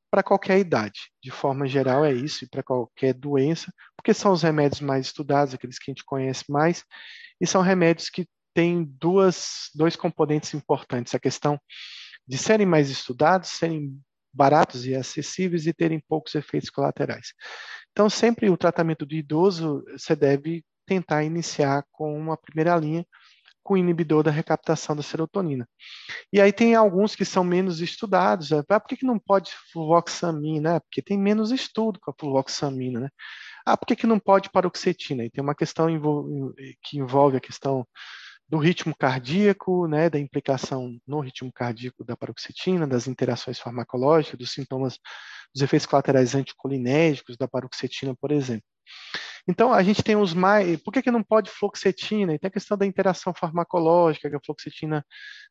para 0.10 0.24
qualquer 0.24 0.58
idade. 0.60 1.12
De 1.24 1.30
forma 1.30 1.68
geral, 1.68 2.04
é 2.04 2.12
isso, 2.12 2.44
e 2.44 2.50
para 2.50 2.64
qualquer 2.64 3.14
doença, 3.14 3.72
porque 3.96 4.14
são 4.14 4.32
os 4.32 4.42
remédios 4.42 4.82
mais 4.82 5.06
estudados, 5.06 5.54
aqueles 5.54 5.78
que 5.78 5.92
a 5.92 5.94
gente 5.94 6.04
conhece 6.04 6.46
mais, 6.50 6.84
e 7.40 7.46
são 7.46 7.62
remédios 7.62 8.10
que 8.10 8.28
têm 8.54 8.84
duas, 8.84 9.70
dois 9.76 9.96
componentes 9.96 10.54
importantes: 10.54 11.14
a 11.14 11.20
questão 11.20 11.60
de 12.28 12.38
serem 12.38 12.66
mais 12.66 12.90
estudados, 12.90 13.50
serem 13.50 14.02
baratos 14.34 14.86
e 14.86 14.96
acessíveis 14.96 15.68
e 15.68 15.74
terem 15.74 16.00
poucos 16.00 16.34
efeitos 16.36 16.70
colaterais. 16.70 17.34
Então, 17.92 18.10
sempre 18.10 18.50
o 18.50 18.58
tratamento 18.58 19.06
do 19.06 19.14
idoso, 19.14 19.84
você 19.92 20.16
deve 20.16 20.64
tentar 20.92 21.24
iniciar 21.24 21.86
com 21.90 22.18
uma 22.18 22.36
primeira 22.36 22.76
linha 22.76 23.06
com 23.64 23.78
inibidor 23.78 24.24
da 24.24 24.32
recaptação 24.32 24.94
da 24.94 25.02
serotonina. 25.02 25.70
E 26.34 26.42
aí 26.42 26.52
tem 26.52 26.76
alguns 26.76 27.16
que 27.16 27.24
são 27.24 27.46
menos 27.46 27.80
estudados. 27.80 28.52
Ah, 28.52 28.64
por 28.80 28.90
que, 28.90 28.98
que 28.98 29.06
não 29.06 29.18
pode 29.18 29.52
fluvoxamina? 29.72 30.82
Porque 30.82 31.02
tem 31.02 31.18
menos 31.18 31.52
estudo 31.52 31.98
com 32.02 32.12
a 32.12 32.14
fluvoxamina, 32.20 33.00
né? 33.00 33.10
Ah, 33.66 33.78
por 33.78 33.86
que, 33.86 33.96
que 33.96 34.08
não 34.08 34.20
pode 34.20 34.50
paroxetina? 34.50 35.24
E 35.24 35.30
tem 35.30 35.42
uma 35.42 35.56
questão 35.56 35.88
que 36.84 36.98
envolve 36.98 37.38
a 37.38 37.40
questão 37.42 37.88
do 38.50 38.58
ritmo 38.58 38.94
cardíaco, 38.98 39.88
né, 39.88 40.10
da 40.10 40.20
implicação 40.20 40.98
no 41.08 41.22
ritmo 41.22 41.54
cardíaco 41.54 42.04
da 42.04 42.18
paroxetina, 42.18 42.86
das 42.86 43.08
interações 43.08 43.58
farmacológicas, 43.60 44.38
dos 44.38 44.52
sintomas, 44.52 45.00
dos 45.54 45.64
efeitos 45.64 45.86
colaterais 45.86 46.36
anticolinérgicos 46.36 47.38
da 47.38 47.48
paroxetina, 47.48 48.14
por 48.20 48.30
exemplo. 48.32 48.66
Então, 49.48 49.74
a 49.74 49.82
gente 49.82 50.04
tem 50.04 50.16
os 50.16 50.34
mais. 50.34 50.80
Por 50.82 50.92
que, 50.92 51.02
que 51.02 51.12
não 51.12 51.24
pode 51.24 51.50
fluoxetina? 51.50 52.34
E 52.34 52.40
tem 52.40 52.48
a 52.48 52.52
questão 52.52 52.78
da 52.78 52.86
interação 52.86 53.34
farmacológica, 53.34 54.30
que 54.30 54.36
a 54.36 54.40
fluoxetina 54.40 55.06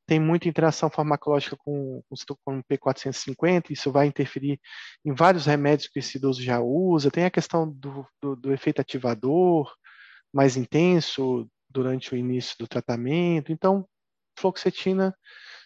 tem 0.07 0.21
muita 0.21 0.49
interação 0.49 0.91
farmacológica 0.91 1.57
com, 1.57 2.03
com 2.45 2.59
o 2.59 2.65
P450, 2.65 3.71
isso 3.71 3.93
vai 3.93 4.07
interferir 4.07 4.61
em 5.05 5.12
vários 5.12 5.47
remédios 5.47 5.89
que 5.89 5.99
esse 5.99 6.19
idoso 6.19 6.43
já 6.43 6.61
usa. 6.61 7.11
Tem 7.11 7.25
a 7.25 7.31
questão 7.31 7.71
do, 7.71 8.07
do, 8.21 8.37
do 8.37 8.53
efeito 8.53 8.81
ativador 8.81 9.73
mais 10.33 10.57
intenso 10.57 11.49
durante 11.69 12.15
o 12.15 12.17
início 12.17 12.57
do 12.59 12.67
tratamento. 12.69 13.53
Então, 13.53 13.87
fluoxetina, 14.39 15.15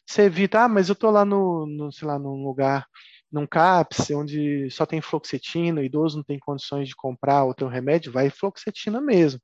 você 0.07 0.23
evita, 0.23 0.65
ah, 0.65 0.69
mas 0.69 0.89
eu 0.89 0.95
estou 0.95 1.11
lá 1.11 1.25
no, 1.25 1.67
no, 1.67 1.93
sei 1.93 2.07
lá, 2.07 2.19
num 2.19 2.45
lugar 2.45 2.87
num 3.35 3.49
CAPS, 3.49 4.13
onde 4.13 4.71
só 4.71 4.87
tem 4.87 5.01
fluoxetina, 5.01 5.81
o 5.81 5.85
idoso 5.85 6.19
não 6.19 6.23
tem 6.23 6.39
condições 6.39 6.87
de 6.87 6.95
comprar 6.95 7.43
outro 7.43 7.67
remédio, 7.67 8.13
vai 8.13 8.31
fluoxetina 8.31 9.01
mesmo. 9.01 9.41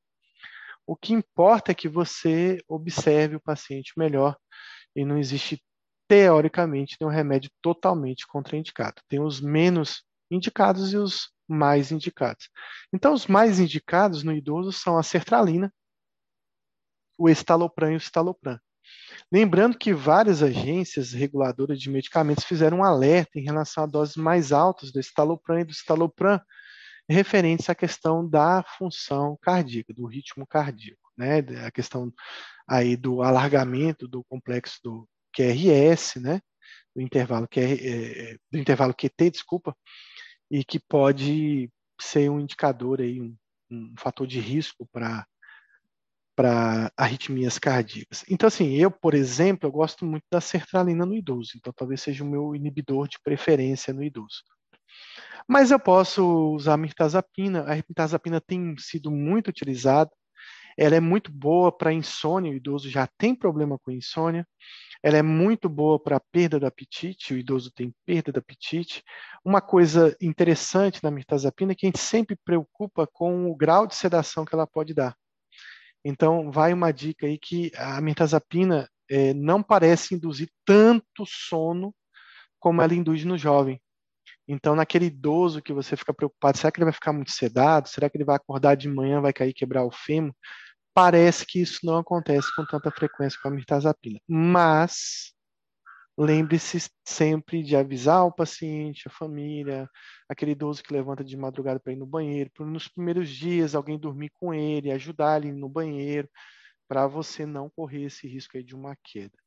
O 0.86 0.94
que 0.94 1.12
importa 1.12 1.72
é 1.72 1.74
que 1.74 1.88
você 1.88 2.58
observe 2.68 3.34
o 3.34 3.40
paciente 3.40 3.92
melhor 3.96 4.36
e 4.94 5.04
não 5.04 5.18
existe, 5.18 5.60
teoricamente, 6.06 6.96
nenhum 7.00 7.10
remédio 7.10 7.50
totalmente 7.60 8.28
contraindicado. 8.28 9.02
Tem 9.08 9.20
os 9.20 9.40
menos 9.40 10.04
indicados 10.30 10.92
e 10.92 10.96
os 10.96 11.28
mais 11.48 11.90
indicados. 11.90 12.48
Então, 12.92 13.12
os 13.12 13.26
mais 13.26 13.58
indicados 13.58 14.22
no 14.22 14.32
idoso 14.32 14.70
são 14.70 14.96
a 14.96 15.02
sertralina, 15.02 15.72
o 17.18 17.28
estalopram 17.28 17.90
e 17.90 17.94
o 17.94 17.96
estalopram. 17.96 18.56
Lembrando 19.32 19.78
que 19.78 19.94
várias 19.94 20.43
agências 20.43 21.12
reguladoras 21.12 21.81
de 21.81 21.89
medicamentos 21.89 22.44
fizeram 22.44 22.78
um 22.78 22.85
alerta 22.85 23.39
em 23.39 23.44
relação 23.44 23.85
a 23.85 23.86
doses 23.86 24.16
mais 24.16 24.51
altas 24.51 24.90
do 24.90 24.98
estalopram 24.98 25.61
e 25.61 25.65
do 25.65 25.70
estalopram 25.70 26.40
referentes 27.09 27.70
à 27.70 27.74
questão 27.74 28.28
da 28.28 28.65
função 28.77 29.39
cardíaca, 29.40 29.94
do 29.94 30.07
ritmo 30.07 30.44
cardíaco, 30.47 31.01
né? 31.16 31.39
A 31.65 31.70
questão 31.70 32.12
aí 32.69 32.97
do 32.97 33.23
alargamento 33.23 34.09
do 34.09 34.24
complexo 34.24 34.81
do 34.82 35.09
QRS, 35.32 36.20
né? 36.20 36.40
Do 36.94 37.01
intervalo 37.01 37.47
QR, 37.48 37.78
é, 37.81 38.32
é, 38.32 38.36
do 38.51 38.59
intervalo 38.59 38.94
QT, 38.94 39.31
desculpa, 39.31 39.77
e 40.51 40.65
que 40.65 40.81
pode 40.81 41.70
ser 42.01 42.28
um 42.31 42.40
indicador 42.40 43.01
aí, 43.01 43.20
um, 43.20 43.36
um 43.70 43.94
fator 43.97 44.27
de 44.27 44.40
risco 44.40 44.89
para 44.93 45.24
para 46.40 46.90
arritmias 46.96 47.58
cardíacas. 47.58 48.24
Então, 48.26 48.46
assim, 48.46 48.74
eu, 48.74 48.90
por 48.90 49.12
exemplo, 49.12 49.68
eu 49.68 49.70
gosto 49.70 50.06
muito 50.06 50.24
da 50.32 50.40
sertralina 50.40 51.04
no 51.04 51.14
idoso, 51.14 51.50
então 51.56 51.70
talvez 51.70 52.00
seja 52.00 52.24
o 52.24 52.26
meu 52.26 52.56
inibidor 52.56 53.06
de 53.08 53.18
preferência 53.22 53.92
no 53.92 54.02
idoso. 54.02 54.42
Mas 55.46 55.70
eu 55.70 55.78
posso 55.78 56.24
usar 56.54 56.72
a 56.72 56.76
mirtazapina, 56.78 57.64
a 57.64 57.74
mirtazapina 57.74 58.40
tem 58.40 58.74
sido 58.78 59.10
muito 59.10 59.48
utilizada, 59.48 60.10
ela 60.78 60.96
é 60.96 61.00
muito 61.00 61.30
boa 61.30 61.70
para 61.70 61.92
insônia, 61.92 62.52
o 62.52 62.54
idoso 62.54 62.88
já 62.88 63.06
tem 63.18 63.34
problema 63.34 63.78
com 63.78 63.90
insônia, 63.90 64.48
ela 65.02 65.18
é 65.18 65.22
muito 65.22 65.68
boa 65.68 66.02
para 66.02 66.18
perda 66.18 66.58
do 66.58 66.64
apetite, 66.64 67.34
o 67.34 67.36
idoso 67.36 67.70
tem 67.70 67.94
perda 68.06 68.32
do 68.32 68.38
apetite. 68.38 69.04
Uma 69.44 69.60
coisa 69.60 70.16
interessante 70.22 71.00
na 71.02 71.10
mirtazapina 71.10 71.72
é 71.72 71.74
que 71.74 71.84
a 71.84 71.88
gente 71.88 72.00
sempre 72.00 72.34
preocupa 72.42 73.06
com 73.06 73.50
o 73.50 73.54
grau 73.54 73.86
de 73.86 73.94
sedação 73.94 74.46
que 74.46 74.54
ela 74.54 74.66
pode 74.66 74.94
dar. 74.94 75.14
Então, 76.05 76.51
vai 76.51 76.72
uma 76.72 76.93
dica 76.93 77.27
aí 77.27 77.39
que 77.39 77.70
a 77.77 78.01
mirtazapina 78.01 78.89
é, 79.10 79.35
não 79.35 79.62
parece 79.62 80.14
induzir 80.14 80.51
tanto 80.64 81.24
sono 81.27 81.94
como 82.59 82.82
ela 82.82 82.94
induz 82.94 83.24
no 83.24 83.36
jovem. 83.39 83.81
Então, 84.48 84.74
naquele 84.74 85.06
idoso 85.06 85.62
que 85.62 85.72
você 85.72 85.97
fica 85.97 86.12
preocupado, 86.14 86.59
será 86.59 86.72
que 86.72 86.78
ele 86.78 86.86
vai 86.86 86.93
ficar 86.93 87.12
muito 87.12 87.31
sedado? 87.32 87.89
Será 87.89 88.10
que 88.10 88.16
ele 88.16 88.24
vai 88.24 88.36
acordar 88.36 88.74
de 88.77 88.89
manhã, 88.89 89.20
vai 89.20 89.32
cair 89.32 89.52
quebrar 89.52 89.85
o 89.85 89.90
fêmur? 89.90 90.35
Parece 90.94 91.47
que 91.47 91.60
isso 91.60 91.81
não 91.85 91.98
acontece 91.98 92.55
com 92.56 92.64
tanta 92.66 92.90
frequência 92.90 93.39
com 93.43 93.48
a 93.48 93.52
mirtazapina. 93.52 94.20
Mas 94.28 95.32
lembre-se 96.20 96.78
sempre 97.06 97.62
de 97.62 97.74
avisar 97.74 98.26
o 98.26 98.32
paciente, 98.32 99.09
a 99.09 99.10
família, 99.10 99.88
aquele 100.28 100.52
idoso 100.52 100.82
que 100.82 100.92
levanta 100.92 101.24
de 101.24 101.36
madrugada 101.36 101.80
para 101.80 101.92
ir 101.92 101.97
no 101.97 102.06
banheiro, 102.06 102.51
para 102.55 102.66
nos 102.66 102.88
primeiros 102.88 103.30
dias 103.30 103.74
alguém 103.74 103.98
dormir 103.98 104.30
com 104.34 104.52
ele, 104.52 104.92
ajudar 104.92 105.42
ele 105.42 105.52
no 105.52 105.68
banheiro, 105.68 106.28
para 106.86 107.06
você 107.06 107.47
não 107.47 107.70
correr 107.70 108.05
esse 108.05 108.28
risco 108.28 108.56
aí 108.56 108.62
de 108.62 108.74
uma 108.74 108.94
queda. 109.02 109.38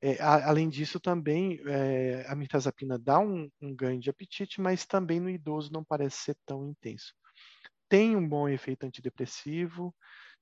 É, 0.00 0.22
a, 0.22 0.48
além 0.48 0.68
disso, 0.68 1.00
também 1.00 1.60
é, 1.66 2.24
a 2.28 2.36
mirtazapina 2.36 2.98
dá 2.98 3.18
um, 3.18 3.50
um 3.60 3.74
ganho 3.74 4.00
de 4.00 4.10
apetite, 4.10 4.60
mas 4.60 4.86
também 4.86 5.18
no 5.18 5.28
idoso 5.28 5.72
não 5.72 5.84
parece 5.84 6.18
ser 6.18 6.36
tão 6.46 6.68
intenso. 6.68 7.12
Tem 7.88 8.16
um 8.16 8.26
bom 8.28 8.48
efeito 8.48 8.84
antidepressivo, 8.86 9.94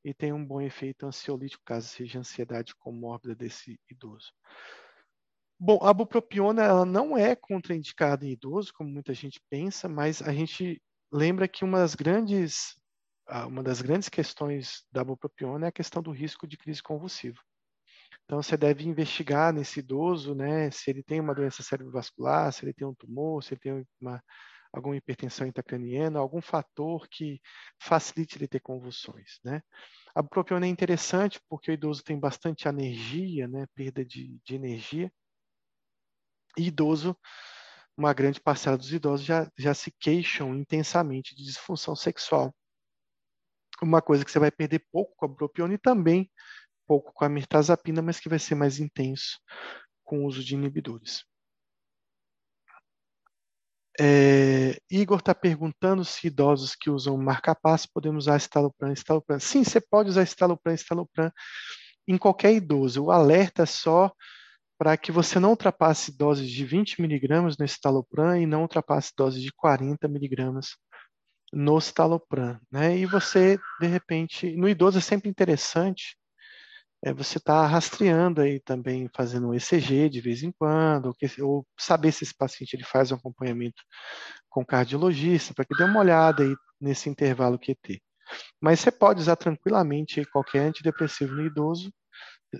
e 0.05 0.15
tem 0.15 0.33
um 0.33 0.45
bom 0.45 0.61
efeito 0.61 1.07
ansiolítico, 1.07 1.63
caso 1.65 1.89
seja 1.89 2.19
ansiedade 2.19 2.75
comórbida 2.77 3.35
desse 3.35 3.79
idoso. 3.91 4.33
Bom, 5.61 5.79
a 5.83 5.93
bupropiona 5.93 6.63
ela 6.63 6.85
não 6.85 7.17
é 7.17 7.35
contraindicada 7.35 8.25
em 8.25 8.31
idoso, 8.33 8.73
como 8.73 8.91
muita 8.91 9.13
gente 9.13 9.41
pensa, 9.51 9.89
mas 9.89 10.23
a 10.23 10.33
gente 10.33 10.81
lembra 11.13 11.49
que 11.49 11.65
uma 11.65 11.79
das 11.79 11.95
grandes 11.95 12.77
uma 13.47 13.63
das 13.63 13.83
grandes 13.83 14.09
questões 14.09 14.85
da 14.91 15.05
bupropiona 15.05 15.67
é 15.67 15.69
a 15.69 15.73
questão 15.73 16.03
do 16.03 16.11
risco 16.11 16.47
de 16.47 16.57
crise 16.57 16.83
convulsiva. 16.83 17.39
Então 18.25 18.43
você 18.43 18.57
deve 18.57 18.87
investigar 18.89 19.53
nesse 19.53 19.81
idoso, 19.81 20.35
né, 20.35 20.71
se 20.71 20.91
ele 20.91 21.03
tem 21.03 21.21
uma 21.21 21.35
doença 21.35 21.63
cerebrovascular, 21.63 22.53
se 22.53 22.65
ele 22.65 22.75
tem 22.75 22.87
um 22.87 22.95
tumor, 22.95 23.43
se 23.45 23.55
ele 23.55 23.61
tem 23.61 23.87
uma 24.01 24.23
alguma 24.73 24.97
hipertensão 24.97 25.47
intracraniana, 25.47 26.19
algum 26.21 26.43
fator 26.43 27.09
que 27.11 27.41
facilite 27.83 28.39
ele 28.39 28.49
ter 28.49 28.61
convulsões, 28.61 29.39
né? 29.45 29.63
A 30.15 30.23
propiona 30.23 30.67
é 30.67 30.69
interessante 30.71 31.41
porque 31.49 31.71
o 31.71 31.75
idoso 31.75 32.05
tem 32.05 32.19
bastante 32.21 32.69
energia, 32.69 33.49
né, 33.49 33.67
perda 33.75 34.05
de, 34.05 34.39
de 34.45 34.55
energia, 34.57 35.13
idoso, 36.67 37.17
uma 37.97 38.13
grande 38.13 38.41
parcela 38.41 38.77
dos 38.77 38.93
idosos 38.93 39.27
já, 39.27 39.51
já 39.57 39.75
se 39.75 39.91
queixam 39.91 40.55
intensamente 40.55 41.35
de 41.35 41.45
disfunção 41.45 41.97
sexual. 41.97 42.55
Uma 43.83 44.03
coisa 44.03 44.25
que 44.25 44.31
você 44.31 44.39
vai 44.39 44.51
perder 44.51 44.85
pouco 44.91 45.15
com 45.17 45.27
a 45.27 45.35
propiona 45.35 45.75
e 45.75 45.79
também 45.79 46.31
pouco 46.87 47.13
com 47.13 47.25
a 47.25 47.29
mirtazapina, 47.29 48.01
mas 48.01 48.19
que 48.19 48.29
vai 48.29 48.39
ser 48.39 48.55
mais 48.55 48.79
intenso 48.79 49.39
com 50.05 50.21
o 50.21 50.27
uso 50.27 50.43
de 50.43 50.55
inibidores. 50.55 51.25
É, 54.01 54.81
Igor 54.89 55.19
está 55.19 55.35
perguntando 55.35 56.05
se 56.05 56.29
idosos 56.29 56.77
que 56.77 56.89
usam 56.89 57.19
marca-passo 57.19 57.89
podemos 57.93 58.25
usar 58.25 58.37
estalopram, 58.37 58.93
estalopram. 58.93 59.41
Sim, 59.41 59.65
você 59.65 59.81
pode 59.81 60.09
usar 60.09 60.23
estalopram, 60.23 60.73
estalopram 60.73 61.33
em 62.07 62.17
qualquer 62.17 62.53
idoso. 62.55 63.05
O 63.05 63.11
alerta 63.11 63.65
é 63.65 63.67
só 63.67 64.13
para 64.79 64.97
que 64.97 65.11
você 65.11 65.41
não 65.41 65.51
ultrapasse 65.51 66.17
doses 66.17 66.49
de 66.49 66.65
20 66.65 67.03
miligramas 67.03 67.57
no 67.59 67.65
estalopram 67.65 68.37
e 68.37 68.47
não 68.47 68.63
ultrapasse 68.63 69.13
doses 69.17 69.43
de 69.43 69.53
40 69.53 70.07
miligramas 70.09 70.77
no 71.53 71.77
estalopram. 71.79 72.59
Né? 72.71 72.97
E 72.97 73.07
você, 73.07 73.59
de 73.81 73.87
repente, 73.87 74.57
no 74.57 74.69
idoso 74.69 74.99
é 74.99 75.01
sempre 75.01 75.29
interessante 75.29 76.17
é 77.05 77.13
você 77.13 77.39
está 77.39 77.65
rastreando 77.67 78.41
aí 78.41 78.61
também, 78.61 79.09
fazendo 79.15 79.49
um 79.49 79.55
ECG 79.55 80.09
de 80.09 80.21
vez 80.21 80.43
em 80.43 80.51
quando, 80.51 81.07
ou, 81.07 81.15
que, 81.15 81.43
ou, 81.43 81.65
saber 81.79 82.11
se 82.13 82.25
esse 82.25 82.35
paciente 82.35 82.75
ele 82.75 82.85
faz 82.85 83.13
um 83.13 83.15
acompanhamento 83.15 83.81
com 84.49 84.65
cardiologista, 84.65 85.55
para 85.55 85.65
que 85.65 85.77
dê 85.77 85.85
uma 85.85 86.01
olhada 86.01 86.43
aí 86.43 86.55
nesse 86.81 87.09
intervalo 87.09 87.59
QT. 87.59 88.03
Mas 88.61 88.81
você 88.81 88.91
pode 88.91 89.21
usar 89.21 89.37
tranquilamente 89.37 90.25
qualquer 90.27 90.61
antidepressivo 90.61 91.35
no 91.35 91.47
idoso, 91.47 91.93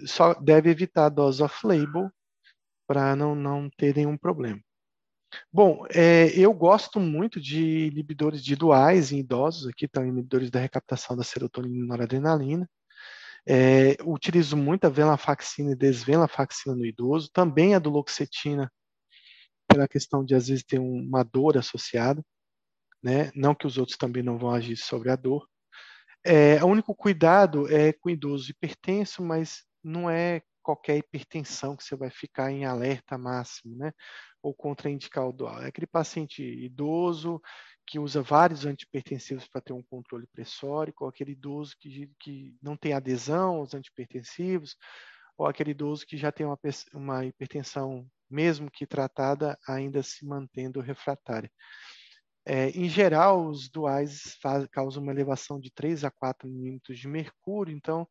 só 0.07 0.35
deve 0.35 0.71
evitar 0.71 1.09
dose 1.09 1.43
off-label 1.43 2.11
para 2.87 3.15
não, 3.15 3.35
não 3.35 3.69
ter 3.71 3.95
nenhum 3.95 4.17
problema. 4.17 4.61
Bom, 5.53 5.85
é, 5.91 6.29
eu 6.39 6.53
gosto 6.55 6.99
muito 6.99 7.41
de 7.41 7.89
inibidores 7.89 8.43
de 8.43 8.57
duais 8.57 9.13
em 9.13 9.19
idosos, 9.19 9.69
aqui 9.69 9.85
estão 9.85 10.07
inibidores 10.07 10.51
da 10.51 10.61
recaptação 10.61 11.17
da 11.17 11.23
serotonina 11.23 11.85
e 11.85 11.87
noradrenalina. 11.87 12.69
É, 13.47 13.97
utilizo 14.05 14.57
muito 14.57 14.85
a 14.85 14.91
venlafaxina 14.91 15.73
e 15.73 15.77
desvenlafaxina 15.77 16.75
no 16.75 16.85
idoso, 16.85 17.31
também 17.33 17.75
a 17.75 17.79
duloxetina, 17.79 18.71
pela 19.67 19.87
questão 19.87 20.25
de 20.25 20.35
às 20.35 20.49
vezes 20.49 20.65
ter 20.65 20.79
uma 20.79 21.23
dor 21.23 21.59
associada, 21.59 22.25
né? 23.03 23.31
não 23.35 23.55
que 23.55 23.67
os 23.67 23.79
outros 23.79 23.97
também 23.99 24.23
não 24.23 24.39
vão 24.39 24.51
agir 24.51 24.77
sobre 24.77 25.11
a 25.11 25.17
dor. 25.17 25.47
É, 26.25 26.63
o 26.65 26.67
único 26.67 26.95
cuidado 26.95 27.73
é 27.73 27.93
com 27.93 28.11
idoso 28.11 28.51
hipertenso, 28.51 29.23
mas 29.23 29.68
não 29.83 30.09
é 30.11 30.43
qualquer 30.63 30.99
hipertensão 30.99 31.75
que 31.75 31.83
você 31.83 31.97
vai 31.97 32.11
ficar 32.11 32.53
em 32.53 32.67
alerta 32.67 33.17
máximo, 33.17 33.75
né? 33.77 33.93
Ou 34.43 34.55
contraindicar 34.55 35.27
o 35.27 35.33
dual. 35.33 35.63
É 35.63 35.69
aquele 35.69 35.87
paciente 35.87 36.43
idoso 36.43 37.41
que 37.87 37.99
usa 37.99 38.21
vários 38.21 38.67
antipertensivos 38.67 39.49
para 39.49 39.63
ter 39.63 39.73
um 39.73 39.83
controle 39.83 40.27
pressórico, 40.27 41.05
ou 41.05 41.11
aquele 41.11 41.33
idoso 41.33 41.75
que, 41.81 42.11
que 42.21 42.55
não 42.63 42.77
tem 42.77 42.93
adesão 42.93 43.57
aos 43.57 43.73
antipertensivos, 43.73 44.77
ou 45.39 45.47
aquele 45.47 45.71
idoso 45.71 46.05
que 46.07 46.19
já 46.19 46.31
tem 46.31 46.45
uma, 46.45 46.59
uma 46.93 47.25
hipertensão, 47.25 48.07
mesmo 48.29 48.71
que 48.71 48.87
tratada, 48.87 49.57
ainda 49.67 50.03
se 50.03 50.27
mantendo 50.27 50.83
refratária. 50.83 51.51
É, 52.45 52.71
em 52.71 52.89
geral, 52.89 53.47
os 53.47 53.71
duais 53.71 54.37
faz, 54.41 54.67
causam 54.69 55.03
uma 55.03 55.13
elevação 55.13 55.59
de 55.59 55.71
3 55.71 56.05
a 56.05 56.11
4 56.11 56.49
milímetros 56.49 56.99
de 56.99 57.09
mercúrio, 57.09 57.75
então 57.75 58.07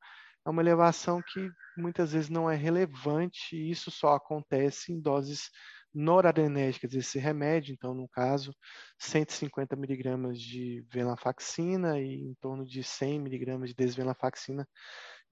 é 0.47 0.49
uma 0.49 0.61
elevação 0.61 1.21
que 1.21 1.51
muitas 1.77 2.13
vezes 2.13 2.29
não 2.29 2.49
é 2.49 2.55
relevante, 2.55 3.55
e 3.55 3.69
isso 3.69 3.91
só 3.91 4.15
acontece 4.15 4.93
em 4.93 5.01
doses 5.01 5.49
noradrenérgicas 5.93 6.91
desse 6.91 7.19
remédio, 7.19 7.73
então, 7.73 7.93
no 7.93 8.07
caso, 8.07 8.55
150 8.97 9.75
miligramas 9.75 10.39
de 10.39 10.85
venlafaxina 10.89 11.99
e 11.99 12.21
em 12.21 12.33
torno 12.35 12.65
de 12.65 12.81
100 12.81 13.19
miligramas 13.19 13.69
de 13.69 13.75
desvenlafaxina 13.75 14.65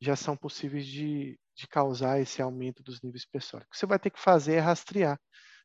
já 0.02 0.18
são 0.18 0.36
possíveis 0.36 0.86
de, 0.86 1.40
de 1.56 1.68
causar 1.68 2.20
esse 2.20 2.42
aumento 2.42 2.84
dos 2.84 3.02
níveis 3.02 3.26
pressóricos. 3.26 3.80
Você 3.80 3.86
vai 3.86 3.98
ter 3.98 4.10
que 4.10 4.20
fazer 4.20 4.56
é 4.56 4.60
rastrear. 4.60 5.18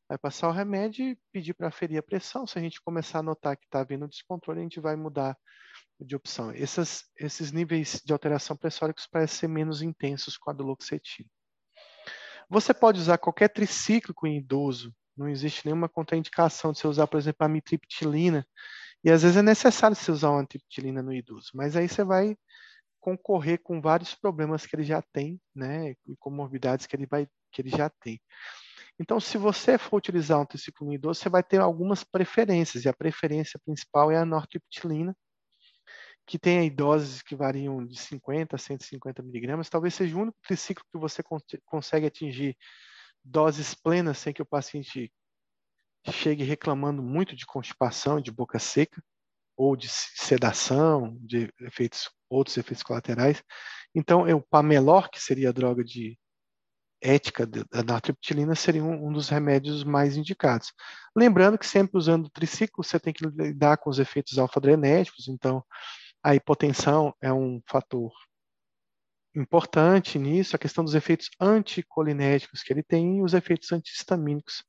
Vai 0.08 0.18
passar 0.18 0.48
o 0.48 0.52
remédio 0.52 1.04
e 1.06 1.18
pedir 1.32 1.54
para 1.54 1.68
aferir 1.68 1.98
a 1.98 2.02
pressão. 2.02 2.46
Se 2.46 2.58
a 2.58 2.62
gente 2.62 2.80
começar 2.80 3.18
a 3.20 3.22
notar 3.22 3.56
que 3.56 3.64
está 3.64 3.80
havendo 3.80 4.08
descontrole, 4.08 4.60
a 4.60 4.62
gente 4.62 4.80
vai 4.80 4.94
mudar 4.94 5.36
de 6.04 6.16
opção. 6.16 6.50
Essas, 6.50 7.04
esses 7.18 7.52
níveis 7.52 8.00
de 8.04 8.12
alteração 8.12 8.56
pressóricos 8.56 9.06
parecem 9.06 9.40
ser 9.40 9.48
menos 9.48 9.82
intensos 9.82 10.36
com 10.36 10.50
a 10.50 10.54
duloxetina. 10.54 11.28
Você 12.48 12.74
pode 12.74 12.98
usar 12.98 13.18
qualquer 13.18 13.48
tricíclico 13.48 14.26
em 14.26 14.38
idoso, 14.38 14.92
não 15.16 15.28
existe 15.28 15.64
nenhuma 15.64 15.88
contraindicação 15.88 16.72
de 16.72 16.78
você 16.78 16.88
usar, 16.88 17.06
por 17.06 17.18
exemplo, 17.18 17.44
a 17.44 17.48
mitriptilina, 17.48 18.46
e 19.04 19.10
às 19.10 19.22
vezes 19.22 19.36
é 19.36 19.42
necessário 19.42 19.96
você 19.96 20.10
usar 20.10 20.30
uma 20.30 20.46
triptilina 20.46 21.02
no 21.02 21.12
idoso, 21.12 21.50
mas 21.54 21.76
aí 21.76 21.88
você 21.88 22.02
vai 22.02 22.36
concorrer 22.98 23.60
com 23.62 23.80
vários 23.80 24.14
problemas 24.14 24.66
que 24.66 24.74
ele 24.76 24.82
já 24.82 25.00
tem, 25.00 25.40
né, 25.54 25.94
e 26.06 26.16
comorbidades 26.18 26.86
que 26.86 26.96
ele, 26.96 27.06
vai, 27.06 27.26
que 27.52 27.62
ele 27.62 27.70
já 27.70 27.88
tem. 27.88 28.20
Então, 28.98 29.18
se 29.18 29.38
você 29.38 29.78
for 29.78 29.96
utilizar 29.96 30.38
um 30.38 30.44
triciclo 30.44 30.86
no 30.86 30.92
idoso, 30.92 31.20
você 31.20 31.28
vai 31.30 31.42
ter 31.42 31.60
algumas 31.60 32.04
preferências, 32.04 32.84
e 32.84 32.88
a 32.88 32.92
preferência 32.92 33.58
principal 33.64 34.10
é 34.10 34.18
a 34.18 34.26
nortriptilina, 34.26 35.16
que 36.30 36.38
tem 36.38 36.60
aí 36.60 36.70
doses 36.70 37.22
que 37.22 37.34
variam 37.34 37.84
de 37.84 37.98
50 37.98 38.54
a 38.54 38.58
150 38.58 39.20
miligramas, 39.20 39.68
talvez 39.68 39.94
seja 39.94 40.16
o 40.16 40.20
único 40.20 40.38
triciclo 40.46 40.84
que 40.92 40.96
você 40.96 41.24
consegue 41.64 42.06
atingir 42.06 42.56
doses 43.24 43.74
plenas 43.74 44.16
sem 44.18 44.32
que 44.32 44.40
o 44.40 44.46
paciente 44.46 45.12
chegue 46.08 46.44
reclamando 46.44 47.02
muito 47.02 47.34
de 47.34 47.44
constipação, 47.44 48.20
de 48.20 48.30
boca 48.30 48.60
seca, 48.60 49.02
ou 49.56 49.74
de 49.74 49.88
sedação, 49.88 51.18
de 51.20 51.52
efeitos, 51.62 52.08
outros 52.28 52.56
efeitos 52.56 52.84
colaterais. 52.84 53.42
Então, 53.92 54.22
o 54.30 54.40
Pamelor, 54.40 55.10
que 55.10 55.20
seria 55.20 55.48
a 55.48 55.52
droga 55.52 55.82
de 55.82 56.16
ética 57.02 57.44
da 57.44 57.82
natriptilina, 57.82 58.54
seria 58.54 58.84
um, 58.84 59.08
um, 59.08 59.12
dos 59.12 59.28
remédios 59.28 59.82
mais 59.82 60.16
indicados. 60.16 60.72
Lembrando 61.16 61.58
que 61.58 61.66
sempre 61.66 61.98
usando 61.98 62.26
o 62.26 62.30
triciclo, 62.30 62.84
você 62.84 63.00
tem 63.00 63.12
que 63.12 63.26
lidar 63.26 63.78
com 63.78 63.90
os 63.90 63.98
efeitos 63.98 64.38
alfa-adrenéticos, 64.38 65.26
então 65.26 65.64
a 66.22 66.34
hipotensão 66.34 67.14
é 67.20 67.32
um 67.32 67.60
fator 67.66 68.12
importante 69.34 70.18
nisso 70.18 70.56
a 70.56 70.58
questão 70.58 70.84
dos 70.84 70.94
efeitos 70.94 71.30
anticolinérgicos 71.40 72.62
que 72.62 72.72
ele 72.72 72.82
tem 72.82 73.18
e 73.18 73.22
os 73.22 73.32
efeitos 73.32 73.70
antihistamínicos, 73.72 74.64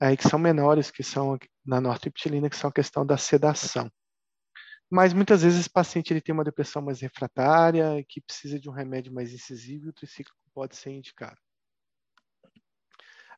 aí 0.00 0.16
que 0.16 0.28
são 0.28 0.38
menores, 0.38 0.90
que 0.90 1.02
são 1.02 1.38
na 1.64 1.80
nortriptilina, 1.80 2.50
que 2.50 2.56
são 2.56 2.70
a 2.70 2.72
questão 2.72 3.04
da 3.04 3.16
sedação. 3.16 3.90
Mas 4.90 5.12
muitas 5.12 5.42
vezes 5.42 5.60
esse 5.60 5.70
paciente 5.70 6.12
ele 6.12 6.20
tem 6.20 6.34
uma 6.34 6.44
depressão 6.44 6.80
mais 6.80 7.00
refratária, 7.00 8.04
que 8.08 8.20
precisa 8.20 8.58
de 8.58 8.70
um 8.70 8.72
remédio 8.72 9.12
mais 9.12 9.32
incisivo 9.32 9.86
e 9.86 9.88
o 9.90 9.92
triciclo 9.92 10.34
pode 10.54 10.76
ser 10.76 10.90
indicado. 10.90 11.36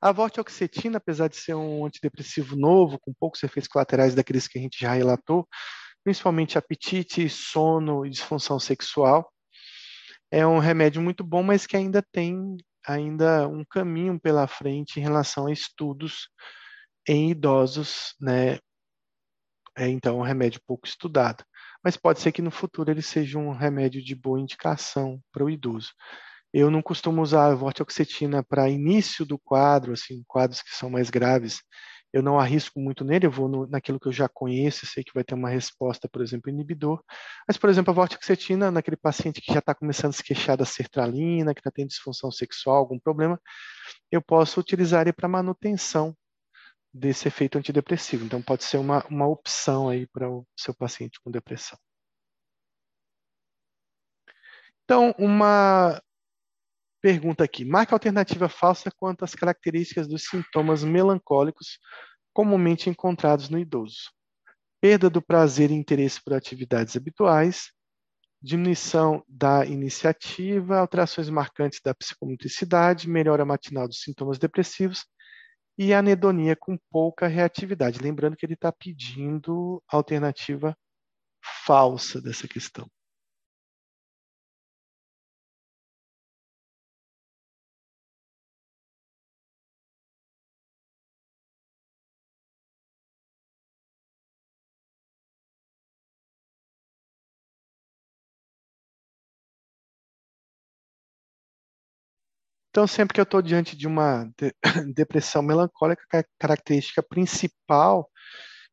A 0.00 0.12
vortioxetina, 0.12 0.96
apesar 0.96 1.28
de 1.28 1.36
ser 1.36 1.54
um 1.54 1.84
antidepressivo 1.84 2.56
novo, 2.56 2.98
com 2.98 3.12
poucos 3.12 3.42
efeitos 3.42 3.68
colaterais 3.68 4.14
daqueles 4.14 4.48
que 4.48 4.58
a 4.58 4.62
gente 4.62 4.80
já 4.80 4.94
relatou, 4.94 5.46
principalmente 6.04 6.58
apetite, 6.58 7.28
sono 7.28 8.06
e 8.06 8.10
disfunção 8.10 8.58
sexual, 8.58 9.30
é 10.30 10.46
um 10.46 10.58
remédio 10.58 11.02
muito 11.02 11.24
bom, 11.24 11.42
mas 11.42 11.66
que 11.66 11.76
ainda 11.76 12.02
tem 12.12 12.56
ainda 12.86 13.48
um 13.48 13.64
caminho 13.64 14.18
pela 14.18 14.46
frente 14.46 14.98
em 14.98 15.02
relação 15.02 15.46
a 15.46 15.52
estudos 15.52 16.28
em 17.08 17.30
idosos, 17.30 18.14
né? 18.20 18.58
É, 19.76 19.88
então, 19.88 20.18
um 20.18 20.22
remédio 20.22 20.60
pouco 20.66 20.86
estudado. 20.86 21.44
Mas 21.82 21.96
pode 21.96 22.20
ser 22.20 22.32
que 22.32 22.42
no 22.42 22.50
futuro 22.50 22.90
ele 22.90 23.02
seja 23.02 23.38
um 23.38 23.52
remédio 23.52 24.02
de 24.02 24.14
boa 24.14 24.40
indicação 24.40 25.20
para 25.32 25.44
o 25.44 25.50
idoso. 25.50 25.92
Eu 26.52 26.70
não 26.70 26.82
costumo 26.82 27.22
usar 27.22 27.46
a 27.46 27.54
vortioxetina 27.54 28.42
para 28.42 28.68
início 28.68 29.24
do 29.24 29.38
quadro, 29.38 29.92
assim, 29.92 30.22
quadros 30.26 30.62
que 30.62 30.74
são 30.74 30.90
mais 30.90 31.08
graves, 31.08 31.60
eu 32.12 32.22
não 32.22 32.38
arrisco 32.38 32.80
muito 32.80 33.04
nele, 33.04 33.26
eu 33.26 33.30
vou 33.30 33.48
no, 33.48 33.66
naquilo 33.66 34.00
que 34.00 34.08
eu 34.08 34.12
já 34.12 34.28
conheço, 34.28 34.86
sei 34.86 35.04
que 35.04 35.14
vai 35.14 35.22
ter 35.24 35.34
uma 35.34 35.48
resposta, 35.48 36.08
por 36.08 36.22
exemplo, 36.22 36.50
inibidor. 36.50 37.02
Mas, 37.46 37.56
por 37.56 37.70
exemplo, 37.70 37.90
a 37.90 37.94
vortioxetina, 37.94 38.70
naquele 38.70 38.96
paciente 38.96 39.40
que 39.40 39.52
já 39.52 39.60
está 39.60 39.74
começando 39.74 40.10
a 40.10 40.14
se 40.14 40.24
queixar 40.24 40.56
da 40.56 40.64
sertralina, 40.64 41.54
que 41.54 41.60
está 41.60 41.70
tendo 41.70 41.88
disfunção 41.88 42.30
sexual, 42.30 42.76
algum 42.76 42.98
problema, 42.98 43.40
eu 44.10 44.20
posso 44.20 44.60
utilizar 44.60 45.02
ele 45.02 45.12
para 45.12 45.28
manutenção 45.28 46.14
desse 46.92 47.28
efeito 47.28 47.58
antidepressivo. 47.58 48.24
Então, 48.24 48.42
pode 48.42 48.64
ser 48.64 48.78
uma, 48.78 49.04
uma 49.06 49.26
opção 49.28 49.88
aí 49.88 50.06
para 50.08 50.28
o 50.28 50.46
seu 50.56 50.74
paciente 50.74 51.20
com 51.22 51.30
depressão. 51.30 51.78
Então, 54.84 55.14
uma 55.18 56.02
Pergunta 57.00 57.44
aqui: 57.44 57.64
marca 57.64 57.94
alternativa 57.94 58.48
falsa 58.48 58.90
quanto 58.90 59.24
às 59.24 59.34
características 59.34 60.06
dos 60.06 60.24
sintomas 60.24 60.84
melancólicos 60.84 61.78
comumente 62.32 62.90
encontrados 62.90 63.48
no 63.48 63.58
idoso. 63.58 64.10
Perda 64.80 65.10
do 65.10 65.22
prazer 65.22 65.70
e 65.70 65.74
interesse 65.74 66.22
por 66.22 66.34
atividades 66.34 66.96
habituais, 66.96 67.70
diminuição 68.42 69.22
da 69.28 69.64
iniciativa, 69.66 70.78
alterações 70.78 71.28
marcantes 71.28 71.80
da 71.84 71.94
psicomotricidade, 71.94 73.08
melhora 73.08 73.44
matinal 73.44 73.86
dos 73.86 74.00
sintomas 74.00 74.38
depressivos 74.38 75.04
e 75.78 75.92
anedonia 75.94 76.56
com 76.56 76.78
pouca 76.90 77.26
reatividade. 77.26 78.02
Lembrando 78.02 78.36
que 78.36 78.44
ele 78.44 78.54
está 78.54 78.72
pedindo 78.72 79.82
alternativa 79.88 80.76
falsa 81.64 82.20
dessa 82.20 82.46
questão. 82.46 82.86
Então, 102.70 102.86
sempre 102.86 103.14
que 103.14 103.20
eu 103.20 103.24
estou 103.24 103.42
diante 103.42 103.76
de 103.76 103.86
uma 103.88 104.24
de 104.38 104.54
depressão 104.94 105.42
melancólica, 105.42 106.04
a 106.20 106.24
característica 106.38 107.02
principal 107.02 108.08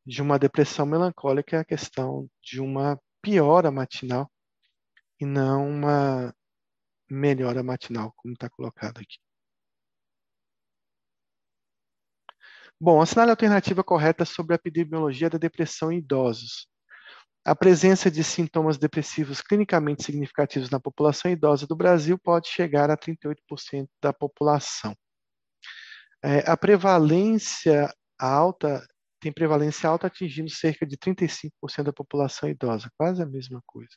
de 0.06 0.22
uma 0.22 0.40
depressão 0.40 0.86
melancólica 0.86 1.58
é 1.58 1.60
a 1.62 1.66
questão 1.66 2.30
de 2.44 2.62
uma 2.62 3.00
piora 3.22 3.72
matinal 3.72 4.32
e 5.20 5.26
não 5.26 5.70
uma 5.70 6.34
melhora 7.10 7.64
matinal, 7.64 8.14
como 8.18 8.34
está 8.34 8.50
colocado 8.50 9.00
aqui. 9.00 9.18
Bom, 12.80 13.02
assinale 13.02 13.32
a 13.32 13.34
alternativa 13.34 13.84
correta 13.84 14.26
sobre 14.26 14.54
a 14.54 14.58
epidemiologia 14.58 15.30
da 15.30 15.38
depressão 15.40 15.92
em 15.92 15.98
idosos 15.98 16.68
a 17.48 17.56
presença 17.56 18.12
de 18.12 18.26
sintomas 18.26 18.78
depressivos 18.78 19.42
clinicamente 19.42 20.04
significativos 20.04 20.70
na 20.70 20.82
população 20.82 21.32
idosa 21.32 21.66
do 21.66 21.78
Brasil 21.78 22.20
pode 22.20 22.50
chegar 22.50 22.92
a 22.92 22.98
38% 22.98 23.88
da 24.02 24.12
população. 24.12 24.94
É, 26.22 26.40
a 26.46 26.58
prevalência 26.58 27.90
alta 28.20 28.86
tem 29.22 29.32
prevalência 29.32 29.88
alta 29.90 30.08
atingindo 30.08 30.50
cerca 30.50 30.86
de 30.86 30.98
35% 30.98 31.84
da 31.84 31.94
população 31.94 32.50
idosa, 32.50 32.92
quase 32.98 33.24
a 33.24 33.26
mesma 33.26 33.64
coisa. 33.66 33.96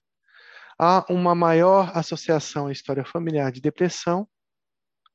Há 0.78 1.04
uma 1.12 1.34
maior 1.34 1.90
associação 1.92 2.68
à 2.68 2.72
história 2.72 3.04
familiar 3.04 3.50
de 3.50 3.60
depressão 3.60 4.28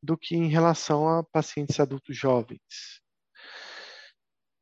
do 0.03 0.17
que 0.17 0.35
em 0.35 0.49
relação 0.49 1.07
a 1.07 1.23
pacientes 1.23 1.79
adultos 1.79 2.17
jovens. 2.17 2.59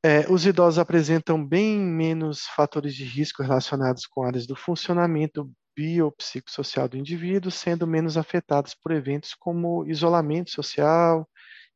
É, 0.06 0.30
os 0.30 0.46
idosos 0.46 0.80
apresentam 0.80 1.46
bem 1.46 1.80
menos 1.80 2.42
fatores 2.42 2.94
de 2.94 3.06
risco 3.06 3.42
relacionados 3.42 4.06
com 4.06 4.24
áreas 4.24 4.46
do 4.46 4.54
funcionamento 4.54 5.50
biopsicossocial 5.74 6.90
do 6.90 6.98
indivíduo, 6.98 7.50
sendo 7.50 7.88
menos 7.88 8.18
afetados 8.18 8.76
por 8.76 8.92
eventos 8.92 9.34
como 9.34 9.86
isolamento 9.88 10.52
social 10.52 11.26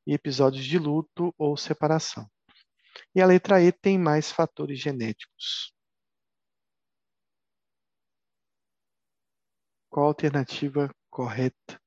e 0.06 0.14
episódios 0.14 0.66
de 0.66 0.78
luto 0.78 1.34
ou 1.38 1.56
separação. 1.56 2.30
E 3.16 3.22
a 3.22 3.26
letra 3.26 3.62
E 3.62 3.72
tem 3.72 3.98
mais 3.98 4.30
fatores 4.30 4.78
genéticos. 4.80 5.74
Qual 9.90 10.06
a 10.06 10.10
alternativa 10.10 10.94
correta? 11.10 11.80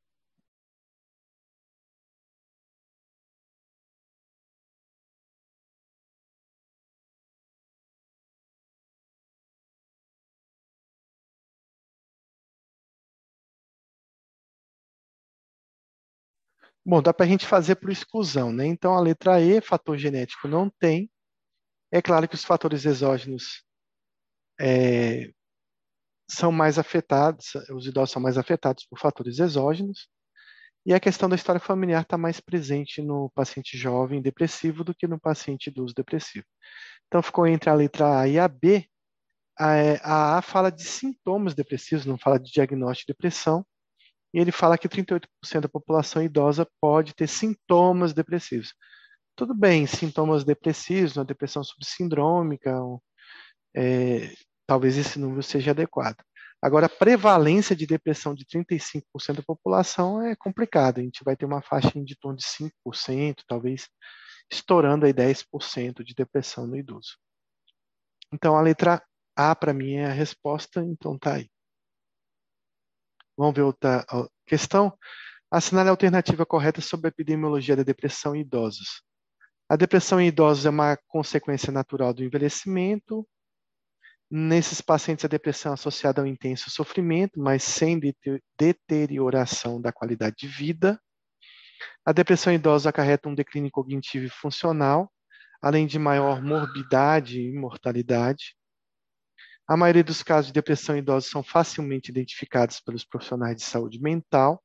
Bom, 16.91 17.01
dá 17.01 17.15
para 17.15 17.25
a 17.25 17.29
gente 17.29 17.47
fazer 17.47 17.77
por 17.77 17.89
exclusão, 17.89 18.53
né? 18.53 18.67
Então, 18.67 18.97
a 18.97 19.01
letra 19.01 19.41
E, 19.41 19.61
fator 19.61 19.97
genético, 19.97 20.49
não 20.49 20.69
tem. 20.69 21.09
É 21.93 22.03
claro 22.03 22.29
que 22.29 22.35
os 22.35 22.45
fatores 22.45 22.85
exógenos 22.85 23.63
é, 24.61 25.31
são 26.29 26.51
mais 26.51 26.81
afetados, 26.81 27.55
os 27.77 27.87
idosos 27.87 28.11
são 28.11 28.21
mais 28.21 28.37
afetados 28.37 28.85
por 28.87 28.99
fatores 28.99 29.39
exógenos. 29.39 30.09
E 30.85 30.93
a 30.93 30.99
questão 30.99 31.29
da 31.29 31.37
história 31.37 31.61
familiar 31.61 32.03
está 32.03 32.19
mais 32.19 32.41
presente 32.41 33.01
no 33.01 33.31
paciente 33.37 33.79
jovem 33.79 34.21
depressivo 34.21 34.83
do 34.83 34.93
que 34.93 35.07
no 35.07 35.21
paciente 35.21 35.69
idoso 35.69 35.95
depressivo. 35.95 36.47
Então, 37.07 37.23
ficou 37.23 37.47
entre 37.47 37.71
a 37.71 37.75
letra 37.75 38.21
A 38.23 38.27
e 38.27 38.37
a 38.37 38.49
B. 38.49 38.85
A, 39.57 39.75
a 40.03 40.39
A 40.39 40.43
fala 40.43 40.73
de 40.73 40.83
sintomas 40.83 41.55
depressivos, 41.55 42.05
não 42.05 42.19
fala 42.19 42.41
de 42.41 42.51
diagnóstico 42.51 43.13
de 43.13 43.15
depressão 43.15 43.65
e 44.33 44.39
ele 44.39 44.53
fala 44.53 44.79
que 44.79 44.89
38% 44.89 45.27
da 45.61 45.69
população 45.69 46.23
idosa 46.23 46.67
pode 46.81 47.15
ter 47.15 47.27
sintomas 47.27 48.13
depressivos. 48.13 48.75
Tudo 49.37 49.55
bem, 49.55 49.87
sintomas 49.87 50.45
depressivos, 50.45 51.17
uma 51.17 51.25
depressão 51.25 51.65
subsindrômica, 51.65 52.79
é, 53.75 54.33
talvez 54.67 54.97
esse 54.97 55.19
número 55.19 55.43
seja 55.43 55.73
adequado. 55.73 56.23
Agora, 56.63 56.87
a 56.87 56.91
prevalência 56.91 57.75
de 57.75 57.87
depressão 57.87 58.35
de 58.35 58.45
35% 58.45 59.37
da 59.37 59.43
população 59.43 60.23
é 60.23 60.37
complicada. 60.37 61.01
A 61.01 61.03
gente 61.05 61.25
vai 61.25 61.35
ter 61.35 61.47
uma 61.47 61.63
faixa 61.63 61.91
de 62.05 62.15
torno 62.17 62.37
de 62.37 62.45
5%, 62.45 63.43
talvez 63.49 63.89
estourando 64.53 65.07
aí 65.07 65.13
10% 65.13 66.05
de 66.05 66.15
depressão 66.15 66.67
no 66.67 66.77
idoso. 66.77 67.17
Então, 68.33 68.57
a 68.57 68.61
letra 68.61 69.03
A, 69.35 69.57
para 69.57 69.73
mim, 69.73 69.95
é 69.95 70.07
a 70.07 70.13
resposta, 70.13 70.83
então 70.83 71.19
tá 71.19 71.37
aí. 71.37 71.49
Vamos 73.41 73.55
ver 73.55 73.63
outra 73.63 74.05
questão. 74.47 74.93
Assinale 75.51 75.89
a 75.89 75.93
alternativa 75.93 76.45
correta 76.45 76.83
sobre 76.83 77.07
a 77.07 77.09
epidemiologia 77.09 77.75
da 77.75 77.83
depressão 77.83 78.37
em 78.37 78.41
idosos. 78.41 79.03
A 79.67 79.77
depressão 79.77 80.21
em 80.21 80.27
idosos 80.27 80.67
é 80.67 80.69
uma 80.69 80.99
consequência 81.09 81.73
natural 81.73 82.13
do 82.13 82.23
envelhecimento. 82.23 83.27
Nesses 84.31 84.83
pacientes, 84.83 85.25
a 85.25 85.29
depressão 85.29 85.73
é 85.73 85.75
associada 85.75 86.21
ao 86.21 86.27
intenso 86.27 86.69
sofrimento, 86.69 87.41
mas 87.41 87.63
sem 87.63 87.99
deterioração 88.59 89.81
da 89.81 89.91
qualidade 89.91 90.37
de 90.39 90.47
vida. 90.47 91.01
A 92.05 92.13
depressão 92.13 92.53
em 92.53 92.57
idosos 92.57 92.87
acarreta 92.87 93.27
um 93.27 93.35
declínio 93.35 93.71
cognitivo 93.71 94.27
e 94.27 94.29
funcional, 94.29 95.11
além 95.63 95.87
de 95.87 95.99
maior 95.99 96.43
morbidade 96.43 97.41
e 97.41 97.59
mortalidade. 97.59 98.55
A 99.71 99.77
maioria 99.77 100.03
dos 100.03 100.21
casos 100.21 100.49
de 100.49 100.53
depressão 100.53 100.97
em 100.97 100.99
idosos 100.99 101.31
são 101.31 101.45
facilmente 101.45 102.11
identificados 102.11 102.81
pelos 102.81 103.05
profissionais 103.05 103.55
de 103.55 103.63
saúde 103.63 104.03
mental. 104.03 104.61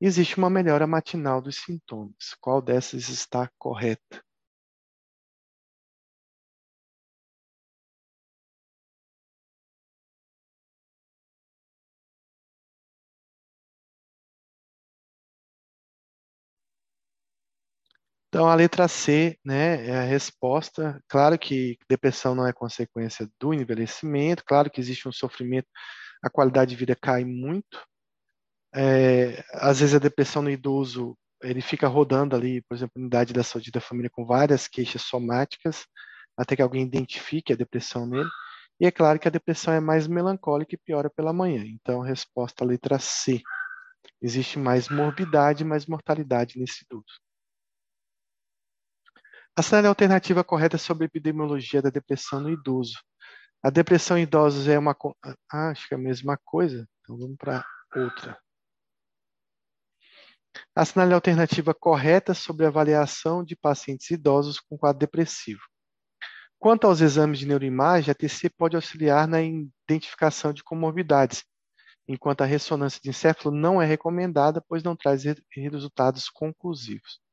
Existe 0.00 0.36
uma 0.36 0.50
melhora 0.50 0.84
matinal 0.84 1.40
dos 1.40 1.58
sintomas. 1.58 2.34
Qual 2.40 2.60
dessas 2.60 3.08
está 3.08 3.48
correta? 3.56 4.20
Então, 18.36 18.50
a 18.50 18.54
letra 18.54 18.86
C, 18.86 19.38
né, 19.42 19.86
é 19.88 19.96
a 19.96 20.02
resposta. 20.02 21.02
Claro 21.08 21.38
que 21.38 21.78
depressão 21.88 22.34
não 22.34 22.46
é 22.46 22.52
consequência 22.52 23.26
do 23.40 23.54
envelhecimento, 23.54 24.44
claro 24.44 24.70
que 24.70 24.78
existe 24.78 25.08
um 25.08 25.12
sofrimento, 25.12 25.66
a 26.22 26.28
qualidade 26.28 26.68
de 26.68 26.76
vida 26.76 26.94
cai 26.94 27.24
muito. 27.24 27.82
É, 28.74 29.42
às 29.54 29.80
vezes 29.80 29.94
a 29.94 29.98
depressão 29.98 30.42
no 30.42 30.50
idoso, 30.50 31.16
ele 31.42 31.62
fica 31.62 31.88
rodando 31.88 32.36
ali, 32.36 32.60
por 32.68 32.74
exemplo, 32.74 32.92
unidade 33.00 33.32
da 33.32 33.42
saúde 33.42 33.70
da 33.70 33.80
família 33.80 34.10
com 34.10 34.26
várias 34.26 34.68
queixas 34.68 35.00
somáticas, 35.00 35.86
até 36.36 36.54
que 36.54 36.60
alguém 36.60 36.82
identifique 36.82 37.54
a 37.54 37.56
depressão 37.56 38.06
nele. 38.06 38.28
E 38.78 38.84
é 38.84 38.90
claro 38.90 39.18
que 39.18 39.28
a 39.28 39.30
depressão 39.30 39.72
é 39.72 39.80
mais 39.80 40.06
melancólica 40.06 40.74
e 40.74 40.78
piora 40.78 41.08
pela 41.08 41.32
manhã. 41.32 41.64
Então, 41.66 42.00
resposta 42.02 42.66
letra 42.66 42.98
C. 42.98 43.40
Existe 44.20 44.58
mais 44.58 44.90
morbidade, 44.90 45.64
mais 45.64 45.86
mortalidade 45.86 46.58
nesse 46.58 46.84
idoso. 46.84 47.25
A 49.58 49.62
série 49.62 49.86
alternativa 49.86 50.44
correta 50.44 50.76
sobre 50.76 51.04
a 51.04 51.06
epidemiologia 51.06 51.80
da 51.80 51.88
depressão 51.88 52.40
no 52.40 52.50
idoso. 52.50 52.98
A 53.62 53.70
depressão 53.70 54.18
em 54.18 54.24
idosos 54.24 54.68
é 54.68 54.78
uma. 54.78 54.94
Ah, 55.50 55.70
acho 55.70 55.88
que 55.88 55.94
é 55.94 55.96
a 55.96 56.00
mesma 56.00 56.38
coisa. 56.44 56.86
Então 57.00 57.16
vamos 57.16 57.38
para 57.38 57.64
outra. 57.94 58.38
A 60.74 60.84
sinal 60.84 61.10
alternativa 61.14 61.72
correta 61.72 62.34
sobre 62.34 62.66
a 62.66 62.68
avaliação 62.68 63.42
de 63.42 63.56
pacientes 63.56 64.10
idosos 64.10 64.60
com 64.60 64.76
quadro 64.76 65.00
depressivo. 65.00 65.62
Quanto 66.58 66.86
aos 66.86 67.00
exames 67.00 67.38
de 67.38 67.46
neuroimagem, 67.46 68.10
a 68.10 68.14
TC 68.14 68.50
pode 68.50 68.76
auxiliar 68.76 69.26
na 69.26 69.40
identificação 69.40 70.52
de 70.52 70.62
comorbidades, 70.62 71.42
enquanto 72.06 72.42
a 72.42 72.46
ressonância 72.46 73.00
de 73.02 73.08
encéfalo 73.08 73.56
não 73.56 73.80
é 73.80 73.86
recomendada, 73.86 74.62
pois 74.68 74.82
não 74.82 74.94
traz 74.94 75.22
resultados 75.54 76.28
conclusivos. 76.28 77.24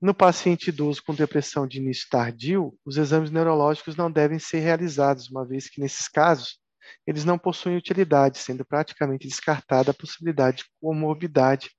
No 0.00 0.14
paciente 0.14 0.68
idoso 0.68 1.02
com 1.02 1.12
depressão 1.12 1.66
de 1.66 1.78
início 1.78 2.06
tardio, 2.08 2.72
os 2.84 2.96
exames 2.96 3.32
neurológicos 3.32 3.96
não 3.96 4.10
devem 4.10 4.38
ser 4.38 4.60
realizados, 4.60 5.28
uma 5.28 5.44
vez 5.44 5.68
que, 5.68 5.80
nesses 5.80 6.06
casos, 6.06 6.60
eles 7.04 7.24
não 7.24 7.36
possuem 7.36 7.76
utilidade, 7.76 8.38
sendo 8.38 8.64
praticamente 8.64 9.26
descartada 9.26 9.90
a 9.90 9.94
possibilidade 9.94 10.58
de 10.58 10.64
comorbidade 10.80 11.70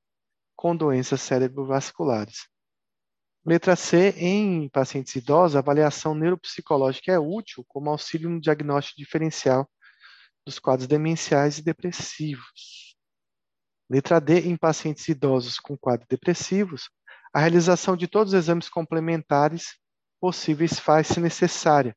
com 0.54 0.76
doenças 0.76 1.22
cerebrovasculares. 1.22 2.50
Letra 3.46 3.78
C, 3.78 4.10
em 4.18 4.68
pacientes 4.68 5.16
idosos, 5.16 5.56
a 5.56 5.60
avaliação 5.60 6.14
neuropsicológica 6.14 7.14
é 7.14 7.18
útil 7.18 7.64
como 7.70 7.90
auxílio 7.90 8.30
no 8.30 8.42
diagnóstico 8.42 8.98
diferencial 8.98 9.68
dos 10.46 10.60
quadros 10.60 10.88
demenciais 10.88 11.58
e 11.58 11.64
depressivos. 11.64 12.98
Letra 13.90 14.20
D, 14.20 14.42
em 14.42 14.58
pacientes 14.58 15.08
idosos 15.08 15.58
com 15.58 15.78
quadros 15.78 16.08
depressivos, 16.10 16.90
a 17.34 17.40
realização 17.40 17.96
de 17.96 18.08
todos 18.08 18.34
os 18.34 18.40
exames 18.40 18.70
complementares 18.70 19.78
possíveis 20.20 20.80
faz-se 20.80 21.20
necessária, 21.20 21.96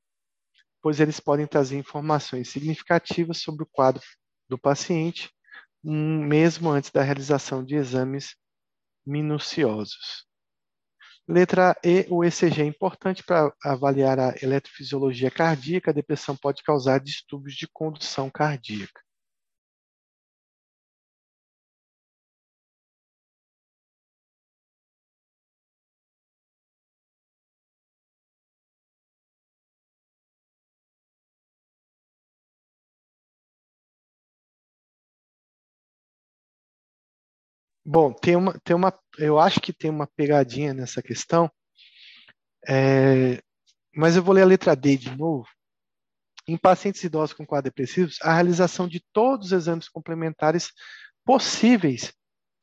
pois 0.80 1.00
eles 1.00 1.20
podem 1.20 1.46
trazer 1.46 1.76
informações 1.76 2.48
significativas 2.50 3.38
sobre 3.38 3.62
o 3.62 3.68
quadro 3.70 4.02
do 4.48 4.58
paciente, 4.58 5.30
mesmo 5.82 6.70
antes 6.70 6.90
da 6.90 7.02
realização 7.02 7.64
de 7.64 7.74
exames 7.74 8.36
minuciosos. 9.04 10.26
Letra 11.26 11.76
E, 11.84 12.06
o 12.10 12.24
ECG 12.24 12.62
é 12.62 12.66
importante 12.66 13.22
para 13.22 13.54
avaliar 13.64 14.18
a 14.18 14.34
eletrofisiologia 14.42 15.30
cardíaca. 15.30 15.90
A 15.90 15.94
depressão 15.94 16.36
pode 16.36 16.62
causar 16.62 16.98
distúrbios 16.98 17.54
de 17.54 17.68
condução 17.68 18.28
cardíaca. 18.28 19.00
Bom, 37.92 38.10
tem 38.10 38.36
uma, 38.36 38.58
tem 38.64 38.74
uma, 38.74 38.98
eu 39.18 39.38
acho 39.38 39.60
que 39.60 39.70
tem 39.70 39.90
uma 39.90 40.06
pegadinha 40.06 40.72
nessa 40.72 41.02
questão, 41.02 41.52
é, 42.66 43.38
mas 43.94 44.16
eu 44.16 44.22
vou 44.22 44.34
ler 44.34 44.40
a 44.40 44.46
letra 44.46 44.74
D 44.74 44.96
de 44.96 45.14
novo. 45.14 45.46
Em 46.48 46.56
pacientes 46.56 47.04
idosos 47.04 47.34
com 47.34 47.44
quadros 47.44 47.70
depressivos, 47.70 48.16
a 48.22 48.32
realização 48.32 48.88
de 48.88 49.04
todos 49.12 49.48
os 49.48 49.52
exames 49.52 49.90
complementares 49.90 50.72
possíveis 51.22 52.14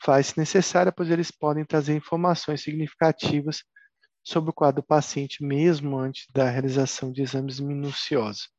faz-se 0.04 0.36
necessária, 0.36 0.92
pois 0.92 1.12
eles 1.12 1.30
podem 1.30 1.64
trazer 1.64 1.96
informações 1.96 2.64
significativas 2.64 3.64
sobre 4.24 4.50
o 4.50 4.54
quadro 4.54 4.82
do 4.82 4.88
paciente, 4.88 5.44
mesmo 5.44 5.96
antes 5.96 6.26
da 6.34 6.50
realização 6.50 7.12
de 7.12 7.22
exames 7.22 7.60
minuciosos. 7.60 8.50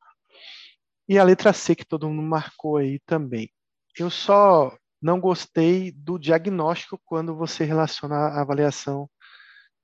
E 1.09 1.19
a 1.19 1.25
letra 1.25 1.53
C, 1.53 1.75
que 1.75 1.85
todo 1.85 2.09
mundo 2.09 2.23
marcou 2.23 2.77
aí 2.77 3.01
também. 3.01 3.51
Eu 3.99 4.09
só 4.09 4.79
não 5.01 5.20
gostei 5.20 5.93
do 5.93 6.18
diagnóstico 6.18 7.01
quando 7.05 7.35
você 7.35 7.64
relaciona 7.64 8.16
a 8.16 8.40
avaliação 8.43 9.09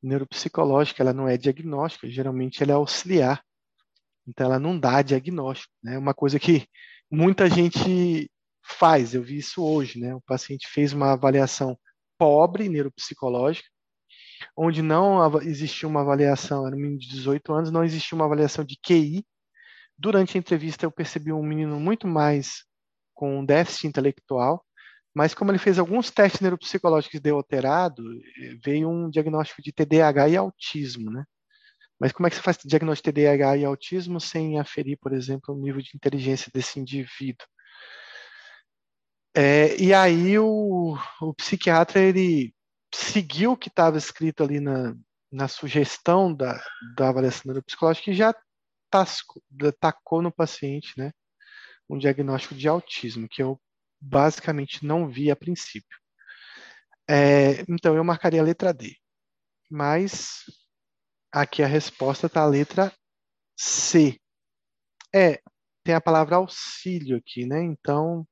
neuropsicológica, 0.03 1.03
ela 1.03 1.13
não 1.13 1.29
é 1.29 1.37
diagnóstica, 1.37 2.09
geralmente 2.09 2.63
ela 2.63 2.73
é 2.73 2.75
auxiliar. 2.75 3.43
Então 4.27 4.47
ela 4.47 4.59
não 4.59 4.79
dá 4.79 5.03
diagnóstico, 5.03 5.73
né? 5.83 5.97
Uma 5.97 6.13
coisa 6.13 6.39
que 6.39 6.67
muita 7.11 7.49
gente 7.49 8.31
faz, 8.63 9.15
eu 9.15 9.23
vi 9.23 9.39
isso 9.39 9.65
hoje, 9.65 9.99
né? 9.99 10.15
O 10.15 10.21
paciente 10.21 10.67
fez 10.69 10.93
uma 10.93 11.13
avaliação 11.13 11.79
pobre 12.19 12.69
neuropsicológica, 12.69 13.69
onde 14.57 14.83
não 14.83 15.41
existia 15.43 15.89
uma 15.89 16.01
avaliação, 16.01 16.67
era 16.67 16.75
um 16.75 16.79
menino 16.79 16.99
de 16.99 17.09
18 17.09 17.53
anos, 17.53 17.71
não 17.71 17.85
existia 17.85 18.17
uma 18.17 18.25
avaliação 18.25 18.65
de 18.65 18.77
QI. 18.77 19.25
Durante 19.97 20.37
a 20.37 20.41
entrevista 20.41 20.85
eu 20.85 20.91
percebi 20.91 21.33
um 21.33 21.43
menino 21.43 21.79
muito 21.81 22.07
mais 22.07 22.65
com 23.15 23.45
déficit 23.45 23.87
intelectual, 23.87 24.66
mas 25.17 25.33
como 25.33 25.51
ele 25.51 25.59
fez 25.59 25.79
alguns 25.79 26.11
testes 26.11 26.43
neuropsicológicos 26.43 27.21
deu 27.21 27.37
alterado, 27.37 28.03
veio 28.63 28.91
um 28.91 29.09
diagnóstico 29.09 29.63
de 29.63 29.73
TDAH 29.73 30.29
e 30.29 30.37
autismo, 30.37 31.11
né? 31.11 31.25
Mas 31.99 32.13
como 32.13 32.27
é 32.27 32.31
que 32.31 32.37
você 32.37 32.43
faz 32.43 32.59
diagnóstico 32.63 33.11
de 33.11 33.23
TDAH 33.23 33.57
e 33.57 33.65
autismo 33.65 34.21
sem 34.21 34.61
aferir, 34.61 34.99
por 34.99 35.15
exemplo, 35.15 35.55
o 35.55 35.59
nível 35.59 35.81
de 35.81 35.93
inteligência 35.95 36.51
desse 36.53 36.79
indivíduo? 36.79 37.47
É, 39.35 39.75
e 39.81 39.95
aí 39.95 40.39
o, 40.39 40.99
o, 41.23 41.33
psiquiatra 41.33 41.99
ele 42.03 42.55
seguiu 42.95 43.53
o 43.53 43.57
que 43.57 43.69
estava 43.69 43.97
escrito 43.97 44.45
ali 44.45 44.61
na, 44.61 44.95
na 45.33 45.49
sugestão 45.49 46.35
da, 46.35 46.63
da 46.95 47.09
avaliação 47.09 47.45
neuropsicológica 47.47 48.11
e 48.11 48.15
já 48.15 48.35
tasco, 48.91 49.43
tacou 49.81 50.21
no 50.21 50.31
paciente, 50.31 50.93
né, 50.99 51.11
um 51.89 51.97
diagnóstico 51.97 52.55
de 52.55 52.69
autismo, 52.69 53.27
que 53.31 53.43
eu 53.43 53.59
basicamente 54.07 54.85
não 54.85 55.09
vi 55.09 55.31
a 55.31 55.37
princípio. 55.37 55.99
É, 57.09 57.63
então, 57.69 57.95
eu 57.97 58.05
marcaria 58.05 58.41
a 58.41 58.45
letra 58.45 58.73
D. 58.73 58.97
Mas 59.71 60.45
aqui 61.33 61.63
a 61.63 61.67
resposta 61.67 62.27
está 62.27 62.43
a 62.43 62.47
letra 62.47 62.93
C. 63.57 64.19
É, 65.15 65.41
tem 65.85 65.95
a 65.95 66.01
palavra 66.01 66.37
auxílio 66.37 67.17
aqui, 67.19 67.47
né? 67.47 67.63
Então, 67.63 68.27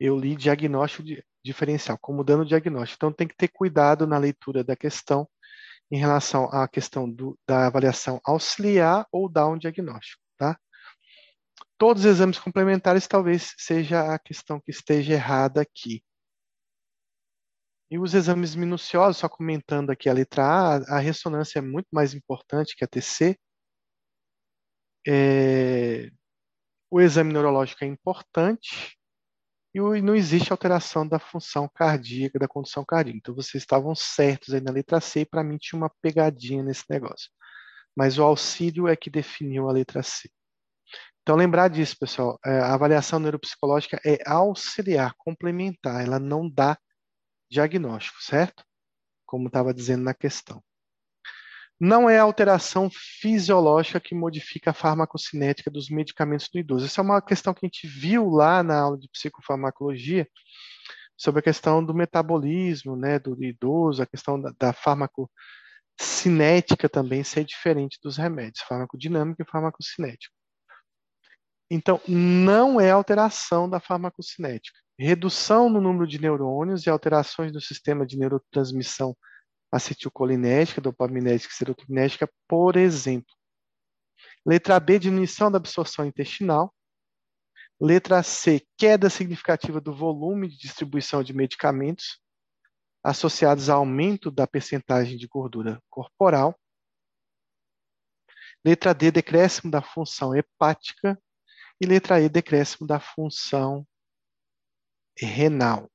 eu 0.00 0.18
li 0.18 0.36
diagnóstico 0.36 1.04
diferencial, 1.44 1.98
como 2.00 2.24
dando 2.24 2.44
diagnóstico. 2.44 2.96
Então, 2.98 3.12
tem 3.12 3.28
que 3.28 3.36
ter 3.36 3.48
cuidado 3.48 4.06
na 4.06 4.18
leitura 4.18 4.64
da 4.64 4.76
questão 4.76 5.28
em 5.90 5.98
relação 5.98 6.46
à 6.46 6.66
questão 6.68 7.08
do, 7.10 7.38
da 7.46 7.66
avaliação 7.66 8.20
auxiliar 8.24 9.06
ou 9.12 9.28
dar 9.28 9.48
um 9.48 9.58
diagnóstico, 9.58 10.20
tá? 10.36 10.58
Todos 11.78 12.04
os 12.04 12.10
exames 12.10 12.38
complementares 12.38 13.06
talvez 13.06 13.54
seja 13.58 14.14
a 14.14 14.18
questão 14.18 14.60
que 14.60 14.70
esteja 14.70 15.14
errada 15.14 15.60
aqui. 15.60 16.02
E 17.90 17.98
os 17.98 18.14
exames 18.14 18.54
minuciosos, 18.54 19.18
só 19.18 19.28
comentando 19.28 19.90
aqui 19.90 20.08
a 20.08 20.12
letra 20.12 20.42
A, 20.44 20.96
a 20.96 20.98
ressonância 20.98 21.60
é 21.60 21.62
muito 21.62 21.88
mais 21.92 22.14
importante 22.14 22.74
que 22.76 22.84
a 22.84 22.88
TC. 22.88 23.38
É... 25.06 26.10
O 26.90 27.00
exame 27.00 27.32
neurológico 27.32 27.84
é 27.84 27.86
importante 27.86 28.96
e 29.74 30.02
não 30.02 30.16
existe 30.16 30.50
alteração 30.50 31.06
da 31.06 31.18
função 31.18 31.68
cardíaca, 31.68 32.38
da 32.38 32.48
condução 32.48 32.84
cardíaca. 32.84 33.18
Então, 33.18 33.34
vocês 33.34 33.62
estavam 33.62 33.94
certos 33.94 34.54
aí 34.54 34.60
na 34.60 34.72
letra 34.72 35.00
C, 35.00 35.20
e 35.20 35.26
para 35.26 35.44
mim 35.44 35.58
tinha 35.58 35.78
uma 35.78 35.90
pegadinha 36.00 36.62
nesse 36.62 36.84
negócio. 36.88 37.30
Mas 37.94 38.18
o 38.18 38.22
auxílio 38.22 38.88
é 38.88 38.96
que 38.96 39.10
definiu 39.10 39.68
a 39.68 39.72
letra 39.72 40.02
C. 40.02 40.30
Então, 41.26 41.34
lembrar 41.34 41.66
disso, 41.66 41.98
pessoal. 41.98 42.38
É, 42.46 42.60
a 42.60 42.74
avaliação 42.74 43.18
neuropsicológica 43.18 44.00
é 44.06 44.18
auxiliar, 44.24 45.12
complementar, 45.18 46.04
ela 46.04 46.20
não 46.20 46.48
dá 46.48 46.78
diagnóstico, 47.50 48.22
certo? 48.22 48.62
Como 49.26 49.48
estava 49.48 49.74
dizendo 49.74 50.04
na 50.04 50.14
questão. 50.14 50.62
Não 51.80 52.08
é 52.08 52.16
alteração 52.16 52.88
fisiológica 53.20 53.98
que 53.98 54.14
modifica 54.14 54.70
a 54.70 54.72
farmacocinética 54.72 55.68
dos 55.68 55.90
medicamentos 55.90 56.48
do 56.48 56.60
idoso. 56.60 56.86
Essa 56.86 57.00
é 57.00 57.04
uma 57.04 57.20
questão 57.20 57.52
que 57.52 57.66
a 57.66 57.66
gente 57.66 57.88
viu 57.88 58.30
lá 58.30 58.62
na 58.62 58.78
aula 58.78 58.96
de 58.96 59.08
psicofarmacologia, 59.08 60.28
sobre 61.16 61.40
a 61.40 61.42
questão 61.42 61.84
do 61.84 61.92
metabolismo 61.92 62.94
né, 62.94 63.18
do 63.18 63.42
idoso, 63.42 64.00
a 64.00 64.06
questão 64.06 64.40
da, 64.40 64.52
da 64.56 64.72
farmacocinética 64.72 66.88
também 66.88 67.24
ser 67.24 67.44
diferente 67.44 67.98
dos 68.00 68.16
remédios, 68.16 68.60
farmacodinâmico 68.60 69.42
e 69.42 69.50
farmacocinético. 69.50 70.35
Então, 71.70 72.00
não 72.06 72.80
é 72.80 72.90
alteração 72.90 73.68
da 73.68 73.80
farmacocinética. 73.80 74.78
Redução 74.98 75.68
no 75.68 75.80
número 75.80 76.06
de 76.06 76.20
neurônios 76.20 76.86
e 76.86 76.90
alterações 76.90 77.52
no 77.52 77.60
sistema 77.60 78.06
de 78.06 78.16
neurotransmissão 78.16 79.16
acetilcolinética, 79.70 80.80
dopaminética 80.80 81.52
e 81.52 81.56
serotoninérgica, 81.56 82.30
por 82.48 82.76
exemplo. 82.76 83.34
Letra 84.46 84.78
B, 84.78 84.98
diminuição 84.98 85.50
da 85.50 85.58
absorção 85.58 86.06
intestinal. 86.06 86.72
Letra 87.80 88.22
C, 88.22 88.64
queda 88.78 89.10
significativa 89.10 89.80
do 89.80 89.94
volume 89.94 90.48
de 90.48 90.56
distribuição 90.56 91.22
de 91.22 91.34
medicamentos 91.34 92.20
associados 93.02 93.68
ao 93.68 93.80
aumento 93.80 94.30
da 94.30 94.46
percentagem 94.46 95.16
de 95.18 95.26
gordura 95.26 95.80
corporal. 95.90 96.58
Letra 98.64 98.94
D, 98.94 99.10
decréscimo 99.10 99.70
da 99.70 99.82
função 99.82 100.34
hepática 100.34 101.20
e 101.80 101.86
letra 101.86 102.20
E, 102.20 102.28
decréscimo 102.28 102.86
da 102.86 102.98
função 103.00 103.86
renal. 105.18 105.90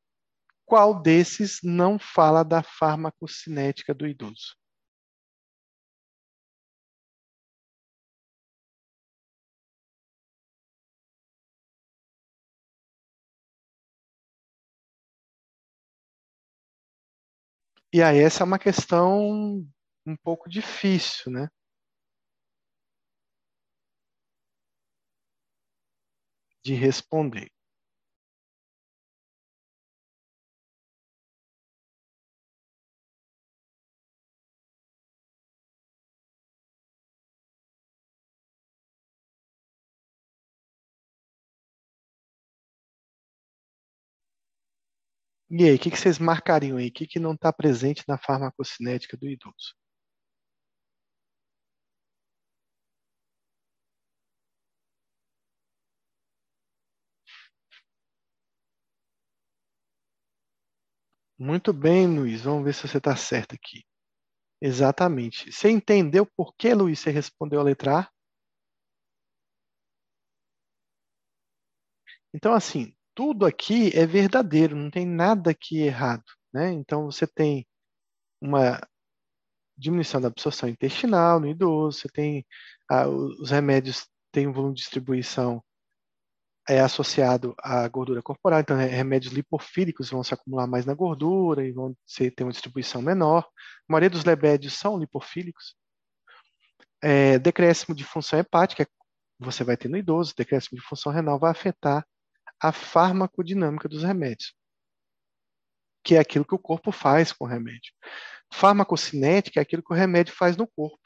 Qual 0.65 1.01
desses 1.01 1.59
não 1.63 1.99
fala 1.99 2.43
da 2.43 2.63
farmacocinética 2.63 3.93
do 3.93 4.07
idoso? 4.07 4.55
E 17.93 18.01
aí 18.01 18.19
essa 18.19 18.43
é 18.43 18.45
uma 18.45 18.57
questão 18.57 19.65
um 20.05 20.15
pouco 20.23 20.49
difícil, 20.49 21.31
né? 21.31 21.49
De 26.63 26.73
responder. 26.75 27.49
E 45.51 45.65
aí, 45.65 45.75
o 45.75 45.79
que, 45.79 45.89
vocês 45.91 46.17
marcariam 46.17 46.77
aí? 46.77 46.88
O 46.88 46.91
que 46.91 47.19
não 47.19 47.33
está 47.33 47.51
presente 47.53 48.03
na 48.07 48.17
farmacocinética 48.17 49.15
do 49.17 49.29
idoso? 49.29 49.75
Muito 61.41 61.73
bem, 61.73 62.05
Luiz. 62.07 62.43
Vamos 62.43 62.63
ver 62.63 62.72
se 62.72 62.88
você 62.88 62.99
está 62.99 63.15
certo 63.15 63.55
aqui. 63.55 63.84
Exatamente. 64.61 65.51
Você 65.51 65.72
entendeu 65.72 66.23
por 66.23 66.53
que, 66.55 66.72
Luiz, 66.72 66.99
você 66.99 67.09
respondeu 67.09 67.59
a 67.59 67.63
letra 67.63 68.01
A? 68.01 68.11
Então, 72.31 72.53
assim, 72.53 72.93
tudo 73.15 73.43
aqui 73.47 73.89
é 73.97 74.05
verdadeiro, 74.05 74.76
não 74.76 74.91
tem 74.91 75.03
nada 75.03 75.49
aqui 75.49 75.80
errado. 75.80 76.23
Né? 76.53 76.72
Então, 76.73 77.05
você 77.05 77.26
tem 77.26 77.65
uma 78.39 78.80
diminuição 79.76 80.22
da 80.22 80.27
absorção 80.27 80.69
intestinal 80.69 81.39
no 81.39 81.47
idoso, 81.47 82.01
você 82.01 82.07
tem 82.07 82.45
ah, 82.88 83.07
os 83.07 83.49
remédios 83.49 84.07
têm 84.31 84.47
um 84.47 84.53
volume 84.53 84.76
de 84.76 84.81
distribuição 84.81 85.63
é 86.67 86.79
associado 86.79 87.55
à 87.59 87.88
gordura 87.88 88.21
corporal, 88.21 88.59
então 88.59 88.77
remédios 88.77 89.33
lipofílicos 89.33 90.09
vão 90.09 90.23
se 90.23 90.33
acumular 90.33 90.67
mais 90.67 90.85
na 90.85 90.93
gordura 90.93 91.65
e 91.65 91.71
vão 91.71 91.95
ter 92.15 92.43
uma 92.43 92.51
distribuição 92.51 93.01
menor. 93.01 93.43
A 93.43 93.91
maioria 93.91 94.09
dos 94.09 94.23
lebédios 94.23 94.73
são 94.73 94.97
lipofílicos. 94.97 95.75
É, 97.01 97.39
decréscimo 97.39 97.95
de 97.95 98.03
função 98.03 98.38
hepática, 98.38 98.88
você 99.39 99.63
vai 99.63 99.75
ter 99.75 99.89
no 99.89 99.97
idoso, 99.97 100.35
decréscimo 100.38 100.79
de 100.79 100.85
função 100.85 101.11
renal 101.11 101.39
vai 101.39 101.51
afetar 101.51 102.05
a 102.61 102.71
farmacodinâmica 102.71 103.89
dos 103.89 104.03
remédios, 104.03 104.53
que 106.03 106.15
é 106.15 106.19
aquilo 106.19 106.45
que 106.45 106.53
o 106.53 106.59
corpo 106.59 106.91
faz 106.91 107.33
com 107.33 107.45
o 107.45 107.47
remédio. 107.47 107.91
Farmacocinética 108.53 109.59
é 109.59 109.63
aquilo 109.63 109.81
que 109.81 109.91
o 109.91 109.95
remédio 109.95 110.35
faz 110.35 110.55
no 110.55 110.67
corpo. 110.67 110.99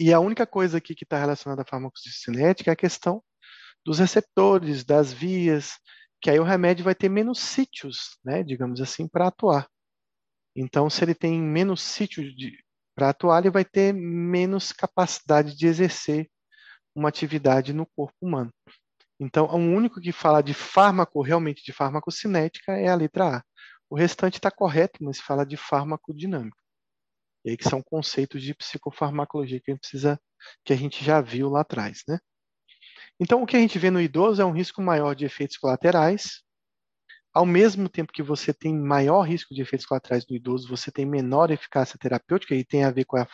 E 0.00 0.12
a 0.12 0.18
única 0.18 0.44
coisa 0.44 0.78
aqui 0.78 0.94
que 0.96 1.04
está 1.04 1.18
relacionada 1.18 1.62
à 1.62 1.64
farmacocinética 1.64 2.70
é 2.70 2.74
a 2.74 2.76
questão 2.76 3.22
dos 3.84 3.98
receptores, 3.98 4.84
das 4.84 5.12
vias, 5.12 5.78
que 6.20 6.30
aí 6.30 6.38
o 6.38 6.44
remédio 6.44 6.84
vai 6.84 6.94
ter 6.94 7.08
menos 7.08 7.40
sítios, 7.40 8.18
né, 8.24 8.42
digamos 8.42 8.80
assim, 8.80 9.08
para 9.08 9.28
atuar. 9.28 9.68
Então, 10.54 10.88
se 10.88 11.02
ele 11.04 11.14
tem 11.14 11.40
menos 11.40 11.80
sítio 11.80 12.22
para 12.94 13.08
atuar, 13.10 13.40
ele 13.40 13.50
vai 13.50 13.64
ter 13.64 13.92
menos 13.92 14.70
capacidade 14.72 15.56
de 15.56 15.66
exercer 15.66 16.30
uma 16.94 17.08
atividade 17.08 17.72
no 17.72 17.86
corpo 17.86 18.14
humano. 18.20 18.52
Então, 19.18 19.46
o 19.46 19.56
único 19.56 20.00
que 20.00 20.12
fala 20.12 20.42
de 20.42 20.52
fármaco, 20.52 21.22
realmente 21.22 21.64
de 21.64 21.72
farmacocinética, 21.72 22.72
é 22.72 22.88
a 22.88 22.94
letra 22.94 23.38
A. 23.38 23.42
O 23.88 23.96
restante 23.96 24.34
está 24.34 24.50
correto, 24.50 25.02
mas 25.02 25.20
fala 25.20 25.44
de 25.44 25.56
farmacodinâmica. 25.56 26.56
E 27.44 27.50
aí 27.50 27.56
que 27.56 27.68
são 27.68 27.82
conceitos 27.82 28.42
de 28.42 28.54
psicofarmacologia 28.54 29.60
que 29.60 29.70
a 29.70 29.74
gente 29.74 29.80
precisa, 29.80 30.20
que 30.64 30.72
a 30.72 30.76
gente 30.76 31.04
já 31.04 31.20
viu 31.20 31.48
lá 31.48 31.62
atrás, 31.62 32.02
né? 32.08 32.18
Então, 33.22 33.40
o 33.40 33.46
que 33.46 33.56
a 33.56 33.60
gente 33.60 33.78
vê 33.78 33.88
no 33.88 34.00
idoso 34.00 34.42
é 34.42 34.44
um 34.44 34.50
risco 34.50 34.82
maior 34.82 35.14
de 35.14 35.24
efeitos 35.24 35.56
colaterais. 35.56 36.42
Ao 37.32 37.46
mesmo 37.46 37.88
tempo 37.88 38.12
que 38.12 38.20
você 38.20 38.52
tem 38.52 38.76
maior 38.76 39.22
risco 39.22 39.54
de 39.54 39.62
efeitos 39.62 39.86
colaterais 39.86 40.26
no 40.28 40.34
idoso, 40.34 40.66
você 40.66 40.90
tem 40.90 41.06
menor 41.06 41.52
eficácia 41.52 41.96
terapêutica, 41.96 42.52
e 42.52 42.64
tem 42.64 42.82
a 42.82 42.90
ver 42.90 43.04
com 43.04 43.16
a, 43.16 43.28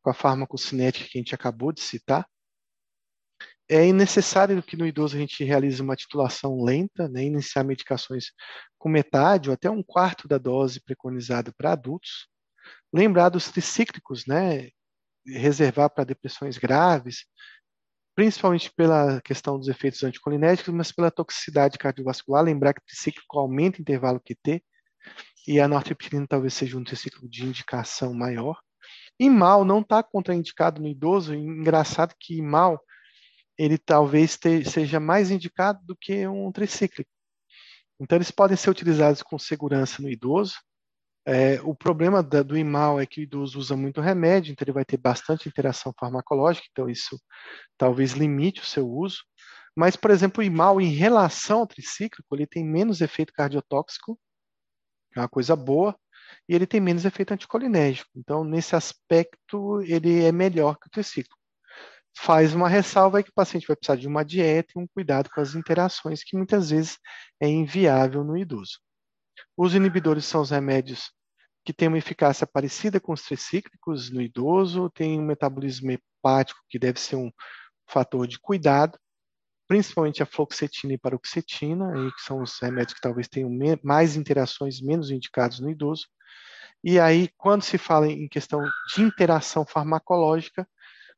com 0.00 0.08
a 0.08 0.14
farmacocinética 0.14 1.06
que 1.06 1.18
a 1.18 1.20
gente 1.20 1.34
acabou 1.34 1.70
de 1.70 1.82
citar. 1.82 2.26
É 3.68 3.92
necessário 3.92 4.62
que 4.62 4.74
no 4.74 4.86
idoso 4.86 5.14
a 5.14 5.20
gente 5.20 5.44
realize 5.44 5.82
uma 5.82 5.96
titulação 5.96 6.64
lenta, 6.64 7.06
né, 7.06 7.22
iniciar 7.22 7.62
medicações 7.62 8.32
com 8.78 8.88
metade 8.88 9.50
ou 9.50 9.54
até 9.54 9.70
um 9.70 9.82
quarto 9.82 10.26
da 10.26 10.38
dose 10.38 10.80
preconizada 10.80 11.52
para 11.58 11.72
adultos. 11.72 12.26
Lembrar 12.90 13.28
dos 13.28 13.50
tricíclicos, 13.50 14.24
né, 14.26 14.70
reservar 15.26 15.90
para 15.90 16.04
depressões 16.04 16.56
graves, 16.56 17.26
principalmente 18.16 18.72
pela 18.74 19.20
questão 19.20 19.58
dos 19.58 19.68
efeitos 19.68 20.02
anticolinéticos, 20.02 20.72
mas 20.72 20.90
pela 20.90 21.10
toxicidade 21.10 21.76
cardiovascular. 21.76 22.42
Lembrar 22.42 22.72
que 22.72 22.80
o 22.80 22.86
tricíclico 22.86 23.38
aumenta 23.38 23.78
o 23.78 23.82
intervalo 23.82 24.18
QT 24.18 24.64
e 25.46 25.60
a 25.60 25.68
nortriptilina 25.68 26.26
talvez 26.26 26.54
seja 26.54 26.78
um 26.78 26.82
tricíclico 26.82 27.28
de 27.28 27.44
indicação 27.44 28.14
maior. 28.14 28.58
E 29.20 29.28
mal 29.28 29.66
não 29.66 29.80
está 29.80 30.02
contraindicado 30.02 30.80
no 30.80 30.88
idoso. 30.88 31.34
Engraçado 31.34 32.14
que 32.18 32.40
mal 32.40 32.82
ele 33.58 33.76
talvez 33.76 34.36
te, 34.38 34.64
seja 34.64 34.98
mais 34.98 35.30
indicado 35.30 35.80
do 35.84 35.94
que 35.94 36.26
um 36.26 36.50
tricíclico. 36.50 37.10
Então 38.00 38.16
eles 38.16 38.30
podem 38.30 38.56
ser 38.56 38.70
utilizados 38.70 39.22
com 39.22 39.38
segurança 39.38 40.00
no 40.02 40.10
idoso, 40.10 40.54
é, 41.26 41.60
o 41.62 41.74
problema 41.74 42.22
da, 42.22 42.40
do 42.40 42.56
IMAL 42.56 43.00
é 43.00 43.06
que 43.06 43.20
o 43.20 43.24
idoso 43.24 43.58
usa 43.58 43.76
muito 43.76 44.00
remédio, 44.00 44.52
então 44.52 44.64
ele 44.64 44.72
vai 44.72 44.84
ter 44.84 44.96
bastante 44.96 45.48
interação 45.48 45.92
farmacológica, 45.98 46.68
então 46.70 46.88
isso 46.88 47.20
talvez 47.76 48.12
limite 48.12 48.60
o 48.60 48.64
seu 48.64 48.88
uso. 48.88 49.24
Mas, 49.76 49.96
por 49.96 50.12
exemplo, 50.12 50.40
o 50.40 50.46
IMAL 50.46 50.80
em 50.80 50.92
relação 50.92 51.60
ao 51.60 51.66
tricíclico, 51.66 52.34
ele 52.34 52.46
tem 52.46 52.64
menos 52.64 53.00
efeito 53.00 53.32
cardiotóxico, 53.32 54.18
é 55.16 55.20
uma 55.20 55.28
coisa 55.28 55.56
boa, 55.56 55.98
e 56.48 56.54
ele 56.54 56.66
tem 56.66 56.80
menos 56.80 57.04
efeito 57.04 57.34
anticolinérgico. 57.34 58.10
Então, 58.14 58.44
nesse 58.44 58.76
aspecto, 58.76 59.80
ele 59.82 60.24
é 60.24 60.30
melhor 60.30 60.78
que 60.78 60.86
o 60.86 60.90
tricíclico. 60.90 61.36
Faz 62.18 62.54
uma 62.54 62.68
ressalva 62.68 63.18
aí 63.18 63.24
que 63.24 63.30
o 63.30 63.34
paciente 63.34 63.66
vai 63.66 63.76
precisar 63.76 63.96
de 63.96 64.06
uma 64.06 64.24
dieta 64.24 64.72
e 64.76 64.78
um 64.78 64.86
cuidado 64.86 65.28
com 65.28 65.40
as 65.40 65.54
interações, 65.54 66.22
que 66.22 66.36
muitas 66.36 66.70
vezes 66.70 66.98
é 67.40 67.48
inviável 67.48 68.24
no 68.24 68.36
idoso. 68.36 68.78
Os 69.56 69.74
inibidores 69.74 70.24
são 70.24 70.40
os 70.40 70.50
remédios 70.50 71.10
que 71.66 71.72
têm 71.72 71.88
uma 71.88 71.98
eficácia 71.98 72.46
parecida 72.46 73.00
com 73.00 73.12
os 73.12 73.22
tricíclicos 73.22 74.08
no 74.08 74.22
idoso, 74.22 74.88
tem 74.90 75.18
um 75.18 75.24
metabolismo 75.24 75.90
hepático 75.90 76.60
que 76.68 76.78
deve 76.78 77.00
ser 77.00 77.16
um 77.16 77.28
fator 77.88 78.24
de 78.28 78.38
cuidado, 78.38 78.96
principalmente 79.66 80.22
a 80.22 80.26
fluoxetina 80.26 80.92
e 80.92 80.98
paroxetina, 80.98 81.92
que 82.16 82.22
são 82.22 82.40
os 82.40 82.56
remédios 82.60 82.94
que 82.94 83.00
talvez 83.00 83.26
tenham 83.26 83.50
mais 83.82 84.14
interações 84.14 84.80
menos 84.80 85.10
indicados 85.10 85.58
no 85.58 85.68
idoso. 85.68 86.06
E 86.84 87.00
aí, 87.00 87.28
quando 87.36 87.62
se 87.62 87.78
fala 87.78 88.06
em 88.06 88.28
questão 88.28 88.60
de 88.94 89.02
interação 89.02 89.66
farmacológica, 89.66 90.68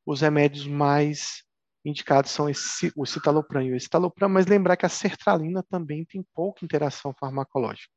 os 0.07 0.23
remédios 0.23 0.67
mais 0.67 1.43
indicados 1.85 2.31
são 2.31 2.49
esse, 2.49 2.91
o 2.97 3.05
citalopram 3.05 3.61
e 3.61 3.73
o 3.73 3.77
escitalopram, 3.77 4.31
mas 4.31 4.47
lembrar 4.47 4.79
que 4.79 4.87
a 4.87 4.89
sertralina 4.89 5.63
também 5.63 6.07
tem 6.07 6.25
pouca 6.35 6.65
interação 6.65 7.15
farmacológica. 7.21 7.93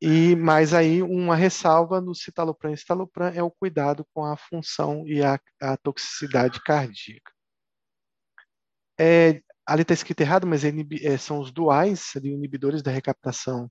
E 0.00 0.36
mais 0.36 0.74
aí 0.74 1.02
uma 1.02 1.34
ressalva 1.34 2.00
no 2.00 2.14
citalopram 2.14 2.72
e 2.72 2.76
citalopram 2.76 3.28
é 3.28 3.42
o 3.42 3.50
cuidado 3.50 4.06
com 4.12 4.24
a 4.24 4.36
função 4.36 5.06
e 5.06 5.22
a, 5.22 5.40
a 5.60 5.76
toxicidade 5.76 6.60
cardíaca. 6.62 7.32
É, 8.98 9.42
ali 9.66 9.82
está 9.82 9.94
escrito 9.94 10.20
errado, 10.20 10.46
mas 10.46 10.64
é, 10.64 10.70
é, 11.02 11.16
são 11.16 11.40
os 11.40 11.50
duais, 11.50 12.12
ali, 12.16 12.30
inibidores 12.30 12.82
da 12.82 12.90
recaptação 12.90 13.70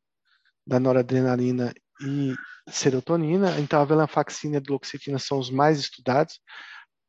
da 0.65 0.79
noradrenalina 0.79 1.73
e 2.01 2.33
serotonina. 2.67 3.59
Então, 3.59 3.81
a 3.81 3.85
venlafaxina 3.85 4.55
e 4.55 4.57
a 4.57 4.61
duloxetina 4.61 5.19
são 5.19 5.39
os 5.39 5.49
mais 5.49 5.79
estudados. 5.79 6.39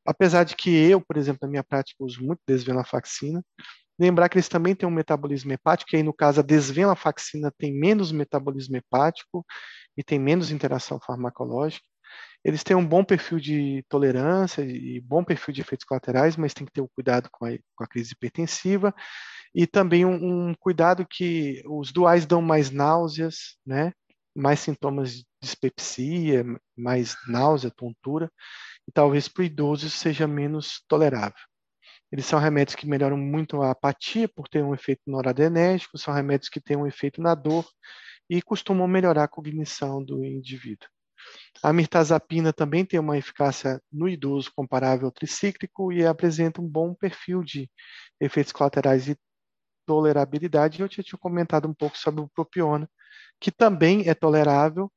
Apesar 0.06 0.44
de 0.44 0.54
que 0.54 0.70
eu, 0.70 1.00
por 1.00 1.16
exemplo, 1.16 1.40
na 1.42 1.48
minha 1.48 1.64
prática, 1.64 2.04
uso 2.04 2.22
muito 2.22 2.40
desvenlafaxina. 2.46 3.42
Lembrar 3.98 4.28
que 4.28 4.36
eles 4.36 4.48
também 4.48 4.74
têm 4.74 4.88
um 4.88 4.92
metabolismo 4.92 5.52
hepático, 5.52 5.90
que 5.90 5.96
aí 5.96 6.02
no 6.02 6.12
caso 6.12 6.40
a 6.40 6.42
desvenlafaxina 6.42 7.52
tem 7.56 7.72
menos 7.72 8.12
metabolismo 8.12 8.76
hepático 8.76 9.44
e 9.96 10.04
tem 10.04 10.18
menos 10.18 10.50
interação 10.50 11.00
farmacológica. 11.00 11.86
Eles 12.44 12.62
têm 12.62 12.76
um 12.76 12.86
bom 12.86 13.02
perfil 13.04 13.40
de 13.40 13.84
tolerância 13.88 14.62
e 14.62 15.00
bom 15.00 15.24
perfil 15.24 15.52
de 15.52 15.62
efeitos 15.62 15.84
colaterais, 15.84 16.36
mas 16.36 16.54
tem 16.54 16.64
que 16.64 16.72
ter 16.72 16.80
o 16.80 16.84
um 16.84 16.88
cuidado 16.94 17.28
com 17.32 17.44
a, 17.44 17.50
com 17.74 17.84
a, 17.84 17.86
crise 17.88 18.12
hipertensiva 18.12 18.94
e 19.54 19.66
também 19.66 20.04
um, 20.04 20.50
um, 20.50 20.54
cuidado 20.54 21.06
que 21.08 21.62
os 21.66 21.90
duais 21.90 22.26
dão 22.26 22.40
mais 22.40 22.70
náuseas, 22.70 23.56
né? 23.66 23.92
mais 24.36 24.60
sintomas 24.60 25.12
de 25.12 25.26
dispepsia, 25.42 26.44
mais 26.76 27.16
náusea, 27.26 27.70
tontura, 27.74 28.30
e 28.86 28.92
talvez 28.92 29.28
para 29.28 29.42
o 29.42 29.44
idoso 29.44 29.88
seja 29.90 30.28
menos 30.28 30.84
tolerável. 30.86 31.42
Eles 32.12 32.26
são 32.26 32.38
remédios 32.38 32.74
que 32.74 32.86
melhoram 32.86 33.16
muito 33.16 33.60
a 33.62 33.70
apatia 33.70 34.28
por 34.28 34.48
ter 34.48 34.62
um 34.62 34.74
efeito 34.74 35.02
noradrenérgico, 35.06 35.98
são 35.98 36.14
remédios 36.14 36.48
que 36.48 36.60
têm 36.60 36.76
um 36.76 36.86
efeito 36.86 37.20
na 37.20 37.34
dor 37.34 37.66
e 38.30 38.40
costumam 38.42 38.86
melhorar 38.86 39.24
a 39.24 39.28
cognição 39.28 40.02
do 40.02 40.24
indivíduo. 40.24 40.88
A 41.62 41.72
mirtazapina 41.72 42.52
também 42.52 42.84
tem 42.84 43.00
uma 43.00 43.18
eficácia 43.18 43.80
no 43.90 44.08
idoso 44.08 44.52
comparável 44.54 45.06
ao 45.06 45.12
tricíclico 45.12 45.92
e 45.92 46.06
apresenta 46.06 46.60
um 46.60 46.68
bom 46.68 46.94
perfil 46.94 47.42
de 47.42 47.68
efeitos 48.20 48.52
colaterais 48.52 49.08
e 49.08 49.18
tolerabilidade. 49.86 50.80
Eu 50.80 50.88
já 50.90 51.02
tinha 51.02 51.18
comentado 51.18 51.68
um 51.68 51.74
pouco 51.74 51.96
sobre 51.96 52.20
o 52.20 52.28
propiona, 52.28 52.88
que 53.40 53.50
também 53.50 54.08
é 54.08 54.14
tolerável, 54.14 54.92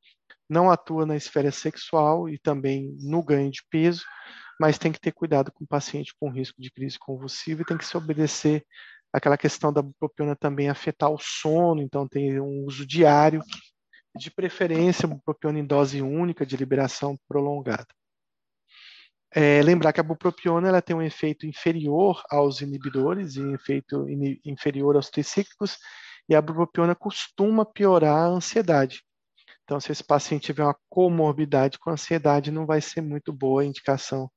não 0.50 0.70
atua 0.70 1.06
na 1.06 1.16
esfera 1.16 1.52
sexual 1.52 2.28
e 2.28 2.38
também 2.38 2.96
no 3.00 3.24
ganho 3.24 3.52
de 3.52 3.62
peso, 3.70 4.04
mas 4.60 4.78
tem 4.78 4.92
que 4.92 5.00
ter 5.00 5.14
cuidado 5.14 5.52
com 5.52 5.64
o 5.64 5.68
paciente 5.68 6.14
com 6.20 6.30
risco 6.30 6.62
de 6.62 6.70
crise 6.70 7.00
convulsiva 7.00 7.62
e 7.62 7.66
tem 7.66 7.78
que 7.78 7.86
se 7.86 7.96
obedecer 7.96 8.66
aquela 9.12 9.38
questão 9.38 9.72
da 9.72 9.82
bupropiona 9.82 10.36
também 10.36 10.70
afetar 10.70 11.10
o 11.10 11.18
sono, 11.18 11.82
então 11.82 12.08
tem 12.08 12.40
um 12.40 12.66
uso 12.66 12.86
diário, 12.86 13.42
de 14.16 14.30
preferência 14.30 15.08
bupropiona 15.08 15.60
em 15.60 15.66
dose 15.66 16.02
única 16.02 16.46
de 16.46 16.58
liberação 16.58 17.18
prolongada. 17.28 17.88
É, 19.32 19.62
lembrar 19.62 19.94
que 19.94 20.00
a 20.00 20.04
bupropiona 20.04 20.68
ela 20.68 20.82
tem 20.82 20.96
um 20.96 21.02
efeito 21.02 21.46
inferior 21.46 22.22
aos 22.30 22.62
inibidores 22.62 23.36
e 23.36 23.42
um 23.42 23.54
efeito 23.54 24.10
in, 24.10 24.40
inferior 24.44 24.96
aos 24.96 25.10
tricíclicos, 25.10 25.78
e 26.28 26.36
a 26.36 26.42
bupropiona 26.42 26.96
costuma 26.96 27.66
piorar 27.66 28.26
a 28.26 28.28
ansiedade. 28.28 29.04
Então, 29.64 29.80
se 29.80 29.92
esse 29.92 30.04
paciente 30.04 30.46
tiver 30.46 30.64
uma 30.64 30.78
comorbidade 30.90 31.78
com 31.80 31.92
ansiedade, 31.92 32.52
não 32.52 32.66
vai 32.66 32.82
ser 32.82 33.02
muito 33.02 33.32
boa 33.32 33.62
a 33.62 33.66
indicação 33.66 34.30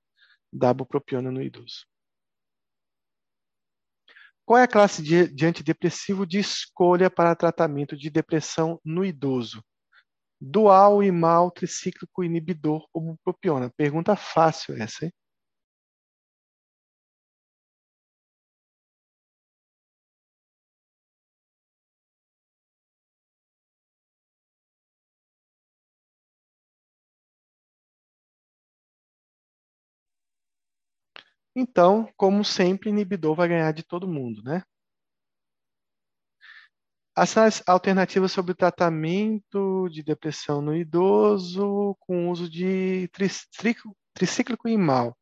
da 0.52 0.72
bupropiona 0.74 1.30
no 1.30 1.40
idoso. 1.40 1.86
Qual 4.44 4.58
é 4.58 4.64
a 4.64 4.68
classe 4.68 5.02
de, 5.02 5.28
de 5.28 5.46
antidepressivo 5.46 6.26
de 6.26 6.38
escolha 6.38 7.08
para 7.08 7.36
tratamento 7.36 7.96
de 7.96 8.10
depressão 8.10 8.80
no 8.84 9.04
idoso? 9.04 9.64
Dual, 10.40 11.02
imal, 11.02 11.50
tricíclico, 11.50 12.24
inibidor 12.24 12.86
ou 12.92 13.02
bupropiona? 13.02 13.70
Pergunta 13.76 14.16
fácil 14.16 14.74
essa, 14.76 15.06
hein? 15.06 15.12
Então, 31.54 32.08
como 32.16 32.44
sempre, 32.44 32.90
inibidor 32.90 33.34
vai 33.34 33.48
ganhar 33.48 33.72
de 33.72 33.82
todo 33.82 34.08
mundo, 34.08 34.42
né? 34.42 34.62
As 37.14 37.36
alternativas 37.68 38.32
sobre 38.32 38.52
o 38.52 38.56
tratamento 38.56 39.86
de 39.90 40.02
depressão 40.02 40.62
no 40.62 40.74
idoso 40.74 41.94
com 42.00 42.30
uso 42.30 42.48
de 42.48 43.06
tricíclico 44.14 44.66
e 44.66 44.78
mal. 44.78 45.14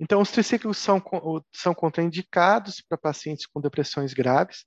Então, 0.00 0.22
os 0.22 0.30
tricíclicos 0.30 0.78
são, 0.78 1.02
são 1.52 1.74
contraindicados 1.74 2.80
para 2.80 2.96
pacientes 2.96 3.46
com 3.46 3.60
depressões 3.60 4.14
graves. 4.14 4.64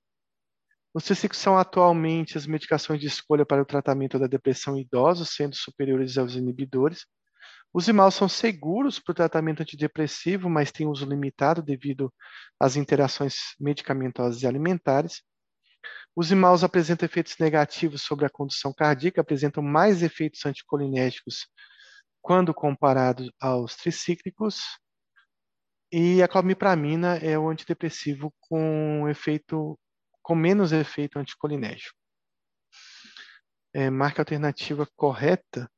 Os 0.94 1.04
tricíclicos 1.04 1.38
são 1.38 1.58
atualmente 1.58 2.38
as 2.38 2.46
medicações 2.46 3.00
de 3.00 3.08
escolha 3.08 3.44
para 3.44 3.60
o 3.60 3.66
tratamento 3.66 4.18
da 4.18 4.28
depressão 4.28 4.78
em 4.78 4.82
idosos, 4.82 5.34
sendo 5.34 5.56
superiores 5.56 6.16
aos 6.16 6.36
inibidores. 6.36 7.06
Os 7.76 7.88
IMAL 7.88 8.10
são 8.10 8.26
seguros 8.26 8.98
para 8.98 9.12
o 9.12 9.14
tratamento 9.14 9.60
antidepressivo, 9.60 10.48
mas 10.48 10.72
têm 10.72 10.86
uso 10.86 11.04
limitado 11.04 11.62
devido 11.62 12.10
às 12.58 12.74
interações 12.74 13.54
medicamentosas 13.60 14.40
e 14.40 14.46
alimentares. 14.46 15.22
Os 16.16 16.30
IMALs 16.30 16.64
apresentam 16.64 17.04
efeitos 17.04 17.36
negativos 17.38 18.00
sobre 18.00 18.24
a 18.24 18.30
condução 18.30 18.72
cardíaca, 18.72 19.20
apresentam 19.20 19.62
mais 19.62 20.02
efeitos 20.02 20.46
anticolinérgicos 20.46 21.46
quando 22.22 22.54
comparado 22.54 23.30
aos 23.38 23.76
tricíclicos. 23.76 24.62
E 25.92 26.22
a 26.22 26.28
clomipramina 26.28 27.18
é 27.18 27.38
o 27.38 27.50
antidepressivo 27.50 28.32
com 28.40 29.06
efeito 29.06 29.78
com 30.22 30.34
menos 30.34 30.72
efeito 30.72 31.18
anticolinérgico. 31.18 31.94
É, 33.74 33.90
marca 33.90 34.22
alternativa 34.22 34.88
correta 34.96 35.70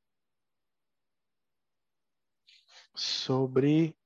sobre 2.99 3.97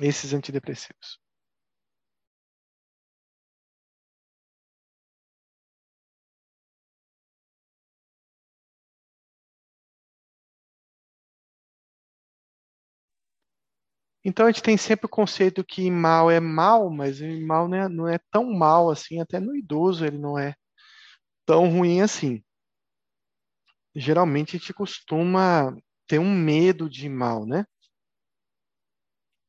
esses 0.00 0.32
antidepressivos. 0.32 1.18
Então 14.24 14.46
a 14.46 14.50
gente 14.50 14.62
tem 14.62 14.76
sempre 14.76 15.06
o 15.06 15.08
conceito 15.08 15.64
que 15.64 15.90
mal 15.90 16.30
é 16.30 16.38
mal, 16.40 16.90
mas 16.90 17.20
mal 17.20 17.66
não 17.68 17.76
é, 17.76 17.88
não 17.88 18.08
é 18.08 18.18
tão 18.30 18.52
mal 18.52 18.90
assim, 18.90 19.20
até 19.20 19.40
no 19.40 19.56
idoso 19.56 20.04
ele 20.04 20.18
não 20.18 20.38
é 20.38 20.54
tão 21.46 21.70
ruim 21.70 22.02
assim 22.02 22.42
geralmente 23.98 24.56
a 24.56 24.58
gente 24.58 24.72
costuma 24.72 25.76
ter 26.06 26.18
um 26.18 26.32
medo 26.32 26.88
de 26.88 27.08
mal, 27.08 27.44
né? 27.44 27.64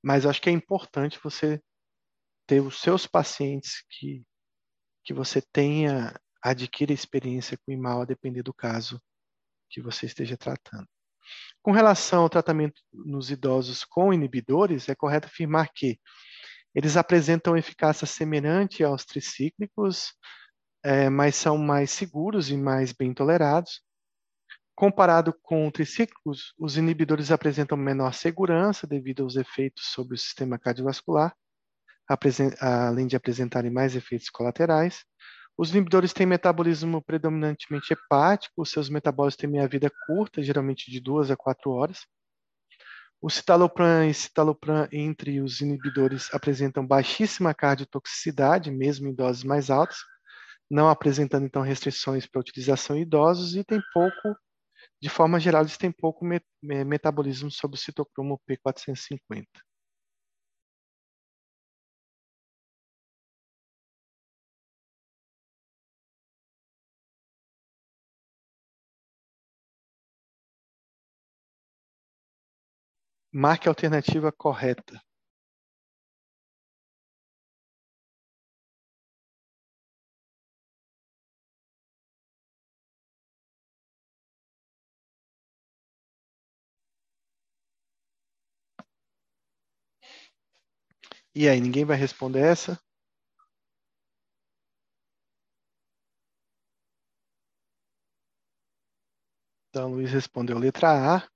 Mas 0.04 0.26
acho 0.26 0.42
que 0.42 0.50
é 0.50 0.54
importante 0.54 1.20
você 1.22 1.62
ter 2.48 2.62
os 2.62 2.80
seus 2.80 3.06
pacientes 3.06 3.84
que, 3.90 4.24
que 5.04 5.14
você 5.14 5.42
tenha, 5.42 6.14
adquira 6.42 6.92
experiência 6.92 7.58
com 7.66 7.78
mal, 7.78 8.02
a 8.02 8.06
depender 8.06 8.42
do 8.42 8.54
caso 8.54 9.00
que 9.70 9.82
você 9.82 10.06
esteja 10.06 10.36
tratando. 10.36 10.88
Com 11.62 11.72
relação 11.72 12.24
ao 12.24 12.30
tratamento 12.30 12.82
nos 12.92 13.30
idosos 13.30 13.84
com 13.84 14.14
inibidores, 14.14 14.90
é 14.90 14.96
correto 14.96 15.28
afirmar 15.28 15.70
que 15.74 16.00
eles 16.74 16.98
apresentam 16.98 17.58
eficácia 17.58 18.08
semelhante 18.08 18.84
aos 18.84 19.06
tricíclicos, 19.06 20.14
é, 20.84 21.10
mas 21.10 21.36
são 21.36 21.58
mais 21.58 21.92
seguros 21.92 22.50
e 22.50 22.58
mais 22.58 22.94
bem 22.94 23.14
tolerados. 23.14 23.84
Comparado 24.80 25.34
com 25.44 25.70
triciclos, 25.70 26.54
os 26.58 26.78
inibidores 26.78 27.32
apresentam 27.32 27.78
menor 27.78 28.14
segurança 28.14 28.88
devido 28.88 29.24
aos 29.24 29.36
efeitos 29.36 29.88
sobre 29.88 30.16
o 30.16 30.18
sistema 30.18 30.58
cardiovascular, 30.58 31.36
além 32.62 33.06
de 33.06 33.18
apresentarem 33.18 33.70
mais 33.70 33.94
efeitos 33.94 34.30
colaterais. 34.30 35.04
Os 35.58 35.72
inibidores 35.72 36.14
têm 36.14 36.26
metabolismo 36.26 37.04
predominantemente 37.04 37.92
hepático, 37.92 38.66
seus 38.66 38.90
metabólitos 38.90 39.36
têm 39.36 39.50
meia 39.50 39.68
vida 39.68 39.92
curta, 40.08 40.42
geralmente 40.42 40.90
de 40.90 41.02
duas 41.02 41.30
a 41.30 41.36
quatro 41.36 41.72
horas. 41.72 42.08
O 43.22 43.30
citalopram 43.30 44.10
e 44.10 44.14
citalopram 44.14 44.88
entre 44.94 45.42
os 45.42 45.60
inibidores 45.60 46.34
apresentam 46.34 46.88
baixíssima 46.88 47.54
cardiotoxicidade, 47.54 48.72
mesmo 48.72 49.10
em 49.10 49.14
doses 49.14 49.44
mais 49.44 49.70
altas, 49.70 49.98
não 50.72 50.88
apresentando 50.88 51.46
então 51.46 51.62
restrições 51.62 52.26
para 52.26 52.40
utilização 52.40 52.96
em 52.96 53.02
idosos 53.02 53.58
e 53.58 53.64
tem 53.66 53.82
pouco, 53.94 54.38
de 55.02 55.10
forma 55.10 55.40
geral, 55.40 55.62
eles 55.62 55.78
têm 55.78 55.92
pouco 55.92 56.26
metabolismo 56.62 57.50
sobre 57.52 57.76
o 57.78 57.80
citocromo 57.80 58.40
P450. 58.48 59.46
Marque 73.32 73.68
a 73.68 73.72
alternativa 73.72 74.32
correta. 74.32 75.00
E 91.42 91.48
aí, 91.48 91.62
ninguém 91.62 91.86
vai 91.86 91.96
responder 91.96 92.42
essa? 92.42 92.78
Então, 99.70 99.94
Luiz 99.94 100.12
respondeu 100.12 100.60
letra 100.60 101.16
A. 101.16 101.30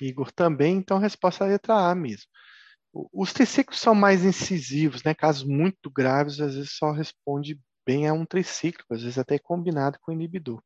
Igor 0.00 0.32
também, 0.32 0.78
então 0.78 0.96
a 0.96 1.00
resposta 1.00 1.44
é 1.44 1.48
letra 1.48 1.90
A 1.90 1.94
mesmo. 1.94 2.24
Os 3.12 3.34
triciclos 3.34 3.78
são 3.78 3.94
mais 3.94 4.24
incisivos, 4.24 5.02
né? 5.02 5.14
Casos 5.14 5.44
muito 5.44 5.90
graves, 5.90 6.40
às 6.40 6.54
vezes 6.54 6.72
só 6.78 6.92
responde 6.92 7.60
bem 7.86 8.08
a 8.08 8.14
um 8.14 8.24
triciclo, 8.24 8.86
às 8.90 9.02
vezes 9.02 9.18
até 9.18 9.38
combinado 9.38 9.98
com 10.00 10.10
o 10.10 10.14
inibidor. 10.14 10.62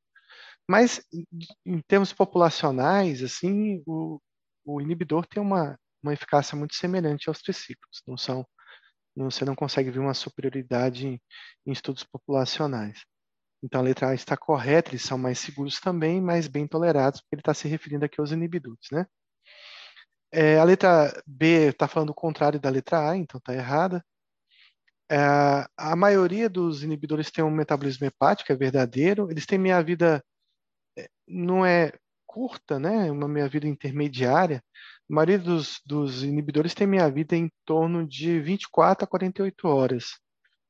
Mas 0.68 1.02
em 1.66 1.80
termos 1.82 2.12
populacionais, 2.12 3.22
assim, 3.24 3.82
o, 3.86 4.20
o 4.64 4.80
inibidor 4.80 5.26
tem 5.26 5.42
uma, 5.42 5.76
uma 6.04 6.14
eficácia 6.14 6.56
muito 6.56 6.74
semelhante 6.74 7.28
aos 7.28 7.40
triciclos. 7.40 8.02
Não 8.06 8.16
são, 8.16 8.46
você 9.16 9.44
não 9.44 9.54
consegue 9.54 9.90
ver 9.90 10.00
uma 10.00 10.14
superioridade 10.14 11.06
em, 11.06 11.20
em 11.66 11.72
estudos 11.72 12.04
populacionais. 12.04 13.04
Então 13.62 13.80
a 13.80 13.84
letra 13.84 14.10
A 14.10 14.14
está 14.14 14.36
correta, 14.36 14.90
eles 14.90 15.02
são 15.02 15.16
mais 15.16 15.38
seguros 15.38 15.80
também, 15.80 16.20
mas 16.20 16.46
bem 16.46 16.66
tolerados, 16.66 17.20
porque 17.20 17.36
ele 17.36 17.40
está 17.40 17.54
se 17.54 17.66
referindo 17.66 18.04
aqui 18.04 18.20
aos 18.20 18.30
inibidores, 18.30 18.86
né? 18.92 19.06
É, 20.30 20.58
a 20.58 20.64
letra 20.64 21.22
B 21.26 21.68
está 21.68 21.86
falando 21.88 22.10
o 22.10 22.14
contrário 22.14 22.58
da 22.60 22.68
letra 22.68 23.10
A, 23.10 23.16
então 23.16 23.38
está 23.38 23.54
errada. 23.54 24.04
É, 25.10 25.16
a 25.76 25.94
maioria 25.96 26.48
dos 26.48 26.82
inibidores 26.82 27.30
tem 27.30 27.44
um 27.44 27.50
metabolismo 27.50 28.06
hepático, 28.06 28.52
é 28.52 28.56
verdadeiro. 28.56 29.30
Eles 29.30 29.46
têm 29.46 29.58
meia-vida, 29.58 30.22
é, 30.98 31.08
não 31.28 31.64
é 31.64 31.92
curta, 32.26 32.80
né? 32.80 33.10
Uma 33.12 33.28
meia-vida 33.28 33.68
intermediária. 33.68 34.62
A 35.10 35.14
maioria 35.14 35.38
dos, 35.38 35.80
dos 35.84 36.22
inibidores 36.22 36.74
tem 36.74 36.86
meia-vida 36.86 37.36
em 37.36 37.50
torno 37.64 38.06
de 38.06 38.40
24 38.40 39.04
a 39.04 39.06
48 39.06 39.68
horas, 39.68 40.18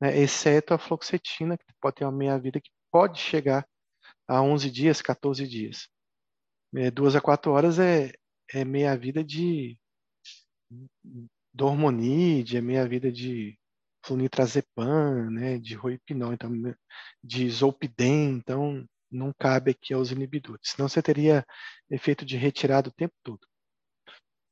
né? 0.00 0.18
exceto 0.18 0.74
a 0.74 0.78
fluoxetina, 0.78 1.56
que 1.56 1.64
pode 1.80 1.96
ter 1.96 2.04
uma 2.04 2.12
meia-vida 2.12 2.60
que 2.60 2.70
pode 2.90 3.20
chegar 3.20 3.66
a 4.26 4.42
11 4.42 4.70
dias, 4.70 5.00
14 5.00 5.46
dias. 5.46 5.88
É, 6.74 6.90
duas 6.90 7.14
a 7.14 7.20
quatro 7.20 7.52
horas 7.52 7.78
é, 7.78 8.12
é 8.52 8.64
meia 8.64 8.96
vida 8.96 9.22
de 9.22 9.78
dormonide, 11.52 12.56
é 12.56 12.60
meia 12.60 12.86
vida 12.88 13.12
de 13.12 13.56
flunitrazepam, 14.04 15.30
né, 15.30 15.58
de 15.58 15.74
roipinol, 15.74 16.32
então, 16.32 16.50
de 17.22 17.48
zolpidem, 17.48 18.32
então 18.32 18.84
não 19.10 19.32
cabe 19.38 19.70
aqui 19.70 19.94
aos 19.94 20.10
inibidores, 20.10 20.70
senão 20.70 20.88
você 20.88 21.00
teria 21.00 21.46
efeito 21.88 22.24
de 22.24 22.36
retirada 22.36 22.88
o 22.88 22.92
tempo 22.92 23.14
todo. 23.22 23.40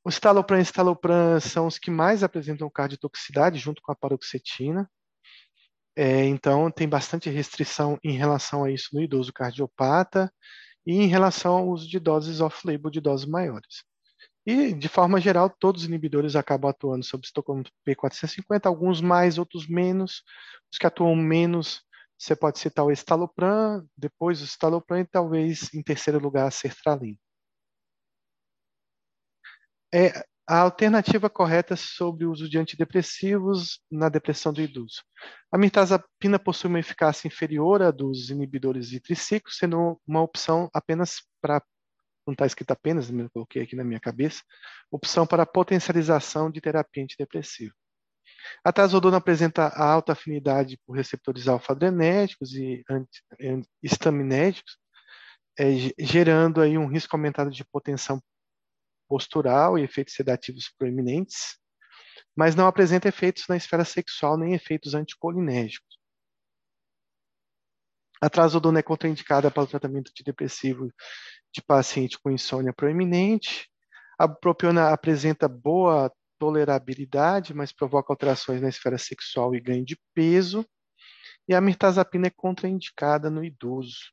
O 0.04 0.10
citalopram 0.10 0.58
e 0.58 0.62
estalopram 0.62 1.40
são 1.40 1.66
os 1.66 1.78
que 1.78 1.90
mais 1.90 2.22
apresentam 2.24 2.68
cardiotoxicidade, 2.68 3.58
junto 3.58 3.80
com 3.80 3.92
a 3.92 3.96
paroxetina. 3.96 4.90
É, 5.94 6.24
então, 6.24 6.70
tem 6.70 6.88
bastante 6.88 7.30
restrição 7.30 7.98
em 8.02 8.12
relação 8.12 8.64
a 8.64 8.70
isso 8.70 8.88
no 8.92 9.02
idoso 9.02 9.32
cardiopata 9.32 10.32
e 10.86 10.94
em 10.94 11.06
relação 11.06 11.56
ao 11.56 11.68
uso 11.68 11.88
de 11.88 12.00
doses 12.00 12.40
off-label 12.40 12.90
de 12.90 13.00
doses 13.00 13.26
maiores. 13.26 13.84
E, 14.44 14.72
de 14.72 14.88
forma 14.88 15.20
geral, 15.20 15.48
todos 15.48 15.82
os 15.82 15.88
inibidores 15.88 16.34
acabam 16.34 16.70
atuando 16.70 17.04
sobre 17.04 17.26
Estocolmo 17.26 17.64
P450, 17.86 18.66
alguns 18.66 19.00
mais, 19.00 19.38
outros 19.38 19.68
menos. 19.68 20.22
Os 20.72 20.78
que 20.78 20.86
atuam 20.86 21.14
menos, 21.14 21.82
você 22.18 22.34
pode 22.34 22.58
citar 22.58 22.84
o 22.84 22.90
estalopram, 22.90 23.86
depois 23.96 24.40
o 24.40 24.44
estalopram 24.44 24.98
e 25.00 25.04
talvez, 25.06 25.72
em 25.72 25.82
terceiro 25.82 26.18
lugar, 26.18 26.48
a 26.48 26.50
sertralina. 26.50 27.18
É, 29.94 30.24
a 30.46 30.58
alternativa 30.60 31.30
correta 31.30 31.76
sobre 31.76 32.24
o 32.24 32.32
uso 32.32 32.48
de 32.48 32.58
antidepressivos 32.58 33.80
na 33.90 34.08
depressão 34.08 34.52
do 34.52 34.60
idoso. 34.60 35.02
A 35.52 35.58
mirtazapina 35.58 36.38
possui 36.38 36.68
uma 36.68 36.80
eficácia 36.80 37.28
inferior 37.28 37.82
à 37.82 37.90
dos 37.90 38.30
inibidores 38.30 38.88
de 38.88 39.00
triciclo, 39.00 39.52
sendo 39.52 40.00
uma 40.06 40.20
opção 40.20 40.68
apenas 40.74 41.22
para 41.40 41.62
não 42.26 42.32
está 42.32 42.46
escrito 42.46 42.70
apenas, 42.70 43.10
eu 43.10 43.30
coloquei 43.30 43.62
aqui 43.62 43.74
na 43.74 43.82
minha 43.82 43.98
cabeça, 43.98 44.42
opção 44.90 45.26
para 45.26 45.44
potencialização 45.44 46.50
de 46.50 46.60
terapia 46.60 47.02
antidepressiva. 47.02 47.74
A 48.64 48.72
trazodona 48.72 49.16
apresenta 49.16 49.68
alta 49.68 50.12
afinidade 50.12 50.78
por 50.86 50.94
receptores 50.94 51.48
alfa-adrenérgicos 51.48 52.54
e 52.54 52.84
estaminérgicos, 53.82 54.76
é, 55.58 55.64
gerando 55.98 56.60
aí 56.60 56.78
um 56.78 56.86
risco 56.86 57.14
aumentado 57.14 57.50
de 57.50 57.62
hipotensão 57.62 58.20
postural 59.12 59.78
e 59.78 59.82
efeitos 59.82 60.14
sedativos 60.14 60.72
proeminentes, 60.78 61.58
mas 62.34 62.54
não 62.56 62.66
apresenta 62.66 63.08
efeitos 63.08 63.44
na 63.46 63.58
esfera 63.58 63.84
sexual 63.84 64.38
nem 64.38 64.54
efeitos 64.54 64.94
anticolinérgicos. 64.94 65.98
A 68.22 68.30
trazodona 68.30 68.78
é 68.78 68.82
contraindicada 68.82 69.50
para 69.50 69.64
o 69.64 69.66
tratamento 69.66 70.08
antidepressivo 70.08 70.90
de 71.52 71.60
paciente 71.60 72.18
com 72.18 72.30
insônia 72.30 72.72
proeminente. 72.72 73.68
A 74.18 74.26
propiona 74.26 74.94
apresenta 74.94 75.46
boa 75.46 76.10
tolerabilidade, 76.38 77.52
mas 77.52 77.70
provoca 77.70 78.14
alterações 78.14 78.62
na 78.62 78.70
esfera 78.70 78.96
sexual 78.96 79.54
e 79.54 79.60
ganho 79.60 79.84
de 79.84 80.00
peso. 80.14 80.66
E 81.46 81.54
a 81.54 81.60
mirtazapina 81.60 82.28
é 82.28 82.30
contraindicada 82.34 83.28
no 83.28 83.44
idoso. 83.44 84.10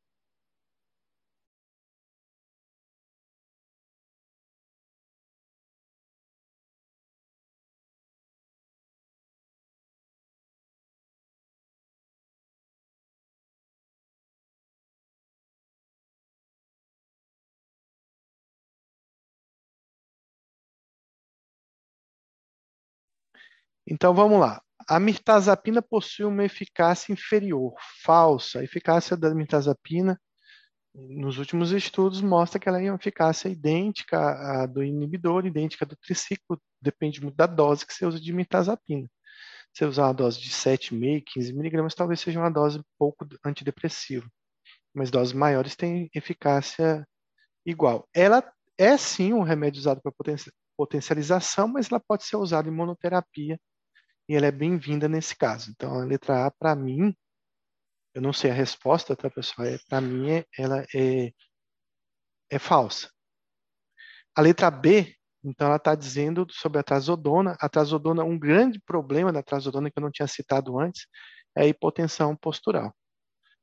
Então 23.90 24.14
vamos 24.14 24.40
lá. 24.40 24.62
A 24.88 25.00
mirtazapina 25.00 25.82
possui 25.82 26.24
uma 26.24 26.44
eficácia 26.46 27.12
inferior, 27.12 27.74
falsa. 28.04 28.60
A 28.60 28.64
eficácia 28.64 29.18
da 29.18 29.34
mirtazapina, 29.34 30.20
nos 30.94 31.40
últimos 31.40 31.72
estudos, 31.72 32.22
mostra 32.22 32.60
que 32.60 32.70
ela 32.70 32.80
é 32.80 32.92
uma 32.92 32.98
eficácia 32.98 33.50
idêntica 33.50 34.18
à 34.20 34.68
do 34.68 34.84
inibidor, 34.84 35.46
idêntica 35.46 35.88
do 35.88 35.96
triciclo, 35.96 36.62
depende 36.80 37.20
muito 37.20 37.36
da 37.36 37.48
dose 37.48 37.86
que 37.86 37.92
você 37.92 38.06
usa 38.06 38.20
de 38.20 38.32
mirtazapina. 38.32 39.10
Se 39.74 39.80
você 39.80 39.86
usar 39.86 40.06
uma 40.06 40.14
dose 40.14 40.40
de 40.40 40.52
7,5, 40.52 41.24
15 41.26 41.54
miligramas, 41.54 41.96
talvez 41.96 42.20
seja 42.20 42.40
uma 42.40 42.52
dose 42.52 42.80
pouco 42.98 43.28
antidepressiva. 43.44 44.28
Mas 44.94 45.10
doses 45.10 45.34
maiores 45.34 45.76
têm 45.76 46.10
eficácia 46.14 47.08
igual. 47.66 48.08
Ela 48.14 48.44
é 48.78 48.98
sim 48.98 49.34
um 49.34 49.42
remédio 49.42 49.80
usado 49.80 50.00
para 50.02 50.14
potencialização, 50.78 51.68
mas 51.68 51.92
ela 51.92 52.00
pode 52.00 52.24
ser 52.24 52.38
usada 52.38 52.70
em 52.70 52.72
monoterapia 52.72 53.60
e 54.30 54.36
ela 54.36 54.46
é 54.46 54.52
bem-vinda 54.52 55.10
nesse 55.10 55.36
caso. 55.36 55.72
Então, 55.72 56.00
a 56.00 56.06
letra 56.06 56.46
A, 56.46 56.52
para 56.52 56.76
mim, 56.76 57.16
eu 58.14 58.22
não 58.22 58.32
sei 58.32 58.52
a 58.52 58.54
resposta, 58.54 59.16
tá, 59.16 59.28
pessoal? 59.28 59.68
É, 59.68 59.80
para 59.90 60.00
mim, 60.00 60.30
é, 60.30 60.46
ela 60.56 60.86
é, 60.96 61.34
é 62.52 62.60
falsa. 62.60 63.12
A 64.36 64.42
letra 64.42 64.70
B, 64.70 65.16
então, 65.44 65.68
ela 65.68 65.78
está 65.78 65.96
dizendo 65.96 66.46
sobre 66.52 66.80
a 66.80 66.84
trazodona. 66.84 67.58
A 67.60 67.68
trazodona, 67.68 68.24
um 68.24 68.38
grande 68.38 68.80
problema 68.80 69.34
da 69.34 69.42
trazodona 69.42 69.90
que 69.90 69.98
eu 69.98 70.04
não 70.04 70.12
tinha 70.12 70.28
citado 70.28 70.80
antes, 70.80 71.08
é 71.56 71.64
a 71.64 71.68
hipotensão 71.68 72.36
postural. 72.36 72.96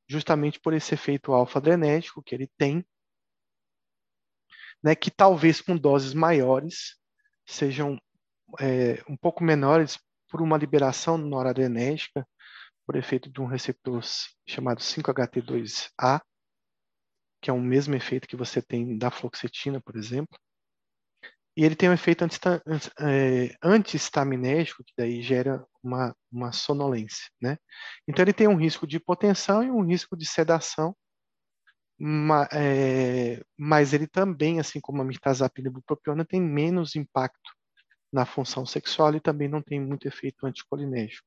Justamente 0.07 0.59
por 0.59 0.73
esse 0.73 0.93
efeito 0.93 1.31
alfa-adrenérgico 1.33 2.21
que 2.21 2.35
ele 2.35 2.51
tem. 2.57 2.85
né, 4.83 4.95
que 4.95 5.09
talvez 5.09 5.61
com 5.61 5.77
doses 5.77 6.13
maiores 6.13 6.97
sejam 7.45 7.99
é, 8.59 9.03
um 9.09 9.17
pouco 9.17 9.43
menores 9.43 9.97
por 10.29 10.41
uma 10.41 10.57
liberação 10.57 11.17
noradrenérgica 11.17 12.27
por 12.87 12.95
efeito 12.95 13.29
de 13.29 13.41
um 13.41 13.45
receptor 13.45 14.01
chamado 14.47 14.79
5-HT2A, 14.79 16.21
que 17.41 17.49
é 17.49 17.53
o 17.53 17.59
mesmo 17.59 17.93
efeito 17.95 18.27
que 18.27 18.35
você 18.37 18.61
tem 18.61 18.97
da 18.97 19.11
fluoxetina, 19.11 19.81
por 19.81 19.97
exemplo. 19.97 20.39
E 21.55 21.65
ele 21.65 21.75
tem 21.75 21.89
um 21.89 21.93
efeito 21.93 22.23
é, 22.23 23.55
antihistaminérgico, 23.61 24.83
que 24.85 24.93
daí 24.97 25.21
gera 25.21 25.65
uma, 25.83 26.15
uma 26.31 26.51
sonolência. 26.51 27.29
Né? 27.41 27.57
Então, 28.07 28.23
ele 28.23 28.31
tem 28.31 28.47
um 28.47 28.55
risco 28.55 28.87
de 28.87 28.97
hipotensão 28.97 29.63
e 29.63 29.71
um 29.71 29.83
risco 29.83 30.15
de 30.15 30.25
sedação, 30.25 30.95
é, 32.53 33.43
mas 33.57 33.91
ele 33.91 34.07
também, 34.07 34.59
assim 34.59 34.79
como 34.79 35.01
a 35.01 35.05
mirtazapina 35.05 35.67
e 35.67 35.71
bupropiona, 35.71 36.23
tem 36.23 36.39
menos 36.39 36.95
impacto 36.95 37.56
na 38.11 38.25
função 38.25 38.65
sexual 38.65 39.13
e 39.15 39.19
também 39.19 39.47
não 39.47 39.61
tem 39.61 39.79
muito 39.79 40.07
efeito 40.07 40.45
anticolinérgico. 40.45 41.25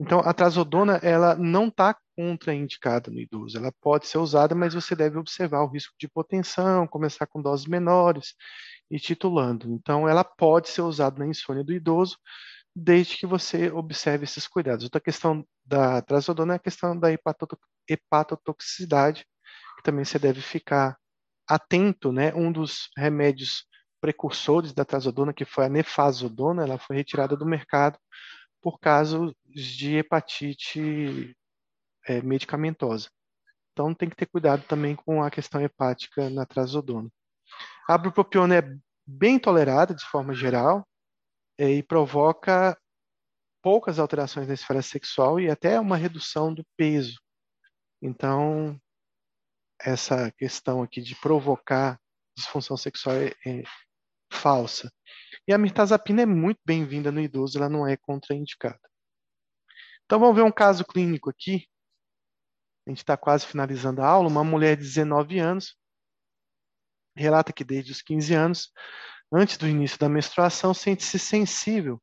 Então, 0.00 0.20
a 0.20 0.32
trazodona 0.32 0.96
ela 1.02 1.34
não 1.36 1.68
está 1.68 1.96
contraindicada 2.16 3.10
no 3.10 3.20
idoso. 3.20 3.56
Ela 3.56 3.72
pode 3.80 4.06
ser 4.06 4.18
usada, 4.18 4.54
mas 4.54 4.74
você 4.74 4.96
deve 4.96 5.18
observar 5.18 5.62
o 5.62 5.68
risco 5.68 5.94
de 5.98 6.06
hipotensão, 6.06 6.86
começar 6.86 7.26
com 7.26 7.40
doses 7.40 7.66
menores 7.66 8.34
e 8.90 8.98
titulando. 8.98 9.68
Então, 9.72 10.08
ela 10.08 10.24
pode 10.24 10.68
ser 10.68 10.82
usada 10.82 11.18
na 11.18 11.26
insônia 11.26 11.62
do 11.62 11.72
idoso, 11.72 12.18
desde 12.74 13.16
que 13.16 13.26
você 13.26 13.70
observe 13.70 14.24
esses 14.24 14.48
cuidados. 14.48 14.84
Outra 14.84 15.00
questão 15.00 15.46
da 15.64 16.02
trazodona 16.02 16.54
é 16.54 16.56
a 16.56 16.60
questão 16.60 16.98
da 16.98 17.08
hepatotoxicidade, 17.88 19.26
que 19.76 19.82
também 19.82 20.04
você 20.04 20.18
deve 20.18 20.40
ficar 20.40 20.96
atento, 21.46 22.12
né? 22.12 22.34
Um 22.34 22.50
dos 22.50 22.88
remédios 22.96 23.66
precursores 24.02 24.72
da 24.72 24.84
trazodona, 24.84 25.32
que 25.32 25.44
foi 25.44 25.66
a 25.66 25.68
nefazodona, 25.68 26.64
ela 26.64 26.76
foi 26.76 26.96
retirada 26.96 27.36
do 27.36 27.46
mercado 27.46 27.96
por 28.60 28.80
casos 28.80 29.32
de 29.46 29.96
hepatite 29.96 31.36
é, 32.08 32.20
medicamentosa. 32.20 33.08
Então 33.72 33.94
tem 33.94 34.10
que 34.10 34.16
ter 34.16 34.26
cuidado 34.26 34.64
também 34.64 34.96
com 34.96 35.22
a 35.22 35.30
questão 35.30 35.60
hepática 35.60 36.28
na 36.28 36.44
trazodona. 36.44 37.08
A 37.88 37.96
bupropiona 37.96 38.56
é 38.56 38.76
bem 39.06 39.38
tolerada 39.38 39.94
de 39.94 40.04
forma 40.04 40.34
geral 40.34 40.84
é, 41.56 41.70
e 41.70 41.82
provoca 41.82 42.76
poucas 43.62 44.00
alterações 44.00 44.48
na 44.48 44.54
esfera 44.54 44.82
sexual 44.82 45.38
e 45.38 45.48
até 45.48 45.78
uma 45.78 45.96
redução 45.96 46.52
do 46.52 46.64
peso. 46.76 47.20
Então, 48.02 48.76
essa 49.80 50.32
questão 50.32 50.82
aqui 50.82 51.00
de 51.00 51.14
provocar 51.14 52.00
disfunção 52.36 52.76
sexual 52.76 53.14
é, 53.16 53.32
é 53.46 53.62
falsa. 54.32 54.92
E 55.46 55.52
a 55.52 55.58
mirtazapina 55.58 56.22
é 56.22 56.26
muito 56.26 56.60
bem-vinda 56.64 57.12
no 57.12 57.20
idoso, 57.20 57.58
ela 57.58 57.68
não 57.68 57.86
é 57.86 57.96
contraindicada. 57.96 58.80
Então 60.04 60.18
vamos 60.18 60.36
ver 60.36 60.42
um 60.42 60.52
caso 60.52 60.84
clínico 60.84 61.30
aqui. 61.30 61.66
A 62.86 62.90
gente 62.90 62.98
está 62.98 63.16
quase 63.16 63.46
finalizando 63.46 64.02
a 64.02 64.06
aula. 64.06 64.28
Uma 64.28 64.44
mulher 64.44 64.76
de 64.76 64.82
19 64.82 65.38
anos 65.38 65.76
relata 67.16 67.52
que 67.52 67.64
desde 67.64 67.92
os 67.92 68.02
15 68.02 68.34
anos, 68.34 68.72
antes 69.32 69.56
do 69.56 69.68
início 69.68 69.98
da 69.98 70.08
menstruação, 70.08 70.74
sente-se 70.74 71.18
sensível, 71.18 72.02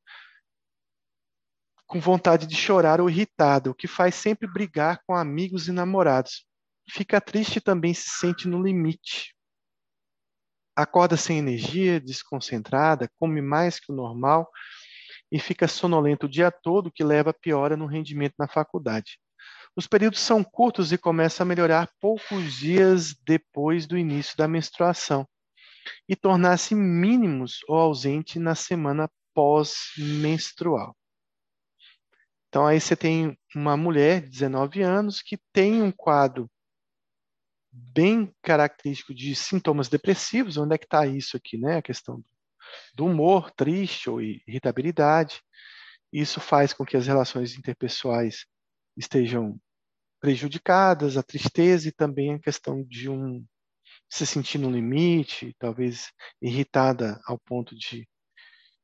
com 1.88 2.00
vontade 2.00 2.46
de 2.46 2.56
chorar 2.56 3.02
ou 3.02 3.10
irritada, 3.10 3.72
o 3.72 3.76
que 3.76 3.88
faz 3.88 4.16
sempre 4.16 4.48
brigar 4.48 5.02
com 5.06 5.16
amigos 5.16 5.68
e 5.68 5.72
namorados. 5.72 6.46
Fica 6.90 7.20
triste 7.20 7.58
e 7.58 7.62
também 7.62 7.94
se 7.94 8.10
sente 8.10 8.48
no 8.48 8.62
limite 8.62 9.36
acorda 10.76 11.18
sem 11.18 11.38
energia, 11.38 12.00
desconcentrada, 12.00 13.10
come 13.20 13.42
mais 13.42 13.80
que 13.80 13.92
o 13.92 13.96
normal 13.96 14.50
e 15.32 15.40
fica 15.40 15.68
sonolento 15.68 16.26
o 16.26 16.30
dia 16.30 16.52
todo, 16.52 16.88
o 16.88 16.92
que 16.92 17.04
leva 17.04 17.30
a 17.30 17.34
piora 17.34 17.78
no 17.78 17.86
rendimento 17.86 18.36
na 18.40 18.48
faculdade. 18.48 19.20
Os 19.76 19.88
períodos 19.88 20.20
são 20.20 20.44
curtos 20.44 20.92
e 20.92 20.98
começam 20.98 21.46
a 21.46 21.48
melhorar 21.48 21.90
poucos 22.00 22.54
dias 22.54 23.14
depois 23.26 23.86
do 23.86 23.98
início 23.98 24.36
da 24.36 24.48
menstruação 24.48 25.28
e 26.08 26.16
tornar-se 26.16 26.76
mínimos 26.76 27.60
ou 27.68 27.78
ausente 27.78 28.40
na 28.40 28.56
semana 28.56 29.10
pós-menstrual. 29.34 30.96
Então 32.48 32.66
aí 32.66 32.82
você 32.82 32.96
tem 32.96 33.38
uma 33.56 33.78
mulher 33.78 34.22
de 34.22 34.30
19 34.32 34.82
anos 34.82 35.22
que 35.22 35.38
tem 35.54 35.82
um 35.82 35.92
quadro 35.92 36.50
bem 37.94 38.34
característico 38.42 39.14
de 39.14 39.36
sintomas 39.36 39.88
depressivos. 39.90 40.58
Onde 40.58 40.76
é 40.76 40.78
que 40.78 40.86
está 40.86 41.06
isso 41.06 41.38
aqui, 41.38 41.58
né? 41.58 41.78
A 41.78 41.82
questão 41.82 42.24
do 42.94 43.06
humor 43.06 43.52
triste 43.52 44.10
ou 44.10 44.22
irritabilidade. 44.22 45.42
Isso 46.12 46.40
faz 46.40 46.74
com 46.74 46.86
que 46.86 46.98
as 46.98 47.08
relações 47.08 47.58
interpessoais 47.58 48.46
estejam 48.98 49.60
prejudicadas, 50.20 51.18
a 51.18 51.24
tristeza 51.24 51.88
e 51.88 51.92
também 51.92 52.34
a 52.34 52.40
questão 52.40 52.84
de 52.84 53.10
um 53.10 53.46
se 54.10 54.26
sentir 54.26 54.58
no 54.58 54.72
limite, 54.72 55.56
talvez 55.60 56.12
irritada 56.42 57.20
ao 57.26 57.38
ponto 57.38 57.76
de, 57.76 58.08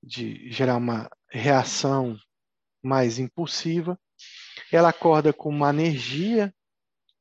de 0.01 0.49
gerar 0.51 0.77
uma 0.77 1.09
reação 1.29 2.17
mais 2.83 3.17
impulsiva. 3.17 3.99
Ela 4.71 4.89
acorda 4.89 5.33
com 5.33 5.49
uma 5.49 5.69
energia 5.71 6.53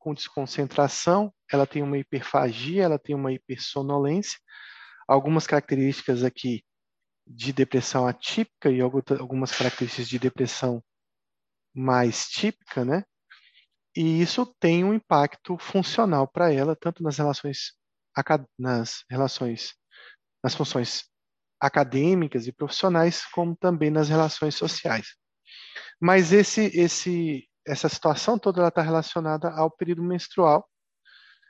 com 0.05 0.13
desconcentração, 0.13 1.33
ela 1.51 1.65
tem 1.65 1.81
uma 1.81 1.97
hiperfagia, 1.97 2.83
ela 2.83 2.99
tem 2.99 3.15
uma 3.15 3.33
hipersonolência, 3.33 4.37
algumas 5.07 5.47
características 5.47 6.23
aqui 6.23 6.63
de 7.25 7.51
depressão 7.51 8.05
atípica 8.05 8.69
e 8.69 8.79
algumas 8.81 9.51
características 9.51 10.07
de 10.07 10.19
depressão 10.19 10.79
mais 11.73 12.27
típica, 12.27 12.85
né? 12.85 13.03
E 13.95 14.21
isso 14.21 14.45
tem 14.59 14.83
um 14.83 14.93
impacto 14.93 15.57
funcional 15.57 16.27
para 16.27 16.53
ela, 16.53 16.75
tanto 16.75 17.01
nas 17.01 17.17
relações 17.17 17.73
nas 18.59 19.03
relações 19.09 19.73
nas 20.43 20.53
funções 20.53 21.05
acadêmicas 21.59 22.45
e 22.45 22.51
profissionais, 22.53 23.25
como 23.31 23.55
também 23.55 23.89
nas 23.89 24.07
relações 24.07 24.53
sociais. 24.53 25.15
Mas 25.99 26.31
esse 26.31 26.67
esse 26.77 27.49
essa 27.65 27.89
situação 27.89 28.37
toda 28.37 28.67
está 28.67 28.81
relacionada 28.81 29.49
ao 29.49 29.71
período 29.71 30.03
menstrual, 30.03 30.67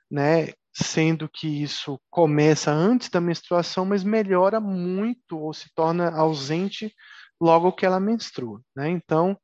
né? 0.09 0.53
Sendo 0.73 1.29
que 1.29 1.47
isso 1.63 1.99
começa 2.09 2.71
antes 2.71 3.09
da 3.09 3.21
menstruação, 3.21 3.85
mas 3.85 4.03
melhora 4.03 4.59
muito 4.59 5.37
ou 5.37 5.53
se 5.53 5.69
torna 5.73 6.09
ausente 6.15 6.93
logo 7.39 7.71
que 7.73 7.85
ela 7.85 7.99
menstrua, 7.99 8.61
né? 8.75 8.89
Então, 8.89 9.37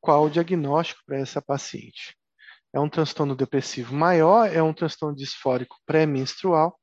qual 0.00 0.24
o 0.24 0.30
diagnóstico 0.30 1.00
para 1.06 1.18
essa 1.18 1.40
paciente? 1.40 2.16
É 2.72 2.80
um 2.80 2.88
transtorno 2.88 3.36
depressivo 3.36 3.94
maior, 3.94 4.52
é 4.52 4.62
um 4.62 4.74
transtorno 4.74 5.16
disfórico 5.16 5.76
pré-menstrual, 5.86 6.78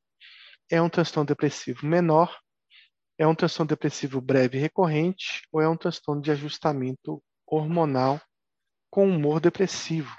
é 0.69 0.81
um 0.81 0.89
transtorno 0.89 1.27
depressivo 1.27 1.85
menor, 1.85 2.37
é 3.17 3.27
um 3.27 3.35
transtorno 3.35 3.67
depressivo 3.67 4.21
breve 4.21 4.57
e 4.57 4.61
recorrente 4.61 5.41
ou 5.51 5.61
é 5.61 5.67
um 5.67 5.77
transtorno 5.77 6.21
de 6.21 6.31
ajustamento 6.31 7.21
hormonal 7.45 8.19
com 8.91 9.07
humor 9.09 9.39
depressivo. 9.39 10.15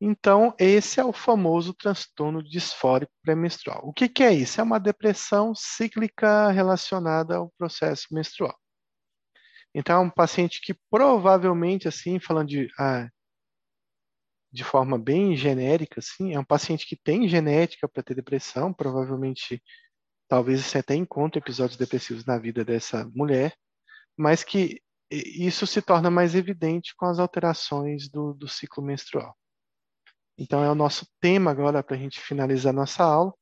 Então, 0.00 0.54
esse 0.58 1.00
é 1.00 1.04
o 1.04 1.12
famoso 1.12 1.74
transtorno 1.74 2.42
disfórico 2.42 3.12
pré-menstrual. 3.22 3.80
O 3.84 3.92
que, 3.92 4.08
que, 4.08 4.22
é 4.22 4.32
isso? 4.32 4.60
É 4.60 4.64
uma 4.64 4.78
depressão 4.78 5.54
cíclica 5.56 6.50
relacionada 6.50 7.36
ao 7.36 7.50
processo 7.58 8.06
menstrual. 8.12 8.56
Então, 9.74 9.96
é 9.96 10.04
um 10.04 10.10
paciente 10.10 10.60
que 10.62 10.74
provavelmente, 10.90 11.88
assim, 11.88 12.20
falando 12.20 12.48
de 12.48 12.68
ah, 12.78 13.08
de 14.58 14.64
forma 14.64 14.98
bem 14.98 15.36
genérica, 15.36 16.00
assim, 16.00 16.34
é 16.34 16.40
um 16.40 16.44
paciente 16.44 16.84
que 16.84 16.96
tem 16.96 17.28
genética 17.28 17.88
para 17.88 18.02
ter 18.02 18.16
depressão, 18.16 18.72
provavelmente, 18.72 19.62
talvez 20.26 20.64
você 20.64 20.78
até 20.78 20.96
encontre 20.96 21.38
episódios 21.38 21.78
depressivos 21.78 22.24
na 22.24 22.36
vida 22.36 22.64
dessa 22.64 23.08
mulher, 23.14 23.54
mas 24.16 24.42
que 24.42 24.82
isso 25.08 25.64
se 25.64 25.80
torna 25.80 26.10
mais 26.10 26.34
evidente 26.34 26.92
com 26.96 27.06
as 27.06 27.20
alterações 27.20 28.08
do, 28.08 28.34
do 28.34 28.48
ciclo 28.48 28.82
menstrual. 28.82 29.38
Então, 30.36 30.64
é 30.64 30.68
o 30.68 30.74
nosso 30.74 31.06
tema 31.20 31.52
agora 31.52 31.80
para 31.80 31.94
a 31.94 31.98
gente 31.98 32.20
finalizar 32.20 32.72
nossa 32.72 33.04
aula. 33.04 33.32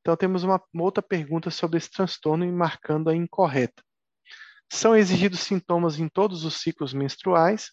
Então, 0.00 0.16
temos 0.16 0.42
uma, 0.42 0.60
uma 0.74 0.82
outra 0.82 1.00
pergunta 1.00 1.48
sobre 1.48 1.78
esse 1.78 1.90
transtorno 1.90 2.44
e 2.44 2.50
marcando 2.50 3.08
a 3.08 3.14
incorreta. 3.14 3.80
São 4.68 4.96
exigidos 4.96 5.40
sintomas 5.40 6.00
em 6.00 6.08
todos 6.08 6.44
os 6.44 6.60
ciclos 6.60 6.92
menstruais? 6.92 7.70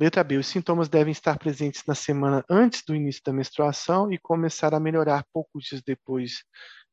Letra 0.00 0.24
B. 0.24 0.38
Os 0.38 0.46
sintomas 0.46 0.88
devem 0.88 1.12
estar 1.12 1.38
presentes 1.38 1.84
na 1.86 1.94
semana 1.94 2.42
antes 2.48 2.82
do 2.82 2.94
início 2.94 3.20
da 3.22 3.34
menstruação 3.34 4.10
e 4.10 4.18
começar 4.18 4.72
a 4.72 4.80
melhorar 4.80 5.26
poucos 5.30 5.64
dias 5.64 5.82
depois 5.82 6.42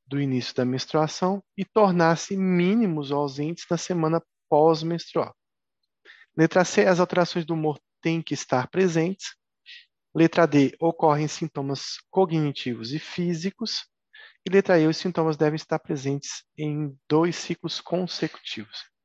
do 0.06 0.20
início 0.20 0.54
da 0.54 0.66
menstruação 0.66 1.42
e 1.58 1.64
tornar-se 1.64 2.36
mínimos 2.36 3.10
ou 3.10 3.20
ausentes 3.20 3.66
na 3.72 3.78
semana 3.78 4.22
pós-menstrual. 4.50 5.34
Letra 6.36 6.66
C, 6.66 6.86
as 6.86 7.00
alterações 7.00 7.46
do 7.46 7.54
humor 7.54 7.80
têm 8.02 8.22
que 8.22 8.34
estar 8.34 8.68
presentes. 8.68 9.38
Letra 10.14 10.46
D, 10.46 10.76
ocorrem 10.78 11.30
sintomas 11.30 12.00
cognitivos 12.12 12.92
e 12.92 13.00
físicos. 13.00 13.86
E 14.46 14.50
letra 14.50 14.78
E, 14.78 14.86
os 14.86 14.98
sintomas 14.98 15.38
devem 15.38 15.56
estar 15.56 15.80
presentes 15.80 16.44
em 16.58 16.94
dois 17.08 17.38
ciclos 17.38 17.80
consecutivos. 17.80 18.97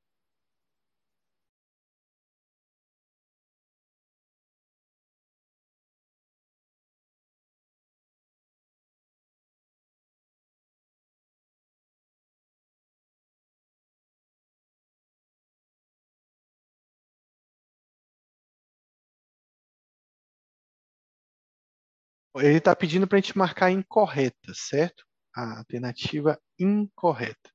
Ele 22.37 22.59
está 22.59 22.75
pedindo 22.75 23.07
para 23.07 23.19
a 23.19 23.21
gente 23.21 23.37
marcar 23.37 23.71
incorreta, 23.71 24.53
certo? 24.55 25.05
A 25.35 25.59
alternativa 25.59 26.41
incorreta. 26.59 27.51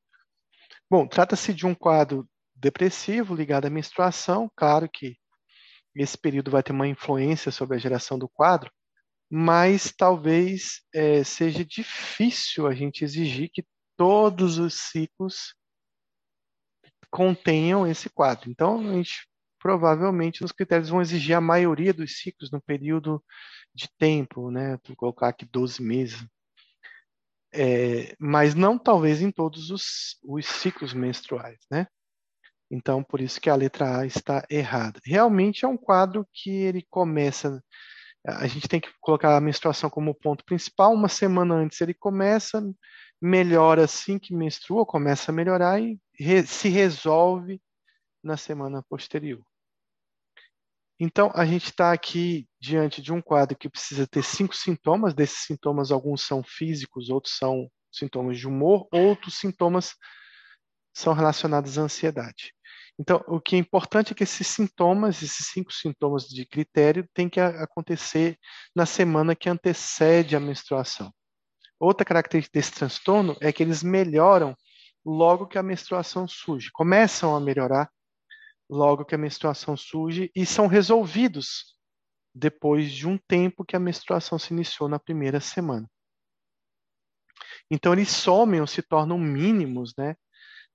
Bom, 0.89 1.07
trata-se 1.07 1.53
de 1.53 1.65
um 1.65 1.75
quadro 1.75 2.27
depressivo 2.55 3.35
ligado 3.35 3.65
à 3.65 3.69
menstruação. 3.69 4.51
Claro 4.55 4.89
que 4.89 5.17
esse 5.95 6.17
período 6.17 6.51
vai 6.51 6.61
ter 6.61 6.71
uma 6.71 6.87
influência 6.87 7.51
sobre 7.51 7.75
a 7.75 7.79
geração 7.79 8.19
do 8.19 8.29
quadro, 8.29 8.71
mas 9.29 9.91
talvez 9.91 10.81
é, 10.93 11.23
seja 11.23 11.65
difícil 11.65 12.67
a 12.67 12.73
gente 12.73 13.03
exigir 13.03 13.49
que 13.51 13.65
todos 13.97 14.59
os 14.59 14.75
ciclos 14.75 15.55
contenham 17.09 17.87
esse 17.87 18.09
quadro. 18.09 18.49
Então, 18.49 18.79
a 18.79 18.93
gente 18.93 19.27
provavelmente 19.59 20.41
nos 20.41 20.51
critérios 20.51 20.89
vão 20.89 21.01
exigir 21.01 21.35
a 21.35 21.41
maioria 21.41 21.93
dos 21.93 22.19
ciclos 22.19 22.51
no 22.51 22.61
período 22.61 23.23
de 23.77 23.87
tempo, 23.97 24.49
né? 24.49 24.77
Vou 24.85 24.95
colocar 24.95 25.29
aqui 25.29 25.45
12 25.45 25.81
meses. 25.81 26.25
É, 27.53 28.15
mas 28.19 28.55
não 28.55 28.77
talvez 28.77 29.21
em 29.21 29.31
todos 29.31 29.69
os, 29.69 30.17
os 30.23 30.45
ciclos 30.45 30.93
menstruais, 30.93 31.59
né? 31.71 31.87
Então, 32.69 33.03
por 33.03 33.21
isso 33.21 33.39
que 33.39 33.49
a 33.49 33.55
letra 33.55 33.99
A 33.99 34.05
está 34.05 34.45
errada. 34.49 34.99
Realmente 35.05 35.63
é 35.63 35.67
um 35.67 35.77
quadro 35.77 36.27
que 36.33 36.49
ele 36.49 36.85
começa. 36.89 37.63
A 38.25 38.47
gente 38.47 38.67
tem 38.67 38.81
que 38.81 38.89
colocar 38.99 39.37
a 39.37 39.41
menstruação 39.41 39.89
como 39.89 40.13
ponto 40.13 40.43
principal. 40.43 40.93
Uma 40.93 41.07
semana 41.07 41.55
antes 41.55 41.79
ele 41.79 41.93
começa, 41.93 42.61
melhora 43.21 43.85
assim 43.85 44.19
que 44.19 44.35
menstrua, 44.35 44.85
começa 44.85 45.31
a 45.31 45.35
melhorar 45.35 45.81
e 45.81 45.97
re, 46.19 46.45
se 46.45 46.67
resolve 46.67 47.61
na 48.21 48.35
semana 48.35 48.83
posterior. 48.89 49.41
Então, 50.99 51.31
a 51.35 51.45
gente 51.45 51.65
está 51.65 51.91
aqui 51.91 52.47
diante 52.59 53.01
de 53.01 53.13
um 53.13 53.21
quadro 53.21 53.57
que 53.57 53.69
precisa 53.69 54.07
ter 54.07 54.23
cinco 54.23 54.55
sintomas. 54.55 55.13
Desses 55.13 55.45
sintomas, 55.45 55.91
alguns 55.91 56.21
são 56.21 56.43
físicos, 56.43 57.09
outros 57.09 57.37
são 57.37 57.69
sintomas 57.91 58.39
de 58.39 58.47
humor, 58.47 58.87
outros 58.91 59.37
sintomas 59.37 59.95
são 60.93 61.13
relacionados 61.13 61.77
à 61.77 61.83
ansiedade. 61.83 62.53
Então, 62.99 63.23
o 63.27 63.39
que 63.39 63.55
é 63.55 63.59
importante 63.59 64.11
é 64.11 64.15
que 64.15 64.23
esses 64.23 64.47
sintomas, 64.47 65.21
esses 65.21 65.47
cinco 65.47 65.71
sintomas 65.71 66.23
de 66.23 66.45
critério, 66.47 67.07
tem 67.13 67.29
que 67.29 67.39
acontecer 67.39 68.37
na 68.75 68.87
semana 68.87 69.35
que 69.35 69.49
antecede 69.49 70.35
a 70.35 70.39
menstruação. 70.39 71.13
Outra 71.79 72.03
característica 72.03 72.57
desse 72.57 72.71
transtorno 72.71 73.37
é 73.39 73.51
que 73.51 73.61
eles 73.61 73.83
melhoram 73.83 74.55
logo 75.05 75.45
que 75.45 75.59
a 75.59 75.63
menstruação 75.63 76.27
surge, 76.27 76.71
começam 76.73 77.35
a 77.35 77.39
melhorar 77.39 77.87
logo 78.69 79.05
que 79.05 79.15
a 79.15 79.17
menstruação 79.17 79.77
surge 79.77 80.31
e 80.35 80.45
são 80.45 80.67
resolvidos 80.67 81.77
depois 82.33 82.91
de 82.91 83.07
um 83.07 83.17
tempo 83.17 83.65
que 83.65 83.75
a 83.75 83.79
menstruação 83.79 84.37
se 84.37 84.53
iniciou 84.53 84.87
na 84.87 84.99
primeira 84.99 85.39
semana. 85.39 85.89
Então 87.69 87.93
eles 87.93 88.09
somem 88.09 88.61
ou 88.61 88.67
se 88.67 88.81
tornam 88.81 89.17
mínimos, 89.17 89.93
né, 89.97 90.15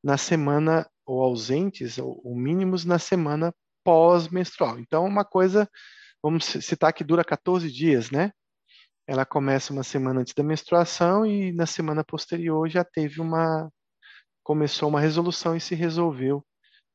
na 0.03 0.17
semana 0.19 0.89
ou 1.07 1.23
ausentes 1.23 1.99
ou, 1.99 2.21
ou 2.25 2.35
mínimos 2.35 2.85
na 2.85 2.99
semana 2.99 3.55
pós-menstrual. 3.85 4.79
Então 4.79 5.05
uma 5.05 5.25
coisa, 5.25 5.69
vamos 6.23 6.45
citar 6.45 6.93
que 6.93 7.05
dura 7.05 7.25
14 7.25 7.71
dias, 7.71 8.11
né? 8.11 8.33
Ela 9.07 9.27
começa 9.27 9.73
uma 9.73 9.83
semana 9.83 10.21
antes 10.21 10.35
da 10.35 10.43
menstruação 10.43 11.27
e 11.27 11.53
na 11.53 11.67
semana 11.67 12.05
posterior 12.05 12.69
já 12.69 12.85
teve 12.85 13.21
uma 13.21 13.71
começou 14.43 14.89
uma 14.89 15.01
resolução 15.01 15.57
e 15.57 15.61
se 15.61 15.75
resolveu 15.75 16.45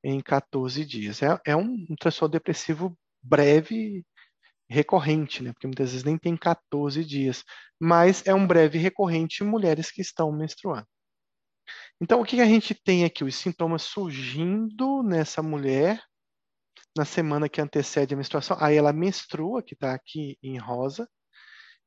em 0.03 0.21
14 0.21 0.85
dias. 0.85 1.21
É, 1.21 1.39
é 1.45 1.55
um, 1.55 1.85
transtorno 1.99 2.31
depressivo 2.31 2.97
breve, 3.21 4.05
recorrente, 4.69 5.43
né? 5.43 5.53
Porque 5.53 5.67
muitas 5.67 5.91
vezes 5.91 6.03
nem 6.03 6.17
tem 6.17 6.35
14 6.37 7.03
dias, 7.03 7.43
mas 7.79 8.25
é 8.25 8.33
um 8.33 8.47
breve 8.47 8.77
recorrente 8.77 9.43
em 9.43 9.47
mulheres 9.47 9.91
que 9.91 10.01
estão 10.01 10.31
menstruando. 10.31 10.87
Então, 12.01 12.21
o 12.21 12.25
que 12.25 12.39
a 12.41 12.45
gente 12.45 12.73
tem 12.73 13.05
aqui? 13.05 13.23
Os 13.23 13.35
sintomas 13.35 13.83
surgindo 13.83 15.03
nessa 15.03 15.41
mulher 15.41 16.01
na 16.95 17.05
semana 17.05 17.49
que 17.49 17.61
antecede 17.61 18.13
a 18.13 18.17
menstruação. 18.17 18.57
Aí 18.59 18.75
ela 18.75 18.93
menstrua, 18.93 19.61
que 19.61 19.73
está 19.73 19.93
aqui 19.93 20.37
em 20.41 20.57
rosa, 20.57 21.07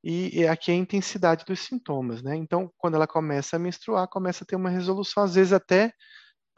e 0.02 0.46
aqui 0.46 0.70
é 0.70 0.74
a 0.74 0.78
intensidade 0.78 1.44
dos 1.44 1.60
sintomas, 1.60 2.22
né? 2.22 2.34
Então, 2.34 2.72
quando 2.78 2.94
ela 2.94 3.06
começa 3.06 3.56
a 3.56 3.58
menstruar, 3.58 4.08
começa 4.08 4.44
a 4.44 4.46
ter 4.46 4.56
uma 4.56 4.70
resolução, 4.70 5.22
às 5.22 5.34
vezes 5.34 5.52
até 5.52 5.92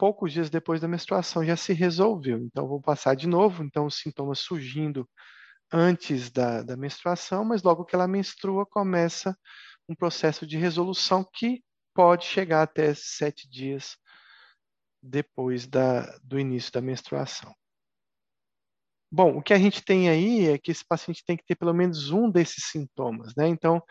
poucos 0.03 0.33
dias 0.33 0.49
depois 0.49 0.81
da 0.81 0.87
menstruação 0.89 1.45
já 1.45 1.55
se 1.55 1.71
resolveu. 1.71 2.37
Então, 2.39 2.67
vou 2.67 2.81
passar 2.81 3.15
de 3.15 3.25
novo. 3.25 3.63
Então, 3.63 3.85
os 3.85 3.99
sintomas 3.99 4.39
surgindo 4.39 5.09
antes 5.71 6.29
da, 6.29 6.61
da 6.61 6.75
menstruação, 6.75 7.45
mas 7.45 7.63
logo 7.63 7.85
que 7.85 7.95
ela 7.95 8.05
menstrua, 8.05 8.65
começa 8.65 9.33
um 9.87 9.95
processo 9.95 10.45
de 10.45 10.57
resolução 10.57 11.25
que 11.33 11.63
pode 11.93 12.25
chegar 12.25 12.63
até 12.63 12.93
sete 12.93 13.49
dias 13.49 13.95
depois 15.01 15.67
da, 15.67 16.01
do 16.21 16.37
início 16.37 16.73
da 16.73 16.81
menstruação. 16.81 17.55
Bom, 19.09 19.37
o 19.37 19.41
que 19.41 19.53
a 19.53 19.57
gente 19.57 19.81
tem 19.85 20.09
aí 20.09 20.49
é 20.49 20.57
que 20.57 20.71
esse 20.71 20.85
paciente 20.85 21.23
tem 21.25 21.37
que 21.37 21.45
ter 21.45 21.55
pelo 21.55 21.73
menos 21.73 22.11
um 22.11 22.29
desses 22.29 22.65
sintomas, 22.65 23.33
né? 23.37 23.47
Então, 23.47 23.81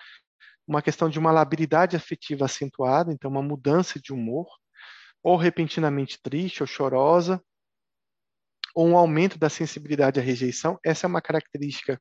uma 0.66 0.82
questão 0.82 1.09
de 1.09 1.18
uma 1.18 1.32
labilidade 1.32 1.97
afetiva 1.97 2.44
acentuada, 2.44 3.10
então 3.10 3.30
uma 3.30 3.43
mudança 3.43 3.98
de 3.98 4.12
humor, 4.12 4.47
ou 5.22 5.36
repentinamente 5.36 6.20
triste 6.20 6.62
ou 6.62 6.66
chorosa, 6.66 7.42
ou 8.74 8.88
um 8.88 8.96
aumento 8.96 9.38
da 9.38 9.48
sensibilidade 9.48 10.18
à 10.18 10.22
rejeição. 10.22 10.78
Essa 10.84 11.06
é 11.06 11.08
uma 11.08 11.22
característica 11.22 12.00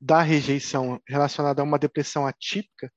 da 0.00 0.22
rejeição 0.22 1.00
relacionada 1.08 1.60
a 1.60 1.64
uma 1.64 1.78
depressão 1.78 2.26
atípica. 2.26 2.92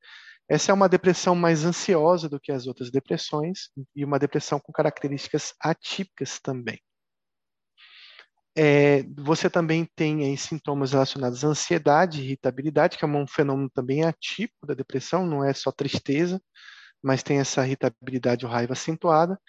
Essa 0.47 0.71
é 0.71 0.73
uma 0.73 0.89
depressão 0.89 1.33
mais 1.33 1.63
ansiosa 1.63 2.27
do 2.27 2.39
que 2.39 2.51
as 2.51 2.67
outras 2.67 2.91
depressões 2.91 3.69
e 3.95 4.03
uma 4.03 4.19
depressão 4.19 4.59
com 4.59 4.71
características 4.71 5.53
atípicas 5.59 6.39
também. 6.39 6.79
É, 8.55 9.03
você 9.17 9.49
também 9.49 9.88
tem 9.95 10.25
aí 10.25 10.38
sintomas 10.38 10.91
relacionados 10.91 11.45
à 11.45 11.47
ansiedade 11.47 12.21
irritabilidade, 12.21 12.97
que 12.97 13.05
é 13.05 13.07
um 13.07 13.25
fenômeno 13.25 13.69
também 13.69 14.03
atípico 14.03 14.67
da 14.67 14.73
depressão, 14.73 15.25
não 15.25 15.43
é 15.43 15.53
só 15.53 15.71
tristeza, 15.71 16.41
mas 17.03 17.23
tem 17.23 17.40
essa 17.40 17.65
irritabilidade 17.65 18.45
ou 18.45 18.52
raiva 18.52 18.73
acentuada, 18.73 19.40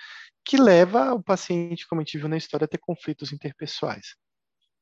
que 0.44 0.56
leva 0.56 1.12
o 1.14 1.22
paciente, 1.22 1.86
como 1.86 2.00
a 2.00 2.04
gente 2.04 2.18
viu 2.18 2.28
na 2.28 2.36
história, 2.36 2.64
a 2.64 2.68
ter 2.68 2.78
conflitos 2.78 3.32
interpessoais. 3.32 4.16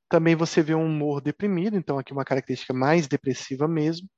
Também 0.08 0.34
você 0.34 0.62
vê 0.62 0.74
um 0.74 0.86
humor 0.86 1.20
deprimido, 1.20 1.76
então 1.76 1.98
aqui 1.98 2.12
uma 2.12 2.24
característica 2.24 2.72
mais 2.74 3.06
depressiva 3.06 3.68
mesmo, 3.68 4.08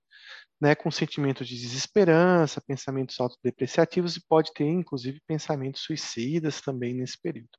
né, 0.60 0.74
com 0.74 0.90
sentimentos 0.90 1.46
de 1.48 1.56
desesperança, 1.56 2.62
pensamentos 2.66 3.18
autodepreciativos 3.20 4.16
e 4.16 4.24
pode 4.26 4.52
ter, 4.54 4.64
inclusive, 4.64 5.20
pensamentos 5.26 5.82
suicidas 5.82 6.60
também 6.60 6.94
nesse 6.94 7.20
período. 7.20 7.50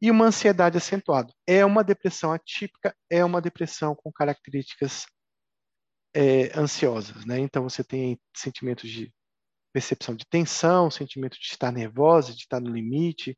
E 0.00 0.10
uma 0.10 0.26
ansiedade 0.26 0.78
acentuada. 0.78 1.32
É 1.46 1.64
uma 1.64 1.84
depressão 1.84 2.32
atípica, 2.32 2.94
é 3.10 3.24
uma 3.24 3.40
depressão 3.40 3.94
com 3.94 4.10
características 4.10 5.04
é, 6.14 6.58
ansiosas, 6.58 7.24
né? 7.26 7.38
Então 7.38 7.62
você 7.62 7.84
tem 7.84 8.18
sentimentos 8.34 8.88
de 8.88 9.12
percepção 9.72 10.14
de 10.14 10.24
tensão, 10.26 10.90
sentimento 10.90 11.38
de 11.38 11.46
estar 11.46 11.72
nervosa, 11.72 12.32
de 12.32 12.40
estar 12.40 12.60
no 12.60 12.70
limite, 12.70 13.36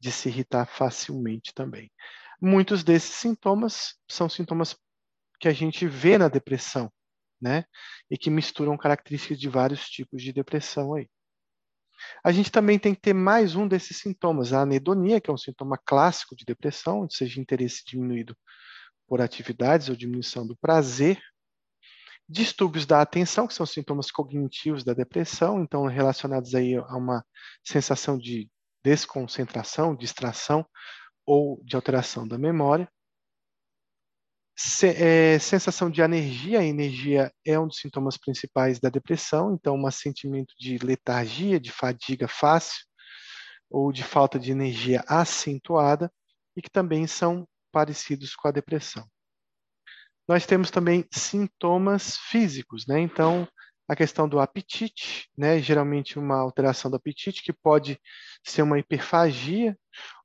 de 0.00 0.10
se 0.10 0.28
irritar 0.28 0.66
facilmente 0.66 1.52
também. 1.54 1.90
Muitos 2.40 2.82
desses 2.82 3.14
sintomas 3.14 3.94
são 4.10 4.28
sintomas 4.28 4.76
que 5.38 5.48
a 5.48 5.52
gente 5.52 5.86
vê 5.86 6.18
na 6.18 6.28
depressão, 6.28 6.90
né? 7.40 7.64
E 8.10 8.18
que 8.18 8.30
misturam 8.30 8.76
características 8.76 9.38
de 9.38 9.48
vários 9.48 9.88
tipos 9.88 10.22
de 10.22 10.32
depressão 10.32 10.94
aí. 10.94 11.08
A 12.24 12.32
gente 12.32 12.50
também 12.50 12.78
tem 12.78 12.94
que 12.94 13.00
ter 13.00 13.14
mais 13.14 13.54
um 13.54 13.66
desses 13.66 13.98
sintomas, 13.98 14.52
a 14.52 14.62
anedonia, 14.62 15.20
que 15.20 15.30
é 15.30 15.32
um 15.32 15.38
sintoma 15.38 15.78
clássico 15.84 16.34
de 16.34 16.44
depressão, 16.44 17.08
seja, 17.08 17.40
interesse 17.40 17.82
diminuído 17.86 18.36
por 19.06 19.20
atividades 19.20 19.88
ou 19.88 19.96
diminuição 19.96 20.46
do 20.46 20.56
prazer, 20.56 21.20
Distúrbios 22.28 22.86
da 22.86 23.00
atenção, 23.00 23.46
que 23.46 23.54
são 23.54 23.66
sintomas 23.66 24.10
cognitivos 24.10 24.84
da 24.84 24.94
depressão, 24.94 25.62
então 25.62 25.86
relacionados 25.86 26.54
aí 26.54 26.74
a 26.74 26.96
uma 26.96 27.24
sensação 27.62 28.16
de 28.16 28.48
desconcentração, 28.82 29.94
distração 29.94 30.66
ou 31.26 31.62
de 31.64 31.76
alteração 31.76 32.26
da 32.26 32.38
memória. 32.38 32.88
Se, 34.56 34.88
é, 34.88 35.38
sensação 35.38 35.90
de 35.90 36.02
anergia, 36.02 36.60
a 36.60 36.64
energia 36.64 37.32
é 37.44 37.58
um 37.58 37.66
dos 37.66 37.78
sintomas 37.78 38.16
principais 38.16 38.78
da 38.78 38.88
depressão, 38.88 39.54
então 39.54 39.74
um 39.74 39.90
sentimento 39.90 40.54
de 40.58 40.78
letargia, 40.78 41.58
de 41.58 41.72
fadiga 41.72 42.28
fácil 42.28 42.84
ou 43.70 43.90
de 43.90 44.04
falta 44.04 44.38
de 44.38 44.52
energia 44.52 45.02
acentuada 45.08 46.12
e 46.56 46.60
que 46.60 46.70
também 46.70 47.06
são 47.06 47.48
parecidos 47.72 48.36
com 48.36 48.48
a 48.48 48.52
depressão. 48.52 49.08
Nós 50.28 50.46
temos 50.46 50.70
também 50.70 51.04
sintomas 51.12 52.16
físicos, 52.16 52.86
né? 52.86 53.00
Então, 53.00 53.46
a 53.88 53.96
questão 53.96 54.28
do 54.28 54.40
apetite, 54.40 55.28
né? 55.36 55.60
Geralmente 55.60 56.18
uma 56.18 56.36
alteração 56.36 56.90
do 56.90 56.96
apetite 56.96 57.42
que 57.42 57.52
pode 57.52 57.98
ser 58.44 58.62
uma 58.62 58.78
hiperfagia 58.78 59.76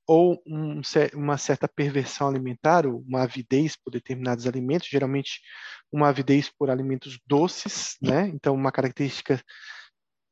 ou 0.08 0.42
um, 0.48 0.82
uma 1.14 1.38
certa 1.38 1.68
perversão 1.68 2.30
alimentar, 2.30 2.86
ou 2.88 3.02
uma 3.02 3.24
avidez 3.24 3.76
por 3.76 3.92
determinados 3.92 4.48
alimentos, 4.48 4.88
geralmente 4.88 5.42
uma 5.92 6.08
avidez 6.08 6.50
por 6.50 6.70
alimentos 6.70 7.20
doces, 7.28 7.98
né? 8.02 8.28
Então, 8.30 8.56
uma 8.56 8.72
característica 8.72 9.42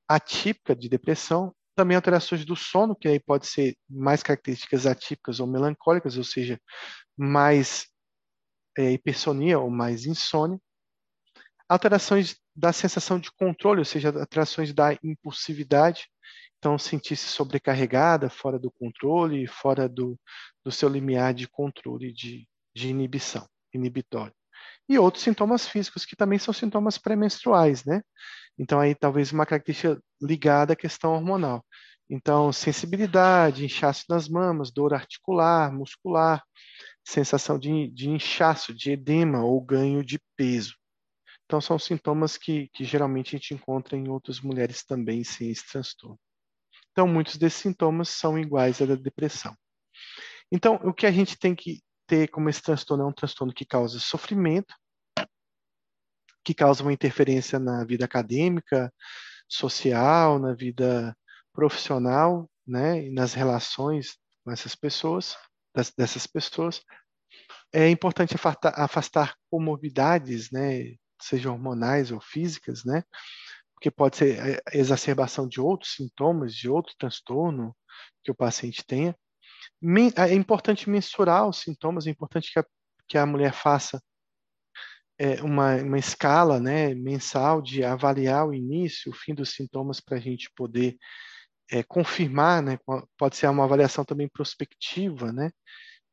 atípica 0.07 0.75
de 0.75 0.87
depressão. 0.87 1.53
Também 1.75 1.95
alterações 1.97 2.45
do 2.45 2.55
sono, 2.55 2.95
que 2.95 3.07
aí 3.07 3.19
pode 3.19 3.47
ser 3.47 3.75
mais 3.89 4.23
características 4.23 4.85
atípicas 4.85 5.41
ou 5.41 5.47
melancólicas, 5.47 6.17
ou 6.17 6.23
seja, 6.23 6.57
mais 7.17 7.87
é, 8.77 8.91
hipersonia 8.91 9.60
ou 9.60 9.69
mais 9.69 10.06
insônia. 10.06 10.60
Alterações 11.68 12.38
da 12.56 12.72
sensação 12.72 13.19
de 13.19 13.31
controle, 13.31 13.80
ou 13.80 13.85
seja, 13.85 14.10
alterações 14.10 14.73
da 14.73 14.93
impulsividade, 15.03 16.07
então 16.57 16.77
sentir-se 16.77 17.27
sobrecarregada, 17.27 18.30
fora 18.30 18.57
do 18.57 18.72
controle, 18.72 19.47
fora 19.47 19.89
do, 19.89 20.19
do 20.64 20.72
seu 20.72 20.88
limiar 20.88 21.34
de 21.34 21.47
controle 21.47 22.14
de, 22.14 22.47
de 22.73 22.88
inibição, 22.88 23.47
inibitório. 23.73 24.34
E 24.88 24.97
outros 24.99 25.23
sintomas 25.23 25.68
físicos, 25.68 26.06
que 26.06 26.15
também 26.15 26.38
são 26.38 26.53
sintomas 26.53 26.97
pré-menstruais, 26.97 27.84
né? 27.84 28.02
Então, 28.57 28.80
aí 28.80 28.95
talvez 28.95 29.31
uma 29.31 29.45
característica 29.45 29.99
ligada 30.22 30.73
à 30.73 30.76
questão 30.76 31.14
hormonal. 31.14 31.65
Então, 32.10 32.53
sensibilidade, 32.53 33.65
inchaço 33.65 34.06
nas 34.07 34.30
mamas, 34.30 34.72
dor 34.72 34.93
articular, 34.93 35.73
muscular, 35.73 36.43
sensação 37.06 37.60
de, 37.60 37.88
de 37.90 38.10
inchaço, 38.10 38.73
de 38.73 38.91
edema 38.91 39.44
ou 39.44 39.61
ganho 39.61 40.03
de 40.03 40.19
peso. 40.36 40.76
Então, 41.45 41.61
são 41.61 41.77
sintomas 41.77 42.38
que, 42.38 42.68
que 42.73 42.84
geralmente 42.84 43.36
a 43.36 43.38
gente 43.38 43.53
encontra 43.53 43.95
em 43.95 44.10
outras 44.10 44.41
mulheres 44.41 44.84
também 44.84 45.23
sem 45.23 45.52
esse 45.52 45.65
transtorno. 45.68 46.19
Então, 46.91 47.07
muitos 47.07 47.38
desses 47.38 47.61
sintomas 47.61 48.10
são 48.10 48.40
iguais 48.40 48.82
à 48.82 48.86
da 48.86 48.95
depressão. 48.95 49.56
Então, 50.52 50.76
o 50.84 50.94
que 50.94 51.06
a 51.06 51.11
gente 51.11 51.38
tem 51.38 51.53
que 51.53 51.84
ter 52.07 52.30
como 52.30 52.49
esse 52.49 52.61
transtorno 52.61 53.03
é 53.03 53.07
um 53.07 53.14
transtorno 53.14 53.53
que 53.53 53.65
causa 53.65 53.99
sofrimento, 53.99 54.73
que 56.44 56.53
causa 56.53 56.84
uma 56.84 56.94
interferência 56.94 57.60
na 57.60 57.84
vida 57.84 58.06
acadêmica, 58.06 58.91
social, 59.48 60.40
na 60.40 60.53
vida 60.53 61.15
profissional, 61.53 62.49
né, 62.65 63.06
e 63.06 63.11
nas 63.11 63.34
relações 63.34 64.18
com 64.44 64.52
essas 64.52 64.76
pessoas, 64.76 65.36
das, 65.76 65.91
dessas 65.91 66.26
pessoas. 66.26 66.81
É 67.73 67.89
importante 67.89 68.35
afastar, 68.35 68.73
afastar 68.80 69.35
comorbidades, 69.49 70.49
né, 70.52 70.95
sejam 71.22 71.53
hormonais 71.53 72.11
ou 72.11 72.22
físicas, 72.22 72.85
né, 72.85 73.03
porque 73.73 73.91
pode 73.91 74.15
ser 74.15 74.64
exacerbação 74.73 75.47
de 75.47 75.60
outros 75.60 75.93
sintomas, 75.93 76.56
de 76.56 76.69
outro 76.69 76.95
transtorno 76.97 77.76
que 78.23 78.31
o 78.31 78.35
paciente 78.35 78.84
tenha. 78.85 79.15
É 80.15 80.34
importante 80.34 80.89
mensurar 80.89 81.47
os 81.47 81.60
sintomas, 81.60 82.07
é 82.07 82.10
importante 82.10 82.52
que 82.52 82.60
a, 82.60 82.65
que 83.07 83.18
a 83.18 83.26
mulher 83.26 83.53
faça 83.53 84.02
é, 85.18 85.41
uma, 85.43 85.76
uma 85.77 85.99
escala 85.99 86.60
né, 86.60 86.93
mensal 86.93 87.61
de 87.61 87.84
avaliar 87.84 88.47
o 88.47 88.53
início, 88.53 89.11
o 89.11 89.15
fim 89.15 89.34
dos 89.34 89.52
sintomas 89.52 89.99
para 89.99 90.18
a 90.18 90.22
gente 90.22 90.49
poder 90.56 90.97
é, 91.71 91.83
confirmar, 91.83 92.61
né, 92.61 92.77
pode 93.17 93.35
ser 93.35 93.47
uma 93.47 93.63
avaliação 93.63 94.05
também 94.05 94.27
prospectiva, 94.27 95.31
né, 95.31 95.51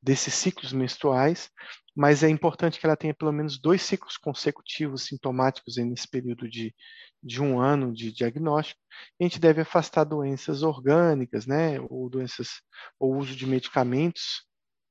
desses 0.02 0.34
ciclos 0.34 0.72
menstruais, 0.72 1.48
mas 1.94 2.22
é 2.22 2.28
importante 2.28 2.80
que 2.80 2.86
ela 2.86 2.96
tenha 2.96 3.14
pelo 3.14 3.32
menos 3.32 3.60
dois 3.60 3.82
ciclos 3.82 4.16
consecutivos 4.16 5.04
sintomáticos 5.04 5.76
nesse 5.76 6.08
período 6.08 6.48
de, 6.48 6.74
de 7.22 7.40
um 7.40 7.60
ano 7.60 7.92
de 7.92 8.10
diagnóstico. 8.10 8.80
A 9.20 9.24
gente 9.24 9.38
deve 9.38 9.60
afastar 9.60 10.04
doenças 10.04 10.62
orgânicas, 10.62 11.46
né, 11.46 11.78
ou 11.88 12.08
doenças, 12.10 12.60
ou 12.98 13.16
uso 13.16 13.36
de 13.36 13.46
medicamentos, 13.46 14.44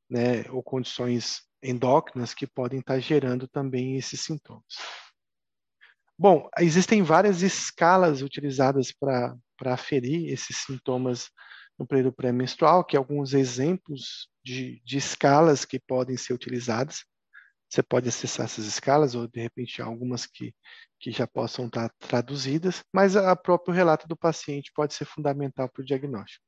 né, 0.09 0.49
ou 0.49 0.63
condições 0.63 1.41
endócrinas 1.63 2.33
que 2.33 2.47
podem 2.47 2.79
estar 2.79 2.99
gerando 2.99 3.47
também 3.47 3.97
esses 3.97 4.21
sintomas. 4.21 4.63
Bom, 6.17 6.47
existem 6.59 7.01
várias 7.01 7.41
escalas 7.41 8.21
utilizadas 8.21 8.91
para 8.91 9.35
aferir 9.67 10.31
esses 10.31 10.57
sintomas 10.57 11.29
no 11.77 11.88
período 11.88 12.13
pré-menstrual, 12.13 12.83
que 12.83 12.95
alguns 12.95 13.33
exemplos 13.33 14.29
de, 14.43 14.81
de 14.85 14.97
escalas 14.97 15.65
que 15.65 15.79
podem 15.79 16.17
ser 16.17 16.33
utilizadas. 16.33 17.03
Você 17.69 17.81
pode 17.81 18.09
acessar 18.09 18.45
essas 18.45 18.65
escalas, 18.65 19.15
ou 19.15 19.27
de 19.27 19.41
repente 19.41 19.81
algumas 19.81 20.25
que, 20.25 20.53
que 20.99 21.11
já 21.11 21.25
possam 21.25 21.67
estar 21.67 21.89
traduzidas, 21.97 22.83
mas 22.93 23.15
o 23.15 23.35
próprio 23.35 23.73
relato 23.73 24.07
do 24.07 24.15
paciente 24.15 24.71
pode 24.75 24.93
ser 24.93 25.05
fundamental 25.05 25.69
para 25.69 25.81
o 25.81 25.85
diagnóstico. 25.85 26.43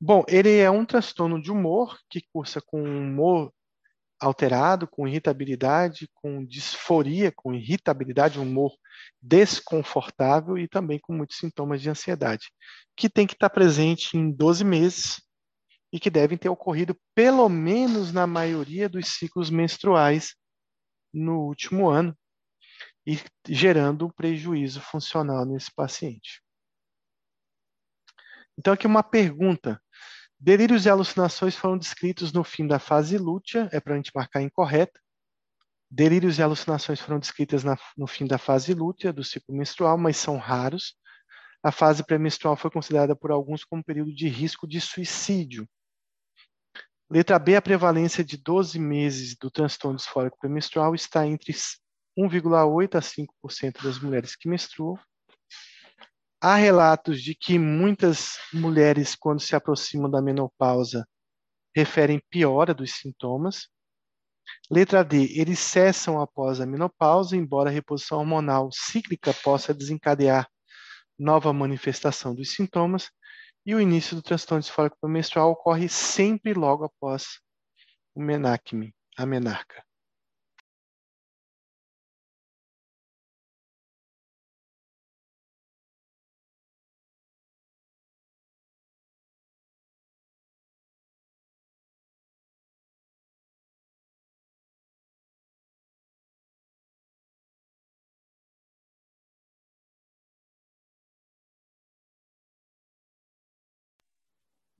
Bom, 0.00 0.24
ele 0.28 0.56
é 0.56 0.70
um 0.70 0.86
transtorno 0.86 1.42
de 1.42 1.50
humor 1.50 1.98
que 2.08 2.22
cursa 2.32 2.60
com 2.60 2.82
humor 2.82 3.52
alterado, 4.20 4.86
com 4.86 5.08
irritabilidade, 5.08 6.08
com 6.14 6.44
disforia, 6.44 7.32
com 7.32 7.54
irritabilidade, 7.54 8.38
humor 8.38 8.76
desconfortável 9.20 10.58
e 10.58 10.68
também 10.68 10.98
com 10.98 11.14
muitos 11.14 11.38
sintomas 11.38 11.80
de 11.80 11.88
ansiedade, 11.88 12.50
que 12.96 13.08
tem 13.08 13.26
que 13.26 13.32
estar 13.32 13.50
presente 13.50 14.16
em 14.16 14.30
12 14.30 14.64
meses 14.64 15.22
e 15.92 15.98
que 15.98 16.10
devem 16.10 16.38
ter 16.38 16.48
ocorrido 16.48 16.96
pelo 17.14 17.48
menos 17.48 18.12
na 18.12 18.26
maioria 18.26 18.88
dos 18.88 19.08
ciclos 19.08 19.50
menstruais 19.50 20.34
no 21.12 21.40
último 21.40 21.88
ano 21.88 22.16
e 23.06 23.18
gerando 23.48 24.06
um 24.06 24.10
prejuízo 24.10 24.80
funcional 24.80 25.44
nesse 25.44 25.72
paciente. 25.74 26.42
Então 28.56 28.74
aqui 28.74 28.86
uma 28.86 29.02
pergunta 29.02 29.82
Delírios 30.42 30.86
e 30.86 30.88
alucinações 30.88 31.54
foram 31.54 31.76
descritos 31.76 32.32
no 32.32 32.42
fim 32.42 32.66
da 32.66 32.78
fase 32.78 33.18
lútea, 33.18 33.68
é 33.72 33.78
para 33.78 33.92
a 33.92 33.96
gente 33.96 34.10
marcar 34.14 34.40
incorreta. 34.40 34.98
Delírios 35.90 36.38
e 36.38 36.42
alucinações 36.42 36.98
foram 36.98 37.18
descritas 37.18 37.62
na, 37.62 37.76
no 37.94 38.06
fim 38.06 38.26
da 38.26 38.38
fase 38.38 38.72
lútea, 38.72 39.12
do 39.12 39.22
ciclo 39.22 39.54
menstrual, 39.54 39.98
mas 39.98 40.16
são 40.16 40.38
raros. 40.38 40.94
A 41.62 41.70
fase 41.70 42.02
pré-menstrual 42.02 42.56
foi 42.56 42.70
considerada 42.70 43.14
por 43.14 43.30
alguns 43.30 43.64
como 43.64 43.84
período 43.84 44.14
de 44.14 44.28
risco 44.28 44.66
de 44.66 44.80
suicídio. 44.80 45.68
Letra 47.10 47.38
B, 47.38 47.56
a 47.56 47.60
prevalência 47.60 48.24
de 48.24 48.38
12 48.38 48.78
meses 48.78 49.36
do 49.36 49.50
transtorno 49.50 49.98
disfórico 49.98 50.38
pré-menstrual 50.38 50.94
está 50.94 51.26
entre 51.26 51.52
1,8% 52.18 52.94
a 52.94 53.00
5% 53.00 53.82
das 53.82 53.98
mulheres 53.98 54.34
que 54.34 54.48
menstruam 54.48 54.98
Há 56.42 56.54
relatos 56.54 57.22
de 57.22 57.34
que 57.34 57.58
muitas 57.58 58.38
mulheres, 58.50 59.14
quando 59.14 59.40
se 59.40 59.54
aproximam 59.54 60.10
da 60.10 60.22
menopausa, 60.22 61.06
referem 61.76 62.18
piora 62.30 62.72
dos 62.72 62.92
sintomas. 62.92 63.68
Letra 64.70 65.04
D, 65.04 65.38
eles 65.38 65.58
cessam 65.58 66.18
após 66.18 66.58
a 66.58 66.64
menopausa, 66.64 67.36
embora 67.36 67.68
a 67.68 67.72
reposição 67.72 68.20
hormonal 68.20 68.70
cíclica 68.72 69.34
possa 69.34 69.74
desencadear 69.74 70.48
nova 71.18 71.52
manifestação 71.52 72.34
dos 72.34 72.54
sintomas. 72.54 73.10
E 73.66 73.74
o 73.74 73.80
início 73.80 74.16
do 74.16 74.22
transtorno 74.22 74.62
disfórico 74.62 74.96
menstrual 75.06 75.50
ocorre 75.50 75.90
sempre 75.90 76.54
logo 76.54 76.84
após 76.84 77.38
o 78.14 78.22
menacme, 78.22 78.94
a 79.14 79.26
menarca. 79.26 79.84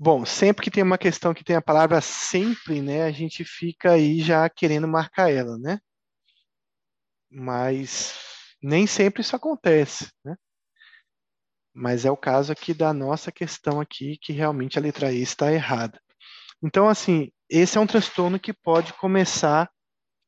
Bom, 0.02 0.24
sempre 0.24 0.64
que 0.64 0.70
tem 0.70 0.82
uma 0.82 0.96
questão 0.98 1.34
que 1.34 1.44
tem 1.44 1.56
a 1.56 1.62
palavra 1.62 2.00
sempre, 2.00 2.80
né, 2.80 3.02
a 3.02 3.12
gente 3.12 3.44
fica 3.44 3.92
aí 3.92 4.20
já 4.20 4.48
querendo 4.48 4.88
marcar 4.88 5.30
ela, 5.30 5.58
né? 5.58 5.78
mas 7.30 8.18
nem 8.62 8.86
sempre 8.86 9.22
isso 9.22 9.36
acontece, 9.36 10.10
né? 10.24 10.36
Mas 11.72 12.04
é 12.04 12.10
o 12.10 12.16
caso 12.16 12.52
aqui 12.52 12.74
da 12.74 12.92
nossa 12.92 13.30
questão 13.30 13.80
aqui, 13.80 14.18
que 14.18 14.32
realmente 14.32 14.78
a 14.78 14.82
letra 14.82 15.12
E 15.12 15.22
está 15.22 15.52
errada. 15.52 16.00
Então, 16.62 16.88
assim, 16.88 17.30
esse 17.48 17.78
é 17.78 17.80
um 17.80 17.86
transtorno 17.86 18.40
que 18.40 18.52
pode 18.52 18.92
começar 18.94 19.70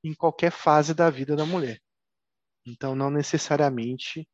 em 0.04 0.14
qualquer 0.14 0.52
fase 0.52 0.94
da 0.94 1.10
vida 1.10 1.34
da 1.34 1.44
mulher. 1.44 1.80
Então, 2.64 2.94
não 2.94 3.10
necessariamente 3.10 4.28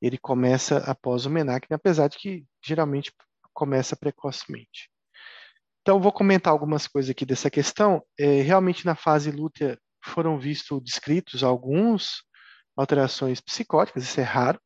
ele 0.00 0.18
começa 0.18 0.78
após 0.78 1.26
o 1.26 1.30
menacne, 1.30 1.74
apesar 1.74 2.08
de 2.08 2.18
que 2.18 2.46
geralmente 2.62 3.12
começa 3.58 3.96
precocemente. 3.96 4.88
Então, 5.82 6.00
vou 6.00 6.12
comentar 6.12 6.52
algumas 6.52 6.86
coisas 6.86 7.10
aqui 7.10 7.26
dessa 7.26 7.50
questão. 7.50 8.00
É, 8.16 8.40
realmente, 8.40 8.86
na 8.86 8.94
fase 8.94 9.32
lútea, 9.32 9.76
foram 10.00 10.38
vistos, 10.38 10.80
descritos 10.80 11.42
alguns 11.42 12.22
alterações 12.76 13.40
psicóticas, 13.40 14.04
isso 14.04 14.20
é 14.20 14.22
raro. 14.22 14.60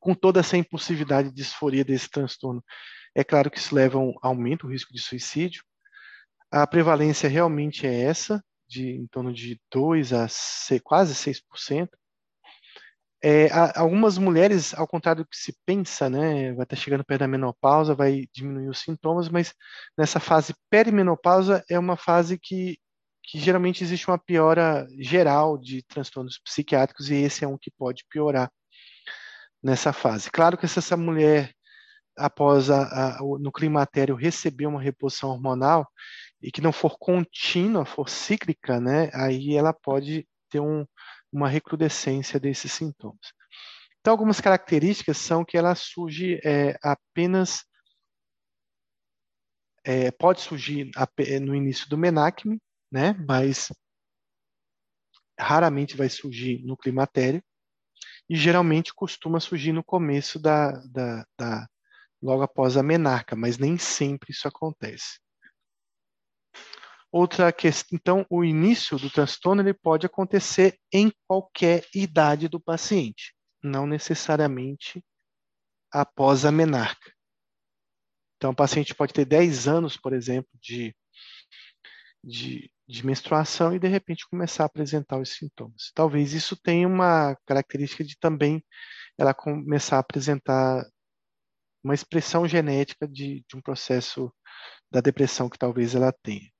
Com 0.00 0.12
toda 0.12 0.40
essa 0.40 0.56
impulsividade 0.56 1.28
de 1.28 1.36
disforia 1.36 1.84
desse 1.84 2.10
transtorno, 2.10 2.64
é 3.14 3.22
claro 3.22 3.48
que 3.48 3.58
isso 3.58 3.72
leva 3.72 3.96
a 3.96 4.00
um 4.00 4.12
aumento 4.20 4.66
do 4.66 4.72
risco 4.72 4.92
de 4.92 5.00
suicídio. 5.00 5.62
A 6.50 6.66
prevalência 6.66 7.28
realmente 7.28 7.86
é 7.86 8.00
essa, 8.02 8.42
de 8.66 8.88
em 8.88 9.06
torno 9.06 9.32
de 9.32 9.60
2 9.70 10.12
a 10.12 10.26
6, 10.26 10.80
quase 10.82 11.14
6%. 11.14 11.88
É, 13.24 13.48
algumas 13.76 14.18
mulheres, 14.18 14.74
ao 14.74 14.86
contrário 14.86 15.22
do 15.22 15.28
que 15.28 15.36
se 15.36 15.54
pensa, 15.64 16.10
né, 16.10 16.52
vai 16.54 16.64
estar 16.64 16.74
chegando 16.74 17.04
perto 17.04 17.20
da 17.20 17.28
menopausa, 17.28 17.94
vai 17.94 18.26
diminuir 18.34 18.68
os 18.68 18.80
sintomas, 18.80 19.28
mas 19.28 19.54
nessa 19.96 20.18
fase 20.18 20.52
perimenopausa 20.68 21.64
é 21.70 21.78
uma 21.78 21.96
fase 21.96 22.36
que, 22.36 22.76
que 23.22 23.38
geralmente 23.38 23.84
existe 23.84 24.08
uma 24.08 24.18
piora 24.18 24.88
geral 24.98 25.56
de 25.56 25.84
transtornos 25.84 26.36
psiquiátricos 26.44 27.10
e 27.10 27.14
esse 27.14 27.44
é 27.44 27.48
um 27.48 27.56
que 27.56 27.70
pode 27.70 28.04
piorar 28.10 28.50
nessa 29.62 29.92
fase. 29.92 30.28
Claro 30.28 30.58
que 30.58 30.66
se 30.66 30.80
essa 30.80 30.96
mulher, 30.96 31.52
após 32.18 32.70
a, 32.70 33.18
a, 33.18 33.18
no 33.38 33.52
climatério, 33.52 34.16
receber 34.16 34.66
uma 34.66 34.82
reposição 34.82 35.30
hormonal 35.30 35.86
e 36.42 36.50
que 36.50 36.60
não 36.60 36.72
for 36.72 36.98
contínua, 36.98 37.84
for 37.84 38.08
cíclica, 38.08 38.80
né, 38.80 39.10
aí 39.14 39.54
ela 39.54 39.72
pode 39.72 40.26
ter 40.50 40.58
um, 40.58 40.84
uma 41.32 41.48
recrudescência 41.48 42.38
desses 42.38 42.72
sintomas. 42.72 43.32
Então, 44.00 44.12
algumas 44.12 44.40
características 44.40 45.16
são 45.16 45.44
que 45.44 45.56
ela 45.56 45.74
surge 45.74 46.40
é, 46.44 46.76
apenas. 46.82 47.64
É, 49.84 50.10
pode 50.12 50.40
surgir 50.40 50.90
no 51.40 51.56
início 51.56 51.88
do 51.88 51.98
menacme, 51.98 52.60
né, 52.90 53.14
mas 53.26 53.72
raramente 55.38 55.96
vai 55.96 56.08
surgir 56.08 56.62
no 56.64 56.76
climatério, 56.76 57.42
e 58.28 58.36
geralmente 58.36 58.94
costuma 58.94 59.40
surgir 59.40 59.72
no 59.72 59.82
começo 59.82 60.38
da, 60.38 60.70
da, 60.86 61.26
da 61.38 61.68
logo 62.22 62.42
após 62.42 62.76
a 62.76 62.82
menarca, 62.82 63.34
mas 63.34 63.58
nem 63.58 63.76
sempre 63.76 64.30
isso 64.30 64.46
acontece. 64.46 65.18
Outra 67.12 67.52
questão, 67.52 67.88
então, 67.94 68.26
o 68.30 68.42
início 68.42 68.98
do 68.98 69.10
transtorno 69.10 69.60
ele 69.60 69.74
pode 69.74 70.06
acontecer 70.06 70.78
em 70.90 71.12
qualquer 71.28 71.86
idade 71.94 72.48
do 72.48 72.58
paciente, 72.58 73.34
não 73.62 73.86
necessariamente 73.86 75.04
após 75.92 76.46
a 76.46 76.50
menarca. 76.50 77.12
Então, 78.36 78.52
o 78.52 78.56
paciente 78.56 78.94
pode 78.94 79.12
ter 79.12 79.26
10 79.26 79.68
anos, 79.68 79.94
por 79.98 80.14
exemplo, 80.14 80.50
de, 80.58 80.96
de, 82.24 82.72
de 82.88 83.06
menstruação 83.06 83.74
e, 83.74 83.78
de 83.78 83.88
repente, 83.88 84.26
começar 84.26 84.62
a 84.62 84.66
apresentar 84.66 85.20
os 85.20 85.36
sintomas. 85.36 85.92
Talvez 85.94 86.32
isso 86.32 86.56
tenha 86.56 86.88
uma 86.88 87.36
característica 87.44 88.02
de 88.02 88.16
também 88.18 88.64
ela 89.18 89.34
começar 89.34 89.96
a 89.96 90.00
apresentar 90.00 90.82
uma 91.84 91.94
expressão 91.94 92.48
genética 92.48 93.06
de, 93.06 93.44
de 93.46 93.54
um 93.54 93.60
processo 93.60 94.32
da 94.90 95.02
depressão 95.02 95.50
que 95.50 95.58
talvez 95.58 95.94
ela 95.94 96.10
tenha. 96.22 96.50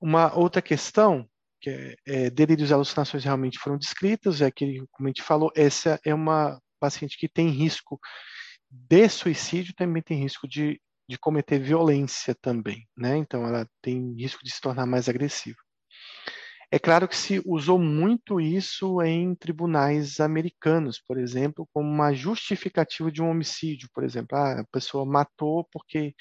Uma 0.00 0.34
outra 0.36 0.62
questão, 0.62 1.28
que 1.60 1.70
é, 1.70 1.94
é, 2.06 2.30
delírios 2.30 2.70
e 2.70 2.72
alucinações 2.72 3.24
realmente 3.24 3.58
foram 3.58 3.76
descritas, 3.78 4.40
é 4.40 4.50
que, 4.50 4.82
como 4.90 5.08
a 5.08 5.10
gente 5.10 5.22
falou, 5.22 5.52
essa 5.54 6.00
é 6.04 6.14
uma 6.14 6.60
paciente 6.80 7.18
que 7.18 7.28
tem 7.28 7.48
risco 7.48 8.00
de 8.70 9.08
suicídio, 9.08 9.74
também 9.74 10.02
tem 10.02 10.18
risco 10.18 10.48
de, 10.48 10.80
de 11.08 11.18
cometer 11.18 11.58
violência 11.58 12.34
também, 12.40 12.88
né? 12.96 13.16
Então, 13.16 13.46
ela 13.46 13.68
tem 13.82 14.14
risco 14.16 14.42
de 14.42 14.50
se 14.50 14.60
tornar 14.60 14.86
mais 14.86 15.08
agressiva. 15.08 15.58
É 16.72 16.78
claro 16.78 17.08
que 17.08 17.16
se 17.16 17.42
usou 17.44 17.80
muito 17.80 18.40
isso 18.40 19.02
em 19.02 19.34
tribunais 19.34 20.20
americanos, 20.20 21.00
por 21.00 21.18
exemplo, 21.18 21.68
como 21.72 21.88
uma 21.88 22.14
justificativa 22.14 23.10
de 23.10 23.20
um 23.20 23.28
homicídio, 23.28 23.88
por 23.92 24.04
exemplo, 24.04 24.38
ah, 24.38 24.60
a 24.60 24.64
pessoa 24.70 25.04
matou 25.04 25.68
porque 25.72 26.14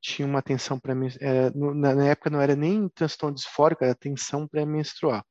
tinha 0.00 0.26
uma 0.26 0.42
tensão 0.42 0.78
pré 0.78 0.94
é, 1.20 1.50
na 1.50 2.06
época 2.06 2.30
não 2.30 2.40
era 2.40 2.54
nem 2.56 2.88
transtorno 2.88 3.34
disfórico, 3.34 3.84
era 3.84 3.94
tensão 3.94 4.46
pré-menstrual. 4.46 5.24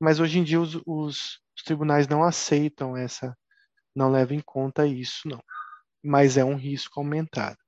Mas 0.00 0.20
hoje 0.20 0.38
em 0.38 0.44
dia 0.44 0.60
os, 0.60 0.76
os, 0.86 1.40
os, 1.56 1.62
tribunais 1.64 2.08
não 2.08 2.22
aceitam 2.22 2.96
essa, 2.96 3.36
não 3.94 4.10
levam 4.10 4.36
em 4.36 4.42
conta 4.42 4.86
isso, 4.86 5.28
não. 5.28 5.42
Mas 6.04 6.36
é 6.36 6.44
um 6.44 6.56
risco 6.56 7.00
aumentado. 7.00 7.58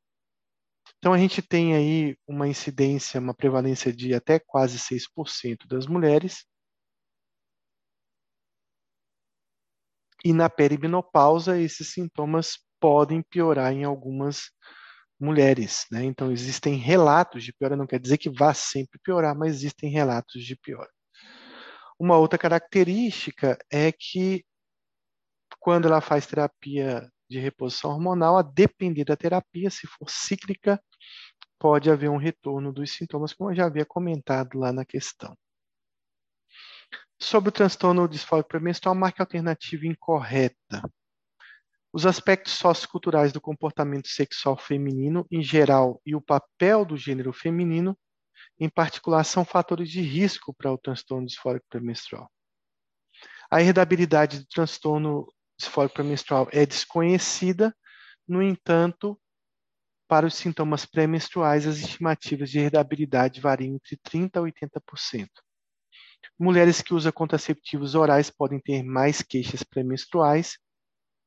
Então 0.98 1.12
a 1.12 1.19
gente 1.19 1.43
tem 1.43 1.74
aí 1.77 2.16
uma 2.27 2.48
incidência, 2.48 3.20
uma 3.20 3.35
prevalência 3.35 3.93
de 3.93 4.15
até 4.15 4.39
quase 4.39 4.78
6% 4.78 5.66
das 5.69 5.86
mulheres. 5.86 6.44
E 10.24 10.32
na 10.32 10.51
perimenopausa 10.51 11.60
esses 11.60 11.93
sintomas 11.93 12.59
podem 12.81 13.23
piorar 13.23 13.73
em 13.73 13.85
algumas 13.85 14.51
mulheres, 15.20 15.86
né? 15.90 16.05
Então 16.05 16.31
existem 16.31 16.77
relatos 16.77 17.45
de 17.45 17.53
piora, 17.53 17.77
não 17.77 17.86
quer 17.86 18.01
dizer 18.01 18.19
que 18.19 18.31
vá 18.31 18.55
sempre 18.55 18.99
piorar, 19.03 19.36
mas 19.36 19.55
existem 19.55 19.90
relatos 19.90 20.45
de 20.45 20.57
piora. 20.57 20.90
Uma 21.99 22.16
outra 22.16 22.39
característica 22.39 23.59
é 23.70 23.90
que 23.93 24.45
quando 25.59 25.86
ela 25.86 26.01
faz 26.01 26.27
terapia 26.27 27.11
de 27.28 27.39
reposição 27.39 27.90
hormonal, 27.90 28.39
a 28.39 28.43
depender 28.43 29.05
da 29.05 29.16
terapia, 29.16 29.70
se 29.70 29.86
for 29.86 30.09
cíclica, 30.09 30.81
pode 31.59 31.90
haver 31.90 32.09
um 32.09 32.16
retorno 32.16 32.73
dos 32.73 32.93
sintomas, 32.93 33.35
como 33.35 33.51
eu 33.51 33.57
já 33.57 33.66
havia 33.66 33.85
comentado 33.85 34.59
lá 34.59 34.73
na 34.73 34.85
questão. 34.85 35.36
Sobre 37.20 37.49
o 37.49 37.53
transtorno 37.53 38.09
disfórico 38.09 38.49
premenstrual, 38.49 38.95
marca 38.95 39.23
alternativa 39.23 39.86
incorreta. 39.86 40.82
Os 41.93 42.05
aspectos 42.05 42.52
socioculturais 42.55 43.32
do 43.32 43.40
comportamento 43.40 44.09
sexual 44.09 44.59
feminino 44.59 45.27
em 45.31 45.43
geral 45.43 46.01
e 46.05 46.15
o 46.15 46.20
papel 46.20 46.85
do 46.85 46.97
gênero 46.97 47.32
feminino, 47.32 47.98
em 48.60 48.69
particular, 48.69 49.24
são 49.24 49.44
fatores 49.44 49.90
de 49.90 50.02
risco 50.02 50.52
para 50.52 50.73
o 50.73 50.78
transtorno 50.78 51.27
disfórico 51.27 51.66
premenstrual. 51.69 52.31
A 53.51 53.62
herdabilidade 53.62 54.40
do 54.40 54.47
transtorno 54.47 55.27
disfórico 55.59 55.94
premenstrual 55.94 56.47
é 56.52 56.66
desconhecida, 56.66 57.74
no 58.27 58.43
entanto, 58.43 59.19
para 60.06 60.27
os 60.27 60.35
sintomas 60.35 60.85
pré-menstruais, 60.85 61.66
as 61.66 61.78
estimativas 61.78 62.51
de 62.51 62.59
herdabilidade 62.59 63.40
variam 63.40 63.74
entre 63.74 63.97
30% 63.97 64.36
a 64.36 64.40
80%. 64.40 65.28
Mulheres 66.39 66.82
que 66.82 66.93
usam 66.93 67.12
contraceptivos 67.12 67.94
orais 67.94 68.31
podem 68.31 68.60
ter 68.60 68.82
mais 68.82 69.23
queixas 69.23 69.62
pré-menstruais 69.62 70.59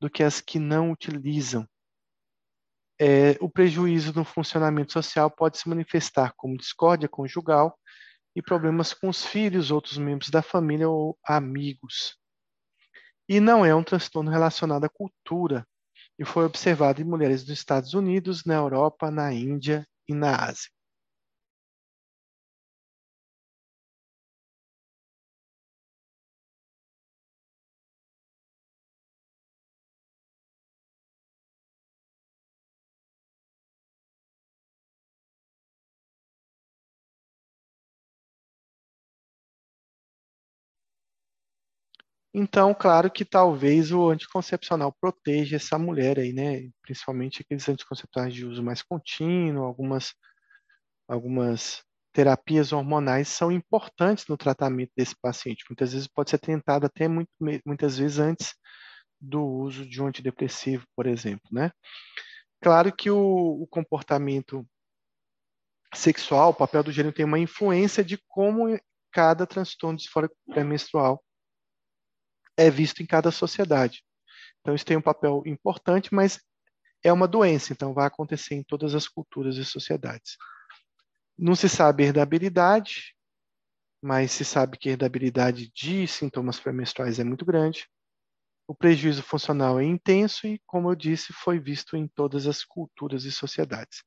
do 0.01 0.09
que 0.09 0.23
as 0.23 0.41
que 0.41 0.57
não 0.57 0.91
utilizam. 0.91 1.65
É, 2.99 3.37
o 3.39 3.49
prejuízo 3.49 4.11
no 4.13 4.25
funcionamento 4.25 4.91
social 4.91 5.29
pode 5.29 5.59
se 5.59 5.69
manifestar 5.69 6.33
como 6.35 6.57
discórdia 6.57 7.07
conjugal 7.07 7.77
e 8.35 8.41
problemas 8.41 8.93
com 8.93 9.09
os 9.09 9.23
filhos, 9.23 9.69
outros 9.69 9.97
membros 9.97 10.29
da 10.29 10.41
família 10.41 10.89
ou 10.89 11.17
amigos. 11.23 12.17
E 13.29 13.39
não 13.39 13.63
é 13.63 13.73
um 13.73 13.83
transtorno 13.83 14.31
relacionado 14.31 14.83
à 14.85 14.89
cultura, 14.89 15.65
e 16.17 16.25
foi 16.25 16.45
observado 16.45 17.01
em 17.01 17.05
mulheres 17.05 17.43
dos 17.43 17.53
Estados 17.53 17.93
Unidos, 17.93 18.43
na 18.45 18.55
Europa, 18.55 19.09
na 19.09 19.31
Índia 19.33 19.87
e 20.07 20.13
na 20.13 20.35
Ásia. 20.35 20.69
Então, 42.33 42.73
claro 42.73 43.11
que 43.11 43.25
talvez 43.25 43.91
o 43.91 44.09
anticoncepcional 44.09 44.95
proteja 45.01 45.57
essa 45.57 45.77
mulher 45.77 46.17
aí, 46.17 46.31
né? 46.31 46.69
Principalmente 46.81 47.41
aqueles 47.41 47.67
anticoncepcionais 47.67 48.33
de 48.33 48.45
uso 48.45 48.63
mais 48.63 48.81
contínuo, 48.81 49.65
algumas, 49.65 50.13
algumas 51.07 51.83
terapias 52.13 52.71
hormonais 52.71 53.27
são 53.27 53.51
importantes 53.51 54.27
no 54.27 54.37
tratamento 54.37 54.91
desse 54.95 55.15
paciente. 55.21 55.65
Muitas 55.69 55.91
vezes 55.91 56.07
pode 56.07 56.29
ser 56.29 56.39
tentado 56.39 56.85
até 56.85 57.07
muito, 57.07 57.29
muitas 57.65 57.97
vezes 57.97 58.17
antes 58.19 58.55
do 59.19 59.43
uso 59.45 59.85
de 59.85 60.01
um 60.01 60.07
antidepressivo, 60.07 60.85
por 60.95 61.07
exemplo, 61.07 61.49
né? 61.51 61.69
Claro 62.61 62.95
que 62.95 63.11
o, 63.11 63.61
o 63.61 63.67
comportamento 63.67 64.65
sexual, 65.93 66.51
o 66.51 66.53
papel 66.53 66.83
do 66.83 66.91
gênero 66.93 67.13
tem 67.13 67.25
uma 67.25 67.39
influência 67.39 68.03
de 68.03 68.17
como 68.27 68.79
cada 69.11 69.45
transtorno 69.45 69.97
disfórico 69.97 70.35
pré-menstrual 70.47 71.21
é 72.61 72.69
visto 72.69 73.01
em 73.01 73.05
cada 73.05 73.31
sociedade. 73.31 74.03
Então, 74.59 74.75
isso 74.75 74.85
tem 74.85 74.97
um 74.97 75.01
papel 75.01 75.43
importante, 75.45 76.13
mas 76.13 76.39
é 77.03 77.11
uma 77.11 77.27
doença, 77.27 77.73
então 77.73 77.93
vai 77.93 78.05
acontecer 78.05 78.55
em 78.55 78.63
todas 78.63 78.93
as 78.93 79.07
culturas 79.07 79.57
e 79.57 79.65
sociedades. 79.65 80.37
Não 81.37 81.55
se 81.55 81.67
sabe 81.67 82.03
herdabilidade, 82.03 83.15
mas 84.01 84.31
se 84.31 84.45
sabe 84.45 84.77
que 84.77 84.89
a 84.89 84.91
herdabilidade 84.93 85.71
de 85.73 86.07
sintomas 86.07 86.59
pré-menstruais 86.59 87.19
é 87.19 87.23
muito 87.23 87.45
grande. 87.45 87.87
O 88.67 88.75
prejuízo 88.75 89.21
funcional 89.23 89.79
é 89.79 89.83
intenso 89.83 90.47
e, 90.47 90.61
como 90.65 90.91
eu 90.91 90.95
disse, 90.95 91.33
foi 91.33 91.59
visto 91.59 91.97
em 91.97 92.07
todas 92.07 92.47
as 92.47 92.63
culturas 92.63 93.25
e 93.25 93.31
sociedades. 93.31 94.03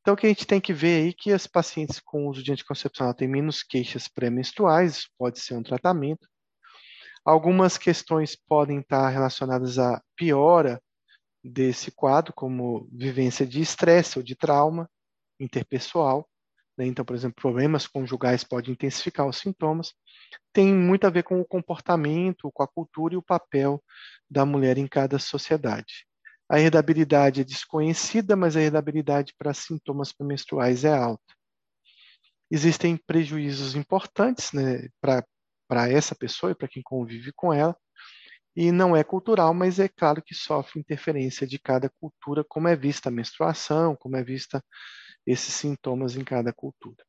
Então, 0.00 0.14
o 0.14 0.16
que 0.16 0.26
a 0.26 0.30
gente 0.30 0.46
tem 0.46 0.60
que 0.60 0.72
ver 0.72 1.02
aí 1.02 1.08
é 1.10 1.12
que 1.12 1.32
as 1.32 1.46
pacientes 1.46 2.00
com 2.00 2.26
uso 2.26 2.42
de 2.42 2.50
anticoncepcional 2.52 3.14
têm 3.14 3.28
menos 3.28 3.62
queixas 3.62 4.08
pré-menstruais, 4.08 5.06
pode 5.18 5.38
ser 5.40 5.54
um 5.54 5.62
tratamento. 5.62 6.26
Algumas 7.24 7.76
questões 7.76 8.34
podem 8.34 8.80
estar 8.80 9.08
relacionadas 9.08 9.78
à 9.78 10.02
piora 10.16 10.82
desse 11.44 11.90
quadro, 11.90 12.32
como 12.34 12.88
vivência 12.92 13.46
de 13.46 13.60
estresse 13.60 14.18
ou 14.18 14.22
de 14.22 14.34
trauma 14.34 14.88
interpessoal. 15.38 16.28
Né? 16.76 16.86
Então, 16.86 17.04
por 17.04 17.14
exemplo, 17.14 17.40
problemas 17.40 17.86
conjugais 17.86 18.44
podem 18.44 18.72
intensificar 18.72 19.26
os 19.26 19.38
sintomas. 19.38 19.92
Tem 20.52 20.74
muito 20.74 21.06
a 21.06 21.10
ver 21.10 21.22
com 21.22 21.40
o 21.40 21.44
comportamento, 21.44 22.50
com 22.52 22.62
a 22.62 22.68
cultura 22.68 23.14
e 23.14 23.16
o 23.16 23.22
papel 23.22 23.82
da 24.28 24.44
mulher 24.44 24.78
em 24.78 24.86
cada 24.86 25.18
sociedade. 25.18 26.06
A 26.48 26.58
herdabilidade 26.58 27.42
é 27.42 27.44
desconhecida, 27.44 28.34
mas 28.34 28.56
a 28.56 28.60
herdabilidade 28.60 29.34
para 29.38 29.54
sintomas 29.54 30.12
menstruais 30.20 30.84
é 30.84 30.92
alta. 30.92 31.22
Existem 32.50 32.96
prejuízos 32.96 33.76
importantes 33.76 34.52
né, 34.52 34.88
para 35.00 35.24
essa 35.88 36.14
pessoa 36.14 36.52
e 36.52 36.54
para 36.54 36.68
quem 36.68 36.82
convive 36.82 37.32
com 37.32 37.52
ela, 37.52 37.76
e 38.56 38.72
não 38.72 38.96
é 38.96 39.04
cultural, 39.04 39.54
mas 39.54 39.78
é 39.78 39.88
claro 39.88 40.22
que 40.22 40.34
sofre 40.34 40.80
interferência 40.80 41.46
de 41.46 41.58
cada 41.58 41.88
cultura, 41.88 42.44
como 42.44 42.68
é 42.68 42.76
vista 42.76 43.08
a 43.08 43.12
menstruação, 43.12 43.96
como 43.96 44.16
é 44.16 44.24
vista 44.24 44.62
esses 45.26 45.54
sintomas 45.54 46.16
em 46.16 46.24
cada 46.24 46.52
cultura. 46.52 47.04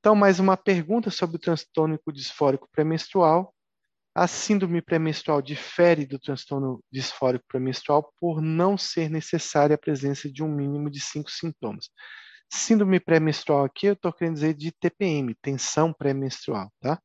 Então, 0.00 0.14
mais 0.14 0.38
uma 0.38 0.56
pergunta 0.56 1.10
sobre 1.10 1.36
o 1.36 1.38
transtorno 1.38 1.98
disfórico 2.12 2.68
pré-menstrual. 2.70 3.54
A 4.14 4.28
síndrome 4.28 4.82
pré-menstrual 4.82 5.40
difere 5.40 6.06
do 6.06 6.18
transtorno 6.18 6.84
disfórico 6.92 7.44
pré-menstrual 7.48 8.12
por 8.20 8.40
não 8.40 8.76
ser 8.76 9.08
necessária 9.08 9.74
a 9.74 9.78
presença 9.78 10.30
de 10.30 10.42
um 10.42 10.48
mínimo 10.48 10.90
de 10.90 11.00
cinco 11.00 11.30
sintomas. 11.30 11.88
Síndrome 12.52 13.00
pré-menstrual 13.00 13.64
aqui 13.64 13.86
eu 13.86 13.94
estou 13.94 14.12
querendo 14.12 14.34
dizer 14.34 14.54
de 14.54 14.70
TPM, 14.70 15.34
tensão 15.42 15.92
pré-menstrual, 15.92 16.70
tá? 16.80 17.00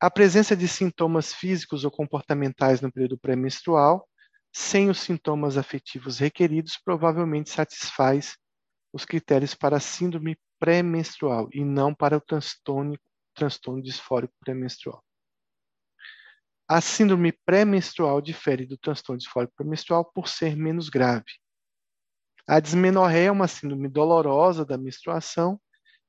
A 0.00 0.08
presença 0.08 0.56
de 0.56 0.68
sintomas 0.68 1.34
físicos 1.34 1.84
ou 1.84 1.90
comportamentais 1.90 2.80
no 2.80 2.92
período 2.92 3.18
pré-menstrual, 3.18 4.08
sem 4.52 4.88
os 4.88 5.00
sintomas 5.00 5.56
afetivos 5.56 6.20
requeridos, 6.20 6.78
provavelmente 6.84 7.50
satisfaz 7.50 8.36
os 8.92 9.04
critérios 9.04 9.56
para 9.56 9.78
a 9.78 9.80
síndrome 9.80 10.38
pré-menstrual 10.60 11.48
e 11.52 11.64
não 11.64 11.92
para 11.92 12.16
o 12.16 12.20
transtorno, 12.20 12.96
transtorno 13.34 13.82
disfórico 13.82 14.34
pré-menstrual. 14.38 15.02
A 16.68 16.80
síndrome 16.80 17.32
pré-menstrual 17.44 18.20
difere 18.20 18.66
do 18.66 18.78
transtorno 18.78 19.18
disfórico 19.18 19.54
pré-menstrual 19.56 20.04
por 20.04 20.28
ser 20.28 20.56
menos 20.56 20.88
grave. 20.88 21.40
A 22.46 22.60
dismenorreia 22.60 23.28
é 23.28 23.32
uma 23.32 23.48
síndrome 23.48 23.88
dolorosa 23.88 24.64
da 24.64 24.78
menstruação 24.78 25.60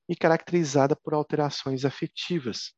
e 0.07 0.16
caracterizada 0.16 0.95
por 0.95 1.16
alterações 1.16 1.86
afetivas. 1.86 2.78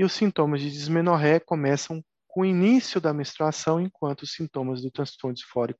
E 0.00 0.02
os 0.02 0.14
sintomas 0.14 0.62
de 0.62 0.70
dismenorreia 0.70 1.38
começam 1.38 2.02
com 2.26 2.40
o 2.40 2.44
início 2.46 3.02
da 3.02 3.12
menstruação, 3.12 3.78
enquanto 3.78 4.22
os 4.22 4.32
sintomas 4.32 4.80
do 4.80 4.90
transtorno 4.90 5.34
disfórico 5.34 5.78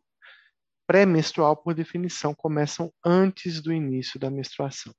pré-menstrual, 0.86 1.56
por 1.56 1.72
definição, 1.72 2.34
começam 2.34 2.92
antes 3.02 3.62
do 3.62 3.72
início 3.72 4.20
da 4.20 4.30
menstruação. 4.30 4.92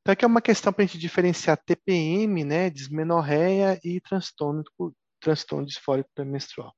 Então, 0.00 0.14
aqui 0.14 0.24
é 0.24 0.26
uma 0.26 0.40
questão 0.40 0.72
para 0.72 0.84
a 0.84 0.86
gente 0.86 0.96
diferenciar 0.96 1.62
TPM, 1.62 2.42
né, 2.44 2.70
dismenorreia 2.70 3.78
e 3.84 4.00
transtorno, 4.00 4.64
transtorno 5.20 5.66
disfórico 5.66 6.08
pré-menstrual. 6.14 6.74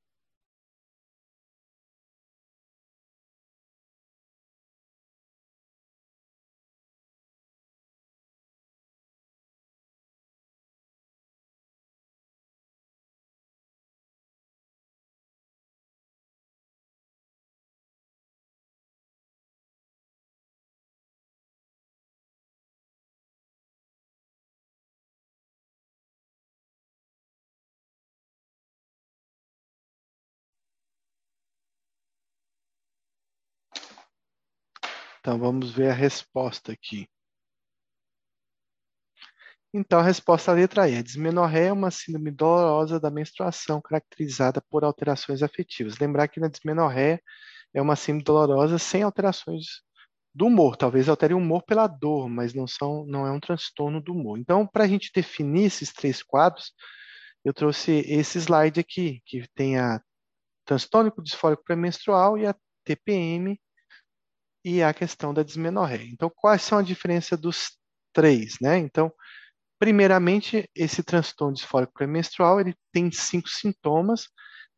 Então 35.30 35.38
vamos 35.38 35.70
ver 35.70 35.90
a 35.90 35.94
resposta 35.94 36.72
aqui. 36.72 37.08
Então, 39.72 40.00
a 40.00 40.02
resposta 40.02 40.50
à 40.50 40.54
letra 40.54 40.88
E. 40.88 40.96
A 40.96 41.02
dismenorreia 41.02 41.68
é 41.68 41.72
uma 41.72 41.92
síndrome 41.92 42.32
dolorosa 42.32 42.98
da 42.98 43.12
menstruação 43.12 43.80
caracterizada 43.80 44.60
por 44.68 44.82
alterações 44.82 45.40
afetivas. 45.40 46.00
Lembrar 46.00 46.26
que 46.26 46.40
na 46.40 46.48
dismenorreia 46.48 47.22
é 47.72 47.80
uma 47.80 47.94
síndrome 47.94 48.24
dolorosa 48.24 48.76
sem 48.76 49.04
alterações 49.04 49.66
do 50.34 50.46
humor. 50.46 50.76
Talvez 50.76 51.08
altere 51.08 51.32
o 51.32 51.38
humor 51.38 51.62
pela 51.62 51.86
dor, 51.86 52.28
mas 52.28 52.52
não, 52.52 52.66
são, 52.66 53.06
não 53.06 53.24
é 53.24 53.30
um 53.30 53.38
transtorno 53.38 54.02
do 54.02 54.12
humor. 54.12 54.36
Então, 54.36 54.66
para 54.66 54.82
a 54.82 54.88
gente 54.88 55.12
definir 55.14 55.66
esses 55.66 55.92
três 55.92 56.24
quadros, 56.24 56.72
eu 57.44 57.54
trouxe 57.54 58.00
esse 58.08 58.36
slide 58.36 58.80
aqui, 58.80 59.22
que 59.24 59.46
tem 59.54 59.78
a 59.78 60.02
transtorno 60.64 61.12
disfórico 61.22 61.62
pré-menstrual 61.62 62.36
e 62.36 62.46
a 62.48 62.54
TPM, 62.84 63.56
e 64.64 64.82
a 64.82 64.92
questão 64.94 65.32
da 65.34 65.42
dismenorreia. 65.42 66.08
Então, 66.10 66.30
quais 66.34 66.62
são 66.62 66.78
a 66.78 66.82
diferença 66.82 67.36
dos 67.36 67.78
três, 68.12 68.56
né? 68.60 68.78
Então, 68.78 69.12
primeiramente, 69.78 70.68
esse 70.74 71.02
transtorno 71.02 71.54
disfórico 71.54 71.92
pré-menstrual, 71.94 72.60
ele 72.60 72.74
tem 72.92 73.10
cinco 73.12 73.48
sintomas. 73.48 74.28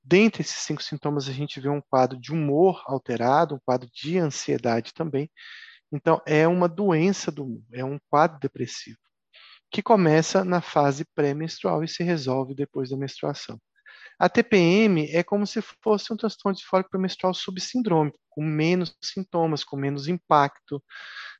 Dentre 0.02 0.42
esses 0.42 0.56
cinco 0.56 0.82
sintomas, 0.82 1.28
a 1.28 1.32
gente 1.32 1.60
vê 1.60 1.68
um 1.68 1.80
quadro 1.80 2.18
de 2.20 2.32
humor 2.32 2.82
alterado, 2.86 3.56
um 3.56 3.60
quadro 3.64 3.88
de 3.92 4.18
ansiedade 4.18 4.92
também. 4.94 5.30
Então, 5.92 6.20
é 6.26 6.48
uma 6.48 6.68
doença 6.68 7.30
do 7.30 7.44
humor, 7.44 7.62
é 7.72 7.84
um 7.84 7.98
quadro 8.10 8.38
depressivo, 8.40 8.98
que 9.70 9.82
começa 9.82 10.44
na 10.44 10.60
fase 10.62 11.04
pré-menstrual 11.14 11.84
e 11.84 11.88
se 11.88 12.02
resolve 12.02 12.54
depois 12.54 12.90
da 12.90 12.96
menstruação. 12.96 13.60
A 14.18 14.28
TPM 14.28 15.10
é 15.10 15.23
como 15.23 15.47
se 15.47 15.60
fosse 15.82 16.12
um 16.12 16.16
transtorno 16.16 16.57
disfórico 16.57 16.91
pré-menstrual 16.91 17.34
subsindrômico, 17.34 18.18
com 18.28 18.42
menos 18.44 18.97
sintomas, 19.02 19.65
com 19.65 19.76
menos 19.76 20.08
impacto, 20.08 20.82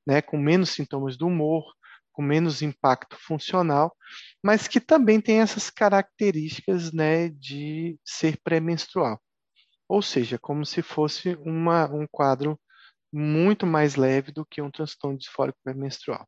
né, 0.07 0.21
com 0.21 0.37
menos 0.37 0.71
sintomas 0.71 1.17
do 1.17 1.27
humor, 1.27 1.65
com 2.13 2.23
menos 2.23 2.61
impacto 2.63 3.17
funcional, 3.17 3.97
mas 4.43 4.69
que 4.69 4.81
também 4.81 5.21
tem 5.21 5.41
essas 5.41 5.71
características 5.71 6.93
né, 6.93 7.31
de 7.31 7.99
ser 8.05 8.39
pré-menstrual. 8.43 9.21
Ou 9.89 10.03
seja, 10.03 10.39
como 10.39 10.65
se 10.65 10.83
fosse 10.83 11.37
uma, 11.37 11.91
um 11.93 12.07
quadro 12.11 12.61
muito 13.13 13.67
mais 13.67 13.95
leve 13.97 14.33
do 14.33 14.45
que 14.45 14.63
um 14.63 14.71
transtorno 14.71 15.19
disfórico 15.19 15.59
pré-menstrual, 15.63 16.27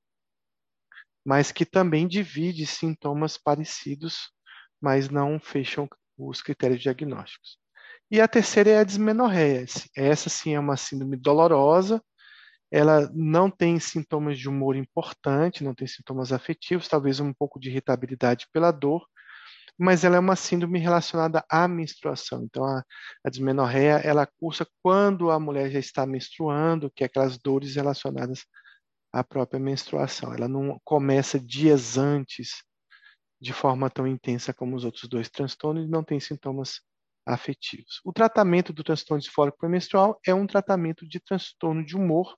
mas 1.24 1.50
que 1.50 1.64
também 1.64 2.06
divide 2.06 2.66
sintomas 2.66 3.38
parecidos, 3.38 4.30
mas 4.80 5.08
não 5.08 5.40
fecham 5.40 5.88
os 6.16 6.42
critérios 6.42 6.80
diagnósticos. 6.80 7.58
E 8.10 8.20
a 8.20 8.28
terceira 8.28 8.70
é 8.70 8.78
a 8.78 8.84
dismenorreia. 8.84 9.64
Essa 9.96 10.28
sim 10.28 10.54
é 10.54 10.60
uma 10.60 10.76
síndrome 10.76 11.16
dolorosa, 11.16 12.02
ela 12.70 13.08
não 13.14 13.50
tem 13.50 13.78
sintomas 13.78 14.38
de 14.38 14.48
humor 14.48 14.76
importante, 14.76 15.62
não 15.62 15.74
tem 15.74 15.86
sintomas 15.86 16.32
afetivos, 16.32 16.88
talvez 16.88 17.20
um 17.20 17.32
pouco 17.32 17.60
de 17.60 17.70
irritabilidade 17.70 18.48
pela 18.52 18.72
dor, 18.72 19.06
mas 19.78 20.04
ela 20.04 20.16
é 20.16 20.18
uma 20.18 20.36
síndrome 20.36 20.78
relacionada 20.78 21.44
à 21.48 21.68
menstruação. 21.68 22.42
Então, 22.44 22.64
a, 22.64 22.84
a 23.24 23.30
dismenorreia, 23.30 24.00
ela 24.04 24.26
cursa 24.26 24.66
quando 24.82 25.30
a 25.30 25.38
mulher 25.38 25.70
já 25.70 25.78
está 25.78 26.06
menstruando, 26.06 26.90
que 26.90 27.04
é 27.04 27.06
aquelas 27.06 27.38
dores 27.38 27.76
relacionadas 27.76 28.44
à 29.12 29.22
própria 29.22 29.60
menstruação. 29.60 30.34
Ela 30.34 30.48
não 30.48 30.80
começa 30.84 31.38
dias 31.38 31.96
antes 31.96 32.64
de 33.44 33.52
forma 33.52 33.90
tão 33.90 34.06
intensa 34.06 34.54
como 34.54 34.74
os 34.74 34.86
outros 34.86 35.06
dois 35.06 35.28
transtornos 35.28 35.84
e 35.84 35.90
não 35.90 36.02
tem 36.02 36.18
sintomas 36.18 36.80
afetivos. 37.26 38.00
O 38.02 38.10
tratamento 38.10 38.72
do 38.72 38.82
transtorno 38.82 39.20
disfórico 39.20 39.58
pré-menstrual 39.58 40.18
é 40.26 40.34
um 40.34 40.46
tratamento 40.46 41.06
de 41.06 41.20
transtorno 41.20 41.84
de 41.84 41.94
humor, 41.94 42.34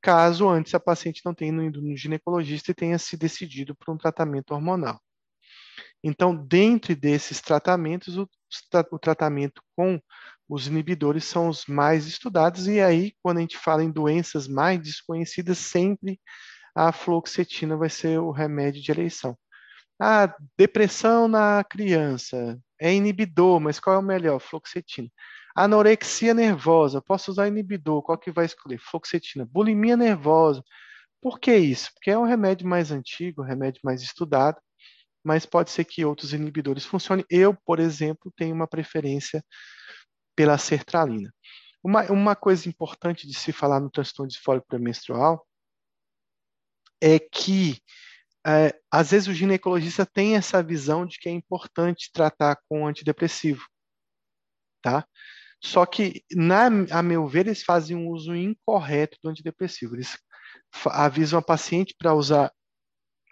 caso 0.00 0.48
antes 0.48 0.72
a 0.72 0.78
paciente 0.78 1.20
não 1.24 1.34
tenha 1.34 1.64
ido 1.64 1.82
no 1.82 1.96
ginecologista 1.96 2.70
e 2.70 2.74
tenha 2.74 2.96
se 2.96 3.16
decidido 3.16 3.74
por 3.74 3.92
um 3.92 3.98
tratamento 3.98 4.52
hormonal. 4.52 5.00
Então, 6.02 6.36
dentre 6.36 6.94
desses 6.94 7.40
tratamentos, 7.40 8.16
o, 8.16 8.28
o 8.92 8.98
tratamento 9.00 9.60
com 9.74 10.00
os 10.48 10.68
inibidores 10.68 11.24
são 11.24 11.48
os 11.48 11.66
mais 11.66 12.06
estudados, 12.06 12.68
e 12.68 12.80
aí, 12.80 13.14
quando 13.20 13.38
a 13.38 13.40
gente 13.40 13.58
fala 13.58 13.82
em 13.82 13.90
doenças 13.90 14.46
mais 14.46 14.80
desconhecidas, 14.80 15.58
sempre 15.58 16.20
a 16.72 16.92
fluoxetina 16.92 17.76
vai 17.76 17.90
ser 17.90 18.20
o 18.20 18.30
remédio 18.30 18.80
de 18.80 18.92
eleição. 18.92 19.36
Ah, 20.00 20.34
depressão 20.58 21.28
na 21.28 21.62
criança, 21.64 22.58
é 22.80 22.92
inibidor, 22.92 23.60
mas 23.60 23.78
qual 23.78 23.96
é 23.96 23.98
o 23.98 24.02
melhor? 24.02 24.40
Fluoxetina. 24.40 25.08
Anorexia 25.56 26.34
nervosa, 26.34 27.00
posso 27.00 27.30
usar 27.30 27.46
inibidor, 27.48 28.02
qual 28.02 28.18
que 28.18 28.32
vai 28.32 28.44
escolher? 28.44 28.78
Fluoxetina. 28.78 29.46
Bulimia 29.46 29.96
nervosa, 29.96 30.62
por 31.24 31.40
que 31.40 31.56
isso? 31.56 31.90
Porque 31.94 32.10
é 32.10 32.18
um 32.18 32.24
remédio 32.24 32.68
mais 32.68 32.90
antigo, 32.90 33.42
um 33.42 33.46
remédio 33.46 33.80
mais 33.84 34.02
estudado, 34.02 34.60
mas 35.24 35.46
pode 35.46 35.70
ser 35.70 35.84
que 35.84 36.04
outros 36.04 36.34
inibidores 36.34 36.84
funcionem. 36.84 37.24
Eu, 37.30 37.54
por 37.64 37.80
exemplo, 37.80 38.32
tenho 38.36 38.54
uma 38.54 38.66
preferência 38.66 39.42
pela 40.36 40.58
sertralina. 40.58 41.32
Uma, 41.82 42.02
uma 42.12 42.36
coisa 42.36 42.68
importante 42.68 43.26
de 43.26 43.34
se 43.34 43.52
falar 43.52 43.80
no 43.80 43.90
transtorno 43.90 44.28
disfórico 44.28 44.66
pré-menstrual 44.66 45.46
é 47.00 47.18
que 47.18 47.78
é, 48.46 48.74
às 48.90 49.10
vezes 49.10 49.28
o 49.28 49.34
ginecologista 49.34 50.04
tem 50.04 50.36
essa 50.36 50.62
visão 50.62 51.06
de 51.06 51.18
que 51.18 51.28
é 51.28 51.32
importante 51.32 52.10
tratar 52.12 52.58
com 52.68 52.86
antidepressivo, 52.86 53.64
tá? 54.82 55.06
Só 55.62 55.86
que, 55.86 56.22
na, 56.30 56.66
a 56.90 57.02
meu 57.02 57.26
ver, 57.26 57.46
eles 57.46 57.62
fazem 57.62 57.96
um 57.96 58.08
uso 58.08 58.34
incorreto 58.34 59.16
do 59.22 59.30
antidepressivo. 59.30 59.96
Eles 59.96 60.18
avisam 60.90 61.38
a 61.38 61.42
paciente 61.42 61.94
para 61.98 62.14
usar 62.14 62.52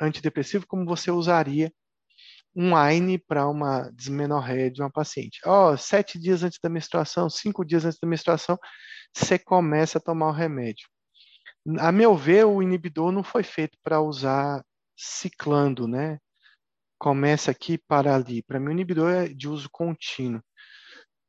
antidepressivo 0.00 0.66
como 0.66 0.86
você 0.86 1.10
usaria 1.10 1.70
um 2.54 2.74
AINE 2.76 3.18
para 3.18 3.46
uma 3.48 3.90
dismenorreia 3.94 4.70
de 4.70 4.80
uma 4.80 4.90
paciente. 4.90 5.40
Ó, 5.44 5.72
oh, 5.72 5.76
sete 5.76 6.18
dias 6.18 6.42
antes 6.42 6.58
da 6.62 6.68
menstruação, 6.70 7.28
cinco 7.28 7.64
dias 7.64 7.84
antes 7.84 7.98
da 8.00 8.08
menstruação, 8.08 8.58
você 9.14 9.38
começa 9.38 9.98
a 9.98 10.00
tomar 10.00 10.28
o 10.28 10.32
remédio. 10.32 10.86
A 11.78 11.92
meu 11.92 12.16
ver, 12.16 12.44
o 12.44 12.62
inibidor 12.62 13.12
não 13.12 13.22
foi 13.22 13.42
feito 13.42 13.78
para 13.82 14.00
usar 14.00 14.62
ciclando, 15.02 15.88
né? 15.88 16.18
Começa 16.98 17.50
aqui 17.50 17.76
para 17.76 18.14
ali. 18.14 18.42
Para 18.42 18.60
mim, 18.60 18.68
o 18.68 18.72
inibidor 18.72 19.12
é 19.12 19.28
de 19.28 19.48
uso 19.48 19.68
contínuo, 19.70 20.40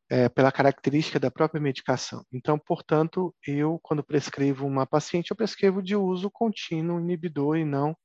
é, 0.10 0.30
pela 0.30 0.52
característica 0.52 1.20
da 1.20 1.32
própria 1.32 1.60
medicação. 1.60 2.24
Então, 2.32 2.60
portanto, 2.60 3.36
eu, 3.48 3.80
quando 3.82 4.04
prescrevo 4.04 4.68
uma 4.68 4.86
paciente, 4.86 5.32
eu 5.32 5.38
prescrevo 5.38 5.82
de 5.82 5.96
uso 5.96 6.30
contínuo 6.30 7.00
inibidor 7.00 7.58
e 7.58 7.66
não 7.66 7.96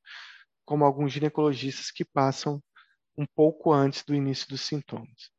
como 0.64 0.84
alguns 0.84 1.12
ginecologistas 1.12 1.90
que 1.90 2.04
passam 2.04 2.62
um 3.16 3.26
pouco 3.34 3.72
antes 3.72 4.04
do 4.04 4.14
início 4.14 4.48
dos 4.48 4.62
sintomas. 4.62 5.30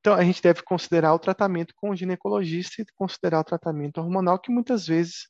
Então, 0.00 0.14
a 0.14 0.24
gente 0.24 0.42
deve 0.42 0.62
considerar 0.62 1.14
o 1.14 1.18
tratamento 1.18 1.74
com 1.76 1.90
o 1.90 1.96
ginecologista 1.96 2.82
e 2.82 2.86
considerar 2.96 3.40
o 3.40 3.44
tratamento 3.44 3.98
hormonal, 3.98 4.38
que 4.38 4.52
muitas 4.52 4.86
vezes 4.86 5.28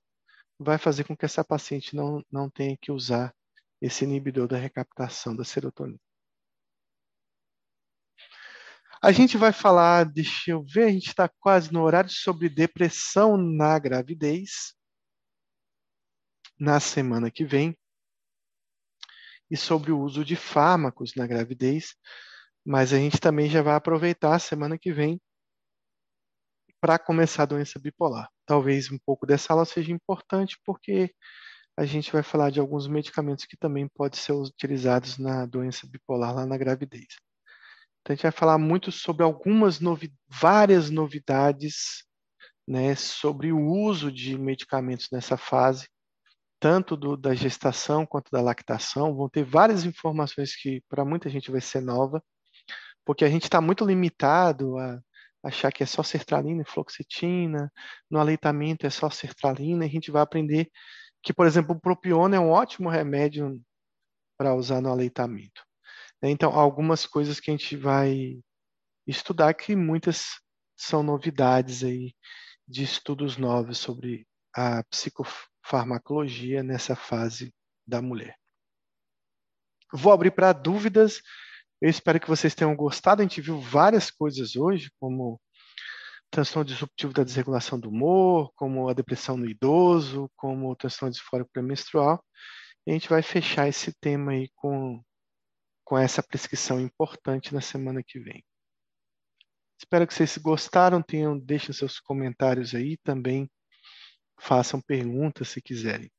vai 0.58 0.78
fazer 0.78 1.04
com 1.04 1.16
que 1.16 1.24
essa 1.24 1.44
paciente 1.44 1.94
não, 1.96 2.22
não 2.30 2.50
tenha 2.50 2.76
que 2.80 2.92
usar 2.92 3.32
esse 3.84 4.04
inibidor 4.04 4.48
da 4.48 4.56
recaptação 4.56 5.36
da 5.36 5.44
serotonina. 5.44 6.00
A 9.02 9.12
gente 9.12 9.36
vai 9.36 9.52
falar, 9.52 10.04
deixa 10.04 10.52
eu 10.52 10.64
ver, 10.64 10.84
a 10.84 10.90
gente 10.90 11.08
está 11.08 11.28
quase 11.28 11.70
no 11.70 11.82
horário 11.82 12.10
sobre 12.10 12.48
depressão 12.48 13.36
na 13.36 13.78
gravidez, 13.78 14.74
na 16.58 16.80
semana 16.80 17.30
que 17.30 17.44
vem 17.44 17.76
e 19.50 19.56
sobre 19.56 19.92
o 19.92 20.00
uso 20.00 20.24
de 20.24 20.34
fármacos 20.34 21.12
na 21.14 21.26
gravidez, 21.26 21.94
mas 22.64 22.94
a 22.94 22.96
gente 22.96 23.20
também 23.20 23.50
já 23.50 23.60
vai 23.60 23.74
aproveitar 23.74 24.34
a 24.34 24.38
semana 24.38 24.78
que 24.78 24.94
vem 24.94 25.20
para 26.80 26.98
começar 26.98 27.42
a 27.42 27.46
doença 27.46 27.78
bipolar. 27.78 28.30
Talvez 28.46 28.90
um 28.90 28.98
pouco 29.04 29.26
dessa 29.26 29.52
aula 29.52 29.66
seja 29.66 29.92
importante 29.92 30.58
porque 30.64 31.14
a 31.76 31.84
gente 31.84 32.12
vai 32.12 32.22
falar 32.22 32.50
de 32.50 32.60
alguns 32.60 32.86
medicamentos 32.86 33.44
que 33.44 33.56
também 33.56 33.88
podem 33.88 34.18
ser 34.18 34.32
utilizados 34.32 35.18
na 35.18 35.46
doença 35.46 35.86
bipolar 35.86 36.34
lá 36.34 36.46
na 36.46 36.56
gravidez. 36.56 37.06
Então 38.00 38.12
a 38.12 38.14
gente 38.14 38.22
vai 38.22 38.32
falar 38.32 38.58
muito 38.58 38.92
sobre 38.92 39.24
algumas 39.24 39.80
novi 39.80 40.12
várias 40.28 40.90
novidades 40.90 42.04
né, 42.66 42.94
sobre 42.94 43.52
o 43.52 43.60
uso 43.60 44.10
de 44.12 44.38
medicamentos 44.38 45.08
nessa 45.10 45.36
fase 45.36 45.86
tanto 46.64 46.96
do, 46.96 47.14
da 47.14 47.34
gestação 47.34 48.06
quanto 48.06 48.30
da 48.30 48.40
lactação, 48.40 49.14
vão 49.14 49.28
ter 49.28 49.44
várias 49.44 49.84
informações 49.84 50.56
que 50.56 50.82
para 50.88 51.04
muita 51.04 51.28
gente 51.28 51.50
vai 51.50 51.60
ser 51.60 51.82
nova, 51.82 52.24
porque 53.04 53.22
a 53.22 53.28
gente 53.28 53.42
está 53.42 53.60
muito 53.60 53.84
limitado 53.84 54.78
a 54.78 54.98
achar 55.42 55.70
que 55.70 55.82
é 55.82 55.86
só 55.86 56.02
sertralina 56.02 56.62
e 56.62 56.64
fluoxetina, 56.64 57.70
no 58.10 58.18
aleitamento 58.18 58.86
é 58.86 58.90
só 58.90 59.10
sertralina, 59.10 59.84
e 59.84 59.88
a 59.88 59.90
gente 59.90 60.10
vai 60.10 60.22
aprender 60.22 60.70
que, 61.24 61.32
por 61.32 61.46
exemplo, 61.46 61.74
o 61.74 61.80
propiona 61.80 62.36
é 62.36 62.40
um 62.40 62.50
ótimo 62.50 62.88
remédio 62.88 63.60
para 64.38 64.54
usar 64.54 64.80
no 64.80 64.90
aleitamento. 64.90 65.64
Então, 66.22 66.52
algumas 66.52 67.06
coisas 67.06 67.40
que 67.40 67.50
a 67.50 67.54
gente 67.56 67.76
vai 67.76 68.38
estudar 69.06 69.54
que 69.54 69.74
muitas 69.74 70.40
são 70.76 71.02
novidades 71.02 71.82
aí 71.82 72.14
de 72.66 72.82
estudos 72.82 73.36
novos 73.36 73.78
sobre 73.78 74.26
a 74.54 74.82
psicofarmacologia 74.84 75.54
farmacologia 75.64 76.62
nessa 76.62 76.94
fase 76.94 77.52
da 77.86 78.02
mulher. 78.02 78.36
Vou 79.92 80.12
abrir 80.12 80.30
para 80.30 80.52
dúvidas. 80.52 81.20
Eu 81.80 81.88
espero 81.88 82.20
que 82.20 82.28
vocês 82.28 82.54
tenham 82.54 82.76
gostado. 82.76 83.22
A 83.22 83.24
gente 83.24 83.40
viu 83.40 83.60
várias 83.60 84.10
coisas 84.10 84.56
hoje, 84.56 84.90
como 85.00 85.40
transtorno 86.34 86.64
disruptivo 86.64 87.12
da 87.12 87.24
desregulação 87.24 87.78
do 87.78 87.88
humor, 87.88 88.52
como 88.54 88.88
a 88.88 88.92
depressão 88.92 89.36
no 89.36 89.48
idoso, 89.48 90.30
como 90.36 90.70
o 90.70 90.76
transtorno 90.76 91.12
disfórico 91.12 91.50
pré-menstrual. 91.52 92.22
E 92.86 92.90
a 92.90 92.94
gente 92.94 93.08
vai 93.08 93.22
fechar 93.22 93.68
esse 93.68 93.92
tema 94.00 94.32
aí 94.32 94.48
com, 94.54 95.02
com 95.84 95.96
essa 95.96 96.22
prescrição 96.22 96.80
importante 96.80 97.54
na 97.54 97.60
semana 97.60 98.02
que 98.06 98.18
vem. 98.18 98.44
Espero 99.78 100.06
que 100.06 100.14
vocês 100.14 100.36
gostaram, 100.38 101.02
tenham, 101.02 101.38
deixem 101.38 101.74
seus 101.74 102.00
comentários 102.00 102.74
aí 102.74 102.96
também 103.04 103.48
Façam 104.40 104.80
perguntas 104.80 105.48
se 105.48 105.62
quiserem. 105.62 106.10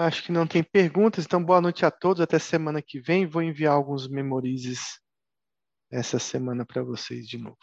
Acho 0.00 0.22
que 0.22 0.32
não 0.32 0.46
tem 0.46 0.62
perguntas, 0.62 1.26
então 1.26 1.44
boa 1.44 1.60
noite 1.60 1.84
a 1.84 1.90
todos. 1.90 2.22
Até 2.22 2.38
semana 2.38 2.80
que 2.80 2.98
vem. 2.98 3.26
Vou 3.26 3.42
enviar 3.42 3.74
alguns 3.74 4.08
memorizes 4.08 4.98
essa 5.92 6.18
semana 6.18 6.64
para 6.64 6.82
vocês 6.82 7.26
de 7.26 7.36
novo. 7.36 7.58